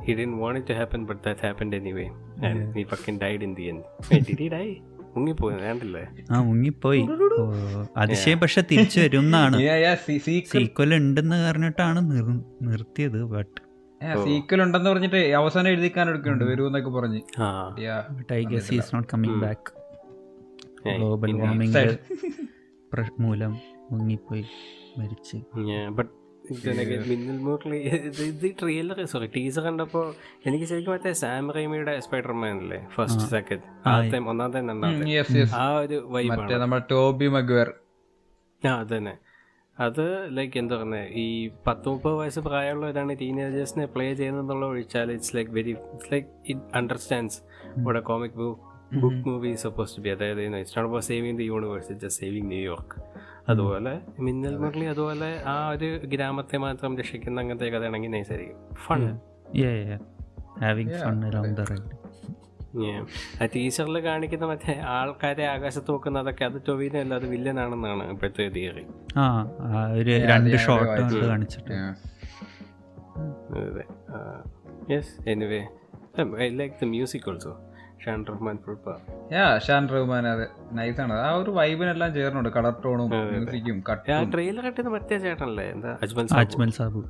he 0.07 0.13
didn't 0.13 0.37
want 0.37 0.57
it 0.57 0.65
to 0.65 0.73
happen 0.73 1.01
but 1.05 1.23
that 1.23 1.39
happened 1.39 1.73
anyway. 1.73 2.07
And 2.41 2.57
yeah. 2.57 2.73
he 2.75 2.83
fucking 2.83 3.17
died 3.17 3.43
in 3.43 3.55
the 3.55 3.69
end. 3.69 3.83
Wait, 4.11 4.23
did 4.25 4.39
he 4.39 4.49
die? 4.49 4.81
മുങ്ങിപ്പോയി 5.17 5.55
വേണ്ടല്ലേ? 5.55 6.03
ആ 6.31 6.41
മുങ്ങിപ്പോയി. 6.41 7.07
അതിശയം 7.97 8.39
പക്ഷെ 8.39 8.61
തിരിച്ചു 8.61 8.99
വരും 9.03 9.19
എന്നാണ് 9.19 9.57
yeah, 9.57 9.79
yeah, 9.85 9.95
se- 9.95 10.21
sequel- 10.27 10.51
sequel 10.51 10.95
ഉണ്ടെന്ന് 10.95 11.35
പറഞ്ഞിട്ടാണ് 11.49 12.11
നിർത്തിയത് 12.61 13.23
ബട്ട് 13.23 13.59
സീക്വൽ 14.23 14.61
ഉണ്ടെന്ന് 14.61 14.89
പറഞ്ഞിട്ട് 14.89 15.15
അവസാനം 15.15 15.69
എഴുതിക്കാൻ 15.69 16.09
എടുക്കുന്നുണ്ട് 16.09 16.45
വരൂ 16.45 16.67
എന്നൊക്കെ 16.67 16.89
പറഞ്ഞ്. 16.89 17.21
But 18.17 18.33
I 18.33 18.43
guess 18.43 18.73
is 18.73 18.95
not 18.95 19.09
coming 19.13 19.41
back 19.41 19.67
global 20.97 21.33
warming 21.33 21.97
മൂലം 23.19 23.57
മുങ്ങിപ്പോയി 23.91 24.45
മരിച്ച്. 24.97 25.37
Yeah, 25.71 25.85
but 25.97 26.07
ഇതിനൊക്കെ 26.07 26.20
മിന്നൽ 27.09 27.37
മുരളി 27.39 27.77
ഇത് 27.97 28.21
ഇത് 28.23 28.45
ട്രെയിലർ 28.59 28.99
സോറി 29.05 29.27
ടീസർ 29.35 29.63
കണ്ടപ്പോൾ 29.63 30.05
എനിക്ക് 30.45 30.65
ശരിക്കും 30.65 30.93
മറ്റേ 30.93 31.11
സാം 31.13 31.51
റൈമിയുടെ 31.51 31.93
സ്പൈഡർമാൻ 31.99 32.55
അല്ലേ 32.57 32.79
ഫസ്റ്റ് 32.95 33.27
സെക്കൻഡ് 33.29 33.63
ആദ്യത്തെ 33.87 34.19
ഒന്നാമത്തെ 34.25 34.61
രണ്ടാമത്തെ. 34.63 35.05
ആ 35.55 35.65
ഒരു 35.77 35.99
വൈബ് 36.07 36.79
ടോബി 36.89 37.27
മഗ്വർ 37.27 37.69
ആ 38.63 38.73
അതന്നെ. 38.79 39.13
അത് 39.77 40.03
ലൈക്ക് 40.29 40.57
എന്താ 40.57 40.75
പറയുന്നത് 40.75 41.05
ഈ 41.15 41.27
പത്ത് 41.67 41.89
മുപ്പത് 41.89 42.15
വയസ്സ് 42.15 42.39
പ്രായമുള്ളവരാണ് 42.39 43.13
ടീനേജേഴ്സിനെ 43.19 43.85
പ്ലേ 43.85 44.13
ചെയ്യുന്നതെന്നുള്ള 44.13 44.65
ഒഴിച്ചാൽ 44.65 45.11
it's 45.11 45.33
like 45.35 45.51
very 45.51 45.71
it's 45.85 46.11
like 46.11 46.27
it 46.45 46.61
understands 46.75 47.39
ഇവിടെ 47.77 47.99
comic 47.99 48.35
book 48.35 48.59
book 48.95 49.21
movie 49.27 49.53
suppose 49.55 49.95
to 49.97 50.01
be 50.01 50.09
അതായത് 50.09 50.41
it's 50.59 50.75
not 50.77 50.89
about 50.89 51.07
saving 51.07 51.37
the 51.37 51.43
universe 51.43 51.89
it 51.91 52.01
just 52.01 52.21
saving 52.21 52.49
New York 52.49 52.97
അതുപോലെ 53.49 53.99
മിന്നൽ 54.19 54.57
മുരളി 54.57 54.85
അതുപോലെ 54.85 55.43
ആ 55.45 55.69
ഒരു 55.69 56.01
ഗ്രാമത്തെ 56.05 56.57
മാത്രം 56.57 56.97
രക്ഷിക്കുന്ന 56.97 57.41
അങ്ങനത്തെ 57.41 57.65
കഥയാണെങ്കിൽ 57.65 58.09
നൈസായിരിക്കും 58.09 58.75
fun 58.75 59.01
having 60.63 60.93
fun 60.93 61.25
around 61.25 61.61
the 61.61 61.65
ride 61.71 61.89
ആ 63.41 63.45
ടീച്ചറിൽ 63.45 63.99
കാണിക്കുന്ന 63.99 64.45
മറ്റേ 64.45 64.79
ആൾക്കാരെ 64.79 65.45
ആകാശത്ത് 65.45 65.91
നോക്കുന്നതൊക്കെ 65.91 66.45
അത് 66.45 66.61
ടൊവിനല്ല 66.67 67.13
അത് 67.13 67.29
വില്ലനാണെന്നാണ് 67.29 68.11
ഇപ്പോഴത്തെ 68.11 68.49
തിയറി 68.49 68.85
ആ 69.17 69.25
ഒരു 69.93 70.09
രണ്ട് 70.09 70.57
ഷോട്ട് 70.57 71.01
കൊണ്ട് 71.01 71.25
കാണിച്ചിട്ട്. 71.25 71.73
Yes 74.91 75.29
anyway 75.29 75.61
like 76.47 76.75
the 76.81 76.85
music 76.85 77.29
also 77.29 77.70
Shan 78.03 78.19
Rahman 78.29 78.55
yeah 79.33 79.45
Shan 79.65 79.83
Rahman 79.93 80.25
അതെ. 80.27 80.45
നൈസാണ് 80.77 81.15
ആ 81.25 81.31
ഒരു 81.41 81.51
വൈബിനെല്ലാം 81.57 82.11
ചേർന്നുണ്ട്. 82.17 82.49
കളർ 82.55 82.73
ടോണും 82.85 83.09
മ്യൂസിക്കും 83.31 83.77
കട്ടും 83.89 84.29
ട്രെയിലർ 84.33 84.63
കട്ടിയത് 84.67 84.89
മറ്റേ 84.95 85.17
ചേട്ടനല്ലേ? 85.25 85.65
എന്താ? 85.75 85.91
അജ്മൽ 86.03 86.27
സാബു. 86.27 86.41
അജ്മൽ 86.41 86.71
സാബു. 86.73 87.03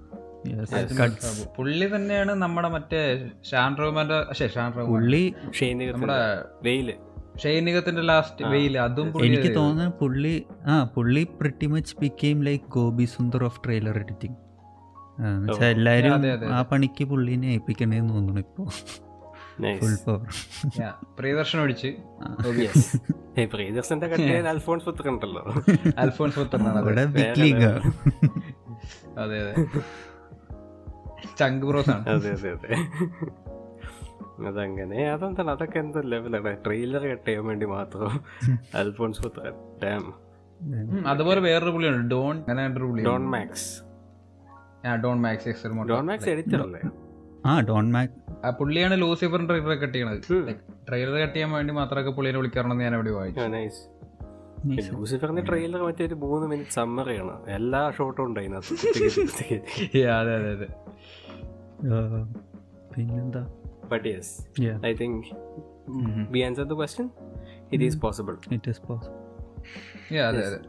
പുള്ളി 1.58 1.88
തന്നെയാണ് 1.96 2.34
നമ്മുടെ 2.44 2.70
മറ്റേ 2.70 3.02
ഷാൻ 3.52 3.72
റഹ്മാന്റെ 3.82 4.20
ഷാൻ 4.56 4.70
റഹ്മാൻ. 4.72 4.90
പുള്ളി 4.94 5.24
നമ്മുടെ 5.94 6.20
വെയിൽ. 6.68 6.90
ഷൈനികത്തിന്റെ 7.44 8.02
ലാസ്റ്റ് 8.02 8.46
വെയിൽ 8.54 8.74
അതും 8.80 9.08
പുള്ളി 9.12 9.28
എനിക്ക് 9.28 9.50
തോന്നുന്നു 9.56 9.94
പുള്ളി 10.02 10.34
ആ 10.68 10.74
പുള്ളി 10.96 11.24
pretty 11.40 11.68
much 11.74 11.96
became 12.02 12.40
like 12.44 12.66
Gopi 12.76 13.06
Sundar 13.14 13.44
of 13.44 13.60
trailer 13.66 13.98
editing 13.98 14.38
എല്ലാരും 15.70 16.14
ആ 16.54 16.62
പണിക്ക് 16.72 17.04
പുള്ളിനെ 17.06 17.48
ഏൽപ്പിക്കണേന്ന് 17.48 18.14
തോന്നുന്നു 18.14 18.42
ഇപ്പൊ. 18.42 18.64
ഫുൾ 19.82 19.96
പവർ 20.06 20.22
Yeah, 20.80 20.94
പ്രിയദർശൻ 21.20 21.60
ഒഴിച്ച്. 21.60 21.88
പ്രിയദർശന്റെ 23.54 24.08
കട്ടിയിൽ 24.08 24.48
അൽഫോൺസ് 24.48 24.86
പുത്രൻ 24.86 25.14
ഉണ്ടല്ലോ 25.14 25.54
അൽഫോൺസ് 25.98 26.40
പുത്രനാണ് 26.40 26.80
അതെ. 26.80 26.90
അതെ 29.18 29.54
ചങ്ക് 31.40 31.66
ബ്രോസ് 31.66 31.90
ആണ്. 31.90 32.10
അതെ 32.10 32.32
അതെ 32.32 32.52
അതെ. 32.52 32.76
അതങ്ങനെ. 34.48 35.10
അതെന്താണ്? 35.10 35.52
അതൊക്കെ 35.52 35.80
എന്തോ 35.80 36.02
ലെവലാണ് 36.02 36.58
ട്രെയിലർ 36.66 37.08
കട്ട് 37.08 37.28
ചെയ്യാൻ 37.28 37.46
വേണ്ടി 37.46 37.66
മാത്രം 37.66 38.26
അൽഫോൺസ് 38.76 39.22
പുത്രൻ. 39.22 39.54
ഡാം 39.84 40.14
അതുപോലെ 41.08 41.40
വേറൊരു 41.40 41.70
പുള്ളിയുണ്ട്. 41.70 42.16
ഡോൺ 42.16 42.44
അങ്ങനെ 42.50 42.74
ഒരു 42.74 42.84
പുള്ളി 42.84 43.06
ഡോൺ 43.06 43.30
മാക്സ് 43.30 43.84
ഡോൺ 45.04 45.22
മാക്സ് 45.22 45.68
ഡോൺ 45.90 46.06
മാക്സ് 46.06 46.30
എഡിറ്റർ 46.30 46.62
അല്ലേ? 46.62 46.80
ആ 47.46 47.60
ഡോൺ 47.60 47.92
മാക് 47.92 48.10
ആ 48.10 48.21
പുള്ളിയാണ് 48.50 49.02
ലൂസിഫറിന്റെ 49.02 49.54
ട്രെയിലർ 49.54 49.78
കട്ട് 49.78 49.94
ചെയ്യണത്. 49.94 50.22
ട്രെയിലർ 50.88 51.16
കട്ട് 51.20 51.34
ചെയ്യാൻ 51.34 51.52
വേണ്ടി 51.52 51.74
മാത്രമൊക്കെ 51.74 52.12
പുള്ളിനെ 52.12 52.38
വിളിക്കാറുണ്ടെന്ന് 52.38 52.84
ഞാൻ 52.84 52.96
അവിടെ 52.96 53.12
വായിച്ചു. 53.12 53.48
നൈസ് 53.48 53.82
ലൂസിഫറിന്റെ 54.92 55.42
ട്രെയിലർ 55.42 55.82
മറ്റേ 55.84 56.06
ഒരു 56.06 56.16
മൂന്ന് 56.16 56.48
മിനിറ്റ് 56.48 56.72
സമ്മറിയാണ് 56.72 57.36
എല്ലാ 57.52 57.92
ഷോട്ടും 57.92 58.26
ഉണ്ട് 58.26 58.40
അതിനകത്ത്. 58.40 58.76
അതെ 60.18 60.34
അതെ 60.36 60.52
അതെ. 60.56 60.68
പിന്നെന്താ? 62.96 63.44
But 63.92 64.08
yes 64.08 64.34
Yeah. 64.62 64.78
I 64.86 64.94
think 64.94 65.24
we 66.32 66.40
answer 66.40 66.64
the 66.64 66.74
question 66.74 67.08
it 67.72 67.84
is 67.84 68.00
possible 68.02 68.36
it 68.52 68.70
is 68.70 68.82
possible 68.82 69.18
yeah 70.18 70.26
അതെ 70.28 70.44
അതെ. 70.46 70.60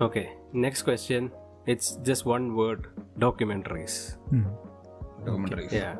Okay, 0.00 0.26
next 0.54 0.86
question. 0.88 1.22
It's 1.66 1.86
just 2.02 2.24
one 2.26 2.42
word 2.56 2.84
documentaries 3.18 4.00
documentaries 5.26 5.74
Yeah. 5.74 5.94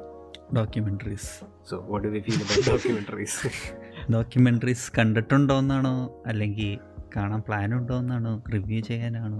Documentaries 0.54 1.30
So, 1.64 1.80
what 1.80 2.02
do 2.02 2.10
we 2.10 2.20
feel 2.20 2.36
about 2.36 2.66
documentaries? 2.66 3.34
Documentaries 4.14 4.92
കണ്ടിട്ടുണ്ടോന്നാണോ? 4.98 6.22
അല്ലെങ്കിൽ 6.26 6.70
കാണാൻ 7.16 7.40
plan 7.40 7.74
ഉണ്ടോ 7.74 7.98
എന്നാണ് 7.98 8.40
review 8.54 8.80
ചെയ്യാനാണോ? 8.80 9.38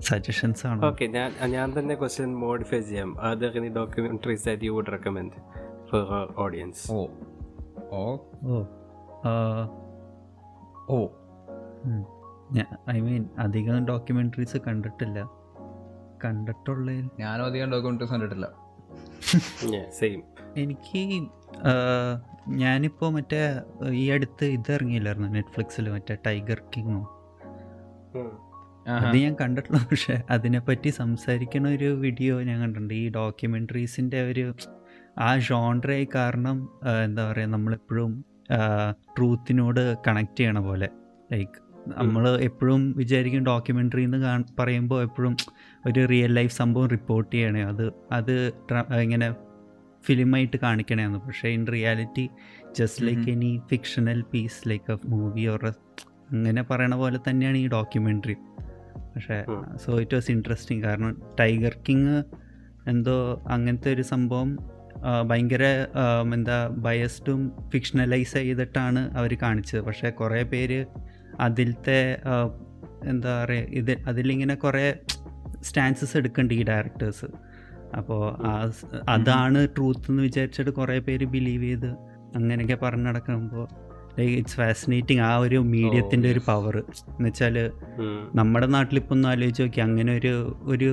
suggestions 0.00 0.66
ആണോ? 0.66 0.80
Okay 0.88 1.06
ഞാൻ 1.06 1.50
ഞാൻ 1.50 1.78
തന്നെ 1.78 1.94
ക്വസ്റ്റ്യൻ 1.94 2.36
മോഡിഫൈ 2.36 2.80
ചെയ്യാം. 2.80 3.20
Are 3.20 3.34
there 3.34 3.68
documentaries 3.76 4.44
that 4.44 4.64
you 4.64 4.72
would 4.72 4.92
recommend 4.92 5.32
for 5.90 6.04
audience 6.36 6.84
oh 6.92 7.00
oh 7.92 8.04
oh 8.44 8.64
oh 10.88 10.98
I 12.90 13.00
mean 13.00 13.28
അധികം 13.38 13.86
ഡോക്യുമെന്ററീസ് 13.86 14.56
കണ്ടിട്ടില്ല. 14.56 15.18
കണ്ടിട്ടുള്ളതിൽ 16.24 17.06
ഞാനും 17.20 17.46
അധികം 17.46 17.70
ഡോക്യുമെന്ററീസ് 17.70 18.12
കണ്ടിട്ടില്ല 18.12 18.46
സെയിം 20.00 20.20
എനിക്ക് 20.56 21.00
ഞാനിപ്പോൾ 22.62 23.10
മറ്റേ 23.12 23.40
ഈ 23.92 24.10
അടുത്ത് 24.10 24.44
ഇത് 24.44 24.70
ഇറങ്ങിയില്ലായിരുന്നു? 24.72 25.28
നെറ്റ്ഫ്ലിക്സിൽ 25.28 25.88
മറ്റേ 25.88 26.14
ടൈഗർ 26.26 26.58
കിങ്ങോ 26.76 27.02
അത് 28.88 29.16
ഞാൻ 29.16 29.34
കണ്ടിട്ടുള്ളൂ. 29.40 29.80
പക്ഷെ 29.90 30.22
അതിനെപ്പറ്റി 30.30 30.88
സംസാരിക്കുന്ന 30.88 31.68
ഒരു 31.68 31.88
വീഡിയോ 32.00 32.42
ഞാൻ 32.42 32.60
കണ്ടിട്ടുണ്ട്. 32.60 32.94
ഈ 32.94 33.10
ഡോക്യുമെന്ററീസിന്റെ 33.10 34.30
ഒരു 34.30 34.44
ആ 35.18 35.28
ജോൺറയായി 35.38 36.08
കാരണം 36.14 36.56
എന്താ 37.04 37.32
പറയുക 37.32 37.48
നമ്മളെപ്പോഴും 37.48 38.24
ട്രൂത്തിനോട് 39.16 39.82
കണക്ട് 40.06 40.36
ചെയ്യണ 40.38 40.58
പോലെ. 40.58 40.88
ലൈക്ക് 41.32 41.58
നമ്മൾ 42.02 42.24
എപ്പോഴും 42.40 42.82
വിചാരിക്കും 42.96 43.42
ഡോക്യുമെന്ററി 43.46 44.02
എന്ന് 44.02 44.18
കാ 44.18 44.34
പറയുമ്പോൾ 44.58 45.00
എപ്പോഴും 45.02 45.34
ഒരു 45.86 46.00
റിയൽ 46.10 46.32
ലൈഫ് 46.32 46.54
സംഭവം 46.56 46.88
റിപ്പോർട്ട് 46.88 47.32
ചെയ്യണേ. 47.34 47.62
അത് 47.62 47.84
അത് 48.12 48.34
ഇങ്ങനെ 49.02 49.28
ഫിലിമായിട്ട് 50.06 50.56
കാണിക്കണേന്ന്. 50.56 51.18
പക്ഷേ 51.26 51.48
in 51.56 51.62
reality 51.74 52.26
just 52.78 53.02
like 53.06 53.26
any 53.34 53.52
fictional 53.70 54.20
piece 54.32 54.60
like 54.68 54.92
a 54.92 54.96
movie 55.14 55.44
or 55.46 55.64
അങ്ങനെ 56.32 56.62
പറയണ 56.70 56.94
പോലെ 57.02 57.18
തന്നെയാണ് 57.28 57.58
ഈ 57.64 57.66
ഡോക്യുമെന്ററി 57.68 58.36
പക്ഷേ 59.14 59.36
സോ 59.84 59.90
ഇറ്റ് 60.02 60.14
വാസ് 60.14 60.30
ഇൻട്രസ്റ്റിംഗ് 60.30 60.82
കാരണം 60.84 61.12
ടൈഗർ 61.40 61.74
കിങ് 61.88 62.16
എന്തോ 62.92 63.16
അങ്ങനത്തെ 63.46 63.90
ഒരു 63.92 64.04
സംഭവം 64.12 64.50
ഭയങ്കര 65.30 65.64
എന്താ 66.34 66.56
ബയസ്ഡും 66.86 67.40
ഫിക്ഷണലൈസ് 67.72 68.34
ചെയ്തിട്ടാണ് 68.38 69.00
അവർ 69.18 69.32
കാണിച്ചത്. 69.42 69.80
പക്ഷേ 69.80 70.10
കുറേ 70.20 70.42
പേര് 70.52 70.78
അതിലത്തെ 71.40 72.00
എന്താ 73.12 73.32
പറയുക 73.44 73.74
ഇത് 73.80 73.92
അതിലിങ്ങനെ 74.08 74.54
കുറേ 74.54 74.84
സ്റ്റാൻസസ് 75.62 76.16
എടുക്കേണ്ടി 76.16 76.54
ഈ 76.60 76.64
ഡയറക്ടേഴ്സ് 76.64 77.28
അപ്പോൾ 77.96 78.22
ആ 78.46 78.52
അതാണ് 79.08 79.68
ട്രൂത്ത് 79.76 80.10
എന്ന് 80.10 80.22
വിചാരിച്ചിട്ട് 80.22 80.70
കുറേ 80.70 80.98
പേര് 80.98 81.24
ബിലീവ് 81.26 81.64
ചെയ്ത് 81.64 81.90
അങ്ങനെയൊക്കെ 82.36 82.74
പറഞ്ഞു 82.74 83.04
നടക്കുമ്പോൾ 83.04 83.66
ലൈക്ക് 84.18 84.32
ഇറ്റ്സ് 84.32 84.56
ഫാസിനേറ്റിംഗ് 84.56 85.20
ആ 85.20 85.36
ഒരു 85.36 85.58
മീഡിയത്തിന്റെ 85.64 86.30
ഒരു 86.30 86.40
പവർ 86.46 86.76
എന്ന് 86.78 87.28
വെച്ചാൽ 87.28 87.56
നമ്മുടെ 88.34 88.66
നാട്ടിലിപ്പോൾ 88.66 89.14
ഒന്ന് 89.14 89.28
ആലോചിച്ച് 89.28 89.62
നോക്കി 89.62 89.80
അങ്ങനെ 89.80 90.12
ഒരു 90.16 90.34
ഒരു 90.64 90.90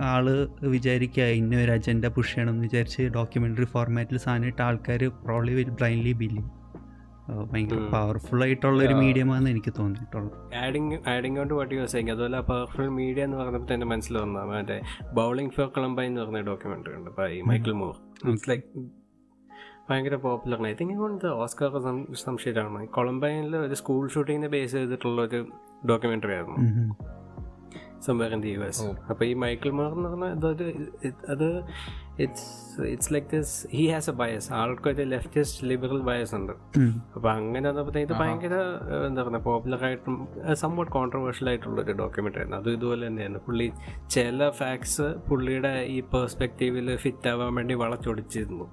ആൾ 0.00 0.26
വിചാരിക്കുക 0.68 1.22
ഇന്ന 1.22 1.56
ഒരു 1.56 1.72
അജണ്ട 1.72 2.04
പുഷ് 2.06 2.34
ചെയ്യണം 2.34 2.52
എന്ന് 2.52 2.62
വിചാരിച്ച് 2.62 3.02
ഡോക്യുമെന്ററി 3.14 3.64
ഫോർമാറ്റിൽ 3.64 4.18
സാധനമായിട്ട് 4.18 4.62
ആൾക്കാർ 4.62 5.02
പ്രോബ്ലി 5.26 5.54
വിൽ 5.54 5.70
ബ്ലൈൻഡ്ലി 5.70 6.12
ബില്ലി 6.12 6.44
ഭയങ്കര 7.28 7.78
പവർഫുൾ 7.78 8.42
ആയിട്ടുള്ള 8.42 8.82
ഒരു 8.84 8.94
മീഡിയമാണെന്ന് 8.94 9.50
എനിക്ക് 9.50 9.72
തോന്നിയിട്ടുള്ളത് 9.78 10.54
adding 10.54 11.08
adding 11.08 11.40
out 11.40 11.54
what 11.54 11.74
you 11.74 11.86
saying 11.86 12.10
അതുപോലെ 12.10 12.40
പവർഫുൾ 12.40 12.88
മീഡിയ 12.88 13.24
എന്ന് 13.24 13.36
പറഞ്ഞപ്പോൾ 13.36 13.74
തന്നെ 13.74 13.86
മനസ്സിൽ 13.86 14.18
വന്ന. 14.18 14.44
മറ്റേ 14.44 14.80
ബൗളിംഗ് 15.12 15.52
ഫോർ 15.52 15.66
കൊളംബൈൻ 15.66 16.06
എന്ന് 16.06 16.20
പറഞ്ഞ 16.20 16.40
ഡോക്യുമെന്ററി 16.40 16.94
ഉണ്ട് 16.94 17.10
by 17.10 17.42
Michael 17.42 17.72
Moore 17.72 17.94
it's 18.28 18.50
like 18.50 18.64
ഭയങ്കര 19.90 20.14
പോപ്പുലർ 20.14 20.66
ഐ 20.66 20.74
തിങ്ക് 20.74 21.04
ഇത് 21.16 21.26
ഓസ്കാർ 21.26 21.70
സംശയമാണ് 22.14 22.86
കൊളംബൈനിൽ 22.88 23.56
ഒരു 23.56 23.74
സ്കൂൾ 23.74 24.08
ഷൂട്ടിങ്ങിനെ 24.08 24.48
ബേസ് 24.48 24.72
ചെയ്തിട്ടുള്ള 24.72 25.22
ഒരു 25.22 25.46
ഡോക്യുമെന്ററി 25.88 26.32
ആയിരുന്നു. 26.32 26.94
Somewhere 28.06 28.30
in 28.36 28.42
the 28.46 28.52
U 28.56 28.62
S 28.68 28.84
അപ്പോൾ 29.10 29.24
ഈ 29.24 29.34
മൈക്കിൾ 29.44 29.70
മോർ 29.80 29.90
എന്ന് 29.96 30.08
പറഞ്ഞാൽ 30.08 30.32
അതൊരു 30.36 30.66
അത് 31.34 31.48
it's 32.24 32.46
it's 32.92 33.10
like 33.14 33.28
this 33.34 33.54
he 33.76 33.84
has 33.92 34.08
a 34.10 34.14
bias 34.20 34.48
ആൾക്കൊരു 34.58 35.04
ലെഫ്റ്റിസ്റ്റ് 35.14 35.66
ലിബറൽ 35.70 36.00
ബയസ് 36.10 36.34
ഉണ്ട്. 36.38 36.52
അപ്പോൾ 37.16 37.30
അങ്ങനെ 37.30 37.66
വന്നപ്പോൾ 37.70 37.98
ഇത് 38.04 38.14
ഭയങ്കര 38.22 38.54
എന്താ 39.08 39.22
പറയുക 39.22 39.42
പോപ്പുലറായിട്ടും 39.48 40.16
സംഭവം 40.62 40.90
കോൺട്രവേഴ്ഷ്യൽ 40.96 41.48
ആയിട്ടുള്ള 41.52 41.78
ഒരു 41.86 41.96
ഡോക്യുമെന്ററി 42.02 42.40
ആയിരുന്നു 42.42 42.60
അതും 42.60 42.76
ഇതുപോലെ 42.78 43.04
തന്നെയാണ്. 43.08 43.40
പുള്ളി 43.46 43.68
ചില 44.16 44.50
ഫാക്ട്സ് 44.60 45.08
പുള്ളിയുടെ 45.28 45.74
ഈ 45.96 45.98
പെർസ്പെക്റ്റീവിൽ 46.14 46.88
ഫിറ്റ് 47.04 47.30
ആവാൻ 47.32 47.52
വേണ്ടി 47.54 47.76
വളച്ചൊടിച്ചിരുന്നു. 47.84 48.66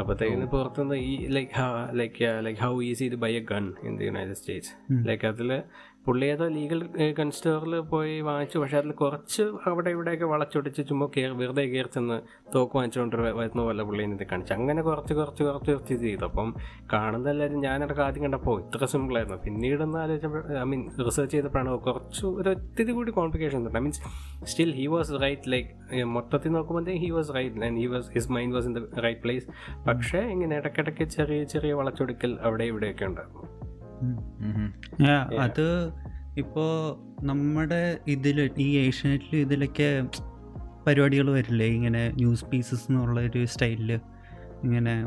അപ്പോഴത്തേക്കിന് 0.00 0.46
പുറത്തുനിന്ന് 0.54 0.96
ഈ 1.08 1.12
like 1.36 1.50
like 2.00 2.28
like 2.46 2.60
how 2.60 2.72
easy 2.82 3.04
ഇത് 3.10 3.16
by 3.24 3.30
a 3.40 3.42
gun 3.52 3.66
in 3.88 3.92
the 3.98 4.04
United 4.04 4.38
States 4.40 4.72
like 5.08 5.26
അതിൽ 5.26 5.50
പുള്ളി 6.06 6.26
ഏതോ 6.26 6.48
ലീഗൽ 6.48 6.80
ഗൺ 7.18 7.30
സ്റ്റോറിൽ 7.30 7.74
പോയി 7.92 8.20
വാങ്ങിച്ചു. 8.20 8.58
പക്ഷേ 8.58 8.76
അതിൽ 8.78 8.92
കുറച്ച് 8.92 9.42
അവിടെ 9.66 9.90
ഇവിടെയൊക്കെ 9.90 10.24
വളച്ചൊടിച്ച് 10.24 10.82
ചുമ്മാ 10.88 11.06
കയറി 11.16 11.34
വെറുതെ 11.34 11.62
കയറി 11.62 11.88
ചെന്ന് 11.94 12.20
തോക്ക് 12.54 12.76
വാങ്ങിച്ചുകൊണ്ട് 12.76 13.16
വരുന്ന 13.16 13.62
പോലെ 13.62 13.84
പുള്ളി 13.84 14.02
ഇത് 14.04 14.26
കാണിച്ചു. 14.32 14.52
അങ്ങനെ 14.54 14.82
കുറച്ച് 14.82 15.14
കുറച്ച് 15.14 15.42
കുറച്ച് 15.44 15.70
കുറച്ച് 15.72 15.92
ഇത് 15.92 16.00
ചെയ്തു. 16.00 16.24
അപ്പം 16.24 16.54
കാണുന്ന 16.92 17.30
എല്ലാവരും 17.30 17.60
ഞാനടക്കം 17.60 18.04
ആദ്യം 18.04 18.22
കണ്ടപ്പോൾ 18.22 18.60
ഇത്ര 18.60 18.84
സിമ്പിളായിരുന്നു 18.84 19.38
പിന്നീട് 19.46 19.82
ഒന്ന് 19.82 19.98
ആലോചിച്ചപ്പോൾ 19.98 20.58
ഐ 20.58 20.62
മീൻ 20.62 20.90
റിസർച്ച് 21.06 21.32
ചെയ്തപ്പോഴാണ് 21.36 21.78
കുറച്ച് 21.78 22.26
ഒരു 22.26 22.48
ഒത്തിരി 22.48 22.92
കൂടി 22.92 23.10
കോംപ്ലിക്കേഷൻ 23.10 23.58
ഉണ്ട്. 23.58 23.78
I 23.78 23.82
means 23.82 24.02
still 24.44 24.72
he 24.72 24.86
was 24.86 25.12
right 25.22 25.52
like 25.52 26.04
മൊത്തത്തിൽ 26.04 26.52
നോക്കുമ്പോഴത്തേക്കും 26.52 27.02
he 27.02 27.10
was 27.10 27.34
right 27.34 27.64
and 27.64 27.78
he 27.78 27.86
was 27.86 28.10
his 28.10 28.32
mind 28.32 28.54
was 28.54 28.66
in 28.66 28.74
the 28.74 28.84
right 28.98 29.20
place 29.20 29.46
പക്ഷേ 29.88 30.18
ഇങ്ങനെ 30.18 30.56
ഇടയ്ക്കിടയ്ക്ക് 30.56 31.04
ചെറിയ 31.04 31.44
ചെറിയ 31.44 31.72
വളച്ചൊടുക്കൽ 31.72 32.38
അവിടെ 32.42 32.64
ഇവിടെയൊക്കെ 32.64 33.04
ഉണ്ടായിരുന്നു. 33.04 33.63
അത് 35.38 35.66
ഇപ്പോ 36.36 36.64
നമ്മുടെ 37.22 37.98
ഇതിൽ 38.08 38.50
ഈ 38.58 38.76
ഏഷ്യാനെറ്റിൽ 38.76 39.36
ഇതിലൊക്കെ 39.36 40.04
പരിപാടികൾ 40.86 41.30
വരില്ലേ? 41.30 41.66
ഇങ്ങനെ 41.66 42.08
ന്യൂസ് 42.08 42.44
പീസസ് 42.44 42.92
എന്നുള്ള 42.92 43.20
ഒരു 43.20 43.44
സ്റ്റൈലിൽ 43.44 43.92
ഇങ്ങനെ 44.64 45.04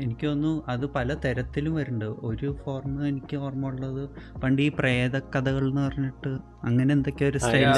എനിക്ക് 0.00 0.26
തോന്നുന്നു 0.26 0.64
അത് 0.68 0.86
പല 0.86 1.14
തരത്തിലും 1.14 1.74
വരുന്നുണ്ട്. 1.74 2.20
ഒരു 2.22 2.58
ഫോർമ 2.64 3.06
എനിക്ക് 3.06 3.36
ഓർമ്മ 3.36 3.66
ഉള്ളത് 3.66 4.08
പണ്ട് 4.42 4.62
ഈ 4.62 4.68
പ്രേത 4.68 5.18
കഥകൾ 5.18 5.68
എന്ന് 5.68 5.80
പറഞ്ഞിട്ട് 5.80 6.32
അങ്ങനെ 6.64 6.92
എന്തൊക്കെ 6.92 7.24
ഒരു 7.24 7.38
സ്റ്റൈൽ 7.38 7.72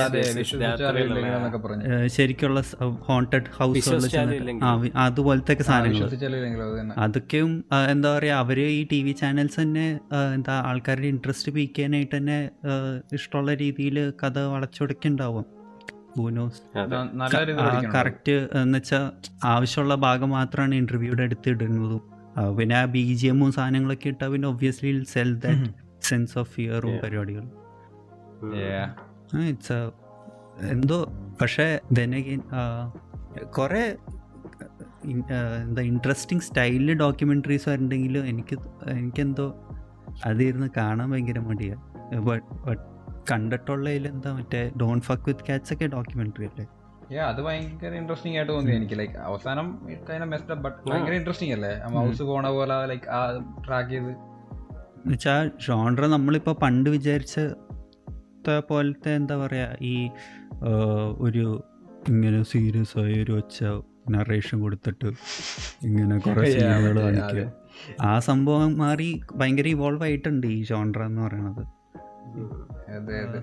ശരിക്കുള്ള 2.07 2.61
ഹോണ്ടഡ് 3.09 3.51
ഹൗസ് 3.59 3.93
അതുപോലത്തെ 4.97 5.63
സാധനങ്ങൾ 5.63 6.09
അതൊക്കെയും 6.99 7.65
എന്താ 7.91 8.19
പറയാ 8.19 8.39
അവർ 8.39 8.61
ഈ 8.61 8.89
ടി 8.93 9.03
വി 9.03 9.13
ചാനൽസ് 9.13 9.61
തന്നെ 9.61 10.01
എന്താ 10.35 10.55
ആൾക്കാരുടെ 10.61 11.07
ഇൻട്രസ്റ്റ് 11.07 11.53
പീക്കാനായിട്ട് 11.53 12.17
തന്നെ 12.17 12.51
ഇഷ്ടമുള്ള 13.13 13.55
രീതിയിൽ 13.55 14.13
കഥ 14.25 14.39
വളച്ചൊടുക്കുന്നുണ്ടാവും. 14.39 15.56
ബൂനോസ്. 16.17 16.61
കറക്റ്റ് 17.95 18.49
എന്ന് 18.55 18.79
വെച്ചാൽ 18.79 19.11
ആവശ്യമുള്ള 19.45 19.95
ഭാഗം 19.95 20.31
മാത്രമാണ് 20.31 20.75
ഇന്റർവ്യൂടെ 20.75 21.23
അടുത്ത് 21.23 21.49
ഇടുന്നതും. 21.49 22.03
പിന്നെ 22.59 22.77
ആ 22.77 22.85
ബി 22.85 23.13
ജി 23.15 23.27
എമ്മും 23.27 23.53
സാധനങ്ങളൊക്കെ 23.53 24.09
ഇട്ടാൽ 24.09 24.29
പിന്നെ 24.29 24.49
obviously 24.49 25.05
sell 25.05 25.39
that 25.39 25.71
sense 26.03 26.39
of 26.39 26.51
ഫിയറും 26.51 26.99
പരിപാടികളും 27.03 27.53
ഇറ്റ്സ് 29.49 29.91
എന്തോ 30.61 31.13
പക്ഷേ 31.41 31.81
ദനഗിൻ 31.93 32.43
കുറേ 33.59 33.97
എന്താ 35.63 35.83
ഇൻട്രസ്റ്റിംഗ് 35.83 36.43
സ്റ്റൈലിൽ 36.43 36.99
ഡോക്യുമെന്ററീസ് 36.99 37.69
വരണ്ടെങ്കിലും 37.69 38.27
എനിക്ക് 38.27 38.57
എനിക്കെന്തോ 38.91 39.47
അതിരുന്ന് 40.25 40.69
കാണാൻ 40.77 41.11
ഭയങ്കര 41.11 41.39
മടിയാണ് 41.39 41.83
ബട്ട് 42.19 42.69
ബട്ട് 42.69 42.95
കണ്ടിട്ടുള്ളതിൽ 43.31 44.05
എന്താ 44.12 44.31
മറ്റേ 44.39 44.61
ഡോൺ 44.82 44.98
ഫക്ക് 45.09 45.27
വിത്ത് 45.28 45.44
കാറ്റ്സ് 45.48 45.73
ഒക്കെ 45.74 45.86
ഡോക്യുമെന്ററി 45.97 46.47
അല്ലേ? 46.51 46.65
അത് 47.31 47.40
ഭയങ്കര 47.47 47.93
ഇൻട്രസ്റ്റിംഗ് 48.01 48.36
ആയിട്ട് 48.39 48.53
തോന്നി 48.53 48.73
എനിക്ക്. 48.78 48.97
ലൈക്ക് 49.01 49.16
അവസാനം 49.28 49.66
ബട്ട് 50.65 50.78
ഭയങ്കര 50.90 51.15
ഇൻട്രസ്റ്റിംഗ് 51.20 51.55
അല്ലേ? 51.57 51.73
മൗസ് 51.97 52.24
പോണ 52.31 52.47
പോലെ 52.57 52.78
ലൈക്ക് 52.93 53.09
ആ 53.19 53.20
ട്രാക്ക് 53.66 53.90
ചെയ്ത്. 53.94 54.12
എന്നുവെച്ചാൽ 55.01 55.51
ജോൺറ 55.66 56.07
നമ്മളിപ്പോൾ 56.16 56.57
പണ്ട് 56.65 56.89
വിചാരിച്ച 56.97 57.36
പോലത്തെ 58.70 59.11
എന്താ 59.20 59.36
പറയുക 59.43 59.77
ഈ 59.93 59.94
ഒരു 61.27 61.44
ഇങ്ങനെ 62.12 62.40
സീരിയസ് 62.51 62.97
ആയ 63.03 63.15
ഒരു 63.24 63.32
ഒച്ച 63.40 63.59
നറേഷൻ 64.15 64.57
കൊടുത്തിട്ട് 64.65 65.09
ഇങ്ങനെ 65.89 66.16
കുറേ 66.27 66.43
സിനിമകൾ 66.57 66.98
കാണിക്കുക. 67.05 67.44
ആ 68.11 68.12
സംഭവം 68.28 68.70
മാറി 68.82 69.09
ഭയങ്കര 69.40 69.69
ഇവോൾവ് 69.77 70.05
ആയിട്ടുണ്ട് 70.09 70.47
ഈ 70.57 70.61
ഷോൺഡ്ര 70.70 71.01
എന്ന് 71.11 71.23
പറയുന്നത് 71.27 71.62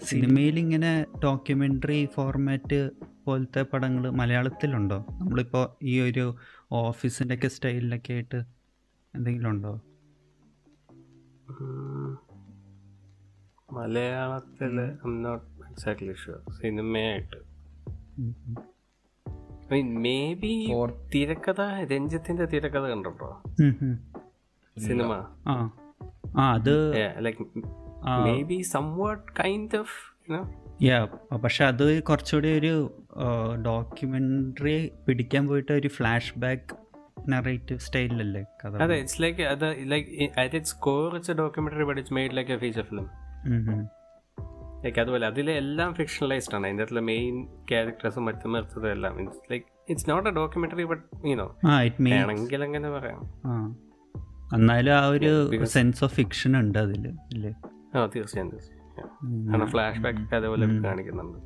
സിനിമയിൽ 0.04 0.60
ഇങ്ങനെ 0.60 1.06
ഡോക്യുമെന്ററി 1.24 2.08
ഫോർമാറ്റ് 2.14 2.90
പോലത്തെ 3.26 3.62
പടങ്ങൾ 3.62 4.10
മലയാളത്തിലുണ്ടോ? 4.10 5.06
നമ്മളിപ്പോ 5.10 5.78
ഈ 5.84 6.02
ഒരു 6.02 6.36
ഓഫീസിന്റെ 6.72 7.36
ഒക്കെ 7.36 7.48
സ്റ്റൈലിലൊക്കെ 7.48 8.14
ആയിട്ട് 8.14 8.44
എന്തെങ്കിലും 9.16 9.50
ഉണ്ടോ? 9.50 9.82
മലയാളത്തിൽ 13.74 14.92
നോട്ട് 15.06 15.46
എക്സാക്ട്ലി 15.70 16.14
ഷുവർ 16.14 16.54
സിനിമയായിട്ട്. 16.62 17.54
മേ 19.74 20.34
ബി 20.34 20.74
തിരക്കഥ 21.16 21.62
രഞ്ജിത്തിന്റെ 21.94 22.46
തിരക്കഥ 22.46 22.88
കണ്ടോ 22.88 23.42
സിനിമ? 24.78 25.26
ആ 26.38 26.52
അത് 26.54 26.94
like 27.20 27.83
maybe 28.52 28.60
somewhat 28.76 29.26
kind 29.40 29.78
of 29.78 29.96
yeah 30.82 31.00
പക്ഷെ 31.44 31.66
അത് 31.66 31.86
കുറച്ചുകൂടി 32.04 32.50
ഒരു 32.60 32.74
ഡോക്യുമെന്ററി 33.66 34.78
പിടിക്കാൻ 35.08 35.48
പോയിട്ട് 35.48 35.72
ഒരു 35.72 35.88
ഫ്ലാഷ് 35.88 36.34
ബാക്ക് 36.40 36.76
നറേറ്റീവ് 37.30 37.80
സ്റ്റൈലല്ലേ 37.80 38.44
കഥ? 38.62 38.72
അതെ 38.84 38.96
ഇറ്റ്സ് 38.96 39.22
ലൈക്ക് 39.22 39.42
അത് 39.54 39.68
like 39.92 40.08
at 40.40 40.56
its 40.56 40.76
core 40.80 41.16
it's 41.16 41.32
a 41.32 41.34
documentary 41.34 41.84
but 41.84 42.00
it's 42.02 42.14
made 42.14 42.38
like 42.38 42.52
a 42.52 42.58
feature 42.58 42.86
film 42.92 43.08
like 44.86 45.00
അതുപോലെ 45.00 45.28
അതിലെ 45.28 45.54
എല്ലാം 45.58 45.94
ഫിക്ഷണലൈസ്ഡ് 45.96 46.56
ആണ്. 46.56 46.66
അതിന്റെ 46.68 46.84
അകത്തുള്ള 46.84 47.04
മെയിൻ 47.12 47.36
ക്യാരക്ടേഴ്സും 47.72 48.26
മറ്റും 48.26 48.54
നിർത്തതും 48.54 48.92
എല്ലാം. 48.92 49.14
Means 49.18 49.44
like 49.52 49.66
it's 49.90 50.10
not 50.10 50.28
a 50.30 50.34
documentary 50.34 50.84
but 50.84 51.04
you know 51.30 51.48
ആണെങ്കിൽ 52.22 52.64
അങ്ങനെ 52.64 52.90
പറയാം. 52.90 53.22
എന്നാലും 54.56 54.94
ആ 54.94 55.06
ഒരു 55.08 55.32
സെൻസ് 55.76 56.04
ഓഫ് 56.04 56.14
ഫിക്ഷൻ 56.16 56.52
ഉണ്ട് 56.60 56.80
അതിൽ 56.80 57.06
അല്ലേ? 57.34 57.54
ആ 57.96 58.06
തീർച്ചയായും 58.16 58.52
തീർച്ചയായും. 58.52 59.68
ഫ്ലാഷ് 59.72 60.00
ബാക്ക് 60.00 60.20
ഒക്കെ 60.20 60.36
അതേപോലെ 60.36 60.66
കാണിക്കുന്നുണ്ട്. 60.66 61.40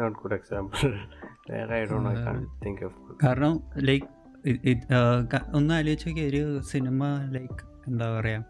നോട്ട് 0.00 0.18
ഗുഡ് 0.22 0.34
എക്സാമ്പിൾ 0.34 0.74
കാരണം 3.24 3.60
ലൈക്ക് 3.76 4.06
ഒന്ന് 5.54 5.74
ആലോചിച്ച് 5.74 6.08
നോക്കിയ 6.08 6.28
ഒരു 6.28 6.60
സിനിമ 6.60 7.04
ലൈക്ക് 7.30 7.60
എന്താ 7.88 8.20
പറയുക 8.20 8.44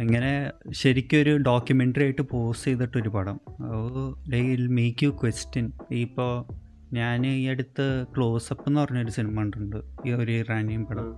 ഇങ്ങനെ 0.00 0.52
ശരിക്കും 0.70 1.18
ഒരു 1.18 1.36
ഡോക്യുമെന്ററി 1.36 2.02
ആയിട്ട് 2.02 2.22
പോസ്റ്റ് 2.22 2.66
ചെയ്തിട്ടൊരു 2.66 3.08
പടം. 3.08 3.40
ലൈക്ക് 4.28 4.68
മേക്ക് 4.78 5.04
യു 5.04 5.10
ക്വസ്റ്റ്യൻ 5.10 5.72
ഇപ്പോൾ 5.90 6.32
ഞാൻ 6.92 7.26
ഈ 7.26 7.46
അടുത്ത് 7.46 8.04
ക്ലോസപ്പ് 8.16 8.64
എന്ന് 8.66 8.80
പറഞ്ഞൊരു 8.80 9.10
സിനിമ 9.10 9.36
കണ്ടിട്ടുണ്ട്. 9.38 9.76
ഈ 10.06 10.12
ഒരു 10.12 10.32
ഇറാനിയൻ 10.32 10.84
പടം. 10.84 11.08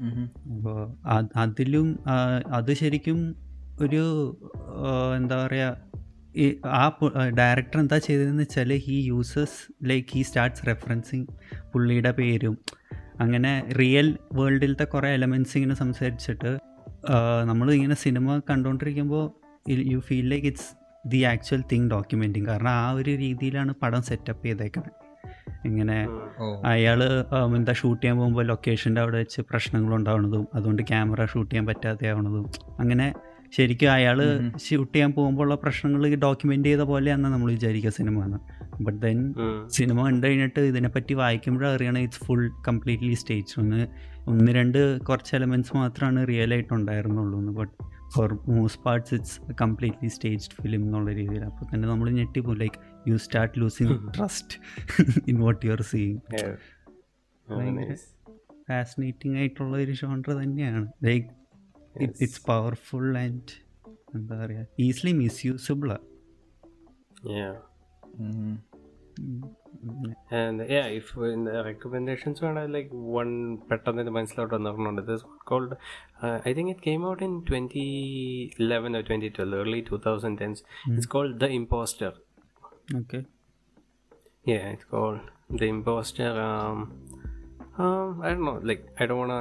അപ്പോൾ 0.00 0.96
അതിലും 1.36 1.98
അത് 2.46 2.74
ശരിക്കും 2.74 3.36
ഒരു 3.80 4.36
എന്താ 5.16 5.46
പറയുക 5.46 5.76
ഈ 6.36 6.56
ആ 6.64 6.98
ഡയറക്ടർ 7.38 7.80
എന്താ 7.80 7.98
ചെയ്തതെന്ന് 7.98 8.42
വെച്ചാൽ 8.42 8.72
he 8.72 9.06
uses 9.06 9.88
like 9.88 10.06
he 10.14 10.22
starts 10.22 10.66
referencing 10.66 11.26
പുള്ളിയുടെ 11.72 12.10
പേരും 12.10 12.58
അങ്ങനെ 13.20 13.64
റിയൽ 13.80 14.18
വേൾഡിലത്തെ 14.32 14.84
കുറേ 14.84 15.08
എലമെന്റ്സ് 15.08 15.56
ഇങ്ങനെ 15.56 15.74
സംസാരിച്ചിട്ട് 15.74 16.58
നമ്മൾ 17.44 17.72
ഇങ്ങനെ 17.72 17.94
സിനിമ 17.94 18.40
കണ്ടുകൊണ്ടിരിക്കുമ്പോൾ 18.50 19.30
you 19.68 19.98
feel 19.98 20.28
like 20.28 20.46
it's 20.46 20.70
the 21.08 21.22
actual 21.22 21.62
thing 21.72 21.90
documenting 21.90 22.46
കാരണം 22.46 22.70
ആ 22.70 22.90
ഒരു 22.90 23.10
രീതിയിലാണ് 23.10 23.74
പടം 23.74 24.02
സെറ്റപ്പ് 24.02 24.46
ചെയ്തേക്കുന്നത് 24.46 25.03
ഇങ്ങനെ 25.64 25.96
അയാൾ 26.64 27.00
എന്താ 27.56 27.72
ഷൂട്ട് 27.72 28.02
ചെയ്യാൻ 28.02 28.18
പോകുമ്പോൾ 28.18 28.46
ലൊക്കേഷന്റെ 28.46 29.00
അവിടെ 29.00 29.16
വെച്ച് 29.16 29.40
പ്രശ്നങ്ങൾ 29.50 29.94
ഉണ്ടാവുന്നതും 29.94 30.48
അതുകൊണ്ട് 30.54 30.82
ക്യാമറ 30.82 31.24
ഷൂട്ട് 31.24 31.50
ചെയ്യാൻ 31.50 31.66
പറ്റാതെ 31.66 32.08
ആവണതും. 32.08 32.46
അങ്ങനെ 32.80 33.06
ശരിക്കും 33.52 33.92
അയാൾ 33.92 34.18
ഷൂട്ട് 34.58 34.94
ചെയ്യാൻ 34.94 35.12
പോകുമ്പോഴുള്ള 35.12 35.54
പ്രശ്നങ്ങൾ 35.54 36.14
ഡോക്യുമെന്റ് 36.22 36.68
ചെയ്ത 36.68 36.80
പോലെയാണ് 36.82 37.22
നമ്മൾ 37.24 37.50
വിചാരിക്കുക 37.50 37.90
സിനിമ 37.90 38.24
എന്ന് 38.24 38.38
ബട്ട് 38.80 38.98
ദെൻ 39.02 39.18
സിനിമ 39.68 40.06
കണ്ടു 40.06 40.26
കഴിഞ്ഞിട്ട് 40.26 40.60
ഇതിനെപ്പറ്റി 40.60 41.14
വായിക്കുമ്പോഴും 41.14 41.74
അറിയണം 41.74 41.98
ഇറ്റ്സ് 41.98 42.24
ഫുൾ 42.24 42.50
കംപ്ലീറ്റ്ലി 42.68 43.14
സ്റ്റേജ് 43.14 43.60
ഒന്ന് 43.60 43.80
ഒന്ന് 44.28 44.52
രണ്ട് 44.52 44.80
കുറച്ച് 45.00 45.36
എലമെന്റ്സ് 45.36 45.76
മാത്രമാണ് 45.76 46.28
റിയൽ 46.28 46.54
ആയിട്ട് 46.54 46.74
ഉണ്ടായിരുന്നുള്ളൂ 46.74 47.38
എന്ന്. 47.38 47.52
But 47.52 47.72
for 48.14 48.38
most 48.48 48.82
parts 48.82 49.14
it's 49.14 49.54
completely 49.62 50.08
staged 50.08 50.62
film 50.62 50.82
എന്നുള്ള 50.82 51.12
രീതിയിൽ 51.12 51.44
അപ്പോൾ 51.44 51.74
തന്നെ 51.74 51.88
നമ്മൾ 51.88 52.10
ഞെട്ടിപ്പോ 52.10 52.52
like 52.52 52.78
you 53.08 53.16
start 53.16 53.60
losing 53.60 53.96
trust 54.18 54.54
in 55.28 55.38
what 55.44 55.66
you 55.66 55.72
are 55.72 55.82
seeing 55.82 56.20
fascinating 58.68 59.36
ആയിട്ടുള്ള 59.38 59.76
ഒരു 59.76 59.92
ഷോണ്ടർ 59.92 60.32
തന്നെയാണ്. 60.42 60.92
ലൈക്ക് 61.04 61.28
ഇറ്റ്സ് 62.02 62.42
പവർഫുൾ 62.46 63.18
ആൻഡ് 63.18 63.52
എന്താ 64.14 64.44
പറയുക 64.44 64.66
ഈസിലി 64.80 65.12
മിസ്യൂസബിളാണ് 65.12 66.04
And 70.30 70.60
yeah, 70.60 70.86
if 70.98 71.08
in 71.34 71.44
the 71.48 71.58
recommendations 71.64 72.38
വേണ്ട 72.44 72.58
like 72.76 72.90
one 73.20 73.58
പെട്ടെന്ന് 73.70 74.02
ഇത് 74.02 74.10
മനസ്സിലോട്ട് 74.10 74.54
വന്നിട്ടുണ്ട്? 74.54 75.02
This 75.10 75.24
called 75.44 75.76
I 76.48 76.52
think 76.58 76.70
it 76.70 76.84
came 76.88 77.02
out 77.10 77.22
in 77.24 77.34
twenty 77.50 77.84
eleven 78.62 78.96
or 78.96 79.04
twenty 79.10 79.28
twelve 79.38 79.60
early 79.60 79.80
two 79.90 79.96
thousand 80.06 80.38
tens 80.42 80.62
it's 80.90 81.08
called 81.08 81.40
the 81.40 81.44
Imposter 81.44 82.12
okay 82.88 83.20
Yeah, 84.46 84.64
it's 84.72 84.86
called 84.92 85.20
The 85.60 85.66
Imposter. 85.74 86.30
Um, 86.46 86.78
um, 87.82 88.08
I 88.24 88.30
don't 88.30 88.44
know. 88.48 88.56
Like, 88.70 88.82
I 89.00 89.06
don't 89.06 89.20
wanna 89.22 89.38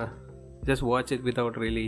just 0.70 0.84
watch 0.91 1.10
it 1.15 1.22
without 1.30 1.56
really, 1.64 1.88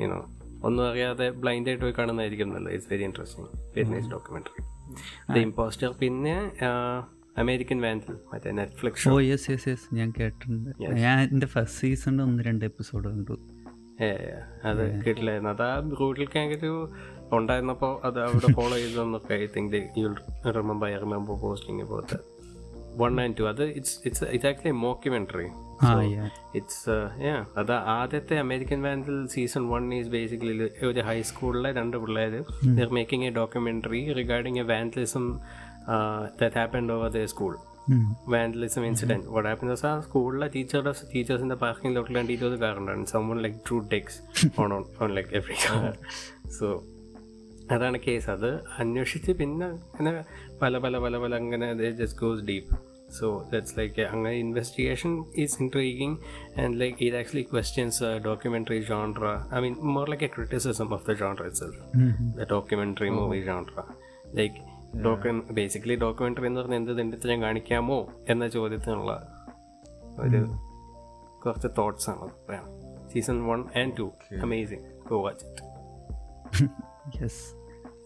you 0.00 0.08
know, 0.10 0.22
ഒന്നും 0.66 0.82
അറിയാതെ 0.88 1.26
blind 1.42 1.68
ആയിട്ട് 1.70 1.82
പോയി 1.84 1.94
കാണുന്നതായിരിക്കും 1.98 2.52
നല്ലത്. 2.54 2.72
It's 2.74 2.90
very 2.92 3.04
interesting 3.08 3.48
very 3.76 3.88
nice 3.94 4.10
documentary 4.14 4.62
the 5.34 5.44
Imposter 5.48 5.90
പിന്നെ 6.02 6.34
American 7.36 7.80
Vandal 7.86 8.14
മറ്റേ 8.32 8.52
Netflix 8.60 9.08
oh 9.08 9.18
yes 9.30 9.50
yes 9.50 9.68
yes 9.68 9.86
ഞാൻ 9.94 10.10
കേട്ടിട്ടുണ്ട്. 10.20 10.70
ഞാൻ 11.06 11.28
എന്റെ 11.32 11.46
ഫസ്റ്റ് 11.46 11.80
സീസണിൽ 11.80 12.22
ഒന്ന് 12.22 12.44
രണ്ട് 12.48 12.64
എപ്പിസോഡ് 12.64 13.08
കണ്ടു. 13.08 13.36
അത് 14.70 14.84
കേട്ടില്ലായിരുന്നു. 15.06 15.50
അത് 15.50 15.62
ആ 15.62 15.74
റൂട്ടിൽ 16.00 16.26
ഒരു 16.58 16.72
ഉണ്ടായിരുന്നപ്പോൾ 17.32 18.06
അത് 18.06 18.20
അവിടെ 18.20 18.52
follow 18.52 18.76
ചെയ്തെന്നൊക്കെ 18.76 19.34
I 19.34 19.46
think 19.56 19.76
you 19.98 20.14
remember 20.50 20.88
I 20.88 20.96
remember 20.96 21.40
posting 21.40 21.82
about 21.82 22.36
one 23.00 23.20
and 23.20 23.38
two 23.38 23.42
അത് 23.42 23.62
it's 23.62 24.06
it's 24.06 24.24
it's 24.24 24.46
actually 24.46 24.70
mockumentary 24.70 25.48
it's 26.54 26.94
അത് 27.58 27.72
ആദ്യത്തെ 27.72 28.38
American 28.38 28.82
Vandal 28.82 29.26
season 29.26 29.68
one 29.68 29.94
is 29.94 30.08
basically 30.08 30.86
ഒരു 30.86 31.00
ഹൈസ്കൂളിലെ 31.00 31.72
രണ്ട് 31.72 31.96
പിള്ളേർ 31.96 32.44
they're 32.64 32.88
making 32.88 33.26
a 33.26 33.30
documentary 33.30 34.12
regarding 34.12 34.58
a 34.58 34.62
vandalism 34.62 35.38
that 36.40 36.58
happened 36.58 36.92
over 36.92 37.08
the 37.08 37.24
school 37.24 37.56
vandalism 38.28 38.86
incident 38.86 39.26
what 39.26 39.48
happen 39.48 39.88
ആ 39.88 40.00
സ്കൂളിലെ 40.00 40.46
ടീച്ചറുടെ 40.46 40.92
ടീച്ചേഴ്സിന്റെ 41.14 41.54
പാർക്കിംഗ് 41.54 41.96
ലോട്ടിൽ 41.96 42.16
രണ്ട് 42.16 42.32
ഇരുപത് 42.32 42.60
കാറുണ്ടാണ് 42.60 43.06
someone 43.06 43.42
like 43.42 43.56
drew 43.68 43.78
dicks 43.78 44.18
on 44.60 44.72
on 44.72 44.84
on 45.00 45.14
like 45.14 45.36
every 45.36 45.54
car 45.54 45.96
so 46.50 46.82
അതാണ് 47.70 48.00
കേസ് 48.00 48.30
അത് 48.30 48.64
അന്വേഷിച്ച് 48.78 49.32
പിന്നെ 49.32 49.66
അങ്ങനെ 49.66 50.24
പല 50.62 50.78
പല 50.78 50.98
പല 50.98 51.18
പല 51.18 51.34
അങ്ങനെ 51.34 51.90
just 51.90 52.20
goes 52.20 52.44
deep 52.44 52.74
so 53.12 53.46
that's 53.52 53.78
like 53.78 54.02
അങ്ങനെ 54.02 54.34
investigation 54.34 55.24
is 55.36 55.62
intriguing 55.62 56.16
and 56.60 56.80
like 56.80 57.04
ഇത് 57.04 57.16
actually 57.16 57.42
questions 57.42 58.04
documentary 58.04 58.78
genre 58.82 59.18
I 59.54 59.60
mean 59.60 59.76
more 59.80 60.10
like 60.10 60.24
a 60.24 60.26
criticism 60.26 60.92
of 60.92 61.10
the 61.10 61.12
genre 61.12 61.40
it's 61.40 61.64
the 62.20 62.46
documentary 62.50 63.10
movie 63.10 63.42
genre 63.42 63.68
like 64.34 64.54
docu 65.04 65.42
basically 65.52 65.94
documentary 65.94 66.46
എന്ന് 66.46 66.60
പറഞ്ഞാൽ 66.60 66.76
എന്ത് 66.76 66.98
തെണ്ടിത്തരം 66.98 67.42
കാണിക്കാമോ 67.42 68.08
എന്ന 68.28 68.48
ചോദ്യത്തിനുള്ള 68.48 69.12
ഒരു 70.18 70.56
കുറച്ച് 71.44 71.68
തോട്ട്സ് 71.78 72.10
ആണ്. 72.10 72.28
പറയാം 72.48 72.64
season 73.12 73.46
one 73.46 73.64
and 73.78 73.96
two 73.96 74.12
amazing 74.40 74.82
go 75.08 75.22
watch 75.22 75.46
it 75.46 75.62
yes 77.22 77.55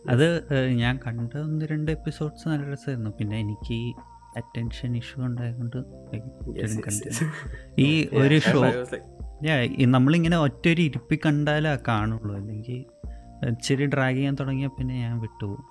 അത് 0.08 0.26
ഞാൻ 0.68 1.00
കണ്ട 1.06 1.36
ഒന്ന് 1.36 1.66
രണ്ട് 1.66 1.92
എപ്പിസോഡ്സ് 1.92 2.48
നല്ല 2.48 2.72
രസമായിരുന്നു. 2.72 3.10
പിന്നെ 3.10 3.38
എനിക്ക് 3.38 3.94
അറ്റൻഷൻ 4.36 4.96
ഇഷ്യൂ 4.96 5.24
ഉണ്ടായതുകൊണ്ട് 5.24 5.78
ഈ 7.78 7.88
ഒരു 8.12 8.38
ഷോ 8.38 8.60
നമ്മളിങ്ങനെ 9.84 10.36
ഒറ്റ 10.38 10.68
ഒരു 10.68 10.80
ഇരിപ്പി 10.80 11.20
കണ്ടാലേ 11.26 11.76
കാണുള്ളൂ. 11.88 12.34
അല്ലെങ്കിൽ 12.34 12.84
ഇച്ചിരി 13.48 13.86
ഡ്രാഗ് 13.86 14.16
ചെയ്യാൻ 14.16 14.34
തുടങ്ങിയ 14.34 14.66
പിന്നെ 14.66 14.94
ഞാൻ 14.94 15.20
വിട്ടുപോകും. 15.20 15.64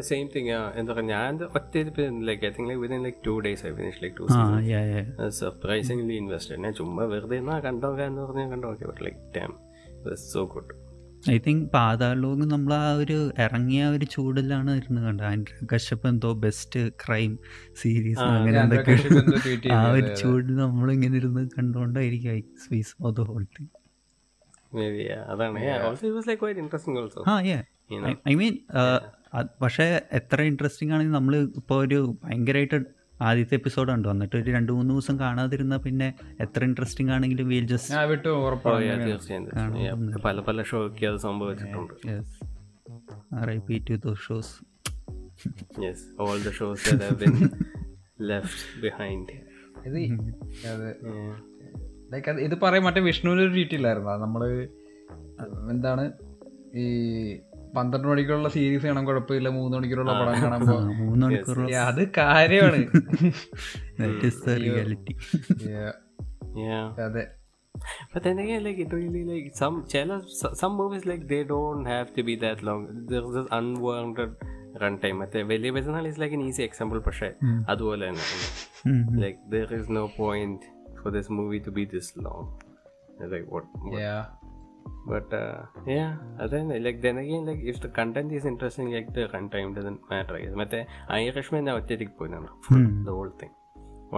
സെയിം 0.00 0.30
തിങ് 0.34 0.48
എന്താ 0.48 0.92
പറയുക 0.92 1.06
ഞാൻ 1.06 1.42
ഒറ്റ 1.44 1.76
like 2.22 2.46
I 2.46 2.50
think 2.50 2.68
like 2.68 2.80
within 2.80 3.02
like 3.02 3.26
two 3.26 3.40
days 3.40 3.66
I 3.66 3.70
finish 3.70 4.02
like 4.02 4.16
too 4.16 4.26
surprisingly 5.28 6.14
invested 6.14 6.58
ഞാൻ 6.58 6.72
ചുമ്മാ 6.72 7.04
വെറുതെ 7.04 7.36
എന്നാ 7.36 7.60
കണ്ടോക്കാം 7.60 8.06
എന്ന് 8.06 8.22
പറഞ്ഞാൽ 8.22 8.50
കണ്ടോക്കെ 8.50 8.86
but 8.86 9.04
like 9.04 9.34
time 9.36 9.52
so 10.14 10.44
good 10.44 10.89
I 11.28 11.38
think 11.38 11.70
Paatal Lok 11.70 12.48
നമ്മൾ 12.48 12.74
ആ 12.74 12.94
ഒരു 12.94 13.32
ഇറങ്ങിയ 13.38 13.86
ഒരു 13.86 14.04
ചൂടിലാണ് 14.04 14.70
ഇരുന്നു 14.70 15.00
കണ്ടത്. 15.00 15.26
ആൻഡ്ര 15.26 15.52
കശ്യപ്പ് 15.72 16.08
എന്തോ 16.08 16.32
ബെസ്റ്റ് 16.32 16.90
ക്രൈം 16.90 17.38
സീരീസ് 17.76 18.20
അങ്ങനെ 18.20 18.60
എന്തൊക്കെ 18.60 18.92
ആ 19.72 19.92
ഒരു 19.92 20.14
ചൂടിൽ 20.14 20.54
നമ്മളിങ്ങനെ 20.54 21.16
ഇരുന്ന് 21.16 21.48
കണ്ടുകൊണ്ടായിരിക്കും 21.48 23.26
ഹോൾ 23.26 23.46
തിങ് 23.58 23.68
ഐ 28.28 28.34
മീൻ 28.34 28.58
പക്ഷേ 29.62 30.00
എത്ര 30.12 30.40
ഇൻട്രസ്റ്റിംഗ് 30.42 30.92
ആണെങ്കിൽ 30.92 31.12
നമ്മൾ 31.12 31.36
ഇപ്പോൾ 31.36 31.84
ഒരു 31.84 32.16
ഭയങ്കരമായിട്ട് 32.24 32.99
ആദ്യത്തെ 33.20 33.54
എപ്പിസോഡ് 33.54 33.90
ഉണ്ട് 33.92 34.08
വന്നിട്ട് 34.08 34.36
ഒരു 34.36 34.50
രണ്ട് 34.50 34.72
മൂന്ന് 34.72 34.90
ദിവസം 34.94 35.20
കാണാതിരുന്ന 35.20 35.76
പിന്നെ 35.76 36.08
എത്ര 36.40 36.64
ഇൻട്രസ്റ്റിംഗ് 36.64 37.12
ആണെങ്കിലും 37.12 37.48
വീൽ 37.48 37.66
ജസ്റ്റ് 37.66 37.94
പല 40.24 40.40
പല 40.40 40.62
ഷോയ്ക്ക് 40.62 41.06
അത് 41.06 41.18
സംഭവിച്ചിട്ടുണ്ട്. 41.18 41.94
Repeat 43.46 43.86
to 43.90 43.96
those 44.06 44.22
shows 44.28 44.52
yes 45.84 46.04
all 46.20 46.38
the 46.42 46.50
shows 46.50 46.84
that 46.90 47.02
have 47.02 47.18
been 47.18 47.36
left 48.30 48.58
behind. 48.80 49.28
Like 52.12 52.30
ഇത് 52.40 52.54
പറയാൻ 52.62 52.82
മറ്റേ 52.84 53.00
വിഷ്ണുവിന് 53.00 53.42
ഒരു 53.42 53.52
ഡീറ്റെയിലായിരുന്നു 53.54 54.16
നമ്മൾ 54.22 54.42
എന്താണ് 55.70 56.04
ഈ 56.74 56.86
പന്ത്രണ്ട് 57.74 58.08
മണിക്കുള്ള 58.08 58.48
സീരീസ് 58.48 58.86
കാണാൻ 58.86 59.06
കുഴപ്പമില്ല. 59.06 59.48
മൂന്ന് 59.48 59.76
മണിക്കൂറുള്ള 59.76 60.20
പടം 60.20 60.42
കാണുമ്പോ 60.42 60.78
മൂന്ന് 60.78 61.26
മണിക്കൂർ 61.26 61.74
അത് 61.74 62.08
കാര്യമാണ്. 62.18 62.76
അതെ. 67.04 67.26
But 68.14 68.22
then 68.22 68.38
again, 68.38 68.64
like 68.64 68.78
it 68.78 68.92
really 68.92 69.24
like 69.24 69.54
some 69.54 69.84
some 70.54 70.76
movies 70.76 71.04
like 71.04 71.28
they 71.28 71.44
don't 71.44 71.86
have 71.86 72.14
to 72.14 72.22
be 72.22 72.36
that 72.36 72.62
long. 72.62 73.06
There's 73.10 73.34
this 73.34 73.46
unwarranted 73.50 74.36
runtime. 74.80 75.12
മറ്റേ 75.12 75.42
Valiya 75.42 75.70
Perunnal 75.70 76.06
is 76.06 76.20
like 76.20 76.34
an 76.34 76.46
easy 76.46 76.62
example 76.62 77.00
പക്ഷേ 77.00 77.32
അതുപോലെ 77.68 78.08
തന്നെ. 78.08 79.20
Like 79.20 79.52
there 79.52 79.74
is 79.74 79.92
no 79.92 80.12
point 80.16 80.60
for 81.02 81.12
this 81.12 81.32
movie 81.32 81.58
to 81.58 81.70
be 81.70 81.84
this 81.84 82.24
long 82.24 83.32
like 83.32 83.54
what 83.54 83.66
but 85.11 85.31
uh, 85.33 85.57
yeah 85.95 86.11
then 86.53 86.69
like 86.85 86.99
then 87.05 87.17
again 87.23 87.43
like 87.49 87.61
if 87.71 87.79
the 87.85 87.91
content 87.99 88.31
is 88.37 88.45
interesting 88.53 88.87
like 88.97 89.09
the 89.17 89.25
runtime 89.33 89.73
doesn't 89.77 89.99
matter 90.13 90.35
I 90.37 90.43
guess 90.45 90.55
ಮತ್ತೆ 90.61 90.79
irishman 91.19 91.65
now 91.69 91.75
ഒറ്റയ്ക്ക് 91.81 92.15
പോയിന്നാണ് 92.21 92.49
the 93.09 93.13
whole 93.17 93.33
thing 93.41 93.53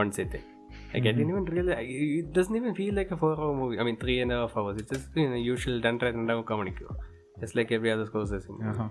one 0.01 0.11
sitting 0.17 0.45
like 0.93 1.05
I 1.09 1.13
didn't 1.17 1.31
even 1.33 1.45
really 1.55 1.73
it 2.21 2.29
doesn't 2.37 2.57
even 2.61 2.73
feel 2.79 2.93
like 2.99 3.11
a 3.15 3.19
four 3.23 3.35
hour 3.41 3.53
movie 3.61 3.77
I 3.81 3.85
mean 3.87 3.97
three 4.03 4.17
and 4.23 4.31
a 4.35 4.39
half 4.41 4.55
hours 4.59 4.77
it's 4.81 4.91
just 4.95 5.07
you 5.21 5.27
know 5.31 5.41
usual 5.53 5.77
രണ്ടര 5.87 6.09
രണ്ടാമൊക്കെ 6.19 6.57
മണിക്കൂർ 6.61 6.93
just 7.41 7.55
like 7.57 7.71
every 7.77 7.91
other 7.95 8.07
courses 8.13 8.45
uh-huh. 8.69 8.89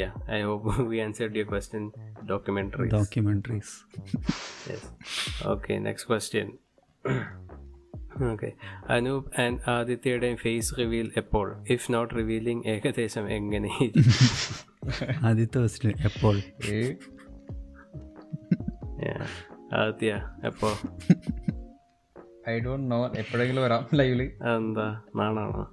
yeah 0.00 0.12
I 0.36 0.42
hope 0.48 0.64
we 0.92 0.98
answered 1.06 1.34
your 1.40 1.48
question 1.54 1.82
documentaries 2.32 2.94
documentaries 3.02 3.70
yes 4.70 4.84
okay 5.54 5.78
next 5.88 6.04
question 6.12 6.46
Okay 8.31 8.51
Anoop 8.89 9.41
and 9.41 9.69
ആദിത്യയുടെയും 9.69 10.37
face 10.37 10.79
reveal 10.79 11.11
എപ്പോൾ? 11.17 11.63
If 11.69 11.93
not 11.93 12.15
revealing 12.15 12.67
ഏകദേശം 12.67 13.31
എങ്ങനെ? 13.31 13.71
ആദിത്യ 15.25 15.59
എപ്പോൾ? 16.05 16.35
ആദിത്യ 19.73 20.11
എപ്പോ 20.45 20.69
I 22.49 22.59
don't 22.59 22.91
no 22.91 23.11
എപ്പോഴെങ്കിലും 23.17 23.63
വരാം 23.63 23.87
ലൈവിൽ 23.93 24.21
എന്താ? 24.55 25.01
നാണാണോ 25.15 25.63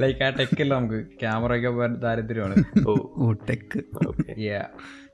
ലൈക്ക് 0.00 0.22
ആ 0.26 0.28
ടെക്കില്ല 0.28 0.74
നമുക്ക്? 0.74 1.18
ക്യാമറ 1.20 1.56
ഒക്കെ 1.56 1.86
ദാരിദ്ര്യമാണ്. 1.96 2.64
ഓ. 2.88 2.94
ഓ 3.16 3.34
യാ 4.38 4.62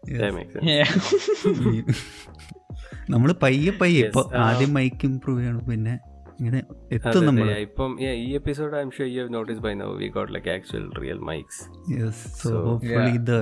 Yeah. 0.06 0.32
Yeah. 0.62 0.84
നമ്മൾ 3.08 3.30
പയ്യെ 3.42 3.72
പയ്യെ 3.80 4.02
ഇപ്പൊ 4.04 4.22
ആദ്യം 4.42 4.72
മൈക്ക് 4.74 5.06
ഇമ്പ്രൂവ് 5.08 5.40
ചെയ്യണം 5.40 5.64
പിന്നെ 5.68 5.94
ഇങ്ങനെ 6.38 6.60
എത്തും 6.92 7.24
നമ്മൾ 7.26 7.48
ഇപ്പം 7.64 7.90
ഈ 8.02 8.30
episode 8.38 8.76
I'm 8.80 8.90
sure 8.90 9.08
you 9.08 9.20
have 9.20 9.32
notice 9.34 9.60
by 9.60 9.72
now 9.80 9.90
we 9.96 10.08
got 10.14 10.32
like 10.34 10.50
actual 10.54 10.86
real 10.98 11.20
mics 11.28 11.60
yes 11.94 12.22
so 12.40 12.50
hopefully 12.66 13.18
the 13.28 13.34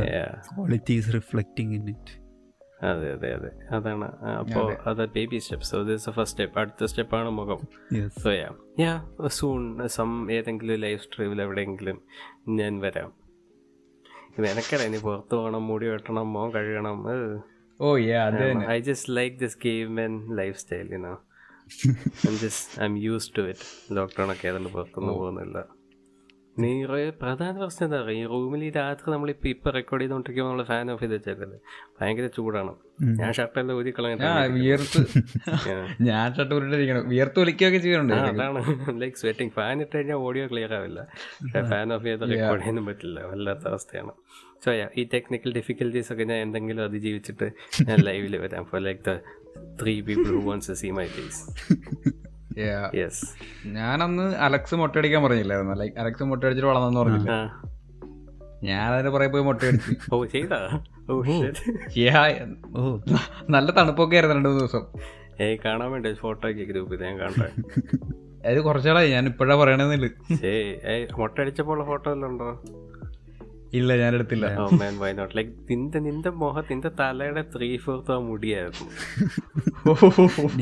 quality 0.50 0.96
is 0.98 1.12
reflecting 1.16 1.74
in 1.78 1.86
it 1.90 2.12
അതെ 2.86 3.08
അതെ 3.12 3.28
അതെ. 3.34 3.50
അതാണ് 3.76 4.06
അപ്പോൾ 4.32 4.64
അത്. 4.90 5.02
Baby 5.14 5.38
step 5.38 5.66
so 5.66 5.78
this 5.88 6.04
first 6.08 6.30
step 6.30 6.56
അടുത്ത 6.60 6.84
സ്റ്റെപ്പാണ് 6.84 7.30
മുഖം. 7.36 7.60
So 8.16 8.30
yeah 8.34 8.48
yeah 8.80 8.94
soon 9.36 9.60
some 9.96 10.10
ഏതെങ്കിലും 10.36 10.80
ലൈഫ് 10.80 11.02
സ്ട്രീമിൽ 11.04 11.40
എവിടെയെങ്കിലും 11.44 11.98
ഞാൻ 12.58 12.74
വരാം. 12.80 13.10
നിനക്കട 14.38 14.80
ഇനി 14.88 15.00
പുറത്ത് 15.04 15.34
പോകണം 15.34 15.62
മുടി 15.68 15.86
വെട്ടണം 15.88 16.28
മോൻ 16.32 16.50
കഴുകണം 16.54 16.98
ഓ 17.82 17.90
യാ 17.98 18.22
അത് 18.26 18.40
തന്നെ 18.42 18.66
I 18.72 18.80
just 18.88 19.06
like 19.18 19.36
this 19.44 19.54
game 19.66 20.00
and 20.00 20.38
lifestyle 20.58 20.88
I'm 22.26 22.36
just 22.44 22.80
I'm 22.84 22.96
used 23.10 23.30
to 23.36 23.44
it 23.48 23.68
lockdown 23.96 24.30
ഒക്കെ 24.32 24.46
ആയതുകൊണ്ട് 24.48 24.70
പുറത്തൊന്നും 24.76 25.14
പോകുന്നില്ല. 25.20 25.58
നീ 26.62 26.70
പ്രധാന 27.20 27.52
പ്രശ്നം 27.60 27.84
എന്താ? 27.86 27.98
പറയുക 28.02 28.22
ഈ 28.22 28.26
റൂമിൽ 28.32 28.62
ഈ 28.64 28.70
രാത്രി 28.70 29.12
ഇപ്പൊ 29.30 29.48
ഇപ്പം 29.48 29.70
റെക്കോർഡ് 29.76 30.02
ചെയ്തുകൊണ്ടിരിക്കുമ്പോൾ 30.02 30.50
നമ്മൾ 30.52 30.66
ഫാൻ 30.70 30.90
ഓഫ് 30.90 31.00
ചെയ്ത് 31.00 31.14
വെച്ചേക്കല്ലേ? 31.14 31.58
ഭയങ്കര 32.00 32.26
ചൂടാണ്. 32.36 32.72
ഞാൻ 33.20 33.30
ഷർട്ടെല്ലാം 33.38 33.76
ഊരി 33.78 33.92
ആ 34.30 34.32
വിയർത്ത്. 34.56 35.00
ഞാൻ 36.08 36.26
ഷർട്ട് 36.36 36.54
ഉരുട്ടിരിക്കണം 36.58 37.08
വിയർത്ത് 37.08 37.40
ഒലിക്കുകയൊക്കെ 37.44 37.80
ചെയ്യുന്നുണ്ട് 37.86 38.14
അതാണ്. 38.14 38.62
ലൈക്ക് 39.02 39.16
സ്വെറ്റിംഗ് 39.16 39.54
ഫാൻ 39.58 39.82
ഇട്ട് 39.84 39.94
കഴിഞ്ഞാൽ 39.96 40.20
ഓഡിയോ 40.28 40.46
ക്ലിയർ 40.52 40.74
ആവില്ല. 40.80 41.00
ഫാൻ 41.72 41.94
ഓഫ് 41.96 42.04
ചെയ്ത് 42.04 42.24
റെക്കോർഡ് 42.34 42.62
ചെയ്യാനും 42.62 42.86
പറ്റില്ല. 42.90 43.20
വല്ലാത്ത 43.32 43.66
അവസ്ഥയാണ്. 43.72 44.14
സോ 44.64 44.72
ഈ 44.98 45.08
ടെക്നിക്കൽ 45.14 45.52
ഡിഫിക്കൽറ്റീസ് 45.52 46.12
ഒക്കെ 46.12 46.24
ഞാൻ 46.24 46.38
എന്തെങ്കിലും 46.38 46.84
അതിജീവിച്ചിട്ട് 46.84 47.52
ഞാൻ 47.88 47.98
ലൈവിൽ 47.98 48.36
വരാം. 48.36 48.64
For 48.64 48.80
like 48.80 49.00
the 49.10 49.14
three 49.82 50.00
people 50.00 50.28
who 50.28 50.40
wants 50.48 50.72
see 50.72 50.90
my 50.90 51.06
face. 51.06 51.40
Yes 52.94 53.26
ഞാനന്ന് 53.66 54.36
അലക്സ് 54.36 54.74
മുട്ടയടിക്കാൻ 54.74 55.22
പറഞ്ഞില്ലായിരുന്നു? 55.22 55.74
ലൈക്ക് 55.74 55.96
അലക്സ് 55.98 56.22
മുട്ടയടിച്ചിട്ട് 56.22 56.68
വളർന്നെന്ന് 56.68 57.00
പറഞ്ഞില്ല? 57.00 57.30
ഞാൻ 58.64 58.92
അതിന്റെ 58.92 59.10
പുറകെ 59.10 59.28
പോയി 59.28 59.42
മുട്ടയടിച്ചു. 59.42 60.14
ഓ 60.14 60.24
ചെയ്താ? 60.34 60.84
ഓ 61.10 61.22
shit. 61.22 61.56
Yeah, 62.02 62.52
ഓ 62.76 62.98
നല്ല 63.50 63.70
തണുപ്പൊക്കെ 63.70 64.16
ആയിരുന്നു 64.16 64.36
രണ്ടു 64.36 64.48
ദിവസം. 64.48 64.84
ഏയ് 65.40 65.58
കാണാൻ 65.64 65.90
വേണ്ടി 65.92 66.14
ഫോട്ടോ 66.14 66.50
ഒക്കെ 66.50 66.64
ഗ്രൂപ്പിൽ 66.64 67.02
ഞാൻ 67.02 67.18
കാണട്ടെ 67.20 67.48
അത് 68.48 68.60
കുറച്ചാളായി. 68.60 69.10
ഞാൻ 69.10 69.26
ഇപ്പോഴാ 69.26 69.54
പറയണെന്നില്ല 69.56 70.06
ഏയ് 70.46 70.70
ഏയ് 70.92 71.08
മുട്ട 71.18 71.40
അടിച്ചപ്പോൾ 71.40 71.84
ഫോട്ടോ 71.84 72.12
എല്ലാം 72.12 72.30
ഉണ്ടോ? 72.32 72.48
ഇല്ല 73.78 73.90
ഞാൻ 74.00 74.12
എടുത്തില്ല 74.16 74.46
oh 74.62 74.64
man 74.80 74.94
why 75.02 75.10
not 75.18 75.34
like 75.38 75.52
നിന്റെ 75.70 75.98
നിന്റെ 76.06 76.30
മുഖം 76.40 76.64
നിന്റെ 76.70 76.90
തലയുടെ 77.00 77.42
ത്രീ 77.54 77.68
ഫോർത്ത് 77.84 78.12
ആ 78.14 78.18
മുടിയായിരുന്നു 78.28 78.88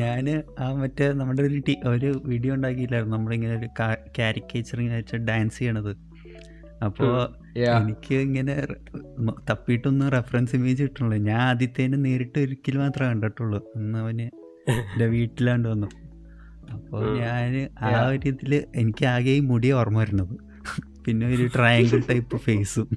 ഞാൻ 0.02 0.26
ആ 0.64 0.66
മറ്റേ 0.82 1.06
നമ്മുടെ 1.20 1.42
ഒരു 1.48 1.58
ടി 1.66 1.74
ഒരു 1.92 2.10
വീഡിയോ 2.30 2.52
ഉണ്ടാക്കിയില്ലായിരുന്നു? 2.58 3.14
നമ്മളിങ്ങനെ 3.16 3.54
ഒരു 3.60 3.68
കാരിക്കേച്ചർ 4.18 4.78
ഇങ്ങനെ 4.82 4.98
വെച്ച് 5.00 5.18
ഡാൻസ് 5.30 5.58
ചെയ്യണത്. 5.58 5.92
അപ്പോൾ 6.86 7.12
എനിക്ക് 7.78 8.16
ഇങ്ങനെ 8.26 8.54
തപ്പിട്ടൊന്നും 8.60 9.34
തപ്പിയിട്ടൊന്നും 9.48 10.06
റെഫറൻസ് 10.16 10.54
ഇമേജ് 10.58 10.82
കിട്ടണല്ലോ 10.86 11.18
ഞാൻ 11.30 11.40
ആദ്യത്തേനെ 11.48 11.98
നേരിട്ട് 12.06 12.38
ഒരിക്കൽ 12.46 12.76
മാത്രമേ 12.82 13.08
കണ്ടിട്ടുള്ളൂ. 13.12 13.60
അന്ന് 13.78 13.98
അവന് 14.04 14.26
എന്റെ 14.74 15.08
വീട്ടിലാണ്ട് 15.16 15.68
വന്നു. 15.72 15.88
അപ്പോൾ 16.76 17.02
ഞാൻ 17.22 17.52
ആ 17.88 17.90
ഒരു 18.12 18.26
ഇതിൽ 18.32 18.52
എനിക്ക് 18.82 19.04
ആകെ 19.14 19.34
ഈ 19.40 19.42
മുടി 19.50 19.70
ഓർമ്മ 19.80 19.98
വരുന്നത്. 20.04 20.34
പിന്നെ 21.06 21.26
ഒരു 21.26 21.46
ട്രയാങ്കിൾ 21.54 22.02
ടൈപ്പ് 22.10 22.36
ഫേസും 22.36 22.88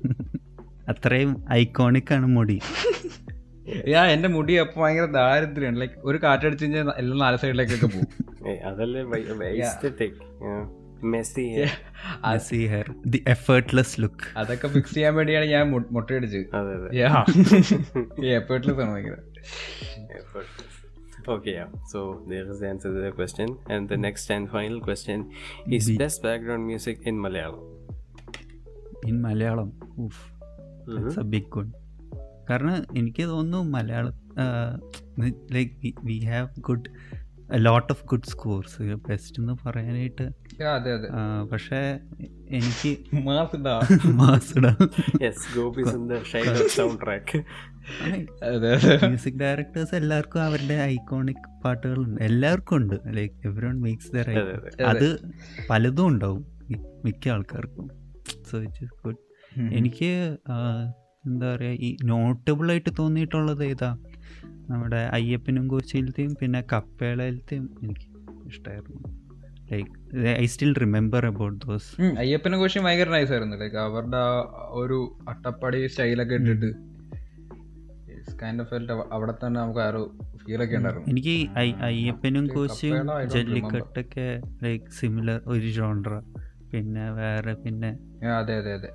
അത്രയും 0.90 1.44
ഐക്കോണിക് 1.52 2.14
ആണ് 2.14 2.26
മുടി. 2.26 2.62
യാ 3.88 4.06
എന്റെ 4.06 4.28
മുടി 4.28 4.54
അപ്പൊ 4.54 4.82
ഭയങ്കര 4.82 5.06
ദാരിദ്ര്യമാണ്. 5.06 5.82
ലൈക്ക് 5.82 5.94
ഒരു 6.04 6.20
കാറ്റടിച്ചു 6.24 6.66
കഴിഞ്ഞാൽ 6.66 6.94
എല്ലാം 6.98 7.20
നാല് 7.20 7.38
സൈഡിലേക്കൊക്കെ 7.38 7.86
പോകും. 7.86 8.08
അതല്ലേ 8.66 9.04
എഫേർട്ട്ലെസ് 13.28 14.02
ലുക്ക് 14.02 14.40
അതൊക്കെ 14.40 14.68
ഫിക്സ് 14.68 14.94
ചെയ്യാൻ 14.94 15.16
വേണ്ടിയാണ് 15.16 15.46
ഞാൻ 15.46 15.72
മുട്ടയടിച്ചത്. 15.92 16.46
എഫേർട്ട്ലെസ് 18.26 18.80
ആണ് 18.80 18.92
ഭയങ്കര. 18.92 19.16
Okay, 21.28 21.54
yeah. 21.54 21.70
So 21.88 22.22
there 22.28 22.46
is 22.52 22.60
the 22.60 22.68
answer 22.68 22.90
to 22.94 23.02
the 23.02 23.12
question. 23.12 23.58
And 23.68 23.88
the 23.90 23.98
next 23.98 24.30
and 24.30 24.50
final 24.50 24.82
question 24.82 25.32
is 25.68 25.90
best 25.98 26.22
background 26.22 26.68
music 26.68 26.98
in 27.04 27.18
Malayalam. 27.18 27.73
In 29.08 29.22
Malayalam. 29.22 29.74
Mhm. 31.00 31.20
A 31.20 31.24
big 31.24 31.50
good 31.50 31.72
കാരണം 32.50 32.84
എനിക്ക് 32.98 33.24
തോന്നുന്നു 33.24 33.78
Malayalam 33.78 34.14
like 35.52 35.94
we 36.04 36.20
have 36.20 36.48
good 36.60 36.86
lot 37.56 37.94
of 37.94 38.06
good 38.06 38.24
scores 38.24 38.82
best 38.82 39.42
എന്ന് 39.42 39.54
പറയാനായിട്ട് 39.66 40.30
യാ, 40.62 40.76
അതെ 40.76 40.94
അതെ. 40.94 41.10
പക്ഷേ 41.52 42.00
എനിക്ക് 42.50 42.98
music 49.06 49.34
directors 49.42 49.96
എല്ലാവർക്കും 49.96 50.44
അവരുടെ 50.44 50.74
ഐക്കോണിക് 50.74 51.62
പാട്ടുകളുണ്ട്. 51.64 52.22
എല്ലാവർക്കും 52.22 52.76
ഉണ്ട്. 52.76 52.96
ലൈക്ക് 53.08 53.48
എവറി 53.48 53.66
വൺ 53.66 53.82
മേക്സ് 53.82 54.18
അതെ. 54.18 54.84
അത്. 54.84 55.20
പലതും 55.70 56.08
ഉണ്ടാവും. 56.08 56.46
മിക്ക 57.06 57.30
ആൾക്കാർക്കും. 57.30 58.03
സോ 58.50 58.58
ഇറ്റ് 58.60 58.82
ഇസ് 58.82 58.96
ഗുഡ് 59.04 59.22
എനിക്ക് 59.72 60.12
എന്താ 61.26 61.48
പറയുക 61.50 61.76
ഈ 61.80 61.98
നോട്ടബിളായിട്ട് 62.04 62.92
തോന്നിയിട്ടുള്ളത് 63.00 63.64
ഏതാ? 63.66 63.90
നമ്മുടെ 64.70 65.02
അയ്യപ്പനും 65.14 65.66
കോച്ചിയിലത്തെയും 65.68 66.36
പിന്നെ 66.36 66.62
കപ്പേളയിലത്തെയും 66.72 67.66
എനിക്ക് 67.82 68.08
ഇഷ്ടമായിരുന്നു 68.48 69.02
like 69.72 69.92
I 70.36 70.46
still 70.46 70.74
remember 70.76 71.26
about 71.26 71.60
those 71.66 71.90
അയ്യപ്പനും 71.92 72.20
അയ്യപ്പനെ 72.20 72.58
കോശം 72.58 72.84
ഭയങ്കര 72.84 73.10
നൈസ് 73.10 73.32
ആയിരുന്നു. 73.34 73.56
ലൈക്ക് 73.56 73.78
അവരുടെ 73.78 74.20
ആ 74.24 74.34
ഒരു 74.74 74.98
അട്ടപ്പാടി 75.28 75.88
സ്റ്റൈലൊക്കെ 75.88 76.36
ഇട്ടിട്ട് 76.42 76.72
അവിടെ 79.12 79.34
തന്നെ 79.34 79.58
നമുക്ക് 79.60 79.80
ആ 79.80 79.90
ഒരു 79.90 80.02
ഫീലൊക്കെ 80.42 80.76
ഉണ്ടായിരുന്നു. 80.78 81.08
എനിക്ക് 81.10 81.36
അയ്യപ്പനും 81.88 82.46
കോശിയും 82.48 83.00
ജല്ലിക്കെട്ടൊക്കെ 83.34 84.28
ലൈക്ക് 84.64 84.92
സിമിലർ 84.92 85.40
ഒരു 85.48 85.70
ജോൺറ 85.70 86.10
പിന്നെ 86.74 87.12
വേറെ 87.12 87.54
പിന്നെ 87.64 87.90
അതെ 88.38 88.54
അതെ 88.60 88.72
അതെ. 88.74 88.90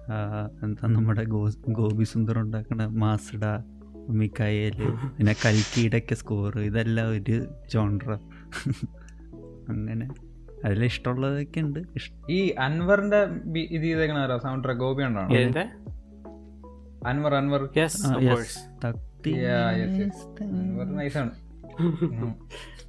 എന്താ 0.64 0.86
നമ്മുടെ 0.94 1.24
ഗോപി 1.78 2.04
സുന്ദർ 2.12 2.38
ഉണ്ടാക്കണ 2.38 2.86
മാസിഡ 3.02 3.44
മിക്കായേൽ 4.20 4.78
പിന്നെ 5.16 5.34
കൽക്കിയുടെ 5.44 5.98
ഒക്കെ 6.02 6.14
സ്കോർ 6.14 6.54
ഇതെല്ലാം 6.60 7.08
ഒരു 7.10 7.36
ജോൺറ 7.72 8.06
അങ്ങനെ. 9.72 10.06
അതിൽ 10.64 10.80
ഇഷ്ടമുള്ളതൊക്കെ 10.84 11.60
ഉണ്ട്. 11.60 11.80
ഈ 12.30 12.38
അൻവറിന്റെ 12.66 13.20
ഇത് 13.76 13.82
ചെയ്തേക്കണോ 13.82 14.20
ആരാ? 14.20 14.36
സൗണ്ട് 14.38 14.64
ട്രാക്ക് 14.64 14.80
ഗോപി 14.80 15.02
ഏതിന്റെ? 15.36 15.64
അൻവർ 17.06 17.34
അൻവർ. 17.34 17.62
നൈസാണ് 20.98 21.32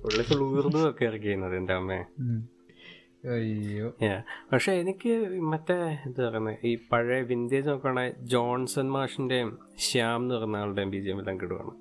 ഉള്ളിൽ 0.06 0.40
ഉയർന്നതൊക്കെ 0.46 1.04
ഇറക്കിയിരുന്നത് 1.06 1.56
എന്റെ 1.58 1.74
അമ്മേ. 1.74 2.00
അയ്യോ. 3.24 3.88
പക്ഷെ 4.52 4.72
എനിക്ക് 4.74 5.14
മറ്റേ 5.42 5.76
ഇത് 6.06 6.28
പറയുന്നത് 6.28 6.66
ഈ 6.66 6.76
പഴയ 6.92 7.22
വിന്റേജ് 7.22 7.70
നോക്കുകയാണെങ്കിൽ 7.70 8.26
ജോൺസൺ 8.28 8.92
മാഷിന്റെയും 8.92 9.50
ശ്യാം 9.78 10.22
എന്ന് 10.22 10.36
പറഞ്ഞ 10.36 10.58
ആളുടെയും 10.58 10.90
ബി 10.90 10.98
ജി 10.98 11.10
എം 11.10 11.20
എല്ലാം 11.20 11.42
കിടുവാണ് 11.42 11.74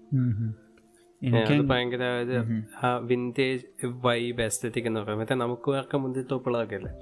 ഭയങ്കര 1.69 2.05
ഒരു 2.23 2.36
ആ 2.82 2.97
വിന്റേജ് 3.03 3.65
വൈബ് 4.05 4.43
എസ്തറ്റിക് 4.43 4.86
എന്ന് 4.86 5.01
പറയുന്നത് 5.01 5.23
മറ്റേ 5.23 5.35
നമുക്ക് 5.35 5.70
വേർക്ക 5.70 5.97
മുന്തിരി 5.97 6.27
തോപ്പിളൊക്കെ 6.31 6.77
അല്ലേ. 6.77 6.93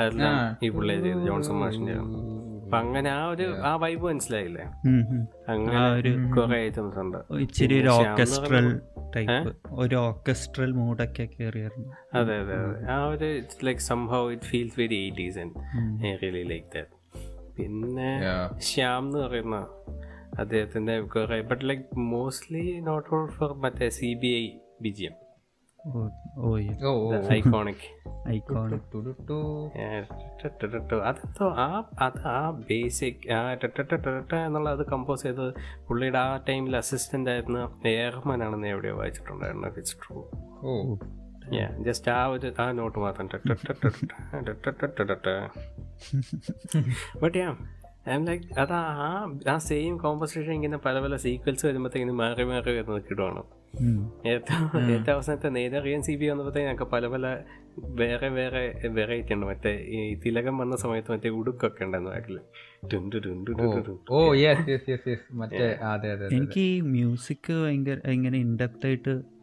അതെല്ലാം 0.00 0.34
ഈ 0.62 0.70
പുള്ളി 0.70 0.94
ചെയ്ത് 0.98 1.26
ജോൺസൺ 1.26 1.54
മാഷിന്റെ 1.54 1.94
അപ്പൊ 2.62 2.76
അങ്ങനെ 2.78 3.10
ആ 3.10 3.28
ഒരു 3.28 3.44
ആ 3.62 3.76
വൈബ് 3.76 4.02
മനസ്സിലായില്ലേ. 4.02 4.64
അങ്ങനെ 5.48 5.82
ഒരു 5.98 6.12
കുറെ 6.36 6.56
ഐറ്റംസ് 6.62 6.98
ഉണ്ട്. 6.98 7.18
ഇച്ചിരി 7.40 7.76
ഒരു 7.82 7.88
ഓർക്കസ്ട്രൽ 7.88 8.68
ടൈപ്പ് 9.16 9.50
ഒരു 9.74 9.96
ഓർക്കസ്ട്രൽ 9.96 10.72
മൂഡൊക്കെ 10.72 11.24
കയറിയായിരുന്നു 11.34 11.92
അതെ 12.14 12.36
അതെ 12.38 12.56
അതെ. 12.62 12.80
ആ 12.86 12.98
ഒരു 13.06 13.28
ഇറ്റ്സ് 13.36 13.66
ലൈക്ക് 13.66 13.80
സംഭവ 13.82 14.32
it 14.32 14.42
feels 14.44 14.80
very 14.80 14.98
eighties 15.04 15.38
and 15.38 15.54
I 16.06 16.16
really 16.22 16.44
like 16.48 16.66
that 16.74 16.92
പിന്നെ. 17.56 18.10
ശ്യാം 18.62 19.04
എന്ന് 19.06 19.18
പറയുന്ന 19.18 19.58
അദ്ദേഹത്തിന്റെ 20.38 21.00
കുറെ 21.00 21.40
but 21.40 21.68
like 21.68 21.98
mostly 21.98 22.80
not 22.80 23.14
all 23.14 23.26
for 23.26 23.52
മറ്റേ 23.52 23.88
C 23.88 24.14
B 24.14 24.26
I 24.26 24.58
B 24.80 24.88
G 24.88 25.04
M 25.04 25.12
iconic. 27.38 28.06
അതെന്തോ 31.00 31.48
ആ 31.48 31.90
അത് 32.00 32.18
ആ 32.18 32.50
ബേസിക് 32.50 33.32
ആ 33.32 33.52
എന്നുള്ള 34.46 34.70
അത് 34.70 34.86
കമ്പോസ് 34.86 35.22
ചെയ്തത് 35.22 35.54
പുള്ളിയുടെ 35.88 36.18
ആ 36.18 36.36
ടൈമിൽ 36.48 36.76
അസിസ്റ്റന്റ് 36.76 37.30
ആയിരുന്ന 37.30 37.74
എയർമാൻ 37.86 38.44
ആണെന്ന് 38.44 38.68
എവിടെയോ 38.68 38.96
വായിച്ചിട്ടുണ്ടായിരുന്നു 38.96 39.68
ഇറ്റ്സ് 39.68 39.96
ട്രൂ 39.96 40.24
ഓ 40.62 40.96
ജസ്റ്റ് 41.82 42.10
ആ 42.10 42.26
ഒരു 42.26 42.52
ആ 42.58 42.72
നോട്ട് 42.72 42.98
മാത്രം 42.98 43.30
but 47.22 47.38
yeah 47.38 47.56
I 48.08 48.14
M 48.14 48.26
like 48.26 48.60
അതാ 48.60 48.76
ആ 48.76 49.08
ആ 49.50 49.58
സെയിം 49.58 49.98
കോമ്പസിഷൻ 49.98 50.52
ഇങ്ങനെ 50.52 50.76
പല 50.76 51.00
പല 51.00 51.16
സീക്വൽസ് 51.16 51.66
വരുമ്പോഴത്തേക്കും 51.66 52.16
മാറി 52.16 52.44
മാറി 52.44 52.72
വരുന്നത് 52.72 53.02
കിടുവാണ് 53.10 53.42
ഏറ്റവും 54.26 54.90
ഏറ്റവും 54.90 55.14
അവസാനത്തെ 55.14 55.48
നേരറിയാൻ 55.48 56.02
സി 56.02 56.16
ബി 56.16 56.26
വന്നപ്പോഴത്തേക്ക് 56.26 56.84
പല 56.84 57.06
പല 57.06 57.26
വേറെ 57.78 58.28
വേറെ 58.28 58.62
വെറൈറ്റി 58.88 59.34
ഉണ്ട്. 59.34 59.46
മറ്റേ 59.46 59.72
ഈ 59.86 60.14
തിലകം 60.14 60.58
വന്ന 60.58 60.76
സമയത്ത് 60.76 61.12
മറ്റേ 61.12 61.28
ഉടുക്കൊക്കെ 61.28 61.84
ഉണ്ടായിരുന്നു 61.84 62.10
ബാക്കിൽ 62.10 62.38
എനിക്ക് 66.30 66.60
ഈ 66.60 66.80
മ്യൂസിക് 66.80 67.52
ഭയങ്കര 67.52 67.98
ഇങ്ങനെ 68.10 68.38
ഇൻഡെപ്ത് 68.38 68.86
ആയിട്ട് 68.86 69.35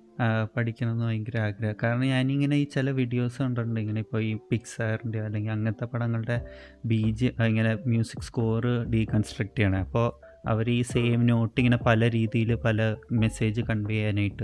പഠിക്കണമെന്ന് 0.57 1.05
ഭയങ്കര 1.05 1.37
ആഗ്രഹം. 1.37 1.75
കാരണം 1.83 2.05
ഞാനിങ്ങനെ 2.05 2.55
ഈ 2.55 2.63
ചില 2.63 2.89
വീഡിയോസ് 2.91 3.41
കണ്ടിട്ടുണ്ട്. 3.41 3.79
ഇങ്ങനെ 3.79 3.99
ഇപ്പോൾ 3.99 4.21
ഈ 4.23 4.37
പിക്സാറിന്റെ 4.51 5.21
അല്ലെങ്കിൽ 5.21 5.51
അങ്ങനത്തെ 5.51 5.85
പടങ്ങളുടെ 5.85 6.45
ബീജ് 6.85 7.25
ഇങ്ങനെ 7.25 7.77
മ്യൂസിക് 7.85 8.21
സ്കോറ് 8.21 8.85
ഡീകൺസ്ട്രക്ട് 8.85 9.57
ചെയ്യണേ. 9.57 9.79
അപ്പോൾ 9.79 10.33
അവർ 10.47 10.69
ഈ 10.69 10.81
സെയിം 10.81 11.27
നോട്ട് 11.27 11.59
ഇങ്ങനെ 11.59 11.77
പല 11.77 12.09
രീതിയിൽ 12.09 12.55
പല 12.55 12.95
മെസ്സേജ് 13.11 13.61
കൺവേ 13.61 13.93
ചെയ്യാനായിട്ട് 13.93 14.43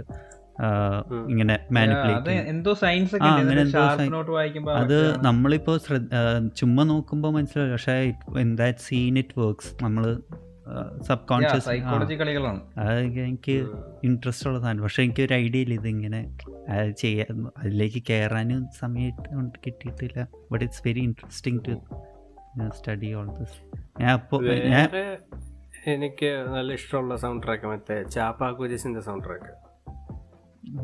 ഇങ്ങനെ 1.30 1.60
മാനിപ്പുലേറ്റ് 1.72 2.30
എന്തോ 2.30 2.72
അത് 4.68 5.26
നമ്മളിപ്പോൾ 5.26 5.78
ശ്രദ്ധ 5.78 6.10
ചുമ്മാ 6.56 6.84
നോക്കുമ്പോൾ 6.84 7.34
മനസ്സിലാവും. 7.34 7.72
പക്ഷേ 7.72 8.14
in 8.40 8.56
that 8.56 8.80
scene 8.80 9.18
it 9.18 9.40
works 9.40 9.84
നമ്മൾ 9.84 10.22
സബ് 11.02 11.26
കോൺഷ്യസ് 11.28 11.68
അത് 12.80 13.00
എനിക്ക് 13.24 13.56
ഇൻട്രസ്റ്റ് 14.04 14.50
ഉള്ള 14.50 14.60
സാധനം. 14.60 14.84
പക്ഷെ 14.84 15.04
എനിക്ക് 15.04 15.24
ഒരു 15.24 15.34
ഐഡിയ 15.36 15.62
ഇല്ല 15.62 15.74
ഇതിങ്ങനെ 15.74 16.22
അത് 16.70 16.92
ചെയ്യാൻ 16.96 17.32
അതിലേക്ക് 17.58 18.04
കയറാനും 18.10 18.62
സമയം 18.80 19.14
കിട്ടിയിട്ടില്ല. 19.66 20.18
But 20.52 20.66
it's 20.66 20.84
very 20.86 21.00
interesting 21.02 21.62
to 21.68 21.76
study 22.74 23.14
all 23.14 23.28
this 23.38 23.58
ഞാൻ 24.02 24.12
അപ്പോൾ 24.12 24.42
ഞാൻ 24.70 24.88
എനിക്ക് 25.88 26.30
നല്ല 26.54 26.74
ഇഷ്ടമുള്ള 26.74 27.16
സൗണ്ട് 27.16 27.44
ട്രാക്ക് 27.46 27.68
മറ്റേ 27.68 28.04
ചാപ്പാക്കുജിസിന്റെ 28.10 29.02
സൗണ്ട് 29.02 29.28
ട്രാക്ക് 29.28 29.52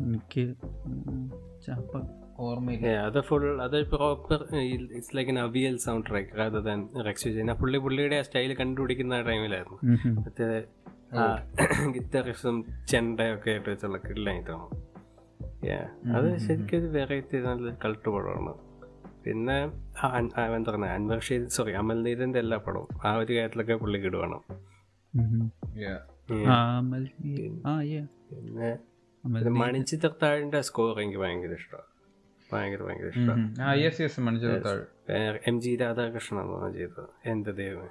എനിക്ക് 0.04 0.44
ഉം, 0.86 1.24
ചാപ്പ 1.66 1.92
ഓർമ്മയില്ല. 2.44 2.88
അത് 3.08 3.18
ഫുൾ 3.28 3.44
അത് 3.66 3.76
proper 3.92 4.40
it's 4.62 5.14
like 5.16 5.30
an 5.32 5.38
Avial 5.46 5.76
sound 5.84 6.06
track 6.08 6.32
Rex 7.08 7.24
പുള്ളി 7.62 7.78
പുള്ളിയുടെ 7.84 8.18
സ്റ്റൈൽ 8.28 8.52
കണ്ടുപിടിക്കുന്ന 8.60 9.20
ടൈമിലായിരുന്നു. 9.30 9.78
മറ്റേ 10.24 10.48
ഗിറ്റാറിസും 11.96 12.56
ചെണ്ടയൊക്കെ 12.92 13.50
ആയിട്ട് 13.52 13.68
വെച്ചുള്ള 13.72 13.98
കില്ലായിട്ടാണ് 14.06 14.66
അത് 16.16 16.28
ശരിക്കും 16.46 16.76
ഒരു 16.80 16.88
വെറൈറ്റി 16.96 17.36
നല്ല 17.46 17.70
കൾട്ട് 17.84 18.08
പടമാണ്. 18.14 18.52
പിന്നെ 19.24 19.56
എന്താ 20.20 20.42
പറയുക 20.70 20.90
അൻവർ 20.96 21.20
ഷീദ് 21.28 21.54
സോറി 21.56 21.72
അമൽ 21.80 21.98
നീതിന്റെ 22.06 22.38
എല്ലാ 22.44 22.58
പടവും 22.66 22.88
ആ 23.06 23.12
ഒരു 23.22 23.32
കാര്യത്തിലൊക്കെ 23.36 23.76
പുള്ളി 23.82 23.98
കിടുവാണ് 24.04 24.38
പിന്നെ 28.28 28.70
മണിച്ചിത്രത്താഴിന്റെ 29.62 30.60
സ്കോർ 30.68 30.94
എനിക്ക് 31.02 31.20
ഭയങ്കര 31.22 31.54
ഇഷ്ടമാണ്. 31.60 31.88
ഭയങ്കര 32.52 32.82
ഭയങ്കര 32.82 33.06
ഇഷ്ടമാണ് 33.06 34.86
എം 35.46 35.60
ജി 35.60 35.76
രാധാകൃഷ്ണൻ 35.76 36.72
ചെയ്തത്. 36.72 37.08
എന്റെ 37.24 37.52
ദൈവമേ. 37.52 37.88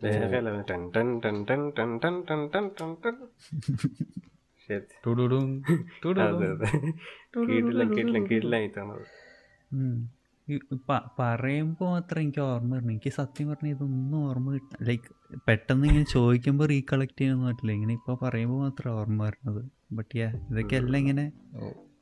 പറയുമ്പോൾ 11.18 11.90
മാത്രം 11.90 12.20
എനിക്ക് 12.20 12.40
ഓർമ്മ 12.40 12.74
വരണം 12.74 12.90
എനിക്ക് 12.90 13.10
സത്യം 13.10 13.48
പറഞ്ഞ 13.48 13.68
ഇതൊന്നും 13.68 14.28
ഓർമ്മ 14.28 14.52
കിട്ടാ 14.52 14.76
ലൈക്ക് 14.82 15.38
പെട്ടെന്ന് 15.48 15.86
ഇങ്ങനെ 15.86 16.04
ചോദിക്കുമ്പോ 16.04 16.66
റീകളക്ട് 16.66 17.20
ചെയ്യാൻ 17.20 17.46
പറ്റില്ല. 17.46 17.72
ഇങ്ങനെ 17.72 17.92
ഇപ്പൊ 17.92 18.18
പറയുമ്പോ 18.22 18.58
മാത്രം 18.58 18.92
ഓർമ്മ 18.92 19.24
വരണത് 19.24 19.70
ബട്ട് 19.92 20.16
യാ 20.16 20.32
ഇതൊക്കെ 20.50 20.76
എല്ലാം 20.76 21.00
ഇങ്ങനെ 21.00 21.32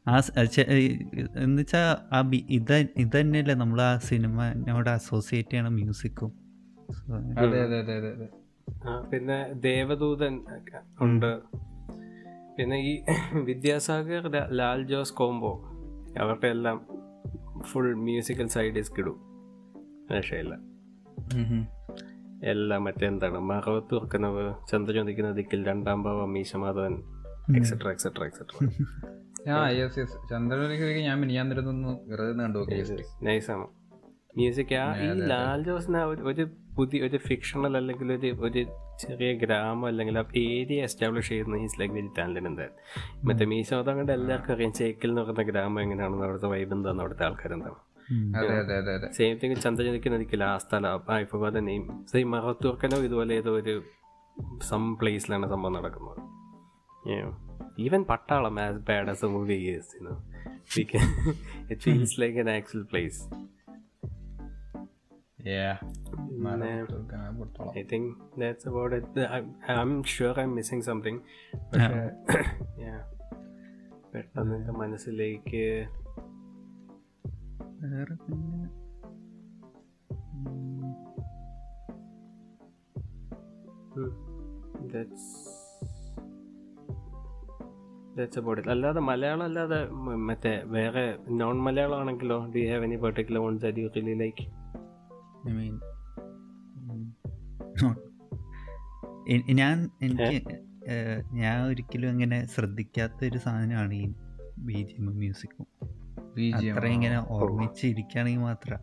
ആ 0.06 0.16
എന്നുവെച്ചാ 1.36 1.96
ആ 2.12 2.20
ബി 2.20 2.46
ഇത് 2.50 2.88
ഇത് 2.96 3.20
തന്നെയല്ലേ 3.20 3.54
നമ്മൾ 3.54 3.82
ആ 3.82 3.98
സിനിമനോട് 3.98 4.90
അസോസിയേറ്റ് 4.90 5.50
ചെയ്യണ 5.50 5.68
മ്യൂസിക്കും. 5.68 6.32
അതെ 7.38 7.60
അതെ 7.62 7.78
അതെ 7.78 7.96
അതെ 7.96 8.10
അതെ. 8.12 8.28
പിന്നെ 9.12 9.52
ദേവദൂതൻ 9.52 10.34
ഉണ്ട്. 11.00 11.32
പിന്നെ 12.58 12.76
ഈ 12.76 13.04
വിദ്യാസാഗർ 13.44 14.30
ലാൽ 14.50 14.82
ജോസ് 14.82 15.14
കോംബോ 15.14 15.52
അവരുടെ 16.20 16.48
എല്ലാം 16.48 16.86
ഫുൾ 17.62 17.94
മ്യൂസിക്കൽ 17.94 18.46
സൈഡ് 18.46 18.74
കിടും. 18.98 19.16
രക്ഷയില്ല. 20.12 20.54
എല്ലാം 22.44 22.84
മറ്റെന്താണ് 22.84 23.38
മറവത്ത് 23.40 23.94
തുറക്കുന്നവ് 23.94 24.44
ചോദിക്കുന്ന 24.94 25.32
ദിക്കിൽ 25.32 25.66
Randam 25.66 26.02
Bhavam 26.02 26.32
Meesa Madhavan 26.32 26.94
etcetera 27.56 27.88
etcetera 27.88 28.24
etcetera 28.24 28.56
yes 29.46 30.16
ഞാൻ 31.02 31.16
മിനിയാന്നിരുന്നു 31.20 31.92
വെറുതെ 32.10 32.32
കണ്ടു 32.38 32.60
നൈസാണ് 33.22 33.66
മ്യൂസിക് 34.36 34.74
ആ 34.74 34.84
ഈ 34.98 35.08
ലാൽ 35.30 35.60
ജോസിന് 35.66 35.98
ഒരു- 36.30 36.46
പുതിയ 36.76 37.00
ഒരു 37.06 37.18
ഫിക്ഷണൽ 37.26 37.74
അല്ലെങ്കിൽ 37.76 38.08
ഒരു 38.12 38.28
ഒരു 38.46 38.60
ചെറിയ 39.02 39.28
ഗ്രാമം 39.42 39.84
അല്ലെങ്കിൽ 39.86 40.16
ആ 40.18 40.24
ഏരിയ 40.44 40.78
എസ്റ്റാബ്ലിഷ് 40.84 41.28
ചെയ്യുന്ന 41.28 41.56
ഈസ് 41.56 41.80
ലൈക്ക് 41.80 41.94
വെരി 41.94 42.10
ടാലന്റ് 42.16 42.48
എന്തായാലും 42.50 42.78
മറ്റേ 43.28 43.46
മീശോ 43.52 43.76
കൊണ്ട് 43.90 44.12
എല്ലാവർക്കും 44.12 44.54
അറിയാം 44.54 44.72
ചേക്കിൽ 44.72 45.10
എന്ന് 45.10 45.22
പറയുന്ന 45.22 45.44
ഗ്രാമം 45.50 45.80
എങ്ങനെയാണെന്ന് 45.80 46.26
അവിടുത്തെ 46.26 46.50
വൈബ് 46.52 46.72
എന്താണ് 46.72 47.00
അവിടുത്തെ 47.00 47.24
ആൾക്കാരെന്താണ് 47.24 47.78
സെയിം 49.12 49.36
തിങ് 49.42 49.56
ചന്ദ്രജനിക്കുന്ന 49.62 50.18
നിൽക്കില്ല 50.18 50.46
ആ 50.48 50.58
സ്ഥലം 50.58 51.12
I 51.12 51.22
for 51.30 51.46
the 51.50 51.62
name 51.68 51.84
same 52.12 52.28
മറത്തൂർക്കനോ 52.30 52.98
ഇതുപോലെ 53.06 53.34
ഏതോ 53.34 53.52
ഒരു 53.60 53.76
സം 54.62 54.84
പ്ലേസിലാണ് 54.96 55.46
സംഭവം 55.48 55.74
നടക്കുന്നത്. 55.74 56.20
even 57.76 58.04
Pattalam 58.04 58.60
as 58.60 58.78
bad 58.78 59.08
as 59.08 59.20
the 59.20 59.28
movie 59.28 59.68
is, 59.68 59.94
you 59.98 60.04
know. 60.06 60.18
We 60.76 60.84
can 60.84 61.36
it 61.68 61.82
feels 61.82 62.18
like 62.18 62.36
an 62.36 62.48
actual 62.48 62.84
place. 62.84 63.28
Yeah. 65.44 65.78
Uh, 66.46 67.70
I 67.74 67.82
think 67.82 68.16
that's 68.36 68.64
about 68.66 68.92
it. 68.94 69.04
I'm, 69.16 69.54
I'm 69.68 70.02
sure 70.02 70.34
I'm 70.40 70.54
missing 70.60 70.82
something. 70.90 71.18
പക്ഷേ 71.70 72.04
പെട്ടെന്ന് 74.12 74.56
എന്റെ 74.58 74.72
മനസ്സിലേക്ക് 74.82 75.64
വേറെ 77.80 78.16
പിന്നെ 78.24 78.62
that's 84.94 85.24
that's 88.16 88.36
about 88.36 88.58
it. 88.58 88.66
അല്ലാതെ 88.68 89.00
മലയാളം 89.00 89.42
അല്ലാതെ 89.42 89.78
മറ്റേ 90.28 90.62
വേറെ 90.66 91.04
നോൺ 91.30 91.62
മലയാളം 91.62 92.00
ആണെങ്കിലോ 92.00 92.46
do 92.46 92.58
you 92.58 92.70
have 92.70 92.84
any 92.84 92.96
particular 92.96 93.40
ones 93.40 93.62
that 93.62 93.78
you 93.78 93.90
really 93.96 94.14
like 94.14 94.44
I 95.46 95.52
mean, 95.52 95.74
ഉം. 97.82 97.94
എ- 99.28 99.52
ഞാൻ 99.52 99.76
എനിക്ക് 100.02 100.38
ഞാൻ 101.32 101.66
ഒരിക്കലും 101.66 102.08
അങ്ങനെ 102.08 102.46
ശ്രദ്ധിക്കാത്ത 102.46 103.24
ഒരു 103.24 103.38
സാധനമാണ് 103.38 103.94
ഈ 103.94 104.06
ബി 104.58 104.72
ജി 104.72 104.94
എം 104.98 105.06
മ്യൂസിക്കും. 105.18 105.66
അത്ര 106.70 106.86
ഇങ്ങനെ 106.86 107.18
ഓർമ്മിച്ചിരിക്കുകയാണെങ്കിൽ 107.28 108.40
മാത്രം 108.40 108.80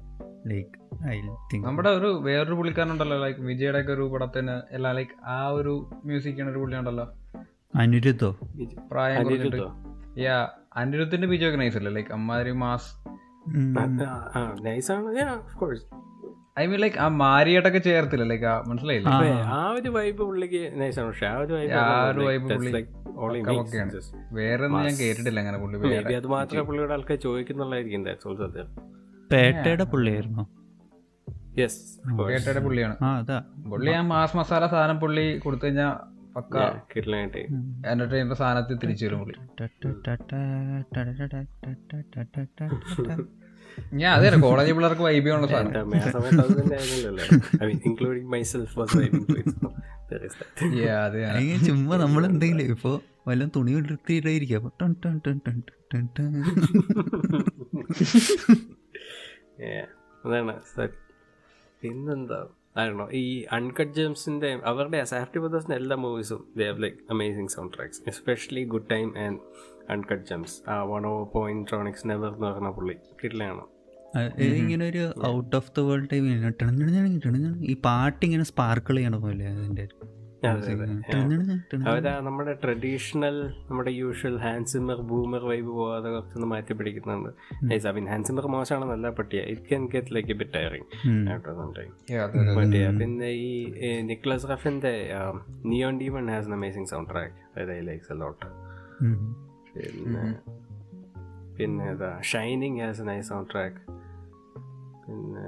ലൈക്ക് 0.47 0.75
ഐ 1.09 1.17
തിങ്ക് 1.51 1.65
നമ്മുടെ 1.67 1.89
ഒരു 1.89 2.07
വേറൊരു 2.23 2.53
പുള്ളിക്കാരനുണ്ടല്ലോ 2.53 3.17
ലൈക്ക് 3.19 3.39
വിജയുടെ 3.41 3.79
ഒക്കെ 3.79 3.91
ഒരു 3.91 4.01
പടത്തിന് 4.13 4.61
എല്ലാ 4.71 4.91
ലൈക്ക് 4.91 5.15
ആ 5.29 5.47
ഒരു 5.49 5.73
മ്യൂസിക്കാണ് 6.05 6.49
ഒരു 6.49 6.57
പുള്ളിയുണ്ടല്ലോ 6.57 7.05
അനിരുദ്ധോ? 7.75 8.37
പ്രായം 8.91 9.19
അനിരുദ്ധോ? 9.19 9.75
യാ 10.17 10.49
അനിരുദ്ധിന്റെ 10.75 11.27
ബീജം 11.27 11.47
ഒക്കെ 11.47 11.57
നൈസ് 11.57 11.77
അല്ലേ? 11.77 11.91
ലൈക്ക് 11.91 12.11
അമ്മാതിരി 12.13 12.51
മാസ്. 12.51 12.89
ഐ 16.59 16.65
മീൻ 16.65 16.79
ലൈക്ക് 16.79 16.97
ആ 16.97 17.07
മാരിയായിട്ടൊക്കെ 17.07 17.79
ചേർത്തില്ല? 17.79 18.23
ലൈക്ക് 18.23 18.45
ആ 18.45 18.63
മനസ്സിലായില്ലേ? 18.67 19.11
ആ. 19.41 19.69
ഒരു 19.69 19.89
വൈബ് 19.89 20.17
പുള്ളിക്ക് 20.17 20.81
നൈസാണ് 20.81 21.07
പക്ഷെ 21.07 21.25
ആ 21.25 21.37
ഒരു 21.37 21.53
ആ 21.53 22.09
ഒരു 22.09 22.13
പുള്ളി 22.13 22.27
വൈബ് 22.27 22.49
പക്കമൊക്കെയാണ്. 22.49 23.91
വേറെ 24.31 24.65
ഒന്നും 24.65 24.81
ഞാൻ 24.81 24.95
കേട്ടിട്ടില്ല 24.95 25.39
അങ്ങനെ 25.39 25.57
പുള്ളി 25.57 25.79
മേബി 25.79 26.13
അത് 26.13 26.27
മാത്രമേ 26.27 26.61
പുള്ളിയുടെ 26.61 26.93
ആൾക്കാർ 26.93 27.17
ചോദിക്കുന്നുള്ളായിരിക്കും. 27.17 28.05
പേട്ടയുടെ 29.31 29.83
പുള്ളിയായിരുന്നു? 29.83 30.43
യെസ് 31.59 31.79
പേട്ടയുടെ 32.19 32.59
പുള്ളിയാണ്. 32.59 32.95
പുള്ളി 33.69 33.91
ആ 33.91 34.01
മാസ് 34.01 34.37
മസാല 34.37 34.67
സാധനം 34.67 34.99
പുള്ളി 34.99 35.37
കൊടുത്തു 35.37 35.65
കഴിഞ്ഞാൽ 35.65 36.20
പക്ക 36.35 36.57
കിട്ടലായിട്ട് 36.95 38.33
സാധനത്തിൽ 38.33 38.77
തിരിച്ചു 38.77 39.05
വരും 39.05 39.19
പുള്ളി 39.19 39.35
ഞാൻ 43.95 44.13
അതെ 44.13 44.39
കോളേജ് 44.41 44.73
പിള്ളേർക്ക് 44.73 45.01
വൈബ് 45.01 45.25
ചെയ്യുന്ന 45.25 45.47
സാധനം 45.47 45.91
ചുമ്മാ 51.65 51.97
നമ്മൾ 51.97 52.25
എന്തെങ്കിലും 52.25 52.65
ഇപ്പൊ 52.65 52.99
വല്ല 53.27 53.45
തുണി 53.45 53.71
എടുത്തിട്ടായിരിക്കും 53.71 54.71
പിന്നെന്താ 61.83 62.47
ആണോ 62.75 63.05
ഈ 63.13 63.23
അൺകട്ട് 63.51 63.93
ജെംസിന്റെ 63.93 64.59
അവരുടെ 64.65 65.03
സാഫ്റ്റി 65.03 65.39
ബ്രദേഴ്സിന്റെ 65.39 65.75
എല്ലാ 65.75 65.95
മൂവീസും 65.95 66.41
they 66.57 66.67
have 66.67 66.83
like 66.83 66.97
amazing 67.09 67.51
sound 67.51 67.77
tracks 67.77 68.01
especially 68.07 68.63
good 68.65 68.89
time 68.89 69.17
and 69.17 69.39
uncut 69.89 70.25
gems 70.29 70.55
ആ 70.69 70.83
വൺ 70.83 71.05
ഓ 71.07 71.23
പോയിന്റ് 71.33 71.67
ട്രോണിക്സ് 71.69 72.07
നെവർ 72.07 72.31
എന്ന് 72.33 72.47
പറഞ്ഞ 72.47 72.71
പുള്ളി. 72.71 72.95
കിട്ടിലാണ് 73.23 73.63
ഇങ്ങനെ 74.55 74.85
ഒരു 74.89 75.03
out 75.27 75.55
of 75.55 75.71
the 75.71 75.79
world 75.79 76.09
time 76.09 76.25
ഈ 77.65 77.75
പാട്ട് 77.83 78.21
ഇങ്ങനെ 78.25 78.43
സ്പാർക്കിൾ 78.43 78.95
ചെയ്യണ 78.95 79.15
പോലെ 79.17 79.45
അതിന്റെ 79.47 79.85
അവരാ 81.87 82.19
നമ്മുടെ 82.19 82.53
ട്രഡീഷണൽ 82.63 83.35
നമ്മുടെ 83.69 83.91
യൂഷ്വൽ 83.91 84.37
ഹാൻസിമർ 84.37 84.95
ബൂമർ 85.01 85.45
വൈബ് 85.45 85.67
പോവാതെ 85.67 86.09
കുറച്ചൊന്ന് 86.09 86.47
മാറ്റി 86.47 86.73
പിടിക്കുന്നുണ്ട്. 86.73 87.29
ഐ 87.73 87.91
മീൻ 87.91 88.07
ഹാൻസിമർ 88.07 88.47
മോശമാണെന്നല്ല 88.47 89.09
പട്ടിയ. 89.09 89.41
It 89.41 89.61
can 89.61 89.85
get 89.85 90.15
like 90.15 90.33
bit 90.33 90.53
tiring 90.53 90.87
പിന്നെ 92.99 93.29
ഈ 93.29 93.67
Nicolas 94.01 94.49
റഫിന്റെ 94.49 95.13
neon 95.65 95.99
demon 95.99 96.29
has 96.29 96.49
amazing 96.49 96.87
sound 96.87 97.09
track 97.09 97.35
I 97.59 97.79
likes 97.79 98.13
a 98.13 98.15
lot 98.15 98.45
പിന്നെ 99.75 100.25
പിന്നെ 101.57 101.91
ഇതാ 101.91 102.21
shining 102.21 102.79
has 102.79 103.01
a 103.01 103.03
nice 103.03 103.29
sound 103.29 103.53
track 103.53 103.81
പിന്നെ 105.05 105.45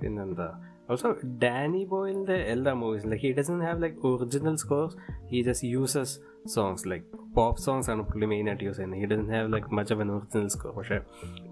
പിന്നെന്താ? 0.00 0.60
ഓൾസോ 0.88 1.08
ഡാനി 1.42 1.82
ബോയിലിന്റെ 1.84 2.36
എല്ലാ 2.50 2.72
മൂവീസും 2.74 3.10
like 3.10 3.24
he 3.26 3.30
doesn't 3.32 3.60
have 3.60 3.82
like 3.82 3.98
original 4.06 4.56
scores 4.56 4.96
he 5.26 5.42
just 5.42 5.68
uses 5.68 6.14
songs 6.46 6.88
like 6.88 7.06
pop 7.34 7.60
songs 7.60 7.90
ആണ് 7.90 8.02
പുള്ളി 8.02 8.26
main 8.26 8.48
ആയിട്ട് 8.48 8.64
യൂസ് 8.64 8.76
ചെയ്യുന്നത്. 8.76 9.00
He 9.00 9.08
doesn't 9.12 9.28
have 9.30 9.52
like 9.52 9.74
much 9.74 9.92
of 9.94 10.02
an 10.02 10.10
original 10.10 10.48
score 10.48 10.72
പക്ഷേ 10.74 10.98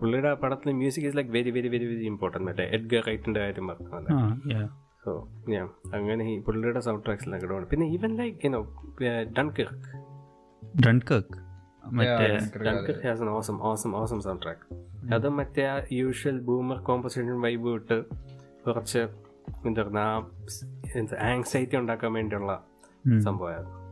പുള്ളിയുടെ 0.01 0.29
ആ 0.29 0.35
പടത്തിൽ 0.35 0.73
music 0.73 1.07
is 1.07 1.17
like 1.17 1.31
very 1.31 1.51
very 1.51 1.69
very 1.69 1.87
very 1.87 2.07
important 2.07 2.47
മറ്റേ 2.49 2.67
Edgar 2.71 3.03
റൈറ്റിന്റെ 3.07 3.41
കാര്യം 3.41 3.69
പറഞ്ഞത് 3.69 4.69
സോ 5.05 5.13
ഞാൻ 5.49 5.67
അങ്ങനെ 5.95 6.25
ഈ 6.33 6.41
പുള്ളിയുടെ 6.41 6.81
സൗണ്ട് 6.81 7.05
ട്രാക്സിൽ 7.05 7.39
കിടവാണ് 7.39 7.67
പിന്നെ 7.67 7.87
even 7.93 8.13
like 8.17 8.47
you know 8.47 8.61
Dunkirk 9.39 9.89
Dunkirk 10.87 11.39
awesome 13.33 13.57
awesome 13.63 13.95
awesome 13.97 14.21
sound 14.21 14.43
track 14.43 14.67
അത് 15.15 15.29
മറ്റേ 15.39 15.65
യൂഷ്വൽ 15.93 16.39
ബൂമർ 16.41 16.79
കോമ്പസിഷൻ 16.83 17.41
വൈബ് 17.41 17.67
വിട്ട് 17.69 17.99
കുറച്ച് 18.67 19.01
എന്താ 19.67 19.83
പറഞ്ഞാ 19.83 20.23
എന്താ 20.97 21.17
ആങ്സൈറ്റി 21.21 21.77
ഉണ്ടാക്കാൻ 21.77 22.13
വേണ്ടിയുള്ള 22.13 22.65
സംഭവം 23.19 23.83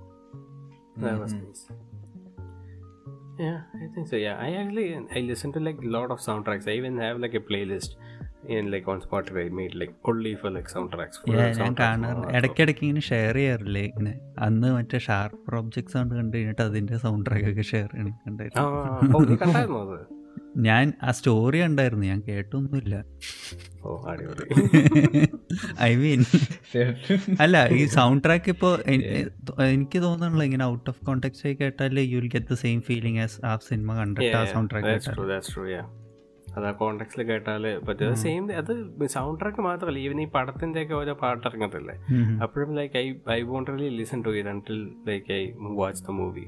ഇടയ്ക്കിടയ്ക്ക് 12.36 12.80
ഇങ്ങനെ 12.82 13.00
ഷെയർ 13.00 13.34
ചെയ്യാറില്ലേ? 13.34 13.82
ഇങ്ങനെ 13.82 14.20
അന്ന് 14.38 14.74
മറ്റേ 14.74 14.98
ഷാർപ്പ് 14.98 15.56
ഓബ്ജെക്ട്സ് 15.56 15.96
കൊണ്ട് 15.96 16.14
കണ്ടു 16.14 16.62
അതിന്റെ 16.62 16.96
സൗണ്ട് 16.96 17.30
ട്രാക്ക് 17.30 17.50
ഒക്കെ 17.50 17.62
ഷെയർ 17.62 17.88
ചെയ്യണം 17.92 18.12
കണ്ടായിരുന്നു. 18.26 18.66
ഞാൻ 20.56 20.92
ആ 21.02 21.10
സ്റ്റോറി 21.10 21.62
ഉണ്ടായിരുന്നു 21.62 22.06
ഞാൻ 22.06 22.20
കേട്ടൊന്നുമില്ല. 22.20 22.94
ഐ 25.82 25.96
മീൻ 25.96 26.20
അല്ല 27.40 27.68
ഈ 27.68 27.86
സൗണ്ട് 27.86 28.24
ട്രാക്ക് 28.24 28.50
ഇപ്പോൾ 28.50 28.74
എനിക്ക് 29.68 30.02
തോന്നുന്നുള്ളൂ 30.02 30.44
ഇങ്ങനെ 30.44 30.64
ഔട്ട് 30.64 30.90
ഓഫ് 30.90 31.04
കോണ്ടെക്സ്റ്റ് 31.04 31.46
ആയി 31.48 31.54
കേട്ടാൽ 31.54 31.98
you 32.04 32.18
will 32.20 32.28
get 32.28 32.46
the 32.46 32.54
same 32.54 32.80
feeling 32.80 33.20
as 33.20 33.44
ആ 33.44 33.56
സിനിമ 33.68 33.94
കണ്ടിട്ട് 33.94 34.36
ആ 34.36 34.44
സൗണ്ട് 34.44 34.70
ട്രാക്ക് 34.70 34.92
അത് 36.56 36.66
ആ 36.66 36.70
കോണ്ടെക്സ്റ്റിൽ 36.72 37.22
കേട്ടാൽ 37.22 37.64
പറ്റും. 37.88 38.14
സെയിം 38.16 38.44
അത് 38.56 38.72
സൗണ്ട് 39.08 39.40
ട്രാക്ക് 39.40 39.60
മാത്രമല്ല 39.60 39.98
ഈവൻ 39.98 40.20
ഈ 40.20 40.26
പടത്തിന്റെ 40.26 40.82
ഒക്കെ 40.82 40.94
ഓരോ 40.94 41.14
പാട്ട് 41.14 41.46
ഇറങ്ങത്തില്ലേ 41.46 41.94
അപ്പോഴും 42.42 42.74
like 42.74 42.96
I 42.98 43.04
I 43.30 43.40
won't 43.42 43.70
really 43.72 43.96
listen 43.96 44.24
to 44.24 44.30
it 44.30 44.48
until 44.48 44.78
like 45.06 45.32
I 45.32 45.42
watch 45.74 46.02
the 46.04 46.10
movie 46.10 46.44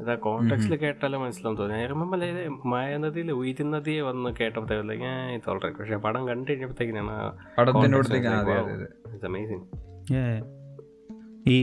അത് 0.00 0.10
ആ 0.10 0.16
കോണ്ടെക്സ്റ്റിൽ 0.20 0.76
കേട്ടാലും 0.76 1.22
മനസ്സിലാവും 1.22 1.58
തോന്നി 1.58 1.74
ഐ 1.74 1.86
റിമെമ്പർ 1.86 2.22
മായനദിയിൽ 2.66 3.32
ഉയരുന്നതിയെ 3.32 4.02
വന്ന് 4.02 4.30
കേട്ടപ്പോഴത്തേക്കും 4.40 5.04
ഞാൻ 5.04 5.30
ഇറ്റ്സ് 5.30 5.50
ഓൾ 5.50 5.60
റൈറ്റ് 5.64 5.78
പക്ഷെ 5.78 5.96
പടം 5.98 6.28
കണ്ടു 6.28 6.50
കഴിഞ്ഞപ്പോഴത്തേക്കിനാണ് 6.50 7.16
ഈ 11.48 11.58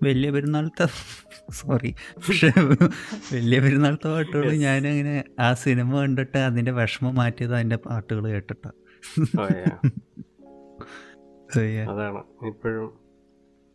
വലിയ 0.00 0.30
പെരുന്നാളത്തെ 0.30 0.86
സോറി 1.52 1.94
പക്ഷെ 2.18 2.52
വലിയ 3.32 3.60
പെരുന്നാളത്തെ 3.60 4.08
പാട്ടുകൾ 4.08 4.64
ഞാനങ്ങനെ 4.64 5.24
ആ 5.40 5.56
സിനിമ 5.62 6.00
കണ്ടിട്ട് 6.00 6.48
അതിന്റെ 6.48 6.72
വിഷമം 6.72 7.14
മാറ്റിയത് 7.14 7.54
അതിന്റെ 7.54 7.78
പാട്ടുകൾ 7.86 8.30
കേട്ടിട്ട്. 8.30 8.68
അതാണ്. 11.90 12.24
ഇപ്പോഴും 12.48 12.98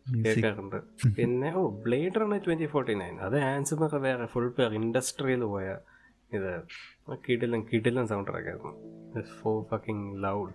കേൾക്കാറുണ്ട് 0.06 0.76
പിന്നെ 1.16 1.54
ഓ 1.54 1.82
Blade 1.84 2.20
Runner 2.20 2.44
twenty 2.44 2.66
forty 2.66 2.94
nine 2.94 3.26
അത് 3.26 3.46
ആൻസർ 3.46 4.04
വേറെ 4.04 4.26
ഫുൾ 4.34 4.54
പേർ 4.58 4.74
ഇൻഡസ്ട്രിയിൽ 4.74 5.46
പോയ 5.46 5.76
ഇത്. 6.30 6.62
കിടിലും 7.24 7.70
കിടിലും 7.70 8.06
സൗണ്ട് 8.06 8.30
ട്രാക്കായിരുന്നു 8.30 8.72
ഫോ 9.38 9.66
fucking 9.70 10.24
loud 10.24 10.52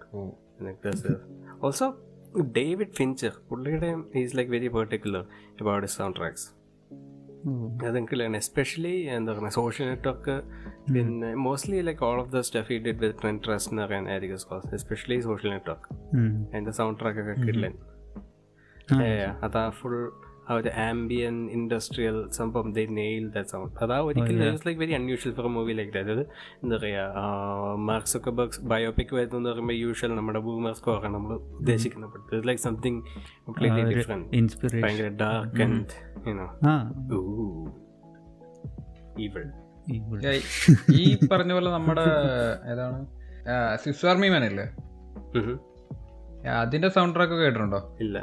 also 1.61 2.08
David 2.37 2.93
Fincher 2.93 3.31
പുള്ളിയുടെ 3.49 3.95
is 4.15 4.37
like 4.37 4.51
very 4.51 4.67
particular 4.67 5.25
about 5.61 5.87
sound 5.87 6.19
tracks 6.19 6.59
അതെനിക്ക് 7.87 8.35
എസ്പെഷ്യലി 8.35 9.01
എന്താ 9.01 9.33
പറയുക 9.33 9.47
സോഷ്യൽ 9.47 9.87
നെറ്റ്വർക്ക് 9.87 10.41
പിന്നെ 10.93 11.35
mostly 11.35 11.81
like 11.81 12.05
all 12.05 12.19
of 12.19 12.31
the 12.31 12.39
stuff 12.39 12.73
ഈ 12.73 12.77
ഡിഡ് 12.77 12.97
വിത്ത് 12.97 13.19
ട്രെൻഡ് 13.21 13.43
ട്രസ്റ്റ് 13.45 13.73
എന്ന് 13.73 13.83
പറയാൻ 13.83 14.09
ആയിരിക്കും 14.09 14.37
സ്കോസ് 14.37 14.73
എസ്പെഷ്യലി 14.73 15.19
സോഷ്യൽ 15.19 15.51
നെറ്റ്വർക്ക് 15.51 15.95
അതിന്റെ 16.49 16.71
സൗണ്ട് 16.71 16.99
ട്രാക്ക് 16.99 17.19
ഒക്കെ 17.19 17.31
കിട്ടില്ല. 17.31 17.67
അതാ 19.41 19.69
ഫുൾ 19.69 20.11
ആ 20.49 20.55
ഒരു 20.55 20.69
ആംബിയൻ 20.83 21.35
ഇൻഡസ്ട്രിയൽ 21.51 22.15
സംഭവം 22.37 22.67
ദേ 22.73 22.83
നെയിൽ 22.95 23.25
ദാറ്റ് 23.33 23.51
സൗണ്ട് 23.53 23.91
ആ 23.93 23.99
ഒരിക്കലും 24.05 24.55
like 24.63 24.79
very 24.79 24.93
unusual 24.93 25.33
for 25.37 25.47
movie 25.55 25.73
like 25.73 25.93
that 25.93 26.13
അത് 26.15 26.23
എന്താ 26.63 26.75
പറയുക 26.75 27.23
മാർക്ക് 27.87 28.11
സുക്കബർഗ്സ് 28.13 28.61
ബയോപിക് 28.67 29.13
വരുന്നു 29.15 29.37
എന്ന് 29.39 29.49
പറയുമ്പോൾ 29.51 29.77
യൂഷ്വൽ 29.79 30.13
നമ്മുടെ 30.15 30.41
ബൂമർ 30.47 30.73
സ്കോർ 30.73 31.05
നമ്മൾ 31.09 31.33
ഉദ്ദേശിക്കുന്നത് 31.59 32.17
it's 32.21 32.47
like 32.47 32.61
something 32.61 33.01
completely 33.47 33.83
different 33.93 34.27
ഭയങ്കര 34.83 35.09
ഡാർക്ക് 35.21 35.63
ആൻഡ് 35.67 35.95
ഈവിൾ 39.17 39.45
ഈ 40.95 41.03
പറഞ്ഞ 41.31 41.51
പോലെ 41.53 41.69
നമ്മുടെ 41.71 42.03
ഏതാണ്? 42.71 42.99
സ്വിസ് 43.77 44.05
ആർമി 44.05 44.27
മാൻ 44.29 44.43
അല്ലേ 44.43 44.65
അതിന്റെ 46.57 46.89
സൗണ്ട് 46.95 47.15
ട്രാക്ക് 47.15 47.37
കേട്ടിട്ടുണ്ടോ? 47.39 47.79
ഇല്ല. 47.99 48.17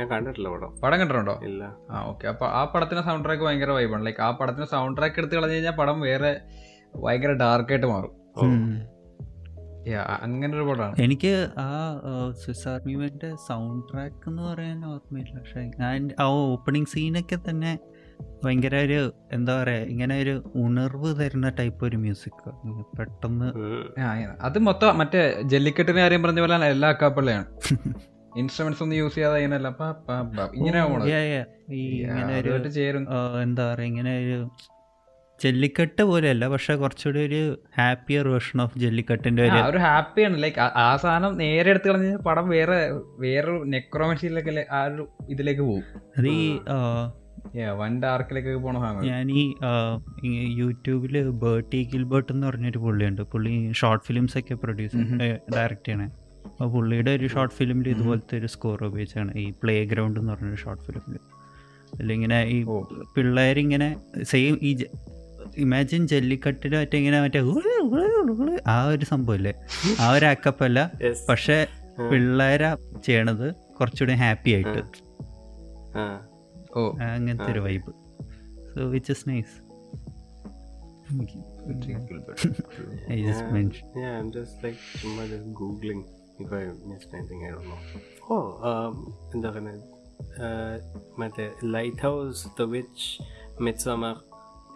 ഞാൻ 0.00 0.10
കണ്ടിട്ടില്ല 0.10 0.48
പടം. 0.48 0.80
പടം 0.82 1.00
കണ്ടിട്ടുണ്ടോ? 1.00 1.40
ഇല്ല. 1.44 1.76
ആ 1.90 2.02
ഓക്കെ 2.02 2.28
അപ്പൊ 2.28 2.46
ആ 2.46 2.64
പടത്തിന്റെ 2.64 3.04
സൗണ്ട് 3.04 3.24
ട്രാക്ക് 3.24 3.42
ഭയങ്കര 3.42 3.70
വൈബാണ് 3.70 4.06
ലൈക്ക് 4.06 4.20
ആ 4.20 4.30
പടത്തിന്റെ 4.30 4.66
സൗണ്ട് 4.66 5.00
ട്രാക്ക് 5.00 5.18
എടുത്ത് 5.18 5.34
കളഞ്ഞു 5.34 5.54
കഴിഞ്ഞാൽ 5.54 5.72
പടം 5.72 6.00
വേറെ 6.00 6.40
ഭയങ്കര 6.96 7.32
ഡാർക്ക് 7.32 7.72
ആയിട്ട് 7.72 7.86
മാറും. 7.86 8.14
അങ്ങനെ 10.22 10.56
ഒരു 10.56 10.64
പടമാണ് 10.64 11.02
എനിക്ക് 11.02 11.50
ആ 11.58 12.00
സ്വിസ് 12.30 12.68
ആർമിന്റെ 12.68 13.36
സൗണ്ട് 13.48 13.92
ട്രാക്ക് 13.92 14.28
എന്ന് 14.28 14.42
പറയാൻ 14.42 14.84
ഓർമ്മയില്ല. 14.86 15.38
പക്ഷെ 15.38 15.70
ഞാൻ 15.80 16.10
ആ 16.20 16.24
ഓപ്പണിംഗ് 16.24 16.88
സീനൊക്കെ 16.88 17.38
തന്നെ 17.50 17.78
ഭയങ്കര 18.44 18.76
ഒരു 18.76 19.12
എന്താ 19.32 19.62
പറയാ 19.62 19.80
ഇങ്ങനെ 19.84 20.18
ഒരു 20.18 20.44
ഉണർവ് 20.54 21.20
തരുന്ന 21.20 21.48
ടൈപ്പ് 21.48 21.84
ഒരു 21.84 21.96
മ്യൂസിക് 21.96 22.44
പെട്ടെന്ന് 22.98 23.48
അത് 24.40 24.58
മൊത്തം 24.58 24.98
മറ്റേ 24.98 25.42
ജല്ലിക്കെട്ടിനെ 25.42 26.00
കാര്യം 26.00 26.22
പറഞ്ഞ 26.22 26.40
പോലെ 26.40 26.66
എല്ലാ 26.66 26.88
അക്കാപ്പള്ളയാണ്. 26.88 27.46
ഇൻസ്ട്രുമെന്റ്സ് 28.38 28.82
ഒന്നും 28.82 28.96
യൂസ് 28.96 29.14
ചെയ്യാതെ 29.14 29.38
ഇങ്ങനെയല്ല. 29.38 29.68
ഇങ്ങനെ 30.54 30.78
എന്താ 33.42 33.64
പറയാ 33.72 33.86
ഇങ്ങനെ 33.86 34.12
ഒരു 34.24 34.38
ജല്ലിക്കെട്ട് 35.40 36.02
പോലെയല്ല 36.02 36.44
പക്ഷെ 36.48 36.72
കുറച്ചുകൂടി 36.76 37.20
ഒരു 37.26 37.40
ഹാപ്പിയർ 37.78 38.24
വേർഷൻ 38.28 38.62
ഓഫ് 38.62 38.78
ജല്ലിക്കെട്ടിന്റെ 38.78 39.42
ഒരു 39.70 39.78
ഹാപ്പിയാണ് 39.78 40.42
ലൈക്ക് 40.42 40.60
ആ 40.60 40.88
സാധനം 40.96 41.36
നേരെ 41.38 41.70
എടുത്ത് 41.70 41.88
കളഞ്ഞ 41.88 42.16
പടം 42.16 42.48
വേറെ 42.48 42.78
വേറെ 43.18 43.52
നെക്രോമൻഷിയിലൊക്കെ 43.74 44.64
ആ 44.70 44.80
ഒരു 44.84 45.04
ഇതിലേക്ക് 45.28 45.60
പോകും. 45.60 45.84
അത് 46.18 46.28
ഈ 46.28 46.58
വൺ 47.80 47.92
ഡാർക്കിലേക്ക് 48.02 48.54
പോണ 48.64 48.78
ഞാൻ 49.04 49.30
ഈ 49.30 49.44
യൂട്യൂബിൽ 50.60 51.14
ബേർട്ടി 51.44 51.80
ഗിൽബർട്ട് 51.92 52.32
എന്ന് 52.32 52.46
പറഞ്ഞൊരു 52.46 52.78
പുള്ളിയുണ്ട്. 52.78 53.22
പുള്ളി 53.22 53.52
ഷോർട്ട് 53.72 54.04
ഫിലിംസ് 54.04 54.36
ഒക്കെ 54.38 54.54
പ്രൊഡ്യൂസ് 54.54 54.96
ഡയറക്റ്റ് 55.56 55.88
ചെയ്യണേ. 55.88 56.08
അപ്പോൾ 56.48 56.72
പുള്ളിയുടെ 56.72 57.10
ഒരു 57.10 57.26
ഷോർട്ട് 57.26 57.54
ഫിലിമിൽ 57.54 57.88
ഇതുപോലത്തെ 57.88 58.38
ഒരു 58.38 58.46
സ്കോർ 58.46 58.84
ഉപയോഗിച്ചാണ്. 58.84 59.36
ഈ 59.36 59.54
പ്ലേ 59.62 59.84
ഗ്രൗണ്ട് 59.84 60.20
എന്ന് 60.20 60.32
പറഞ്ഞൊരു 60.32 60.56
ഷോർട്ട് 60.56 60.84
ഫിലിമിൽ 60.84 61.18
അല്ലെങ്കിൽ 62.00 62.32
ഈ 62.54 62.64
പിള്ളേരിങ്ങനെ 63.16 63.96
സെയിം 64.22 64.58
ഈ 64.62 64.84
ഇമാജിൻ 65.56 66.06
ജല്ലിക്കട്ടിൽ 66.06 66.76
മറ്റേ 66.76 66.98
ഇങ്ങനെ 66.98 67.20
മറ്റേ 67.20 67.40
ആ 68.68 68.86
ഒരു 68.86 69.04
സംഭവമില്ലേ 69.04 69.54
ആ 70.00 70.12
ഒരു 70.12 70.26
അക്കപ്പല്ല 70.26 70.92
പക്ഷെ 71.28 71.66
പിള്ളേരാ 72.10 72.76
ചെയ്യണത് 73.04 73.54
കുറച്ചുകൂടി 73.78 74.22
ഹാപ്പി 74.22 74.50
ആയിട്ട്. 74.50 74.82
അങ്ങനത്തെ 77.08 77.52
ഒരു 77.52 77.58
vibe 77.58 77.92
so 78.72 78.88
which 78.88 79.12
is 79.12 79.28
nice 79.28 79.68
I 81.10 81.14
just 83.18 83.40
Yeah. 83.40 83.52
mentioned. 83.52 83.90
Yeah, 83.96 84.18
I'm 84.18 84.32
just 84.32 84.64
like 84.64 84.76
ചുമ്മാ 85.00 85.22
just 85.30 85.46
googling. 85.60 86.17
If 86.38 86.52
I 86.52 86.64
missed 86.90 87.12
anything. 87.12 87.40
I 87.46 87.50
don't 87.54 87.68
know. 87.70 87.80
Oh, 88.30 88.44
um, 88.70 88.94
എന്താ 89.34 89.48
പറയുന്നത് 89.50 89.84
മറ്റേ 91.18 91.44
lighthouse 92.02 92.40
the 92.58 92.64
witch 92.74 93.06
Midsommar 93.66 94.14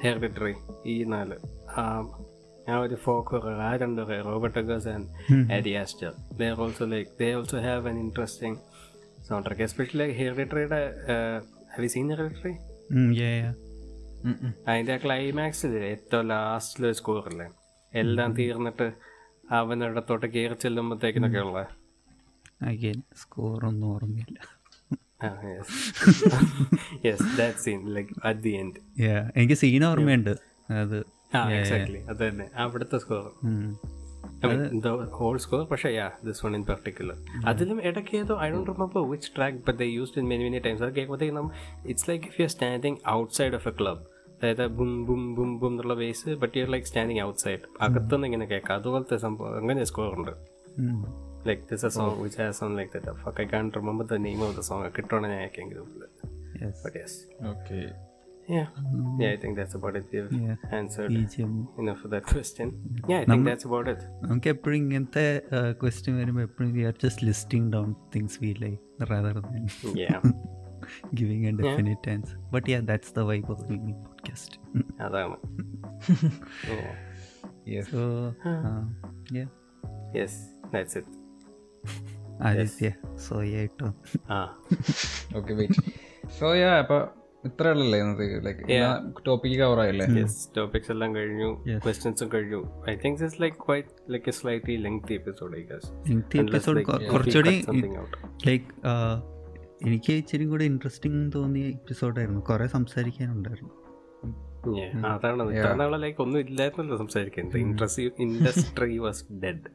Hereditary 0.04 0.54
ഈ 0.86 0.96
നാല്. 1.14 1.36
ആ 1.76 2.74
ഒരു 2.84 2.96
ഫോക്ക് 3.04 3.36
ആ 3.68 3.70
രണ്ട് 3.76 4.00
Robert 4.30 4.58
Eggers 4.58 4.88
and 4.88 5.08
Ari 5.56 5.72
Aster 5.82 6.12
they 6.40 6.48
are 6.52 6.60
also 6.66 6.86
like 6.94 7.10
they 7.20 7.28
also 7.38 7.60
have 7.68 7.88
an 7.88 7.98
interesting 7.98 8.58
sound 9.28 9.46
track 9.46 9.64
especially 9.68 10.08
ഹെറിറ്ററിയുടെ 10.20 10.80
have 11.74 11.88
seen 11.96 12.08
Hereditary. 12.14 12.54
അതിന്റെ 14.70 14.96
ക്ലൈമാക്സിൽ 15.04 15.72
ഏറ്റവും 15.92 16.28
സ്കോർ 16.66 16.92
സ്കോറില്ലേ 17.00 17.46
എല്ലാം 17.92 18.30
തീർന്നിട്ട് 18.38 18.86
അവനിടത്തോട്ട് 19.52 20.26
കയറി 20.26 20.54
ചെല്ലുമ്പോഴത്തേക്കിനൊക്കെ 20.54 21.38
ഉള്ള? 21.38 21.68
Again, 22.62 23.00
score 23.00 23.64
ഒന്നും 23.64 23.86
ഓർമ്മയില്ല 23.86 24.62
എനിക്ക് 29.36 29.54
സീൻ 29.54 29.84
ഓർമ്മയുണ്ട്. 29.84 30.30
അത് 30.70 31.04
അവിടുത്തെ 32.54 32.98
സ്കോർ. 32.98 33.30
ഹോൾ 35.10 35.38
സ്കോർ 35.38 35.66
പക്ഷേ 35.66 35.90
yeah 35.90 36.10
this 36.24 36.46
one 36.46 36.56
in 36.56 36.64
particular 36.64 37.16
അതിലും 37.46 37.82
ഇടയ്ക്ക് 37.82 38.16
ഏതോ 38.16 38.40
I 38.40 38.50
don't 38.50 38.70
remember 38.70 39.10
which 39.10 39.30
track 39.36 39.58
but 39.58 39.78
the 39.78 39.82
used 39.82 40.18
in 40.18 40.28
many 40.28 40.42
many 40.42 40.58
times 40.58 40.82
അത് 40.82 40.90
കേൾക്കുമ്പോഴത്തേക്ക് 40.90 41.34
നമ്മൾ 41.34 41.50
it's 41.86 42.10
like 42.10 42.24
if 42.24 42.40
you 42.40 42.44
are 42.44 42.50
standing 42.50 42.96
outside 43.08 43.54
of 43.54 43.68
a 43.68 43.70
club 43.70 44.00
അതായത് 44.42 44.66
ബും 44.68 45.06
ബും 45.06 45.34
ബും 45.34 45.58
ബും 45.60 45.72
എന്നുള്ള 45.72 45.94
bass 45.94 46.30
but 46.34 46.58
you 46.58 46.62
are 46.62 46.70
like 46.70 46.86
standing 46.86 47.20
outside 47.40 47.64
അകത്തുനിന്ന് 47.80 48.26
ഇങ്ങനെ 48.26 48.46
കേൾക്കാം. 48.46 48.78
അതുപോലത്തെ 48.78 49.16
സംഭവം. 49.16 49.56
അങ്ങനെ 49.58 49.84
സ്കോർ 49.84 50.14
ഉണ്ട്. 50.18 50.32
ഉം. 50.78 51.02
Like 51.46 51.62
this 51.70 51.86
a 51.86 51.88
song 51.88 52.22
which 52.22 52.42
has 52.42 52.58
song 52.60 52.78
like 52.78 52.92
that 52.96 53.12
fuck 53.24 53.40
I 53.40 53.46
can't 53.46 53.70
remember 53.76 54.06
the 54.06 54.18
name 54.20 54.40
of 54.42 54.56
the 54.56 54.64
song 54.70 54.90
കിട്ടണം 54.98 55.28
ഞാൻ 55.28 55.40
അയക്കെങ്കിലും 55.42 55.88
Yes. 56.62 56.78
But 56.86 56.96
yes 57.02 57.18
okay 57.52 57.78
Yeah. 58.48 58.68
Yeah, 59.20 59.30
I 59.34 59.36
think 59.36 59.56
that's 59.56 59.74
about 59.78 59.96
it. 59.98 60.06
Yeah. 60.12 60.56
answered 60.78 61.12
enough 61.82 62.00
of 62.04 62.10
that 62.10 62.24
question. 62.24 62.68
Yeah, 63.08 63.20
I 63.20 63.26
think 63.26 63.44
that's 63.48 63.66
about 63.68 63.86
it. 63.92 64.00
നമുക്ക് 64.22 64.48
എപ്പോഴും 64.48 64.76
ഇങ്ങനത്തെ 64.76 65.24
question 65.82 66.14
വരുമ്പോൾ 66.16 66.42
എപ്പോഴും 66.42 66.70
we 66.72 66.82
are 66.82 66.94
just 67.04 67.24
listing 67.26 67.68
down 67.72 67.90
things 68.14 68.38
we 68.42 68.50
like 68.64 68.80
rather 69.12 69.38
than 69.46 69.62
Yeah. 70.02 70.18
Giving 71.14 71.46
a 71.48 71.52
definite 71.62 72.10
answer 72.14 72.36
but 72.54 72.66
yeah 72.70 72.80
that's 72.90 73.14
the 73.18 73.24
vibe 73.30 73.48
of 73.50 73.64
me 73.70 73.78
podcast 74.22 74.58
അതാണ് 75.04 75.36
Yeah. 76.72 76.92
Yes 77.72 77.90
so 77.92 78.02
Yes, 80.16 80.32
that's 80.72 80.94
it. 81.00 81.06
Aditya 82.46 82.88
സോയായിട്ടോ 83.26 83.88
Ah. 84.36 84.46
Okay 85.38 85.52
wait 85.58 85.82
so 86.38 86.48
yeah 86.56 86.70
അപ്പൊ 86.82 86.98
ഇത്ര 87.44 87.66
ഉള്ളല്ലേ 87.74 87.98
ഇന്നത്തെ 88.02 88.26
like 88.46 88.80
topic 89.26 89.56
cover 89.60 89.78
ആയല്ലേ? 89.84 90.06
Yes, 90.16 90.34
topics 90.58 90.88
എല്ലാം 90.90 91.10
കഴിഞ്ഞു. 91.16 91.48
Yes. 91.70 91.80
ക്വസ്റ്റ്യൻസും 91.86 92.28
കഴിഞ്ഞു. 92.28 92.60
I 92.90 92.94
think 92.96 93.20
it's 93.20 93.40
like 93.42 93.58
quite 93.66 93.94
like 94.12 94.28
a 94.28 94.36
slightly 94.40 94.76
lengthy 94.76 95.14
episode 95.14 95.56
I 95.58 95.62
guess 95.62 95.90
lengthy 96.08 96.38
episode 96.38 96.82
കുറച്ചുകൂടി 97.12 97.54
സംതിങ് 97.62 97.98
ഔട്ട് 97.98 98.18
ലൈക്ക് 98.48 98.68
എനിക്ക് 99.82 100.12
ഇച്ചിരി 100.12 100.44
കൂടി 100.44 100.64
ഇൻട്രസ്റ്റിംഗ് 100.64 101.22
തോന്നിയ 101.34 101.66
എപ്പിസോഡായിരുന്നു 101.70 102.40
കുറേ 102.40 102.66
സംസാരിക്കാനുണ്ടായിരുന്നു. 102.66 103.72
അതാണ് 105.06 105.44
ഇത്ര 105.54 105.72
നാളെ 105.74 106.14
ഒന്നും 106.18 106.40
ഇല്ലായിരുന്നല്ലോ 106.40 106.96
സംസാരിക്കാൻ 106.96 107.46
interest 107.58 108.02
industry 108.02 108.98
was 108.98 109.24
dead 109.44 109.68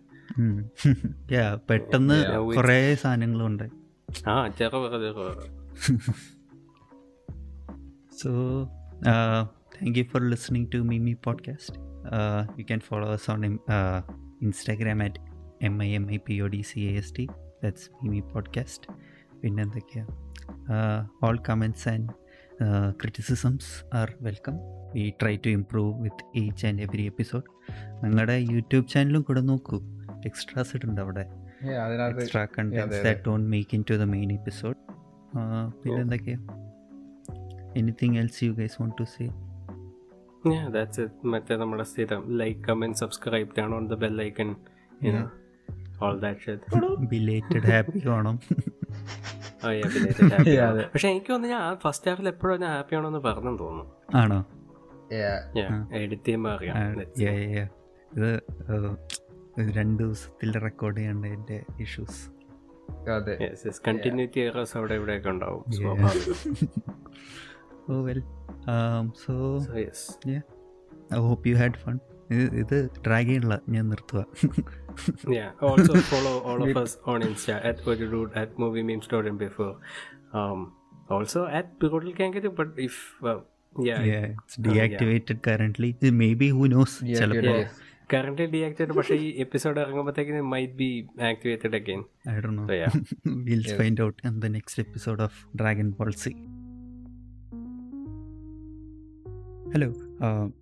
yeah 1.31 1.45
പെട്ടെന്ന് 1.69 2.17
കുറേ 2.57 2.79
സാധനങ്ങളുണ്ട് 2.95 3.67
ആ 4.29 4.47
ചെറു 4.47 4.81
ചെറു 5.05 5.27
So, 8.19 8.29
uh, 9.05 9.41
thank 9.73 9.95
you 9.95 10.05
for 10.11 10.19
listening 10.19 10.63
to 10.69 10.77
Mimi 10.83 11.15
Podcast. 11.27 11.73
Uh, 12.11 12.41
you 12.57 12.65
can 12.65 12.79
follow 12.79 13.09
us 13.15 13.25
on 13.29 13.59
uh, 13.69 14.01
Instagram 14.41 14.99
at 15.05 15.15
M-I-M-I-P-O-D-C-A-S-T. 15.61 17.27
That's 17.61 17.83
Mimi 18.01 18.21
Podcast. 18.33 18.81
പിന്നെ 19.41 19.63
എന്തൊക്കെയാണ് 19.63 20.13
all 21.23 21.37
comments 21.49 21.89
and 21.89 22.13
criticisms 22.91 23.95
are 23.95 24.13
welcome 24.21 24.53
we 24.93 25.13
try 25.21 25.35
to 25.35 25.49
improve 25.49 26.01
with 26.01 26.37
each 26.37 26.67
and 26.67 26.81
every 26.81 27.01
episode 27.01 27.43
ഞങ്ങളുടെ 28.03 28.33
YouTube 28.33 28.87
ചാനലും 28.87 29.21
കൂടെ 29.21 29.41
നോക്കൂ. 29.41 29.81
Extras 30.25 30.75
ഇട്ടുണ്ട് 30.75 31.01
അവിടെ. 31.01 31.21
Extra 32.07 32.45
contents 32.45 33.03
that 33.03 33.19
don't 33.27 33.49
make 33.49 33.75
into 33.91 33.93
the 33.93 34.01
main 34.01 34.31
episode 34.31 34.75
പിന്നെ 35.69 36.01
എന്തൊക്കെയാ? 36.01 36.37
Anything 37.77 38.17
else 38.17 38.43
you 38.43 38.51
guys 38.51 38.81
want 38.81 38.95
to 38.99 39.03
say 39.03 39.29
Yeah, 40.47 40.67
that's 40.73 40.97
it. 40.97 41.11
മറ്റേ 41.25 41.55
നമ്മുടെ 41.55 41.83
സ്ഥിരം 41.83 42.37
like 42.37 42.59
comment 42.59 42.97
subscribe 42.97 43.49
turn 43.57 43.73
on 43.73 43.87
the 43.87 43.93
bell 43.93 44.21
icon 44.21 44.55
all 46.01 46.19
that 46.19 46.59
belated 47.05 47.71
happy 47.71 48.07
Onam. 48.07 48.39
പക്ഷെ 50.93 51.07
എനിക്ക് 51.07 51.29
തോന്നുന്നു 51.29 51.55
ഞാൻ 51.55 51.77
first 51.77 52.11
ഹാഫിൽ 52.11 52.27
എപ്പോഴും 52.27 52.61
ഞാൻ 52.61 52.71
ഹാപ്പി 52.71 52.95
ആണോന്ന് 52.95 53.19
പറഞ്ഞെന്ന് 53.19 53.59
തോന്നുന്നു. 53.59 53.85
ആണോ? 54.15 54.39
Yeah. 55.11 55.75
എഡിറ്റ് 55.93 56.25
ചെയ്യുമ്പോൾ 56.25 56.51
അറിയാം. 56.51 56.75
ഇത് 58.11 58.29
രണ്ട് 59.71 60.03
ദിവസത്തിൽ 60.03 60.59
റെക്കോർഡ് 60.59 60.97
ചെയ്യേണ്ട 60.97 61.25
എന്റെ 61.25 61.65
ഇഷ്യൂസ് 61.79 62.19
അവിടെ 64.75 64.95
ഇവിടെയൊക്കെ 64.95 65.29
ഉണ്ടാവും 65.29 65.63
ഓ 67.89 68.01
well 68.01 68.21
so 69.25 69.33
So, 69.59 69.73
yes. 69.77 69.99
I 71.13 71.19
hope 71.19 71.49
you 71.49 71.55
had 71.55 71.77
fun 71.77 71.95
ഇത് 72.31 72.55
ഇത് 72.55 72.77
ഡ്രാഗ് 73.07 73.27
ചെയ്യണില്ല 73.27 73.55
ഞാൻ 73.69 73.89
നിർത്തുക 73.89 74.25
Yeah. 75.37 75.51
Also 75.69 75.95
follow 76.11 76.35
all 76.49 76.61
of 76.67 76.77
us 76.83 76.93
on 77.13 77.21
Insta 77.29 77.55
at 77.71 77.77
Ojudude 77.91 78.31
at 78.41 78.57
movie 78.63 78.85
memes 78.89 79.07
dot 79.13 79.27
before. 79.45 79.75
Um, 80.39 80.59
also 81.17 81.41
at 81.59 81.67
Pivotal 81.81 82.13
Kangaroo, 82.21 82.53
but 82.61 82.69
if 82.87 82.95
uh, 83.31 83.39
yeah, 83.89 84.01
Yeah, 84.11 84.25
it's 84.37 84.57
deactivated 84.57 85.37
uh, 85.37 85.41
yeah. 85.41 85.45
currently. 85.47 85.89
Maybe, 86.23 86.49
who 86.49 86.67
knows? 86.67 86.93
Yeah, 87.01 87.27
yeah. 87.49 87.67
currently 88.13 88.45
deactivated, 88.55 88.93
പക്ഷേ 88.97 89.15
ഈ 89.25 89.29
episode 89.43 89.79
ഇറങ്ങുമ്പോഴത്തേക്കിന് 89.83 90.41
might 90.53 90.75
be 90.81 90.89
activated 91.29 91.75
again 91.79 92.01
I 92.33 92.37
don't 92.43 92.55
know. 92.59 92.67
So, 92.69 92.77
yeah. 92.81 92.93
we'll 93.47 93.67
find 93.81 93.99
out 94.05 94.17
in 94.29 94.35
the 94.43 94.51
next 94.57 94.77
episode 94.85 95.21
of 95.27 95.33
Dragon 95.61 95.89
Ball 95.97 96.13
Z. 96.23 96.35
Hello 99.73 99.89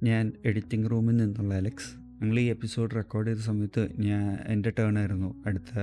ഞാൻ 0.08 0.26
editing 0.50 0.88
റൂമിൽ 0.94 1.16
നിന്നുള്ള 1.24 1.54
Alex 1.62 1.92
ഞങ്ങൾ 2.22 2.40
ഈ 2.40 2.46
episode 2.46 2.96
record 2.96 3.28
ചെയ്ത 3.28 3.38
സമയത്ത് 3.38 3.88
ഞാൻ 4.00 4.38
എന്റെ 4.48 4.74
ടേൺ 4.80 5.00
ആയിരുന്നു 5.00 5.44
അടുത്ത 5.46 5.80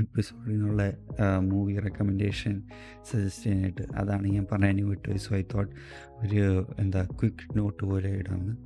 എപ്പിസോഡിനുള്ള 0.00 0.92
മൂവി 1.38 1.78
റെക്കമെൻഡേഷൻ 1.78 2.62
സജസ്റ്റ് 3.10 3.44
ചെയ്യാനായിട്ട്. 3.44 3.82
അതാണ് 3.96 4.26
ഞാൻ 4.28 4.46
പറയാൻ 4.52 4.88
വിട്ടു 4.88 5.16
സോ 5.16 5.36
ഐ 5.36 5.42
തോട്ട് 5.54 5.74
ഒരു 6.22 6.74
എന്താ 6.78 7.04
ക്വിക്ക് 7.04 7.58
നോട്ട് 7.58 7.84
പോലെ 7.84 8.10
ഇടാമെന്ന് 8.10 8.56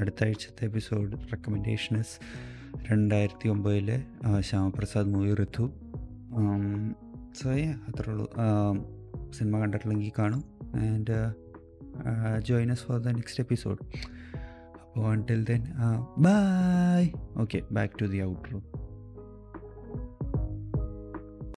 അടുത്ത 0.00 0.24
ആഴ്ചത്തെ 0.24 0.64
എപ്പിസോഡ് 0.64 1.12
റെക്കമെൻഡേഷൻസ് 1.12 2.14
രണ്ടായിരത്തി 2.90 3.48
ഒമ്പതിലെ 3.48 4.04
ശ്യാമപ്രസാദ് 4.40 5.08
മൂവി 5.08 5.34
ഋതു 5.34 5.70
സോ 7.42 7.50
അത്രേ 7.52 8.12
ഉള്ളൂ. 8.12 8.32
സിനിമ 9.32 9.58
കണ്ടിട്ടില്ലെങ്കിൽ 9.58 10.12
കാണും. 10.18 10.44
And 10.74 11.34
join 12.42 12.74
for 12.74 12.98
the 13.00 13.08
next 13.08 13.40
episode 13.40 13.78
until 15.04 15.42
then, 15.44 15.74
uh, 15.80 15.98
bye. 16.16 17.12
Okay, 17.38 17.62
back 17.70 17.96
to 17.98 18.08
the 18.08 18.20
outro. 18.20 18.62